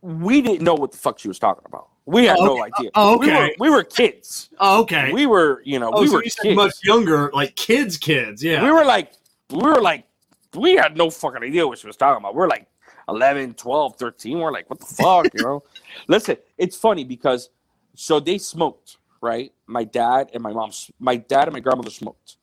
we 0.00 0.40
didn't 0.42 0.62
know 0.62 0.74
what 0.74 0.92
the 0.92 0.98
fuck 0.98 1.18
she 1.18 1.28
was 1.28 1.38
talking 1.38 1.64
about. 1.66 1.88
We 2.08 2.24
had 2.24 2.38
Oh, 2.38 2.46
no 2.46 2.64
idea. 2.64 2.90
Oh, 2.94 3.18
We 3.18 3.26
were, 3.26 3.36
okay. 3.36 3.56
we 3.58 3.68
were 3.68 3.84
kids. 3.84 4.48
Oh, 4.58 4.80
okay. 4.80 5.12
We 5.12 5.26
were, 5.26 5.60
you 5.66 5.78
know, 5.78 5.90
oh, 5.92 6.00
we 6.00 6.06
so 6.08 6.14
were 6.14 6.24
you 6.42 6.54
much 6.54 6.72
younger, 6.82 7.30
like 7.34 7.54
kids, 7.54 7.98
kids. 7.98 8.42
Yeah. 8.42 8.64
We 8.64 8.70
were 8.70 8.86
like, 8.86 9.12
we 9.50 9.58
were 9.58 9.82
like, 9.82 10.06
we 10.54 10.74
had 10.74 10.96
no 10.96 11.10
fucking 11.10 11.42
idea 11.42 11.66
what 11.66 11.78
she 11.78 11.86
was 11.86 11.98
talking 11.98 12.22
about. 12.22 12.34
We're 12.34 12.48
like 12.48 12.66
11, 13.10 13.54
12, 13.54 13.96
13. 13.96 14.38
We're 14.38 14.52
like, 14.52 14.70
what 14.70 14.80
the 14.80 14.86
fuck, 14.86 15.26
you 15.34 15.42
know? 15.42 15.62
Listen, 16.08 16.38
it's 16.56 16.78
funny 16.78 17.04
because 17.04 17.50
so 17.94 18.20
they 18.20 18.38
smoked, 18.38 18.96
right? 19.20 19.52
My 19.66 19.84
dad 19.84 20.30
and 20.32 20.42
my 20.42 20.54
mom, 20.54 20.70
my 20.98 21.16
dad 21.16 21.48
and 21.48 21.52
my 21.52 21.60
grandmother 21.60 21.90
smoked. 21.90 22.38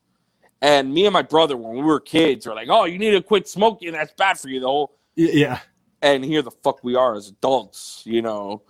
And 0.61 0.93
me 0.93 1.07
and 1.07 1.13
my 1.13 1.24
brother, 1.24 1.57
when 1.57 1.76
we 1.76 1.82
were 1.82 1.99
kids, 1.99 2.45
were 2.45 2.53
like, 2.53 2.70
oh, 2.70 2.86
you 2.86 2.99
need 2.99 3.11
to 3.11 3.22
quit 3.24 3.47
smoking. 3.49 3.93
That's 3.93 4.13
bad 4.13 4.39
for 4.39 4.47
you, 4.47 4.59
the 4.59 4.68
whole. 4.68 4.91
Yeah. 5.16 5.59
And 6.03 6.24
here 6.24 6.43
the 6.43 6.51
fuck 6.51 6.84
we 6.84 6.95
are 6.95 7.16
as 7.16 7.30
adults, 7.30 8.03
you 8.05 8.22
know, 8.22 8.61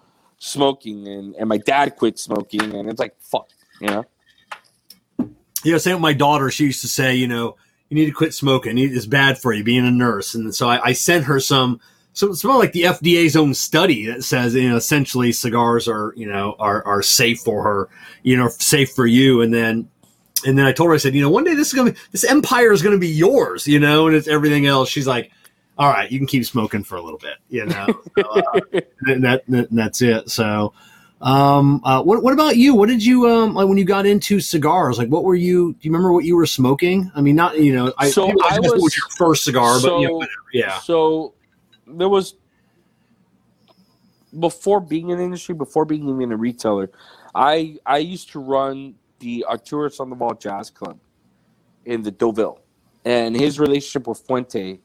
smoking. 0.45 1.07
And, 1.07 1.35
and 1.35 1.49
my 1.49 1.57
dad 1.57 1.95
quit 1.95 2.19
smoking. 2.19 2.75
And 2.75 2.89
it's 2.89 2.99
like, 2.99 3.15
fuck, 3.19 3.49
you 3.81 3.87
know? 3.87 4.05
Yeah, 5.63 5.77
same 5.77 5.95
with 5.95 6.01
my 6.01 6.13
daughter. 6.13 6.51
She 6.51 6.65
used 6.65 6.81
to 6.81 6.87
say, 6.87 7.15
you 7.15 7.27
know, 7.27 7.57
you 7.89 7.95
need 7.95 8.05
to 8.05 8.11
quit 8.11 8.33
smoking. 8.33 8.77
It's 8.77 9.05
bad 9.05 9.39
for 9.39 9.53
you 9.53 9.63
being 9.63 9.85
a 9.85 9.91
nurse. 9.91 10.35
And 10.35 10.53
so 10.53 10.69
I, 10.69 10.89
I 10.89 10.93
sent 10.93 11.25
her 11.25 11.39
some, 11.39 11.79
some, 12.13 12.35
some 12.35 12.51
like 12.57 12.71
the 12.71 12.83
FDA's 12.83 13.35
own 13.35 13.53
study 13.53 14.05
that 14.05 14.23
says, 14.23 14.55
you 14.55 14.69
know, 14.69 14.75
essentially 14.75 15.31
cigars 15.31 15.87
are, 15.87 16.13
you 16.15 16.27
know, 16.27 16.55
are, 16.59 16.85
are 16.85 17.01
safe 17.01 17.39
for 17.39 17.63
her, 17.63 17.89
you 18.23 18.37
know, 18.37 18.47
safe 18.47 18.91
for 18.91 19.07
you. 19.07 19.41
And 19.41 19.53
then, 19.53 19.89
and 20.45 20.57
then 20.57 20.65
I 20.65 20.71
told 20.71 20.89
her, 20.89 20.93
I 20.93 20.97
said, 20.97 21.15
you 21.15 21.21
know, 21.21 21.29
one 21.29 21.43
day 21.43 21.55
this 21.55 21.69
is 21.69 21.73
going 21.73 21.93
to 21.93 21.99
this 22.11 22.23
empire 22.23 22.71
is 22.71 22.81
going 22.81 22.95
to 22.95 22.99
be 22.99 23.07
yours, 23.07 23.67
you 23.67 23.79
know, 23.79 24.07
and 24.07 24.15
it's 24.15 24.27
everything 24.27 24.67
else. 24.67 24.89
She's 24.89 25.07
like, 25.07 25.31
all 25.77 25.89
right, 25.89 26.09
you 26.11 26.17
can 26.19 26.27
keep 26.27 26.45
smoking 26.45 26.83
for 26.83 26.95
a 26.95 27.01
little 27.01 27.19
bit, 27.19 27.37
you 27.49 27.65
know, 27.65 27.87
so, 28.17 28.23
uh, 28.23 28.59
and 29.07 29.23
that, 29.23 29.43
that, 29.49 29.67
that's 29.71 30.01
it. 30.01 30.29
So, 30.29 30.73
um, 31.21 31.81
uh, 31.83 32.01
what, 32.03 32.23
what 32.23 32.33
about 32.33 32.55
you? 32.57 32.75
What 32.75 32.87
did 32.89 33.03
you, 33.03 33.27
um, 33.29 33.53
like 33.55 33.67
when 33.67 33.77
you 33.77 33.85
got 33.85 34.05
into 34.05 34.39
cigars, 34.39 34.97
like 34.97 35.09
what 35.09 35.23
were 35.23 35.35
you, 35.35 35.73
do 35.73 35.79
you 35.81 35.91
remember 35.91 36.13
what 36.13 36.23
you 36.25 36.35
were 36.35 36.45
smoking? 36.45 37.11
I 37.15 37.21
mean, 37.21 37.35
not, 37.35 37.59
you 37.59 37.73
know, 37.73 37.93
I, 37.97 38.09
So 38.09 38.27
people 38.27 38.41
I 38.49 38.59
was- 38.59 38.71
was 38.81 38.97
your 38.97 39.07
first 39.17 39.43
cigar, 39.43 39.79
but 39.81 39.99
you 39.99 40.07
know, 40.07 40.13
whatever. 40.15 40.31
yeah. 40.53 40.79
So 40.79 41.33
there 41.87 42.09
was 42.09 42.35
before 44.39 44.79
being 44.81 45.09
in 45.09 45.17
the 45.17 45.23
industry, 45.23 45.55
before 45.55 45.85
being 45.85 46.07
even 46.09 46.31
a 46.31 46.37
retailer, 46.37 46.89
I 47.33 47.77
I 47.85 47.97
used 47.99 48.29
to 48.31 48.39
run 48.39 48.95
the 49.19 49.45
Arturo 49.47 49.89
Sandoval 49.89 50.33
Jazz 50.35 50.69
Club 50.69 50.99
in 51.85 52.01
the 52.01 52.11
Deauville, 52.11 52.59
and 53.05 53.35
his 53.35 53.59
relationship 53.59 54.07
with 54.07 54.19
Fuente 54.27 54.79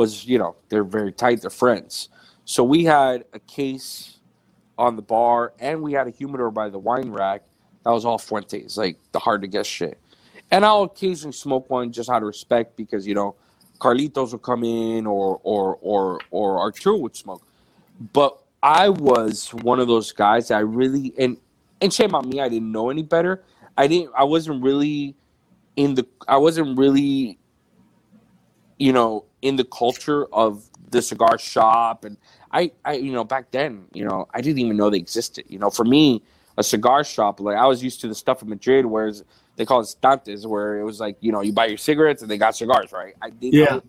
was, 0.00 0.26
you 0.26 0.38
know, 0.38 0.56
they're 0.68 0.84
very 0.84 1.12
tight, 1.12 1.42
they're 1.42 1.50
friends. 1.50 2.08
So 2.44 2.64
we 2.64 2.84
had 2.84 3.24
a 3.32 3.38
case 3.38 4.18
on 4.76 4.96
the 4.96 5.02
bar, 5.02 5.52
and 5.60 5.82
we 5.82 5.92
had 5.92 6.06
a 6.06 6.10
humidor 6.10 6.50
by 6.50 6.68
the 6.68 6.78
wine 6.78 7.10
rack 7.10 7.42
that 7.84 7.90
was 7.90 8.04
all 8.04 8.18
Fuentes, 8.18 8.76
like 8.76 8.98
the 9.12 9.18
hard 9.18 9.42
to 9.42 9.48
guess 9.48 9.66
shit. 9.66 9.98
And 10.50 10.64
I'll 10.64 10.82
occasionally 10.84 11.32
smoke 11.32 11.70
one 11.70 11.92
just 11.92 12.10
out 12.10 12.22
of 12.22 12.26
respect 12.26 12.76
because 12.76 13.06
you 13.06 13.14
know 13.14 13.36
Carlitos 13.78 14.32
would 14.32 14.42
come 14.42 14.64
in 14.64 15.06
or 15.06 15.40
or 15.42 15.78
or 15.80 16.20
or 16.30 16.60
Arturo 16.60 16.98
would 16.98 17.16
smoke. 17.16 17.42
But 18.12 18.38
I 18.62 18.88
was 18.88 19.48
one 19.54 19.80
of 19.80 19.88
those 19.88 20.12
guys 20.12 20.48
that 20.48 20.56
I 20.56 20.60
really 20.60 21.14
and 21.18 21.36
and 21.80 21.92
shame 21.92 22.14
on 22.14 22.28
me, 22.28 22.40
I 22.40 22.48
didn't 22.48 22.70
know 22.70 22.90
any 22.90 23.02
better. 23.02 23.44
I 23.78 23.86
didn't 23.86 24.12
I 24.16 24.24
wasn't 24.24 24.62
really 24.62 25.16
in 25.76 25.94
the 25.94 26.06
I 26.28 26.36
wasn't 26.36 26.76
really 26.78 27.38
you 28.80 28.92
know 28.94 29.26
in 29.42 29.56
the 29.56 29.64
culture 29.66 30.26
of 30.34 30.64
the 30.90 31.02
cigar 31.02 31.38
shop 31.38 32.04
and 32.06 32.18
I, 32.52 32.72
I 32.84 32.94
you 32.94 33.12
know 33.12 33.24
back 33.24 33.52
then 33.52 33.86
you 33.94 34.06
know 34.06 34.28
I 34.34 34.42
didn't 34.42 34.60
even 34.60 34.78
know 34.78 34.90
they 34.90 34.98
existed. 34.98 35.46
You 35.48 35.60
know 35.60 35.70
for 35.70 35.86
me 35.86 36.24
a 36.58 36.64
cigar 36.64 37.04
shop 37.04 37.40
like 37.40 37.58
I 37.58 37.66
was 37.66 37.84
used 37.84 38.02
to 38.02 38.08
the 38.08 38.16
stuff 38.16 38.42
in 38.42 38.50
Madrid 38.50 38.86
where 38.86 39.12
they 39.56 39.66
call 39.66 39.80
it 39.82 39.86
stantes 39.86 40.46
where 40.46 40.80
it 40.80 40.84
was 40.84 41.00
like 41.00 41.18
you 41.20 41.32
know 41.32 41.42
you 41.42 41.52
buy 41.54 41.66
your 41.68 41.78
cigarettes 41.78 42.22
and 42.22 42.30
they 42.32 42.38
got 42.38 42.56
cigars 42.56 42.92
right? 42.92 43.14
I 43.22 43.30
didn't 43.30 43.54
Yeah. 43.60 43.66
know- 43.66 43.82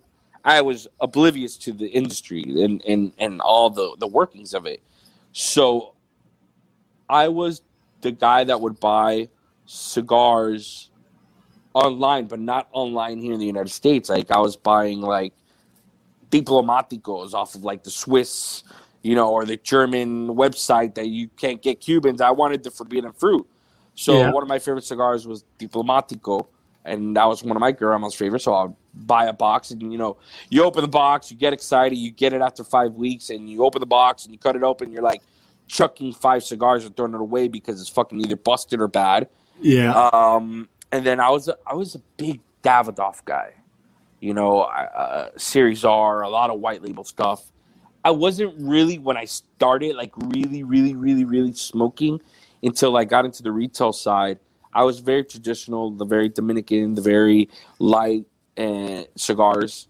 I 0.45 0.61
was 0.61 0.87
oblivious 1.01 1.57
to 1.59 1.73
the 1.73 1.87
industry 1.87 2.43
and 2.63 2.83
and 2.87 3.13
and 3.19 3.41
all 3.41 3.71
the 3.71 3.95
the 3.99 4.07
workings 4.07 4.53
of 4.55 4.67
it. 4.67 4.81
So 5.33 5.95
I 7.09 7.29
was 7.29 7.63
the 8.01 8.11
guy 8.13 8.45
that 8.45 8.61
would 8.61 8.79
buy 8.79 9.29
cigars 9.67 10.90
online, 11.73 12.25
but 12.25 12.39
not 12.39 12.67
online 12.71 13.19
here 13.19 13.33
in 13.33 13.39
the 13.39 13.45
United 13.45 13.71
States. 13.71 14.09
Like 14.09 14.31
I 14.31 14.39
was 14.39 14.55
buying 14.55 15.01
like 15.01 15.33
diplomáticos 16.29 17.33
off 17.33 17.55
of 17.55 17.63
like 17.63 17.83
the 17.83 17.91
Swiss, 17.91 18.63
you 19.01 19.15
know, 19.15 19.29
or 19.31 19.45
the 19.45 19.57
German 19.57 20.29
website 20.29 20.95
that 20.95 21.07
you 21.07 21.27
can't 21.29 21.61
get 21.61 21.79
Cubans. 21.81 22.21
I 22.21 22.31
wanted 22.31 22.63
the 22.63 22.71
forbidden 22.71 23.11
fruit. 23.13 23.47
So 23.95 24.19
Yeah. 24.19 24.31
one 24.31 24.43
of 24.43 24.49
my 24.49 24.59
favorite 24.59 24.83
cigars 24.85 25.27
was 25.27 25.43
Diplomatico, 25.59 26.47
and 26.85 27.15
that 27.17 27.25
was 27.25 27.43
one 27.43 27.55
of 27.55 27.61
my 27.61 27.71
grandma's 27.71 28.15
favorites. 28.15 28.45
So 28.45 28.53
I'll 28.53 28.77
buy 28.93 29.25
a 29.25 29.33
box, 29.33 29.71
and 29.71 29.91
you 29.91 29.97
know, 29.97 30.17
you 30.49 30.63
open 30.63 30.81
the 30.81 30.87
box, 30.87 31.29
you 31.31 31.37
get 31.37 31.53
excited, 31.53 31.97
you 31.97 32.11
get 32.11 32.33
it 32.33 32.41
after 32.41 32.63
five 32.63 32.93
weeks, 32.93 33.29
and 33.29 33.49
you 33.49 33.63
open 33.63 33.79
the 33.79 33.85
box 33.85 34.25
and 34.25 34.33
you 34.33 34.39
cut 34.39 34.55
it 34.55 34.63
open, 34.63 34.91
you're 34.91 35.03
like 35.03 35.21
chucking 35.67 36.13
five 36.13 36.43
cigars 36.43 36.85
and 36.85 36.95
throwing 36.97 37.13
it 37.13 37.19
away 37.21 37.47
because 37.47 37.79
it's 37.79 37.89
fucking 37.89 38.19
either 38.19 38.35
busted 38.35 38.79
or 38.81 38.87
bad. 38.87 39.29
Yeah. 39.61 39.93
Um, 39.93 40.67
and 40.91 41.05
then 41.05 41.19
I 41.19 41.29
was 41.29 41.47
a, 41.47 41.57
I 41.65 41.73
was 41.75 41.95
a 41.95 41.99
big 42.17 42.41
Davidoff 42.63 43.23
guy, 43.25 43.53
you 44.19 44.33
know, 44.33 44.61
uh, 44.61 45.29
Series 45.37 45.85
R, 45.85 46.21
a 46.21 46.29
lot 46.29 46.49
of 46.49 46.59
white 46.59 46.81
label 46.81 47.03
stuff. 47.03 47.51
I 48.03 48.11
wasn't 48.11 48.55
really 48.57 48.97
when 48.97 49.17
I 49.17 49.25
started 49.25 49.95
like 49.95 50.11
really, 50.17 50.63
really, 50.63 50.95
really, 50.95 51.23
really 51.23 51.53
smoking 51.53 52.19
until 52.63 52.97
I 52.97 53.05
got 53.05 53.25
into 53.25 53.43
the 53.43 53.51
retail 53.51 53.93
side. 53.93 54.39
I 54.73 54.83
was 54.83 54.99
very 54.99 55.23
traditional, 55.23 55.91
the 55.91 56.05
very 56.05 56.29
Dominican, 56.29 56.95
the 56.95 57.01
very 57.01 57.49
light 57.79 58.25
and 58.57 59.07
cigars. 59.15 59.87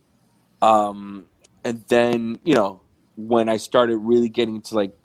Um, 0.62 1.26
and 1.64 1.84
then 1.88 2.40
you 2.44 2.56
know 2.56 2.82
when 3.16 3.50
I 3.50 3.58
started 3.58 3.98
really 3.98 4.30
getting 4.30 4.56
into 4.56 4.76
like 4.76 4.96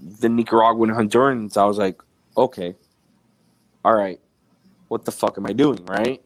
the 0.00 0.28
Nicaraguan 0.28 0.90
Hondurans, 0.90 1.56
I 1.56 1.64
was 1.64 1.78
like, 1.78 2.00
okay, 2.36 2.74
all 3.84 3.94
right, 3.94 4.20
what 4.94 5.04
the 5.04 5.10
fuck 5.10 5.36
am 5.36 5.44
I 5.44 5.52
doing, 5.52 5.84
right? 5.86 6.22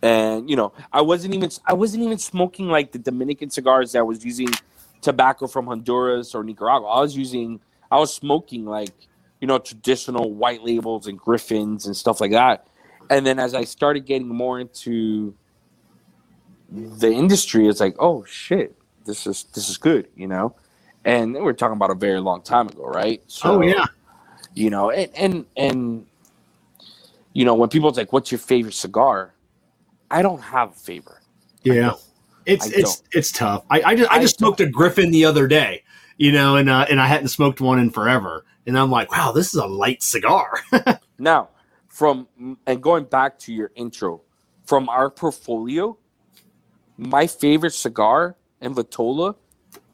And 0.00 0.48
you 0.48 0.56
know, 0.56 0.72
I 0.90 1.02
wasn't 1.02 1.34
even 1.34 1.50
I 1.66 1.74
wasn't 1.74 2.02
even 2.02 2.16
smoking 2.16 2.68
like 2.68 2.92
the 2.92 2.98
Dominican 2.98 3.50
cigars 3.50 3.92
that 3.92 4.06
was 4.06 4.24
using 4.24 4.48
tobacco 5.02 5.46
from 5.46 5.66
Honduras 5.66 6.34
or 6.34 6.42
Nicaragua. 6.42 6.88
I 6.88 7.00
was 7.02 7.14
using 7.14 7.60
I 7.90 7.98
was 7.98 8.14
smoking 8.14 8.64
like 8.64 8.94
you 9.38 9.46
know 9.46 9.58
traditional 9.58 10.32
white 10.32 10.64
labels 10.64 11.08
and 11.08 11.18
Griffins 11.18 11.84
and 11.84 11.94
stuff 11.94 12.22
like 12.22 12.30
that. 12.30 12.66
And 13.10 13.26
then 13.26 13.38
as 13.38 13.54
I 13.54 13.64
started 13.64 14.06
getting 14.06 14.28
more 14.28 14.58
into 14.58 15.34
the 16.70 17.12
industry, 17.12 17.68
it's 17.68 17.80
like, 17.80 17.96
oh 17.98 18.24
shit, 18.24 18.74
this 19.04 19.26
is 19.26 19.44
this 19.52 19.68
is 19.68 19.76
good, 19.76 20.08
you 20.16 20.26
know. 20.26 20.56
And 21.04 21.34
we're 21.34 21.52
talking 21.52 21.76
about 21.76 21.90
a 21.90 21.94
very 21.94 22.20
long 22.20 22.40
time 22.40 22.66
ago, 22.66 22.86
right? 22.86 23.20
Oh, 23.20 23.28
so, 23.28 23.52
oh 23.56 23.60
yeah. 23.60 23.84
you 24.54 24.70
know 24.70 24.90
and 24.90 25.10
and 25.14 25.46
and 25.54 26.06
you 27.32 27.44
know 27.44 27.54
when 27.54 27.68
people's 27.68 27.96
like 27.96 28.12
what's 28.12 28.30
your 28.30 28.38
favorite 28.38 28.74
cigar 28.74 29.34
i 30.10 30.22
don't 30.22 30.40
have 30.40 30.70
a 30.70 30.74
favorite 30.74 31.22
Yeah. 31.62 31.92
It's 32.46 32.66
it's 32.68 33.02
it's 33.12 33.32
tough. 33.32 33.64
I 33.70 33.82
I 33.82 33.94
just, 33.94 34.10
I 34.10 34.16
I 34.16 34.20
just 34.20 34.38
smoked 34.38 34.60
a 34.60 34.66
Griffin 34.66 35.10
the 35.10 35.24
other 35.26 35.46
day, 35.46 35.84
you 36.16 36.32
know, 36.32 36.56
and 36.56 36.68
uh, 36.68 36.86
and 36.90 36.98
I 37.00 37.06
hadn't 37.06 37.28
smoked 37.28 37.60
one 37.60 37.78
in 37.78 37.90
forever, 37.90 38.44
and 38.66 38.78
I'm 38.78 38.90
like, 38.90 39.12
wow, 39.12 39.30
this 39.30 39.48
is 39.48 39.54
a 39.54 39.66
light 39.66 40.02
cigar. 40.02 40.58
now 41.18 41.50
from 41.86 42.26
and 42.66 42.82
going 42.82 43.04
back 43.04 43.38
to 43.40 43.52
your 43.52 43.70
intro 43.74 44.22
from 44.64 44.88
our 44.88 45.10
portfolio 45.10 45.96
my 46.96 47.26
favorite 47.26 47.74
cigar 47.74 48.36
in 48.60 48.74
vitola 48.74 49.34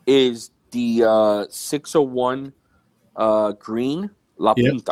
is 0.06 0.50
the 0.70 1.02
uh 1.04 1.44
601 1.48 2.52
uh, 3.16 3.52
green 3.52 4.10
La 4.36 4.52
Yep. 4.56 4.82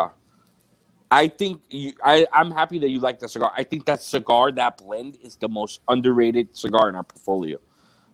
I 1.15 1.29
think 1.29 1.61
you, 1.71 1.93
I, 2.05 2.27
I'm 2.33 2.51
happy 2.51 2.81
that 2.81 2.89
you 2.89 2.99
like 2.99 3.21
the 3.21 3.29
cigar. 3.29 3.53
I 3.57 3.63
think 3.63 3.85
that 3.87 4.03
cigar, 4.03 4.51
that 4.53 4.79
blend, 4.79 5.17
is 5.23 5.37
the 5.37 5.49
most 5.49 5.81
underrated 5.87 6.57
cigar 6.57 6.89
in 6.89 6.97
our 6.97 7.05
portfolio. 7.05 7.59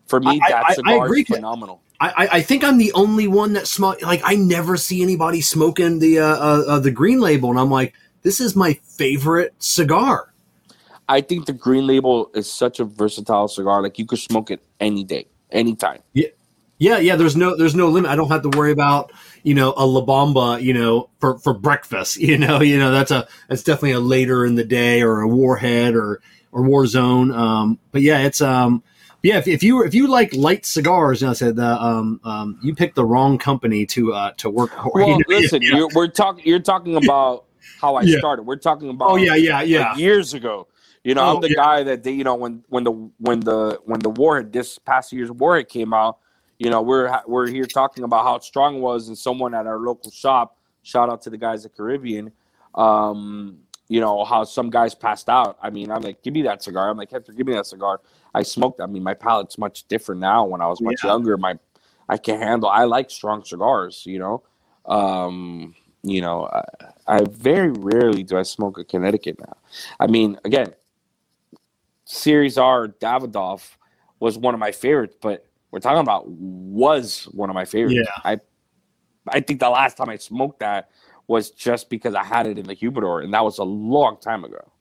For 0.06 0.20
me, 0.20 0.38
I- 0.44 0.48
that 0.50 0.64
I- 0.66 0.92
I 0.92 0.94
agree, 1.06 1.22
is 1.22 1.28
phenomenal. 1.28 1.80
I, 1.98 2.08
I, 2.08 2.28
I 2.38 2.42
think 2.42 2.62
I'm 2.62 2.76
the 2.76 2.92
only 2.92 3.26
one 3.26 3.54
that 3.54 3.66
smoke. 3.66 4.02
Like 4.02 4.20
I 4.22 4.34
never 4.34 4.76
see 4.76 5.02
anybody 5.02 5.40
smoking 5.40 5.98
the 5.98 6.18
uh, 6.18 6.26
uh, 6.26 6.64
uh, 6.68 6.78
the 6.78 6.90
green 6.90 7.20
label, 7.20 7.48
and 7.50 7.58
I'm 7.58 7.70
like, 7.70 7.94
this 8.22 8.38
is 8.38 8.54
my 8.54 8.74
favorite 8.74 9.54
cigar. 9.60 10.34
I 11.08 11.22
think 11.22 11.46
the 11.46 11.54
green 11.54 11.86
label 11.86 12.30
is 12.34 12.50
such 12.52 12.80
a 12.80 12.84
versatile 12.84 13.48
cigar. 13.48 13.82
Like 13.82 13.98
you 13.98 14.04
could 14.06 14.18
smoke 14.18 14.50
it 14.50 14.62
any 14.78 15.04
day, 15.04 15.26
anytime. 15.50 16.00
Yeah, 16.12 16.28
yeah. 16.80 16.98
Yeah. 16.98 17.14
There's 17.14 17.36
no 17.36 17.56
there's 17.56 17.76
no 17.76 17.86
limit. 17.88 18.10
I 18.10 18.16
don't 18.16 18.28
have 18.30 18.42
to 18.42 18.48
worry 18.58 18.72
about 18.72 19.12
you 19.44 19.54
know 19.54 19.72
a 19.76 19.86
La 19.86 20.00
Bamba 20.04 20.60
you 20.60 20.74
know 20.74 21.08
for 21.20 21.38
for 21.38 21.54
breakfast. 21.54 22.16
You 22.20 22.36
know, 22.38 22.60
you 22.60 22.76
know 22.78 22.90
that's 22.90 23.12
a 23.12 23.28
that's 23.48 23.62
definitely 23.62 23.92
a 23.92 24.00
later 24.00 24.44
in 24.44 24.56
the 24.56 24.64
day 24.64 25.02
or 25.02 25.20
a 25.20 25.28
Warhead 25.28 25.94
or 25.94 26.20
or 26.50 26.62
Warzone. 26.62 27.32
Um, 27.32 27.78
but 27.92 28.02
yeah, 28.02 28.18
it's 28.26 28.40
um. 28.40 28.82
Yeah, 29.22 29.36
if, 29.36 29.46
if 29.48 29.62
you 29.62 29.84
if 29.84 29.94
you 29.94 30.06
like 30.06 30.32
light 30.34 30.64
cigars, 30.64 31.20
and 31.22 31.30
I 31.30 31.34
said 31.34 31.58
uh, 31.58 31.76
um, 31.78 32.20
um, 32.24 32.58
you 32.62 32.74
picked 32.74 32.94
the 32.96 33.04
wrong 33.04 33.36
company 33.36 33.84
to 33.84 34.14
uh, 34.14 34.30
to 34.38 34.48
work. 34.48 34.70
for. 34.70 34.92
Well, 34.94 35.08
You 35.08 35.18
know, 35.18 35.24
listen, 35.28 35.60
yeah. 35.60 35.76
You're, 35.76 35.88
we're 35.94 36.08
talking. 36.08 36.42
You're 36.46 36.58
talking 36.58 36.96
about 36.96 37.44
how 37.82 37.96
I 37.96 38.02
Yeah. 38.04 38.16
started. 38.18 38.44
We're 38.44 38.56
talking 38.56 38.88
about 38.88 39.10
Oh 39.10 39.16
yeah, 39.16 39.34
yeah, 39.34 39.58
like, 39.58 39.68
yeah. 39.68 39.94
years 39.96 40.32
ago. 40.32 40.68
You 41.04 41.14
know, 41.14 41.22
Oh, 41.22 41.34
I'm 41.34 41.40
the 41.42 41.50
yeah. 41.50 41.54
guy 41.56 41.82
that 41.82 42.02
they, 42.02 42.12
you 42.12 42.24
know 42.24 42.34
when 42.34 42.64
when 42.70 42.84
the 42.84 42.92
when 43.18 43.40
the 43.40 43.78
when 43.84 44.00
the 44.00 44.08
warhead 44.08 44.54
this 44.54 44.78
past 44.78 45.12
year's 45.12 45.30
warhead 45.30 45.68
came 45.68 45.92
out. 45.92 46.16
You 46.60 46.68
know, 46.68 46.82
we're 46.82 47.10
we're 47.26 47.48
here 47.48 47.64
talking 47.64 48.04
about 48.04 48.22
how 48.22 48.38
strong 48.40 48.76
it 48.76 48.80
was, 48.80 49.08
and 49.08 49.16
someone 49.16 49.54
at 49.54 49.66
our 49.66 49.78
local 49.78 50.10
shop. 50.10 50.58
Shout 50.82 51.08
out 51.08 51.22
to 51.22 51.30
the 51.30 51.38
guys 51.38 51.64
at 51.64 51.74
Caribbean. 51.74 52.32
Um, 52.74 53.60
you 53.88 53.98
know 53.98 54.24
how 54.26 54.44
some 54.44 54.68
guys 54.68 54.94
passed 54.94 55.30
out. 55.30 55.56
I 55.62 55.70
mean, 55.70 55.90
I'm 55.90 56.02
like, 56.02 56.22
give 56.22 56.34
me 56.34 56.42
that 56.42 56.62
cigar. 56.62 56.90
I'm 56.90 56.98
like, 56.98 57.10
Hector, 57.10 57.32
give 57.32 57.46
me 57.46 57.54
that 57.54 57.64
cigar. 57.64 58.02
I 58.34 58.42
smoked. 58.42 58.82
I 58.82 58.86
mean, 58.86 59.02
my 59.02 59.14
palate's 59.14 59.56
much 59.56 59.88
different 59.88 60.20
now. 60.20 60.44
When 60.44 60.60
I 60.60 60.66
was 60.66 60.82
much 60.82 61.02
Yeah. 61.02 61.12
younger, 61.12 61.38
my 61.38 61.58
I 62.10 62.18
can 62.18 62.38
handle. 62.38 62.68
I 62.68 62.84
like 62.84 63.10
strong 63.10 63.42
cigars. 63.42 64.04
You 64.04 64.18
know, 64.18 64.42
um, 64.84 65.74
you 66.02 66.20
know, 66.20 66.44
I, 66.44 66.62
I 67.06 67.24
very 67.24 67.70
rarely 67.70 68.22
do 68.22 68.36
I 68.36 68.42
smoke 68.42 68.76
a 68.78 68.84
Connecticut 68.84 69.38
now. 69.40 69.56
I 69.98 70.08
mean, 70.08 70.38
again, 70.44 70.74
Series 72.04 72.58
R 72.58 72.88
Davidoff 72.88 73.76
was 74.18 74.36
one 74.36 74.52
of 74.52 74.60
my 74.60 74.72
favorites, 74.72 75.16
but 75.22 75.46
we're 75.70 75.80
talking 75.80 76.00
about 76.00 76.28
was 76.28 77.24
one 77.32 77.50
of 77.50 77.54
my 77.54 77.64
favorites. 77.64 78.00
Yeah. 78.04 78.12
I 78.24 78.38
I 79.28 79.40
think 79.40 79.60
the 79.60 79.70
last 79.70 79.96
time 79.96 80.08
I 80.08 80.16
smoked 80.16 80.60
that 80.60 80.90
was 81.26 81.50
just 81.50 81.90
because 81.90 82.14
I 82.14 82.24
had 82.24 82.46
it 82.46 82.58
in 82.58 82.66
the 82.66 82.74
humidor, 82.74 83.20
and 83.20 83.32
that 83.34 83.44
was 83.44 83.58
a 83.58 83.64
long 83.64 84.16
time 84.20 84.44
ago. 84.44 84.72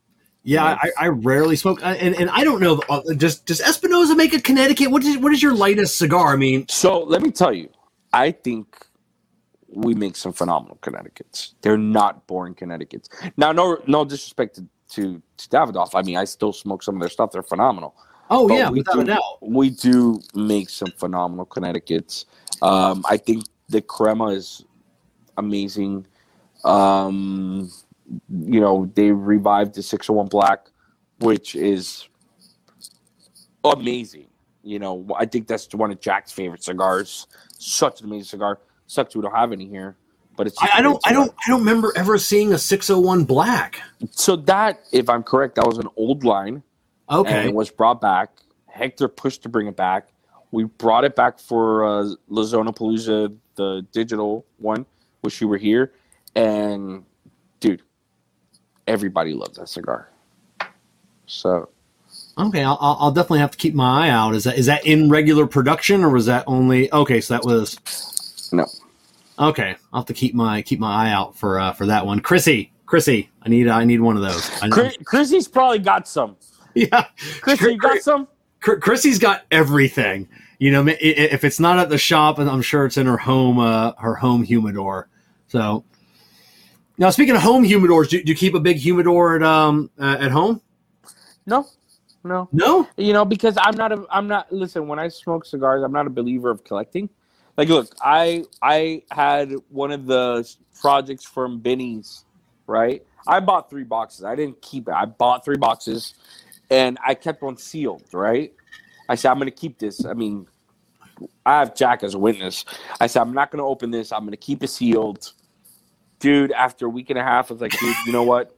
Yeah, 0.44 0.64
I, 0.82 0.92
I 0.98 1.08
rarely 1.10 1.56
smoke, 1.58 1.84
uh, 1.84 1.88
and 2.00 2.16
and 2.16 2.30
I 2.30 2.44
don't 2.44 2.62
know. 2.62 2.82
uh, 2.90 3.02
Does 3.18 3.40
does 3.40 3.60
Espinosa 3.62 4.16
make 4.16 4.34
a 4.34 4.42
Connecticut? 4.42 4.90
What 4.90 5.04
is 5.04 5.18
what 5.18 5.34
is 5.34 5.44
your 5.44 5.54
lightest 5.54 5.98
cigar? 5.98 6.34
I 6.34 6.38
mean, 6.38 6.66
So 6.70 7.04
let 7.04 7.22
me 7.22 7.30
tell 7.30 7.54
you, 7.54 7.70
I 8.14 8.32
think 8.32 8.86
we 9.68 9.94
make 9.94 10.16
some 10.16 10.34
phenomenal 10.34 10.78
Connecticut's. 10.82 11.54
They're 11.62 11.78
not 11.78 12.26
boring 12.26 12.56
Connecticut's. 12.56 13.10
Now, 13.38 13.52
no, 13.52 13.78
no 13.86 14.04
disrespect 14.04 14.56
to, 14.56 14.66
to, 14.96 15.22
to 15.38 15.50
Davidoff. 15.50 15.92
I 15.94 16.02
mean, 16.02 16.18
I 16.18 16.24
still 16.26 16.54
smoke 16.54 16.82
some 16.82 16.96
of 16.96 17.02
their 17.02 17.10
stuff. 17.10 17.32
They're 17.32 17.44
phenomenal. 17.44 17.96
Oh 18.30 18.48
But 18.48 18.56
yeah, 18.56 18.70
we 18.70 18.80
without 18.80 18.94
do, 18.94 19.02
a 19.02 19.06
doubt. 19.06 19.38
We 19.42 19.70
do 19.70 20.22
make 20.34 20.70
some 20.70 20.92
phenomenal 20.98 21.46
Connecticut's. 21.46 22.26
Um, 22.62 23.06
I 23.08 23.18
think 23.18 23.46
the 23.70 23.82
crema 23.82 24.28
is 24.28 24.66
amazing. 25.38 26.06
Um, 26.64 27.72
you 28.30 28.60
know, 28.60 28.92
they 28.96 29.12
revived 29.12 29.76
the 29.76 29.84
601 29.84 30.28
Black, 30.28 30.68
which 31.20 31.56
is 31.56 32.08
amazing. 33.64 34.28
You 34.64 34.80
know, 34.80 35.06
I 35.18 35.26
think 35.26 35.48
that's 35.48 35.74
one 35.74 35.92
of 35.92 36.00
Jack's 36.00 36.32
favorite 36.32 36.64
cigars. 36.64 37.28
Such 37.58 38.02
an 38.02 38.08
amazing 38.08 38.26
cigar. 38.26 38.60
Sucks 38.88 39.16
we 39.16 39.22
don't 39.22 39.36
have 39.36 39.52
any 39.52 39.68
here, 39.68 39.96
but 40.36 40.48
it's. 40.48 40.58
I, 40.62 40.70
I 40.76 40.82
don't 40.82 41.00
I 41.06 41.14
don't 41.14 41.32
I 41.46 41.50
don't 41.50 41.60
remember 41.60 41.94
ever 41.96 42.18
seeing 42.18 42.54
a 42.54 42.58
six 42.58 42.88
hundred 42.88 43.02
one 43.02 43.24
black. 43.24 43.82
So 44.12 44.36
that, 44.36 44.80
if 44.92 45.10
I'm 45.10 45.24
correct, 45.24 45.56
that 45.56 45.68
was 45.68 45.78
an 45.78 45.88
old 45.96 46.24
line. 46.24 46.64
And 47.10 47.20
Okay, 47.20 47.48
it 47.48 47.54
was 47.54 47.70
brought 47.70 48.02
back. 48.02 48.32
Hector 48.68 49.08
pushed 49.08 49.44
to 49.44 49.50
bring 49.50 49.68
it 49.68 49.76
back. 49.76 50.10
We 50.52 50.64
brought 50.64 51.04
it 51.04 51.16
back 51.16 51.40
for 51.40 51.84
uh, 51.84 52.10
La 52.28 52.44
Zona 52.44 52.74
Palooza, 52.74 53.36
the 53.56 53.86
digital 53.92 54.46
one, 54.58 54.86
which 55.22 55.42
you 55.42 55.48
were 55.48 55.58
here, 55.58 55.94
and 56.36 57.04
dude, 57.60 57.84
everybody 58.88 59.34
loves 59.34 59.58
that 59.58 59.70
cigar. 59.70 60.10
So 61.28 61.70
okay, 62.38 62.64
I'll, 62.64 62.78
I'll 62.82 62.98
I'll 63.00 63.12
definitely 63.12 63.40
have 63.40 63.52
to 63.52 63.58
keep 63.58 63.76
my 63.76 64.08
eye 64.08 64.10
out. 64.10 64.34
Is 64.34 64.46
that 64.46 64.58
is 64.58 64.66
that 64.66 64.86
in 64.86 65.10
regular 65.10 65.46
production 65.46 66.04
or 66.04 66.10
was 66.10 66.26
that 66.26 66.44
only 66.48 66.92
okay? 66.92 67.22
So 67.22 67.36
that 67.36 67.44
was 67.44 68.50
no, 68.52 68.66
okay. 69.38 69.76
I'll 69.94 70.02
have 70.02 70.08
to 70.08 70.14
keep 70.14 70.34
my 70.34 70.64
keep 70.64 70.80
my 70.80 71.08
eye 71.08 71.12
out 71.12 71.38
for 71.38 71.60
uh, 71.60 71.74
for 71.74 71.86
that 71.86 72.06
one. 72.06 72.22
Chrissy, 72.22 72.72
Chrissy, 72.88 73.30
I 73.44 73.50
need 73.50 73.68
I 73.68 73.84
need 73.84 74.02
one 74.02 74.16
of 74.16 74.24
those. 74.24 74.50
Chris, 74.72 74.98
Chrissy's 75.06 75.48
probably 75.48 75.80
got 75.80 76.08
some. 76.08 76.36
yeah, 76.74 77.08
Chrissy, 77.42 77.74
you 77.74 77.78
got 77.78 78.02
some? 78.02 78.28
Chr- 78.62 78.76
Chrissy's 78.76 79.20
got 79.20 79.46
everything. 79.52 80.28
You 80.60 80.72
know, 80.72 80.86
if 80.88 81.44
it's 81.46 81.60
not 81.60 81.80
at 81.80 81.90
the 81.90 81.98
shop, 81.98 82.38
I'm 82.38 82.62
sure 82.62 82.86
it's 82.86 82.98
in 82.98 83.06
her 83.08 83.18
home, 83.18 83.60
uh, 83.60 83.94
her 83.98 84.16
home 84.16 84.44
humidor. 84.44 85.08
So, 85.48 85.86
now 86.98 87.10
speaking 87.12 87.36
of 87.36 87.42
home 87.42 87.64
humidors, 87.64 88.10
do, 88.10 88.22
do 88.22 88.30
you 88.30 88.36
keep 88.36 88.56
a 88.56 88.60
big 88.60 88.78
humidor 88.78 89.38
at 89.38 89.44
um 89.44 89.90
uh, 89.98 90.18
at 90.20 90.32
home? 90.32 90.62
No, 91.46 91.66
no. 92.24 92.50
No. 92.52 92.88
You 92.98 93.14
know, 93.14 93.24
because 93.24 93.58
I'm 93.58 93.76
not 93.76 93.94
a 93.94 94.06
I'm 94.12 94.28
not 94.28 94.52
listen, 94.52 94.88
when 94.88 95.00
I 95.00 95.08
smoke 95.08 95.46
cigars, 95.46 95.82
I'm 95.84 95.94
not 95.94 96.08
a 96.08 96.12
believer 96.12 96.50
of 96.50 96.64
collecting. 96.66 97.10
Like 97.58 97.70
look, 97.70 97.96
I 98.02 98.44
I 98.62 99.04
had 99.12 99.54
one 99.70 99.92
of 99.92 100.06
the 100.06 100.50
projects 100.80 101.24
from 101.26 101.60
Benny's, 101.60 102.26
right? 102.68 103.02
I 103.28 103.40
bought 103.40 103.70
three 103.70 103.84
boxes. 103.84 104.26
I 104.26 104.36
didn't 104.36 104.62
keep 104.62 104.88
it. 104.90 104.94
I 104.94 105.06
bought 105.06 105.46
three 105.46 105.58
boxes 105.58 106.16
and 106.70 106.98
I 107.06 107.16
kept 107.16 107.42
one 107.42 107.58
sealed, 107.58 108.06
right? 108.14 108.54
I 109.08 109.16
said 109.16 109.32
I'm 109.32 109.40
gonna 109.40 109.52
keep 109.52 109.80
this. 109.80 110.06
I 110.06 110.14
mean, 110.14 110.48
I 111.46 111.60
have 111.60 111.76
Jack 111.76 112.04
as 112.04 112.14
a 112.14 112.20
witness. 112.20 112.66
I 113.00 113.08
said 113.08 113.22
I'm 113.22 113.34
not 113.34 113.52
gonna 113.52 113.66
open 113.66 113.92
this, 113.92 114.12
I'm 114.12 114.26
gonna 114.26 114.38
keep 114.38 114.64
it 114.64 114.70
sealed. 114.70 115.32
Dude, 116.20 116.52
after 116.52 116.86
a 116.86 116.90
week 116.90 117.10
and 117.10 117.18
a 117.18 117.24
half, 117.24 117.50
I 117.50 117.54
was 117.54 117.62
like, 117.62 117.78
dude, 117.80 117.96
you 118.06 118.12
know 118.12 118.24
what? 118.24 118.56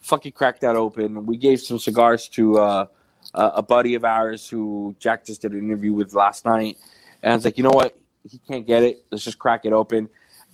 Fucking 0.00 0.32
crack 0.32 0.60
that 0.60 0.76
open. 0.76 1.26
We 1.26 1.36
gave 1.36 1.60
some 1.60 1.78
cigars 1.78 2.28
to 2.30 2.58
uh 2.58 2.86
a 3.34 3.62
buddy 3.62 3.94
of 3.94 4.04
ours 4.04 4.48
who 4.48 4.94
Jack 4.98 5.24
just 5.26 5.42
did 5.42 5.52
an 5.52 5.58
interview 5.58 5.92
with 5.92 6.14
last 6.14 6.44
night, 6.44 6.78
and 7.22 7.32
I 7.32 7.36
was 7.36 7.44
like, 7.44 7.58
you 7.58 7.64
know 7.64 7.70
what, 7.70 7.98
he 8.28 8.38
can't 8.38 8.66
get 8.66 8.82
it. 8.82 9.04
Let's 9.10 9.24
just 9.24 9.38
crack 9.38 9.64
it 9.64 9.72
open. 9.72 10.08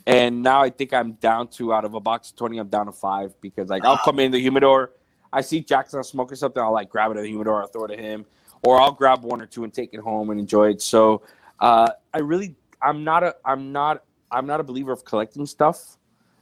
And 0.06 0.42
now 0.42 0.62
I 0.62 0.70
think 0.70 0.92
I'm 0.92 1.12
down 1.12 1.48
to 1.48 1.72
out 1.72 1.84
of 1.84 1.94
a 1.94 2.00
box 2.00 2.30
of 2.30 2.36
twenty, 2.36 2.58
I'm 2.58 2.68
down 2.68 2.86
to 2.86 2.92
five 2.92 3.40
because 3.40 3.68
like 3.68 3.84
I'll 3.84 3.98
come 3.98 4.18
in 4.18 4.32
the 4.32 4.40
humidor, 4.40 4.90
I 5.32 5.40
see 5.40 5.60
Jackson 5.60 6.02
smoking 6.04 6.36
something, 6.36 6.62
I'll 6.62 6.72
like 6.72 6.90
grab 6.90 7.10
it 7.12 7.16
in 7.16 7.22
the 7.24 7.28
humidor, 7.28 7.62
I'll 7.62 7.68
throw 7.68 7.84
it 7.84 7.96
to 7.96 7.96
him, 7.96 8.26
or 8.64 8.80
I'll 8.80 8.92
grab 8.92 9.24
one 9.24 9.40
or 9.40 9.46
two 9.46 9.64
and 9.64 9.72
take 9.72 9.94
it 9.94 10.00
home 10.00 10.30
and 10.30 10.38
enjoy 10.40 10.70
it. 10.70 10.82
So 10.82 11.22
uh, 11.60 11.90
I 12.12 12.18
really, 12.18 12.56
I'm 12.82 13.04
not 13.04 13.22
a, 13.22 13.36
I'm 13.44 13.72
not, 13.72 14.04
I'm 14.30 14.46
not 14.46 14.60
a 14.60 14.64
believer 14.64 14.92
of 14.92 15.04
collecting 15.04 15.46
stuff. 15.46 15.96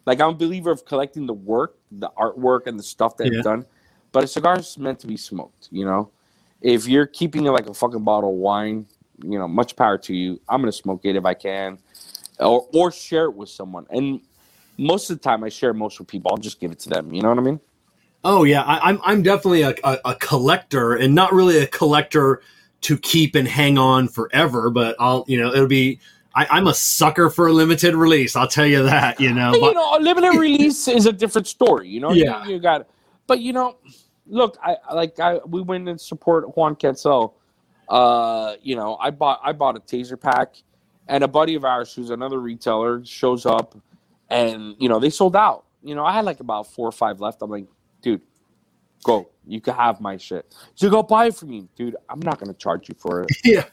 Like 0.07 0.21
I'm 0.21 0.31
a 0.31 0.35
believer 0.35 0.71
of 0.71 0.85
collecting 0.85 1.27
the 1.27 1.35
work, 1.35 1.79
the 1.93 2.11
artwork, 2.19 2.67
and 2.67 2.79
the 2.79 2.83
stuff 2.83 3.17
that 3.19 3.29
Yeah. 3.29 3.39
it's 3.39 3.45
done. 3.45 3.67
But 4.13 4.25
a 4.25 4.27
cigar 4.27 4.59
is 4.59 4.77
meant 4.79 4.99
to 5.01 5.07
be 5.07 5.17
smoked, 5.17 5.69
you 5.71 5.85
know. 5.85 6.11
If 6.61 6.89
you're 6.89 7.07
keeping 7.07 7.47
it 7.47 7.51
like 7.51 7.69
a 7.69 7.75
fucking 7.75 8.03
bottle 8.03 8.31
of 8.31 8.37
wine, 8.37 8.87
you 9.23 9.39
know, 9.39 9.47
much 9.49 9.77
power 9.77 9.99
to 9.99 10.15
you. 10.15 10.41
I'm 10.49 10.61
gonna 10.61 10.73
smoke 10.73 11.05
it 11.05 11.17
if 11.17 11.25
I 11.25 11.35
can, 11.35 11.79
or 12.39 12.67
or 12.75 12.91
share 12.91 13.27
it 13.27 13.35
with 13.35 13.51
someone. 13.51 13.87
And 13.91 14.21
most 14.79 15.11
of 15.11 15.19
the 15.19 15.23
time, 15.23 15.45
I 15.45 15.49
share 15.49 15.75
most 15.75 15.99
with 15.99 16.09
people. 16.09 16.31
I'll 16.33 16.39
just 16.39 16.59
give 16.61 16.73
it 16.73 16.79
to 16.81 16.91
them. 16.91 17.13
You 17.13 17.23
know 17.23 17.29
what 17.29 17.39
I 17.39 17.43
mean? 17.43 17.61
Oh 18.25 18.45
yeah, 18.45 18.63
I, 18.63 18.91
I'm 18.91 19.01
I'm 19.05 19.23
definitely 19.23 19.63
a, 19.63 19.75
a, 19.85 19.99
a 20.07 20.15
collector, 20.17 20.95
and 20.95 21.15
not 21.15 21.33
really 21.33 21.59
a 21.59 21.67
collector 21.67 22.43
to 22.83 22.99
keep 22.99 23.35
and 23.35 23.49
hang 23.49 23.79
on 23.79 24.09
forever. 24.09 24.71
But 24.71 24.97
I'll 24.99 25.25
you 25.27 25.39
know 25.41 25.53
it'll 25.53 25.67
be. 25.67 26.01
I, 26.33 26.47
I'm 26.51 26.69
a 26.69 26.75
sucker 26.75 27.29
for 27.29 27.49
a 27.49 27.53
limited 27.53 27.97
release. 27.97 28.37
I'll 28.37 28.47
tell 28.47 28.67
you 28.67 28.85
that. 28.85 29.19
You 29.21 29.33
know. 29.35 29.51
But, 29.51 29.61
you 29.63 29.73
know, 29.75 29.97
a 29.97 30.01
limited 30.01 30.39
release 30.39 30.87
is 30.87 31.07
a 31.07 31.13
different 31.13 31.49
story. 31.49 31.89
You 31.89 31.99
know, 31.99 32.13
Yeah. 32.13 32.45
you, 32.45 32.53
you 32.53 32.59
got. 32.61 32.87
But 33.27 33.41
you 33.41 33.53
know, 33.53 33.79
look, 34.27 34.57
I 34.63 34.77
I- 34.89 34.95
like 34.95 35.19
I 35.19 35.39
we 35.47 35.61
went 35.63 35.89
and 35.89 36.01
support 36.01 36.57
Juan 36.57 36.77
Quetzal. 36.77 37.35
Uh, 37.89 38.55
you 38.63 38.77
know, 38.77 38.97
I 39.01 39.11
bought 39.11 39.41
I 39.43 39.53
bought 39.53 39.77
a 39.77 39.81
taser 39.81 40.21
pack, 40.21 40.55
and 41.09 41.25
a 41.25 41.29
buddy 41.29 41.57
of 41.57 41.65
ours 41.65 41.93
who's 41.93 42.11
another 42.11 42.39
retailer 42.39 43.05
shows 43.05 43.45
up, 43.47 43.77
and 44.29 44.77
you 44.79 44.89
know 44.89 45.01
they 45.01 45.11
sold 45.11 45.35
out. 45.35 45.65
You 45.83 45.97
know, 45.97 46.05
I 46.05 46.13
had 46.13 46.25
like 46.25 46.39
about 46.39 46.69
four 46.69 46.87
or 46.87 46.93
five 46.93 47.21
left. 47.21 47.43
I'm 47.43 47.51
like, 47.51 47.67
dude, 48.03 48.23
go. 49.03 49.31
You 49.47 49.61
can 49.61 49.75
have 49.75 50.01
my 50.01 50.17
shit. 50.17 50.55
So 50.75 50.89
go 50.91 51.03
buy 51.03 51.27
it 51.27 51.37
from 51.37 51.51
me, 51.51 51.69
dude. 51.77 51.97
I'm 52.09 52.21
not 52.21 52.39
gonna 52.39 52.55
charge 52.55 52.89
you 52.89 52.95
for 52.99 53.23
it. 53.23 53.31
yeah. 53.45 53.65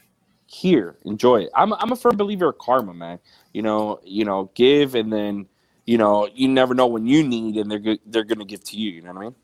here, 0.46 0.96
enjoy 1.04 1.42
it. 1.42 1.50
I'm 1.54 1.72
I'm 1.74 1.92
a 1.92 1.96
firm 1.96 2.16
believer 2.16 2.48
of 2.48 2.58
karma, 2.58 2.94
man. 2.94 3.18
You 3.52 3.62
know, 3.62 4.00
you 4.04 4.24
know, 4.24 4.50
give 4.54 4.94
and 4.94 5.12
then 5.12 5.46
you 5.86 5.98
know 5.98 6.28
you 6.34 6.48
never 6.48 6.74
know 6.74 6.86
when 6.86 7.06
you 7.06 7.22
need, 7.22 7.56
and 7.56 7.70
they're 7.70 7.78
go- 7.78 7.98
they're 8.06 8.24
gonna 8.24 8.44
give 8.44 8.64
to 8.64 8.76
you. 8.76 8.90
You 8.90 9.02
know 9.02 9.12
what 9.12 9.20
I 9.20 9.24
mean? 9.24 9.34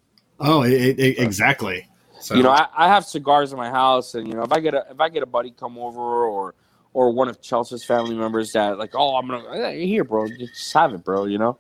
Oh, 0.41 0.63
it, 0.63 0.99
it, 0.99 1.19
exactly. 1.19 1.89
So. 2.21 2.35
You 2.35 2.43
know, 2.43 2.51
I, 2.51 2.67
I 2.75 2.89
have 2.89 3.05
cigars 3.05 3.53
in 3.53 3.59
my 3.59 3.71
house, 3.71 4.15
and 4.15 4.27
you 4.27 4.35
know, 4.35 4.43
if 4.43 4.53
I 4.53 4.61
get 4.61 4.75
a 4.75 4.87
if 4.91 4.99
I 4.99 5.09
get 5.09 5.23
a 5.23 5.27
buddy 5.27 5.51
come 5.51 5.79
over 5.79 6.01
or 6.01 6.55
or 6.95 7.13
one 7.13 7.29
of 7.29 7.43
Chelsea's 7.43 7.85
family 7.85 8.15
members 8.15 8.53
that 8.53 8.79
like, 8.79 8.95
oh, 8.95 9.17
I'm 9.17 9.29
gonna 9.29 9.73
here, 9.73 10.05
bro, 10.05 10.27
just 10.29 10.73
have 10.73 10.95
it, 10.95 11.05
bro. 11.05 11.27
You 11.27 11.39
know, 11.39 11.59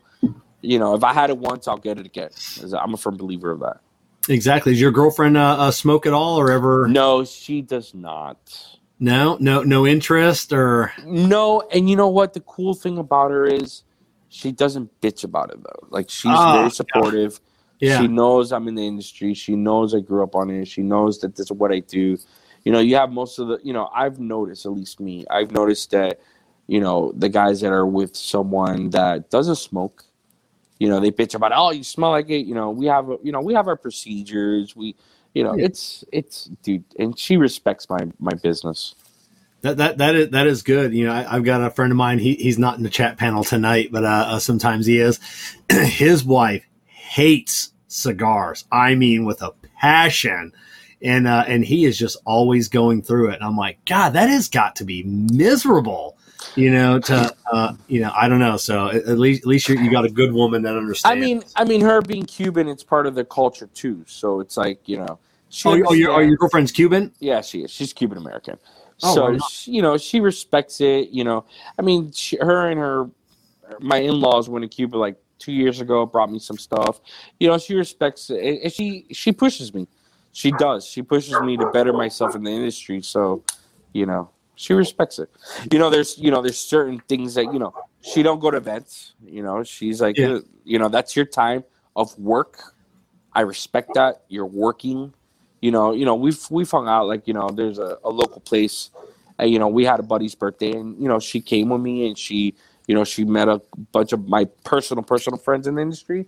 you 0.65 0.78
know, 0.78 0.95
if 0.95 1.05
I 1.05 1.12
had 1.12 1.31
it 1.31 1.39
once, 1.39 1.69
I'll 1.69 1.77
get 1.78 1.99
it 1.99 2.07
again. 2.07 2.31
I'm 2.78 2.95
a 2.95 2.97
firm 2.97 3.16
believer 3.16 3.51
of 3.53 3.61
that. 3.61 3.81
Exactly. 4.28 4.73
Does 4.73 4.81
your 4.81 4.91
girlfriend 4.91 5.36
uh, 5.36 5.57
uh, 5.59 5.70
smoke 5.70 6.07
at 6.07 6.12
all, 6.12 6.39
or 6.41 6.51
ever? 6.51 6.89
No, 6.89 7.24
she 7.24 7.62
does 7.62 7.95
not. 7.95 8.39
No, 8.99 9.36
no, 9.41 9.62
no 9.62 9.86
interest, 9.86 10.53
or 10.53 10.93
no. 11.05 11.62
And 11.73 11.91
you 11.91 11.97
know 11.97 12.09
what? 12.09 12.32
The 12.32 12.41
cool 12.41 12.74
thing 12.74 12.97
about 12.99 13.31
her 13.31 13.47
is 13.47 13.82
she 14.28 14.51
doesn't 14.53 14.91
bitch 15.01 15.24
about 15.24 15.51
it 15.53 15.62
though. 15.62 15.86
Like 15.91 16.09
she's 16.09 16.31
Ah, 16.32 16.53
very 16.55 16.70
supportive. 16.70 17.41
yeah, 17.81 18.01
She 18.01 18.09
knows 18.09 18.53
I'm 18.53 18.66
in 18.69 18.77
the 18.77 18.86
industry. 18.86 19.35
She 19.35 19.57
knows 19.57 19.95
I 19.95 20.01
grew 20.01 20.23
up 20.23 20.35
on 20.35 20.49
it. 20.51 20.66
She 20.69 20.82
knows 20.82 21.20
that 21.20 21.36
this 21.36 21.47
is 21.47 21.53
what 21.53 21.73
I 21.73 21.81
do. 21.81 22.16
You 22.65 22.73
know, 22.73 22.78
you 22.81 22.97
have 22.97 23.11
most 23.12 23.39
of 23.39 23.49
the, 23.49 23.59
you 23.62 23.74
know, 23.74 23.91
I've 23.95 24.19
noticed, 24.19 24.65
at 24.65 24.73
least 24.73 24.99
me, 25.01 25.27
I've 25.31 25.51
noticed 25.53 25.91
that, 25.91 26.19
you 26.66 26.81
know, 26.81 27.12
the 27.15 27.28
guys 27.28 27.61
that 27.61 27.73
are 27.73 27.86
with 27.86 28.16
someone 28.16 28.89
that 28.91 29.28
doesn't 29.28 29.57
smoke, 29.57 30.05
you 30.78 30.88
know, 30.88 31.01
they 31.01 31.10
bitch 31.12 31.34
about, 31.34 31.52
oh, 31.55 31.72
you 31.72 31.84
smell 31.84 32.10
like 32.12 32.30
it. 32.30 32.46
You 32.46 32.55
know, 32.55 32.70
we 32.70 32.86
have, 32.86 33.09
you 33.22 33.32
know, 33.32 33.40
we 33.42 33.55
have 33.55 33.68
our 33.68 33.76
procedures. 33.76 34.76
We, 34.76 34.96
you 35.34 35.44
know, 35.44 35.55
Yeah. 35.55 35.66
it's, 35.66 36.05
it's, 36.12 36.46
dude, 36.62 36.84
and 36.98 37.18
she 37.18 37.36
respects 37.38 37.88
my, 37.90 38.01
my 38.20 38.34
business. 38.34 38.96
that 39.62 39.78
that 39.78 39.98
that 39.98 40.14
is 40.16 40.30
that 40.30 40.46
is 40.48 40.62
good. 40.62 40.94
You 40.94 41.06
know, 41.06 41.12
I, 41.14 41.36
I've 41.36 41.44
got 41.44 41.62
a 41.62 41.70
friend 41.70 41.92
of 41.92 41.96
mine. 41.98 42.18
He 42.20 42.34
he's 42.36 42.59
not 42.59 42.78
in 42.78 42.84
the 42.84 42.90
chat 42.90 43.18
panel 43.18 43.44
tonight, 43.44 43.90
but 43.92 44.05
uh, 44.05 44.09
uh, 44.28 44.38
sometimes 44.40 44.86
he 44.86 44.98
is. 44.98 45.20
His 45.70 46.24
wife 46.24 46.64
hates 46.86 47.72
cigars. 47.88 48.64
I 48.72 48.96
mean, 48.96 49.24
with 49.26 49.42
a 49.42 49.52
passion. 49.80 50.52
And 51.02 51.28
uh, 51.28 51.44
and 51.48 51.64
he 51.64 51.86
is 51.86 51.98
just 51.98 52.18
always 52.26 52.68
going 52.68 53.02
through 53.02 53.30
it. 53.30 53.36
And 53.36 53.44
I'm 53.44 53.56
like, 53.56 53.84
God, 53.86 54.10
that 54.14 54.28
has 54.30 54.48
got 54.51 54.76
to 54.76 54.84
be 54.84 55.02
miserable. 55.05 56.18
You 56.56 56.70
know, 56.70 56.98
to 57.00 57.34
uh, 57.52 57.74
you 57.88 58.00
know, 58.00 58.12
I 58.14 58.28
don't 58.28 58.38
know. 58.38 58.56
So 58.56 58.88
at 58.88 58.96
at 59.06 59.18
least 59.18 59.42
at 59.42 59.46
least 59.46 59.68
you, 59.68 59.78
you 59.80 59.90
got 59.90 60.04
a 60.04 60.10
good 60.10 60.32
woman 60.32 60.62
that 60.62 60.76
understands 60.76 61.16
I 61.16 61.20
mean, 61.20 61.42
I 61.56 61.64
mean, 61.64 61.80
her 61.80 62.00
being 62.00 62.24
Cuban, 62.24 62.68
it's 62.68 62.82
part 62.82 63.06
of 63.06 63.14
their 63.14 63.24
culture 63.24 63.68
too. 63.74 64.04
So 64.06 64.40
it's 64.40 64.56
like, 64.56 64.88
you 64.88 64.98
know, 64.98 65.18
she 65.48 65.68
oh, 65.68 65.82
oh, 65.86 65.92
your, 65.92 66.12
oh, 66.12 66.18
your 66.18 66.36
girlfriend's 66.36 66.72
Cuban? 66.72 67.12
Yeah, 67.20 67.40
she 67.40 67.60
is. 67.62 67.70
She's 67.70 67.92
Cuban 67.92 68.18
American. 68.18 68.58
Oh, 69.02 69.14
so 69.14 69.38
she, 69.48 69.72
you 69.72 69.82
know, 69.82 69.96
she 69.96 70.20
respects 70.20 70.80
it. 70.80 71.10
You 71.10 71.24
know, 71.24 71.44
I 71.78 71.82
mean, 71.82 72.12
she, 72.12 72.36
her 72.40 72.68
and 72.70 72.80
her, 72.80 73.08
my 73.80 73.98
in 73.98 74.20
laws 74.20 74.48
went 74.48 74.62
to 74.64 74.68
Cuba 74.68 74.96
like 74.96 75.16
two 75.38 75.52
years 75.52 75.80
ago. 75.80 76.06
Brought 76.06 76.30
me 76.30 76.38
some 76.38 76.58
stuff. 76.58 77.00
You 77.38 77.48
know, 77.48 77.58
she 77.58 77.74
respects 77.74 78.30
it. 78.30 78.62
And 78.62 78.72
she 78.72 79.06
she 79.12 79.32
pushes 79.32 79.72
me. 79.72 79.86
She 80.32 80.50
does. 80.50 80.84
She 80.84 81.02
pushes 81.02 81.40
me 81.40 81.56
to 81.56 81.66
better 81.70 81.92
myself 81.92 82.34
in 82.34 82.42
the 82.42 82.50
industry. 82.50 83.00
So, 83.02 83.44
you 83.92 84.06
know, 84.06 84.30
she 84.56 84.72
respects 84.72 85.18
it. 85.18 85.31
You 85.72 85.78
know, 85.78 85.90
there's 85.90 86.18
you 86.18 86.31
know 86.31 86.43
there's 86.43 86.59
certain 86.59 87.01
things 87.09 87.35
that 87.35 87.52
you 87.52 87.59
know 87.59 87.74
she 88.02 88.22
don't 88.22 88.40
go 88.40 88.51
to 88.51 88.56
events. 88.56 89.14
You 89.24 89.43
know, 89.43 89.62
she's 89.64 90.01
like, 90.01 90.16
Yeah. 90.16 90.39
you 90.64 90.78
know, 90.78 90.89
that's 90.89 91.16
your 91.16 91.24
time 91.26 91.64
of 91.97 92.16
work. 92.18 92.60
I 93.32 93.40
respect 93.40 93.94
that. 93.94 94.22
You're 94.28 94.47
working 94.47 95.12
you 95.64 95.70
know, 95.70 95.94
you 95.94 96.05
know, 96.05 96.14
we've 96.14 96.39
we've 96.51 96.70
hung 96.70 96.89
out 96.89 97.06
like, 97.06 97.26
you 97.26 97.32
know, 97.32 97.48
there's 97.48 97.78
a, 97.78 97.97
a 98.05 98.10
local 98.10 98.39
place. 98.43 98.90
And, 99.39 99.51
you 99.51 99.59
know, 99.59 99.66
we 99.66 99.86
had 99.86 99.98
a 99.98 100.02
buddy's 100.02 100.35
birthday 100.35 100.72
and, 100.72 101.01
you 101.01 101.09
know, 101.09 101.18
she 101.18 101.40
came 101.40 101.70
with 101.70 101.81
me 101.81 102.06
and 102.06 102.18
she, 102.18 102.55
you 102.86 102.94
know, 102.94 103.02
she 103.02 103.24
met 103.24 103.48
a 103.48 103.62
bunch 103.90 104.12
of 104.12 104.28
my 104.28 104.44
personal, 104.62 105.02
personal 105.02 105.39
friends 105.39 105.66
in 105.66 105.76
the 105.76 105.81
industry. 105.81 106.26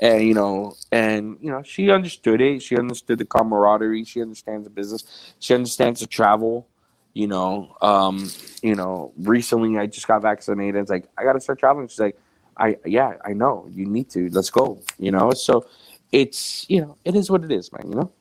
And, 0.00 0.24
you 0.24 0.34
know, 0.34 0.74
and, 0.90 1.38
you 1.40 1.48
know, 1.48 1.62
she 1.62 1.92
understood 1.92 2.40
it. 2.40 2.60
She 2.60 2.76
understood 2.76 3.18
the 3.18 3.24
camaraderie. 3.24 4.02
She 4.04 4.20
understands 4.20 4.64
the 4.64 4.70
business. 4.70 5.04
She 5.38 5.54
understands 5.54 6.00
the 6.00 6.08
travel. 6.08 6.66
You 7.14 7.26
know, 7.26 7.76
um, 7.82 8.30
you 8.62 8.74
know, 8.74 9.12
recently 9.18 9.78
I 9.78 9.86
just 9.86 10.08
got 10.08 10.22
vaccinated. 10.22 10.76
It's 10.76 10.90
like, 10.90 11.08
I 11.18 11.24
gotta 11.24 11.40
start 11.40 11.58
traveling. 11.58 11.88
She's 11.88 12.00
like, 12.00 12.18
I 12.56 12.76
yeah, 12.86 13.14
I 13.24 13.32
know. 13.32 13.68
You 13.70 13.86
need 13.86 14.10
to. 14.10 14.28
Let's 14.30 14.50
go. 14.50 14.80
You 14.98 15.10
know, 15.10 15.32
so 15.32 15.66
it's 16.10 16.66
you 16.68 16.80
know, 16.80 16.96
it 17.04 17.14
is 17.14 17.30
what 17.30 17.44
it 17.44 17.52
is, 17.52 17.70
man, 17.72 17.90
you 17.90 17.96
know? 17.96 18.12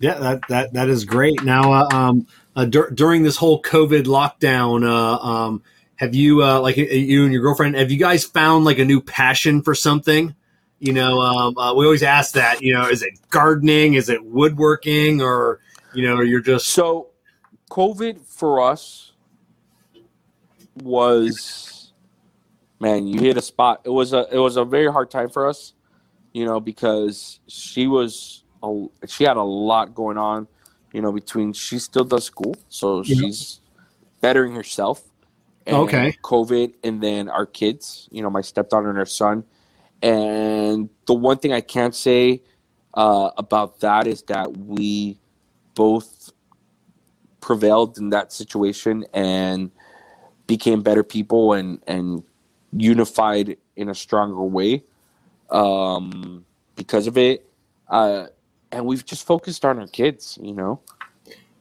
Yeah, 0.00 0.18
that 0.18 0.40
that 0.48 0.72
that 0.74 0.88
is 0.88 1.04
great. 1.04 1.42
Now, 1.42 1.72
uh, 1.72 1.88
um, 1.92 2.26
uh, 2.54 2.64
dur- 2.64 2.90
during 2.90 3.22
this 3.24 3.36
whole 3.36 3.60
COVID 3.62 4.04
lockdown, 4.04 4.88
uh, 4.88 5.18
um, 5.18 5.62
have 5.96 6.14
you 6.14 6.44
uh, 6.44 6.60
like 6.60 6.76
you 6.76 7.24
and 7.24 7.32
your 7.32 7.42
girlfriend 7.42 7.74
have 7.74 7.90
you 7.90 7.98
guys 7.98 8.24
found 8.24 8.64
like 8.64 8.78
a 8.78 8.84
new 8.84 9.00
passion 9.00 9.62
for 9.62 9.74
something? 9.74 10.34
You 10.78 10.92
know, 10.92 11.20
um, 11.20 11.58
uh, 11.58 11.74
we 11.74 11.84
always 11.84 12.04
ask 12.04 12.34
that. 12.34 12.62
You 12.62 12.74
know, 12.74 12.88
is 12.88 13.02
it 13.02 13.14
gardening? 13.30 13.94
Is 13.94 14.08
it 14.08 14.24
woodworking? 14.24 15.20
Or 15.20 15.58
you 15.92 16.06
know, 16.06 16.20
you're 16.20 16.40
just 16.40 16.68
So, 16.68 17.07
COVID 17.70 18.24
for 18.26 18.60
us 18.60 19.12
was, 20.74 21.92
man, 22.80 23.06
you 23.06 23.20
hit 23.20 23.36
a 23.36 23.42
spot. 23.42 23.82
It 23.84 23.90
was 23.90 24.12
a 24.12 24.26
it 24.32 24.38
was 24.38 24.56
a 24.56 24.64
very 24.64 24.90
hard 24.90 25.10
time 25.10 25.28
for 25.28 25.48
us, 25.48 25.74
you 26.32 26.44
know, 26.44 26.60
because 26.60 27.40
she 27.48 27.86
was 27.86 28.44
a, 28.62 28.86
she 29.06 29.24
had 29.24 29.36
a 29.36 29.42
lot 29.42 29.94
going 29.94 30.18
on, 30.18 30.48
you 30.92 31.02
know, 31.02 31.12
between 31.12 31.52
she 31.52 31.78
still 31.78 32.04
does 32.04 32.24
school, 32.24 32.56
so 32.68 33.02
Yeah. 33.02 33.16
she's 33.16 33.60
bettering 34.20 34.54
herself. 34.54 35.02
and 35.66 35.76
Okay. 35.76 36.16
COVID, 36.24 36.74
and 36.82 37.02
then 37.02 37.28
our 37.28 37.44
kids, 37.44 38.08
you 38.10 38.22
know, 38.22 38.30
my 38.30 38.40
stepdaughter 38.40 38.88
and 38.88 38.96
her 38.96 39.04
son. 39.04 39.44
And 40.00 40.88
the 41.06 41.12
one 41.12 41.36
thing 41.38 41.52
I 41.52 41.60
can't 41.60 41.94
say 41.94 42.42
uh, 42.94 43.30
about 43.36 43.80
that 43.80 44.06
is 44.06 44.22
that 44.22 44.56
we 44.56 45.20
both 45.74 46.17
prevailed 47.48 47.96
in 47.96 48.10
that 48.10 48.30
situation 48.30 49.06
and 49.14 49.70
became 50.46 50.82
better 50.82 51.02
people 51.02 51.54
and 51.54 51.82
and 51.86 52.22
unified 52.76 53.56
in 53.76 53.88
a 53.88 53.94
stronger 53.94 54.42
way 54.42 54.84
um, 55.50 56.44
because 56.76 57.06
of 57.06 57.16
it. 57.16 57.48
Uh, 57.88 58.26
and 58.70 58.84
we've 58.84 59.04
just 59.06 59.26
focused 59.26 59.64
on 59.64 59.78
our 59.78 59.86
kids, 59.86 60.38
you 60.42 60.52
know. 60.52 60.78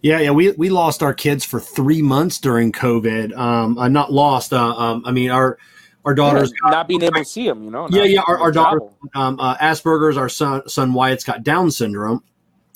yeah, 0.02 0.20
yeah. 0.20 0.32
We 0.32 0.52
we 0.52 0.70
lost 0.70 1.02
our 1.02 1.14
kids 1.14 1.46
for 1.46 1.62
three 1.62 2.02
months 2.02 2.38
during 2.38 2.74
COVID. 2.74 3.34
Um, 3.38 3.78
uh, 3.78 3.88
not 3.88 4.12
lost. 4.12 4.52
Uh, 4.52 4.76
um, 4.76 5.04
I 5.06 5.12
mean, 5.12 5.32
our 5.32 5.58
our 6.04 6.14
daughters. 6.14 6.52
not 6.66 6.90
being 6.90 7.02
able 7.02 7.14
to 7.20 7.24
see 7.26 7.48
them, 7.48 7.64
you 7.64 7.72
know. 7.72 7.88
Yeah, 7.90 8.04
yeah, 8.04 8.22
our- 8.28 8.40
our 8.40 8.52
daughter- 8.52 8.82
um, 9.16 9.40
uh, 9.40 9.56
Asperger's. 9.56 10.18
Our 10.18 10.28
son, 10.30 10.68
son 10.68 10.94
Wyatt's 10.94 11.24
got 11.24 11.44
Down 11.44 11.72
syndrome, 11.72 12.24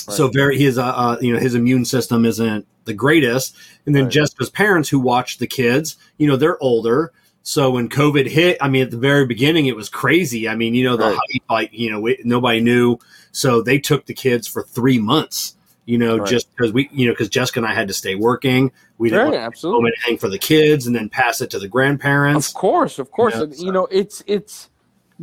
so 0.10 0.28
very 0.30 0.58
his 0.58 0.78
uh, 0.78 0.86
uh, 0.86 1.18
you 1.22 1.34
know 1.34 1.40
his 1.40 1.56
immune 1.56 1.86
system 1.86 2.26
isn't 2.26 2.66
the 2.86 2.94
greatest. 2.94 3.56
And 3.86 3.96
then 3.96 4.04
Right. 4.06 4.12
Jessica's 4.14 4.50
parents, 4.50 4.90
who 4.90 5.00
watch 5.00 5.38
the 5.38 5.48
kids, 5.48 5.98
you 6.18 6.28
know, 6.28 6.36
they're 6.36 6.62
older. 6.64 7.12
So 7.44 7.72
when 7.72 7.90
COVID 7.90 8.28
hit, 8.28 8.58
I 8.62 8.68
mean, 8.70 8.84
at 8.84 8.92
the 8.92 8.98
very 8.98 9.26
beginning, 9.26 9.66
it 9.66 9.76
was 9.76 9.90
crazy. 9.90 10.48
I 10.48 10.56
mean, 10.56 10.76
you 10.76 10.84
know, 10.84 10.96
the 10.98 11.06
Right. 11.06 11.18
hype, 11.34 11.42
like 11.50 11.70
you 11.74 11.90
know, 11.92 12.08
nobody 12.24 12.60
knew. 12.60 12.98
So 13.32 13.62
they 13.62 13.80
took 13.80 14.06
the 14.06 14.14
kids 14.14 14.48
for 14.48 14.64
three 14.64 15.00
months. 15.00 15.56
You 15.86 15.98
know, 15.98 16.18
Right. 16.20 16.30
just 16.30 16.48
because 16.56 16.72
we, 16.72 16.88
you 16.94 17.08
know, 17.08 17.14
because 17.14 17.28
Jessica 17.30 17.60
and 17.60 17.68
I 17.68 17.74
had 17.74 17.88
to 17.88 17.94
stay 17.94 18.14
working. 18.16 18.72
We 19.00 19.10
didn't 19.10 19.26
Right, 19.26 19.32
want 19.34 19.44
absolutely. 19.44 19.92
anything 19.98 20.20
for 20.20 20.30
the 20.30 20.38
kids, 20.38 20.86
and 20.86 20.96
then 20.96 21.10
pass 21.10 21.42
it 21.42 21.50
to 21.52 21.60
the 21.60 21.68
grandparents. 21.68 22.50
Of 22.50 22.54
course, 22.54 23.00
of 23.00 23.12
course. 23.12 23.34
Yeah, 23.36 23.44
And, 23.44 23.56
so- 23.56 23.66
You 23.66 23.72
know, 23.72 23.88
it's 23.92 24.24
it's 24.28 24.70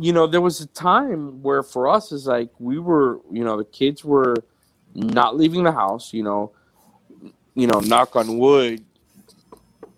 you 0.01 0.13
know, 0.13 0.27
there 0.27 0.39
was 0.41 0.61
a 0.61 0.67
time 0.67 1.41
where 1.41 1.61
for 1.63 1.87
us 1.89 2.11
is 2.13 2.25
like 2.27 2.49
we 2.59 2.79
were, 2.79 3.19
you 3.31 3.43
know, 3.43 3.57
the 3.57 3.65
kids 3.65 4.03
were 4.05 4.35
not 4.93 5.37
leaving 5.37 5.63
the 5.63 5.71
house, 5.71 6.13
you 6.13 6.23
know, 6.23 6.51
you 7.55 7.67
know, 7.67 7.79
knock 7.79 8.15
on 8.15 8.37
wood, 8.37 8.83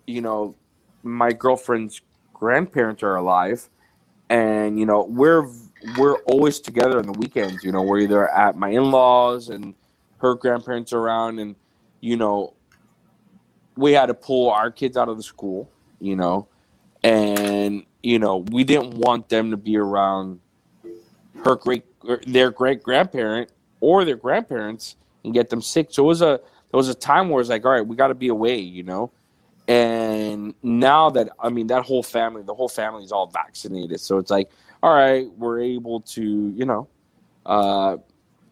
you 0.06 0.20
know, 0.20 0.54
my 1.02 1.32
girlfriend's 1.32 2.00
grandparents 2.32 3.02
are 3.02 3.16
alive. 3.16 3.68
And 4.28 4.78
you 4.78 4.86
know, 4.86 5.04
we're 5.04 5.48
we're 5.98 6.16
always 6.22 6.60
together 6.60 6.98
on 6.98 7.06
the 7.06 7.12
weekends, 7.12 7.64
you 7.64 7.72
know, 7.72 7.82
we're 7.82 8.00
either 8.00 8.28
at 8.30 8.56
my 8.56 8.70
in-laws 8.70 9.48
and 9.48 9.74
her 10.18 10.34
grandparents 10.34 10.92
are 10.92 10.98
around 10.98 11.38
and 11.38 11.56
you 12.00 12.16
know, 12.16 12.54
we 13.76 13.92
had 13.92 14.06
to 14.06 14.14
pull 14.14 14.50
our 14.50 14.70
kids 14.70 14.96
out 14.96 15.08
of 15.08 15.16
the 15.16 15.22
school, 15.22 15.70
you 16.00 16.16
know, 16.16 16.48
and 17.02 17.84
you 18.02 18.18
know 18.18 18.38
we 18.50 18.64
didn't 18.64 18.94
want 18.94 19.28
them 19.28 19.50
to 19.50 19.56
be 19.56 19.76
around 19.76 20.40
her 21.44 21.56
great 21.56 21.84
er, 22.08 22.20
their 22.26 22.50
great 22.50 22.82
grandparent 22.82 23.50
or 23.82 24.04
their 24.04 24.16
grandparents 24.16 24.96
and 25.24 25.34
get 25.34 25.50
them 25.50 25.60
sick. 25.60 25.88
So 25.90 26.04
it 26.04 26.06
was 26.06 26.22
a 26.22 26.40
there 26.70 26.78
was 26.78 26.88
a 26.88 26.94
time 26.94 27.28
where 27.28 27.42
it's 27.42 27.50
like, 27.50 27.66
all 27.66 27.72
right, 27.72 27.86
we 27.86 27.96
got 27.96 28.08
to 28.08 28.14
be 28.14 28.28
away, 28.28 28.56
you 28.58 28.84
know. 28.84 29.10
And 29.68 30.54
now 30.62 31.10
that 31.10 31.28
I 31.38 31.50
mean 31.50 31.66
that 31.66 31.84
whole 31.84 32.02
family, 32.02 32.42
the 32.42 32.54
whole 32.54 32.68
family 32.68 33.04
is 33.04 33.12
all 33.12 33.26
vaccinated, 33.26 34.00
so 34.00 34.16
it's 34.18 34.30
like, 34.30 34.50
all 34.82 34.94
right, 34.94 35.30
we're 35.36 35.60
able 35.60 36.00
to, 36.00 36.52
you 36.56 36.64
know, 36.64 36.88
uh, 37.44 37.96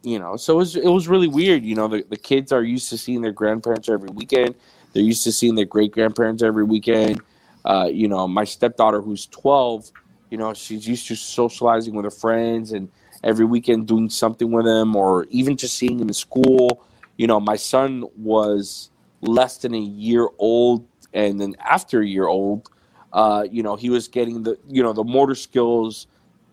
you 0.02 0.18
know. 0.18 0.36
So 0.36 0.54
it 0.54 0.56
was 0.56 0.76
it 0.76 0.88
was 0.88 1.08
really 1.08 1.28
weird, 1.28 1.64
you 1.64 1.74
know. 1.74 1.88
The 1.88 2.04
the 2.08 2.16
kids 2.16 2.52
are 2.52 2.62
used 2.62 2.90
to 2.90 2.98
seeing 2.98 3.22
their 3.22 3.32
grandparents 3.32 3.88
every 3.88 4.10
weekend. 4.10 4.54
They're 4.92 5.02
used 5.02 5.24
to 5.24 5.32
seeing 5.32 5.54
their 5.54 5.64
great 5.64 5.92
grandparents 5.92 6.42
every 6.42 6.64
weekend. 6.64 7.20
Uh, 7.64 7.88
you 7.92 8.08
know, 8.08 8.26
my 8.26 8.44
stepdaughter, 8.44 9.00
who's 9.00 9.26
12, 9.26 9.90
you 10.30 10.38
know, 10.38 10.54
she's 10.54 10.88
used 10.88 11.06
to 11.08 11.14
socializing 11.14 11.94
with 11.94 12.04
her 12.04 12.10
friends 12.10 12.72
and 12.72 12.88
every 13.22 13.44
weekend 13.44 13.86
doing 13.86 14.08
something 14.08 14.50
with 14.50 14.66
him 14.66 14.96
or 14.96 15.26
even 15.30 15.56
just 15.56 15.76
seeing 15.76 15.98
him 15.98 16.08
in 16.08 16.14
school. 16.14 16.84
You 17.16 17.26
know, 17.26 17.40
my 17.40 17.56
son 17.56 18.04
was 18.16 18.90
less 19.20 19.58
than 19.58 19.74
a 19.74 19.78
year 19.78 20.28
old 20.38 20.86
and 21.12 21.40
then 21.40 21.54
after 21.58 22.00
a 22.00 22.06
year 22.06 22.26
old, 22.26 22.68
uh, 23.12 23.46
you 23.50 23.62
know, 23.62 23.76
he 23.76 23.90
was 23.90 24.08
getting 24.08 24.42
the, 24.42 24.58
you 24.68 24.82
know, 24.82 24.92
the 24.92 25.04
motor 25.04 25.34
skills 25.34 26.06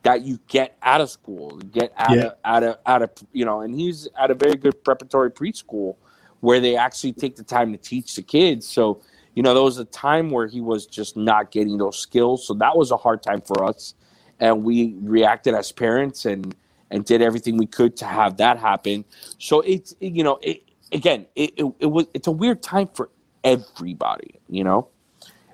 that 0.03 0.21
you 0.23 0.39
get 0.47 0.77
out 0.81 1.01
of 1.01 1.09
school, 1.09 1.57
get 1.57 1.91
out 1.97 2.17
Yeah. 2.17 2.25
of, 2.25 2.33
out 2.43 2.63
of, 2.63 2.77
out 2.85 3.01
of, 3.01 3.11
you 3.31 3.45
know, 3.45 3.61
and 3.61 3.75
he's 3.75 4.07
at 4.19 4.31
a 4.31 4.35
very 4.35 4.55
good 4.55 4.83
preparatory 4.83 5.31
preschool 5.31 5.95
where 6.39 6.59
they 6.59 6.75
actually 6.75 7.13
take 7.13 7.35
the 7.35 7.43
time 7.43 7.71
to 7.71 7.77
teach 7.77 8.15
the 8.15 8.21
kids. 8.21 8.67
So, 8.67 9.01
you 9.35 9.43
know, 9.43 9.53
there 9.53 9.63
was 9.63 9.77
a 9.77 9.85
time 9.85 10.29
where 10.29 10.47
he 10.47 10.61
was 10.61 10.85
just 10.87 11.17
not 11.17 11.51
getting 11.51 11.77
those 11.77 11.97
skills. 11.99 12.47
So 12.47 12.53
that 12.55 12.75
was 12.75 12.91
a 12.91 12.97
hard 12.97 13.21
time 13.21 13.41
for 13.41 13.63
us. 13.63 13.95
And 14.39 14.63
we 14.63 14.95
reacted 15.01 15.53
as 15.55 15.71
parents 15.71 16.25
and, 16.25 16.55
and 16.91 17.03
did 17.03 17.21
everything 17.21 17.57
we 17.57 17.65
could 17.65 17.97
to 17.97 18.05
have 18.05 18.37
that 18.37 18.57
happen. 18.59 19.03
So 19.39 19.61
it's, 19.61 19.95
you 19.99 20.23
know, 20.23 20.39
it, 20.41 20.63
again, 20.91 21.25
it, 21.35 21.53
it, 21.57 21.65
it 21.79 21.85
was, 21.87 22.05
it's 22.13 22.27
a 22.27 22.31
weird 22.31 22.61
time 22.61 22.89
for 22.93 23.09
everybody, 23.43 24.39
you 24.49 24.63
know? 24.63 24.89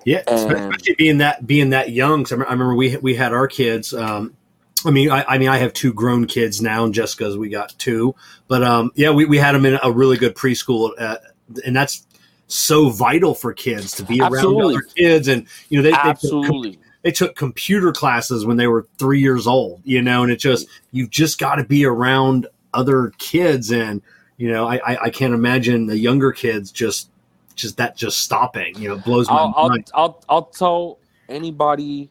Yeah, 0.04 0.22
And- 0.26 0.52
especially 0.52 0.94
being 0.96 1.18
that 1.18 1.46
being 1.46 1.70
that 1.70 1.90
young. 1.90 2.26
I 2.26 2.30
remember, 2.30 2.46
I 2.46 2.52
remember 2.52 2.74
we 2.74 2.96
we 2.98 3.14
had 3.14 3.32
our 3.32 3.48
kids. 3.48 3.94
Um, 3.94 4.36
I 4.84 4.90
mean, 4.90 5.10
I, 5.10 5.24
I 5.26 5.38
mean, 5.38 5.48
I 5.48 5.56
have 5.56 5.72
two 5.72 5.94
grown 5.94 6.26
kids 6.26 6.60
now, 6.60 6.84
and 6.84 6.92
Jessica's 6.92 7.38
we 7.38 7.48
got 7.48 7.74
two. 7.78 8.14
But 8.46 8.62
um, 8.62 8.90
yeah, 8.96 9.10
we, 9.10 9.24
we 9.24 9.38
had 9.38 9.54
them 9.54 9.64
in 9.64 9.78
a 9.82 9.90
really 9.90 10.18
good 10.18 10.34
preschool, 10.34 10.90
uh, 10.98 11.16
and 11.64 11.74
that's 11.74 12.06
so 12.48 12.90
vital 12.90 13.34
for 13.34 13.54
kids 13.54 13.92
to 13.92 14.02
be 14.02 14.20
around 14.20 14.34
Absolutely. 14.34 14.74
other 14.74 14.82
kids. 14.94 15.28
And 15.28 15.46
you 15.70 15.78
know, 15.78 15.82
they, 15.82 15.94
Absolutely. 15.94 16.72
they 16.72 16.78
took 17.10 17.36
computer 17.36 17.92
classes 17.92 18.46
when 18.46 18.56
they 18.56 18.66
were 18.66 18.86
three 18.98 19.20
years 19.20 19.46
old. 19.46 19.80
You 19.84 20.02
know, 20.02 20.22
and 20.22 20.32
it 20.32 20.36
just 20.36 20.66
you've 20.92 21.10
just 21.10 21.38
got 21.38 21.56
to 21.56 21.64
be 21.64 21.84
around 21.84 22.46
other 22.72 23.12
kids, 23.18 23.70
and 23.70 24.02
you 24.36 24.50
know, 24.50 24.66
I, 24.66 24.76
I 24.86 24.96
I 25.04 25.10
can't 25.10 25.34
imagine 25.34 25.86
the 25.86 25.98
younger 25.98 26.32
kids 26.32 26.70
just 26.70 27.10
just 27.54 27.76
that 27.76 27.96
just 27.96 28.18
stopping. 28.18 28.78
You 28.78 28.90
know, 28.90 28.96
blows 28.98 29.28
my 29.28 29.36
I'll, 29.36 29.54
I'll, 29.56 29.68
mind. 29.68 29.90
I'll, 29.94 30.24
I'll 30.28 30.46
tell 30.46 30.98
anybody 31.28 32.10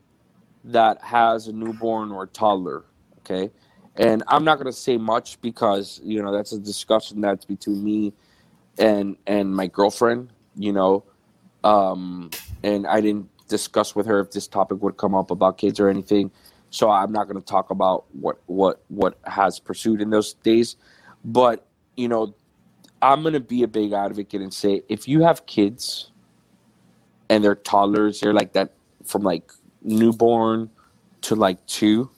that 0.66 1.02
has 1.02 1.48
a 1.48 1.54
newborn 1.54 2.12
or 2.12 2.24
a 2.24 2.28
toddler, 2.28 2.86
okay? 3.20 3.52
And 3.96 4.24
I'm 4.28 4.44
not 4.44 4.56
going 4.56 4.66
to 4.66 4.78
say 4.78 4.98
much 4.98 5.40
because, 5.42 6.00
you 6.04 6.22
know, 6.24 6.32
that's 6.32 6.52
a 6.54 6.60
discussion 6.60 7.22
that's 7.22 7.46
between 7.46 7.84
me 7.84 8.14
and 8.80 9.18
and 9.28 9.56
my 9.56 9.68
girlfriend, 9.68 10.30
you 10.56 10.74
know. 10.74 11.04
Um, 11.64 12.32
and 12.64 12.88
I 12.88 13.02
didn't 13.02 13.30
discuss 13.58 13.96
with 13.96 14.06
her 14.08 14.20
if 14.20 14.32
this 14.32 14.48
topic 14.48 14.82
would 14.84 14.98
come 14.98 15.16
up 15.16 15.32
about 15.32 15.58
kids 15.58 15.80
or 15.80 15.88
anything. 15.90 16.32
So 16.70 16.90
I'm 16.90 17.12
not 17.12 17.26
going 17.28 17.40
to 17.40 17.46
talk 17.56 17.70
about 17.70 18.06
what 18.14 18.38
what 18.48 18.84
what 18.88 19.14
has 19.26 19.60
pursued 19.60 20.02
in 20.02 20.10
those 20.10 20.34
days. 20.34 20.76
But, 21.24 21.68
you 21.96 22.08
know, 22.08 22.36
I'm 23.02 23.22
going 23.22 23.34
to 23.34 23.40
be 23.56 23.64
a 23.64 23.68
big 23.68 23.94
advocate 23.94 24.42
and 24.42 24.54
say 24.54 24.82
if 24.90 25.08
you 25.08 25.22
have 25.22 25.46
kids 25.46 26.12
and 27.30 27.44
they're 27.44 27.56
toddlers, 27.56 28.20
they're 28.20 28.34
like 28.34 28.54
that 28.54 28.74
from 29.04 29.24
like 29.24 29.52
newborn 29.84 30.70
to 31.22 31.36
like 31.36 31.66
two. 31.68 32.10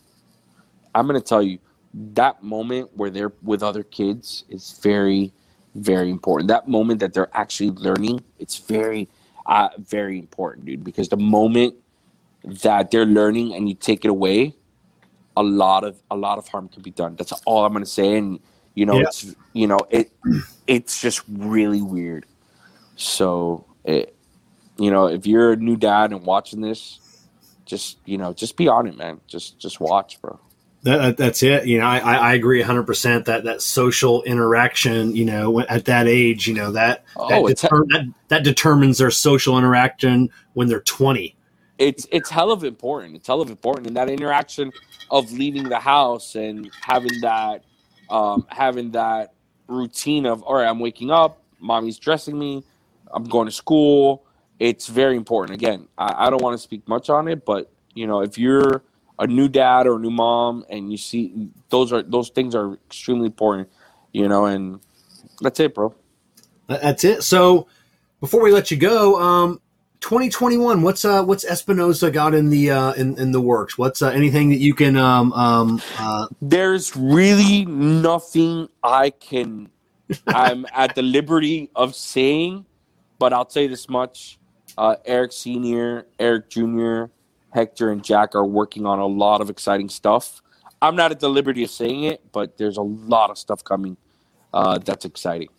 I'm 0.94 1.08
gonna 1.08 1.22
tell 1.22 1.42
you 1.42 1.60
that 2.14 2.44
moment 2.44 2.90
where 2.96 3.10
they're 3.10 3.34
with 3.42 3.64
other 3.64 3.84
kids 3.84 4.44
is 4.50 4.80
very, 4.84 5.34
very 5.76 6.10
important. 6.10 6.48
That 6.50 6.68
moment 6.68 7.00
that 7.00 7.14
they're 7.14 7.30
actually 7.34 7.72
learning, 7.72 8.24
it's 8.40 8.58
very, 8.58 9.08
uh, 9.46 9.70
very 9.80 10.20
important, 10.20 10.66
dude. 10.66 10.84
Because 10.84 11.10
the 11.10 11.18
moment 11.18 11.76
that 12.44 12.92
they're 12.92 13.06
learning 13.06 13.54
and 13.56 13.68
you 13.68 13.76
take 13.76 14.06
it 14.06 14.10
away, 14.10 14.54
a 15.38 15.44
lot 15.44 15.84
of 15.84 15.98
a 16.12 16.16
lot 16.16 16.38
of 16.38 16.48
harm 16.48 16.70
can 16.70 16.82
be 16.82 16.92
done. 16.92 17.16
That's 17.16 17.32
all 17.46 17.66
I'm 17.66 17.74
gonna 17.74 17.86
say. 17.86 18.18
And 18.18 18.40
you 18.76 18.86
know, 18.86 18.96
Yeah. 18.96 19.04
it's 19.08 19.36
you 19.54 19.68
know, 19.68 19.80
it 19.90 20.12
it's 20.68 21.02
just 21.02 21.22
really 21.30 21.82
weird. 21.82 22.26
So 22.96 23.66
it, 23.84 24.16
you 24.78 24.92
know, 24.92 25.08
if 25.08 25.28
you're 25.28 25.54
a 25.54 25.56
new 25.58 25.76
dad 25.76 26.12
and 26.12 26.26
watching 26.26 26.62
this, 26.62 27.00
just 27.66 27.98
you 28.06 28.18
know, 28.18 28.34
just 28.34 28.58
be 28.58 28.68
on 28.68 28.88
it, 28.88 28.98
man. 28.98 29.20
Just 29.28 29.60
just 29.60 29.80
watch, 29.80 30.22
bro. 30.22 30.40
That, 30.86 30.98
that- 30.98 31.18
that's 31.18 31.44
it. 31.44 31.66
You 31.68 31.80
know, 31.80 31.86
I, 31.86 32.00
I 32.00 32.34
agree 32.36 32.64
100% 32.64 33.26
that 33.26 33.44
that 33.44 33.62
social 33.62 34.24
interaction, 34.24 35.16
you 35.16 35.26
know, 35.26 35.60
at 35.62 35.86
that 35.86 36.08
age, 36.08 36.48
you 36.48 36.54
know, 36.54 36.72
that, 36.72 37.04
Oh, 37.18 37.28
that, 37.48 37.58
deter- 37.58 37.86
that, 37.90 38.14
that 38.30 38.44
determines 38.44 38.98
their 39.00 39.12
social 39.12 39.58
interaction 39.58 40.30
when 40.54 40.68
they're 40.70 40.82
20. 40.82 41.36
it's 41.80 42.08
it's 42.12 42.30
hell 42.30 42.52
of 42.52 42.64
important. 42.64 43.16
It's 43.18 43.28
hell 43.28 43.42
of 43.42 43.50
important, 43.50 43.88
and 43.88 43.98
that 43.98 44.10
interaction 44.10 44.72
of 45.12 45.30
leaving 45.34 45.68
the 45.68 45.80
house 45.80 46.36
and 46.36 46.72
having 46.82 47.20
that 47.22 47.64
um, 48.10 48.46
having 48.50 48.92
that 48.92 49.34
routine 49.68 50.26
of 50.26 50.42
all 50.44 50.56
right, 50.56 50.68
I'm 50.68 50.80
waking 50.80 51.12
up, 51.12 51.42
mommy's 51.60 51.98
dressing 52.00 52.38
me, 52.40 52.64
I'm 53.12 53.24
going 53.26 53.48
to 53.48 53.52
school. 53.52 54.24
It's 54.60 54.88
very 54.88 55.18
important. 55.18 55.56
Again, 55.60 55.88
I, 55.98 56.28
I 56.28 56.30
don't 56.30 56.42
want 56.42 56.54
to 56.58 56.62
speak 56.64 56.88
much 56.88 57.10
on 57.10 57.28
it, 57.28 57.44
but 57.44 57.72
you 57.96 58.08
know, 58.08 58.22
if 58.22 58.38
you're 58.38 58.84
a 59.20 59.28
new 59.28 59.48
dad 59.48 59.88
or 59.88 59.96
a 59.96 60.00
new 60.00 60.12
mom 60.12 60.66
and 60.70 60.92
you 60.92 60.98
see 60.98 61.50
those 61.70 61.94
are 61.94 62.04
those 62.04 62.30
things 62.30 62.56
are 62.56 62.74
extremely 62.88 63.28
important, 63.28 63.70
you 64.12 64.28
know, 64.28 64.46
and 64.46 64.80
that's 65.42 65.60
it, 65.60 65.74
bro. 65.76 65.94
That's 66.68 67.04
it. 67.04 67.24
So 67.24 67.68
before 68.20 68.42
we 68.42 68.52
let 68.52 68.72
you 68.72 68.78
go, 68.78 69.20
um, 69.22 69.62
2021, 70.02 70.82
what's 70.82 71.06
uh 71.06 71.24
what's 71.24 71.46
Espinosa 71.46 72.12
got 72.12 72.34
in 72.34 72.50
the 72.50 72.72
uh 72.72 72.94
in, 72.94 73.18
in 73.18 73.32
the 73.32 73.42
works? 73.42 73.78
What's 73.78 74.02
uh, 74.02 74.10
anything 74.10 74.50
that 74.50 74.60
you 74.60 74.74
can 74.74 74.98
um 74.98 75.34
um 75.34 75.82
uh 75.98 76.28
there's 76.42 76.96
really 76.96 77.66
nothing 77.66 78.70
I 78.84 79.10
can 79.12 79.70
I'm 80.28 80.66
at 80.74 80.96
the 80.96 81.02
liberty 81.02 81.72
of 81.76 81.96
saying, 81.96 82.66
but 83.20 83.34
I'll 83.34 83.50
say 83.50 83.68
this 83.68 83.90
much. 83.90 84.40
Uh, 84.78 84.98
Eric 85.06 85.32
Senior, 85.32 86.06
Eric 86.20 86.50
Junior, 86.50 87.12
Hector, 87.56 87.90
and 87.90 88.04
Jack 88.04 88.36
are 88.36 88.46
working 88.46 88.86
on 88.86 89.00
a 89.00 89.08
lot 89.08 89.42
of 89.42 89.50
exciting 89.50 89.90
stuff. 89.90 90.42
I'm 90.82 90.96
not 90.96 91.12
at 91.12 91.20
the 91.20 91.30
liberty 91.30 91.64
of 91.64 91.72
saying 91.72 92.04
it, 92.04 92.22
but 92.32 92.58
there's 92.58 92.78
a 92.78 92.84
lot 92.84 93.32
of 93.32 93.38
stuff 93.38 93.64
coming 93.64 93.98
uh, 94.54 94.78
that's 94.78 95.06
exciting. 95.06 95.50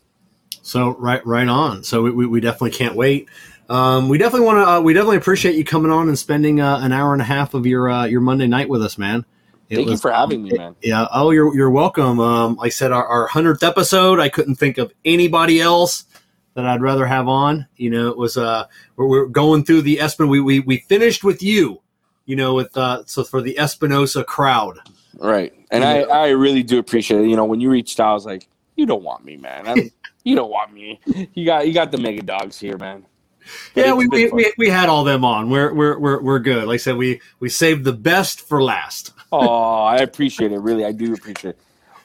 So 0.63 0.91
right, 0.99 1.25
right 1.27 1.49
on. 1.49 1.83
So 1.83 2.03
we, 2.03 2.11
we, 2.11 2.27
we 2.27 2.41
definitely 2.41 2.73
can't 2.73 2.95
wait. 2.95 3.29
Um, 3.69 4.09
we 4.09 4.19
definitely 4.19 4.47
want 4.47 4.59
to. 4.59 4.69
Uh, 4.69 4.81
we 4.81 4.93
definitely 4.93 5.17
appreciate 5.17 5.57
you 5.57 5.65
coming 5.65 5.91
on 5.91 6.09
and 6.09 6.19
spending 6.19 6.61
uh, 6.61 6.79
an 6.81 6.93
hour 6.93 7.13
and 7.13 7.23
a 7.23 7.25
half 7.25 7.55
of 7.55 7.67
your 7.67 7.91
uh, 7.91 8.05
your 8.05 8.21
Monday 8.21 8.47
night 8.47 8.69
with 8.69 8.83
us, 8.83 8.99
man. 8.99 9.25
It 9.69 9.77
Thank 9.77 9.89
you 9.89 9.97
for 9.97 10.13
having 10.13 10.45
me, 10.45 10.53
man. 10.57 10.77
Yeah. 10.81 11.09
Oh, 11.13 11.31
you're 11.31 11.55
you're 11.57 11.71
welcome. 11.71 12.21
Um, 12.21 12.55
like 12.57 12.67
I 12.67 12.71
said, 12.71 12.93
our, 12.93 13.05
our 13.05 13.27
hundredth 13.27 13.65
episode. 13.65 14.21
I 14.21 14.29
couldn't 14.29 14.57
think 14.57 14.79
of 14.79 14.93
anybody 15.05 15.61
else 15.61 16.05
that 16.55 16.65
I'd 16.65 16.81
rather 16.81 17.07
have 17.07 17.27
on. 17.27 17.67
You 17.77 17.91
know, 17.91 18.09
it 18.09 18.17
was 18.17 18.37
uh, 18.37 18.67
we're, 18.95 19.07
we're 19.07 19.27
going 19.27 19.65
through 19.65 19.83
the 19.83 19.97
Espin. 19.97 20.29
We, 20.29 20.41
we 20.41 20.61
we 20.61 20.79
finished 20.89 21.25
with 21.25 21.43
you. 21.43 21.83
You 22.27 22.37
know, 22.37 22.55
with 22.55 22.77
uh, 22.77 23.05
so 23.07 23.25
for 23.25 23.41
the 23.41 23.59
Espinosa 23.59 24.25
crowd. 24.25 24.79
Right. 25.19 25.55
And 25.71 25.85
I. 25.85 26.03
I 26.03 26.29
really 26.31 26.63
do 26.63 26.79
appreciate 26.79 27.23
it. 27.23 27.29
You 27.29 27.37
know, 27.37 27.45
when 27.45 27.61
you 27.61 27.71
reached 27.71 27.99
out, 28.01 28.11
I 28.11 28.15
was 28.15 28.27
like, 28.27 28.49
you 28.77 28.87
don't 28.87 29.03
want 29.03 29.25
me, 29.25 29.37
man. 29.37 29.67
I'm, 29.67 29.91
you 30.25 30.37
don't 30.37 30.51
want 30.51 30.73
me. 30.73 31.01
You 31.35 31.45
got 31.47 31.67
you 31.67 31.73
got 31.73 31.91
the 31.91 31.99
mega 31.99 32.23
dogs 32.23 32.59
here, 32.59 32.77
man. 32.77 33.07
But 33.75 33.87
yeah, 33.87 33.93
we, 33.95 34.09
we, 34.09 34.29
we, 34.31 34.53
we 34.59 34.69
had 34.69 34.89
all 34.89 35.05
them 35.05 35.25
on. 35.25 35.51
We're, 35.51 35.73
we're 35.73 35.99
we're 35.99 36.21
we're 36.21 36.39
good. 36.39 36.67
Like 36.67 36.75
I 36.75 36.79
said, 36.79 36.97
we 36.97 37.21
we 37.41 37.49
saved 37.49 37.85
the 37.85 37.93
best 37.93 38.41
for 38.41 38.63
last. 38.63 39.13
Oh, 39.33 39.83
I 39.83 39.97
appreciate 39.97 40.53
it. 40.53 40.61
Really, 40.61 40.85
I 40.85 40.93
do 40.93 41.13
appreciate 41.13 41.51
it. 41.51 41.61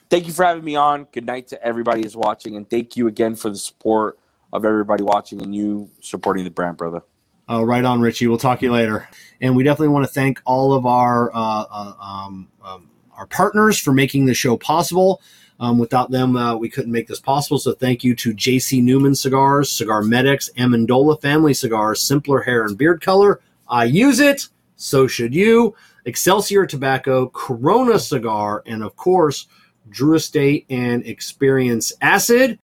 Thank 0.10 0.26
you 0.26 0.34
for 0.34 0.44
having 0.44 0.66
me 0.66 0.76
on. 0.76 1.08
Good 1.12 1.28
night 1.28 1.48
to 1.50 1.64
everybody 1.64 2.02
who's 2.02 2.18
watching, 2.18 2.58
and 2.58 2.68
thank 2.68 2.98
you 2.98 3.08
again 3.08 3.36
for 3.36 3.52
the 3.52 3.58
support 3.58 4.18
of 4.52 4.66
everybody 4.66 5.04
watching 5.04 5.40
and 5.42 5.56
you 5.56 5.92
supporting 6.02 6.44
the 6.44 6.50
brand, 6.50 6.78
brother. 6.78 7.04
Uh, 7.52 7.66
right 7.66 7.84
on, 7.84 8.00
Richie. 8.00 8.28
We'll 8.28 8.38
talk 8.38 8.60
to 8.60 8.66
you 8.66 8.72
later. 8.72 9.10
And 9.42 9.56
we 9.56 9.64
definitely 9.64 9.90
want 9.90 10.06
to 10.06 10.14
thank 10.14 10.42
all 10.46 10.72
of 10.72 10.86
our 10.86 11.36
uh, 11.36 11.66
uh, 11.70 11.94
um, 12.00 12.48
um, 12.64 12.90
our 13.18 13.26
partners 13.26 13.78
for 13.78 13.92
making 13.92 14.26
the 14.26 14.34
show 14.34 14.56
possible. 14.56 15.22
Um, 15.60 15.78
without 15.78 16.10
them, 16.10 16.38
uh, 16.38 16.56
we 16.56 16.70
couldn't 16.70 16.92
make 16.92 17.08
this 17.08 17.20
possible. 17.20 17.60
So 17.60 17.74
thank 17.74 18.04
you 18.04 18.16
to 18.16 18.34
JC 18.34 18.82
Newman 18.82 19.14
Cigars, 19.14 19.70
Cigar 19.70 20.02
Medics, 20.02 20.50
Amendola 20.58 21.22
Family 21.22 21.54
Cigars, 21.54 22.02
Simpler 22.02 22.42
Hair 22.42 22.66
and 22.66 22.78
Beard 22.78 23.02
Color. 23.02 23.42
I 23.68 23.84
use 23.84 24.20
it. 24.20 24.48
So 24.78 25.06
should 25.06 25.36
you. 25.36 25.76
Excelsior 26.06 26.66
Tobacco, 26.66 27.30
Corona 27.30 28.00
Cigar, 28.00 28.64
and 28.66 28.82
of 28.82 28.96
course, 28.96 29.48
Drew 29.90 30.16
Estate 30.16 30.66
and 30.70 31.06
Experience 31.06 31.94
Acid. 32.02 32.58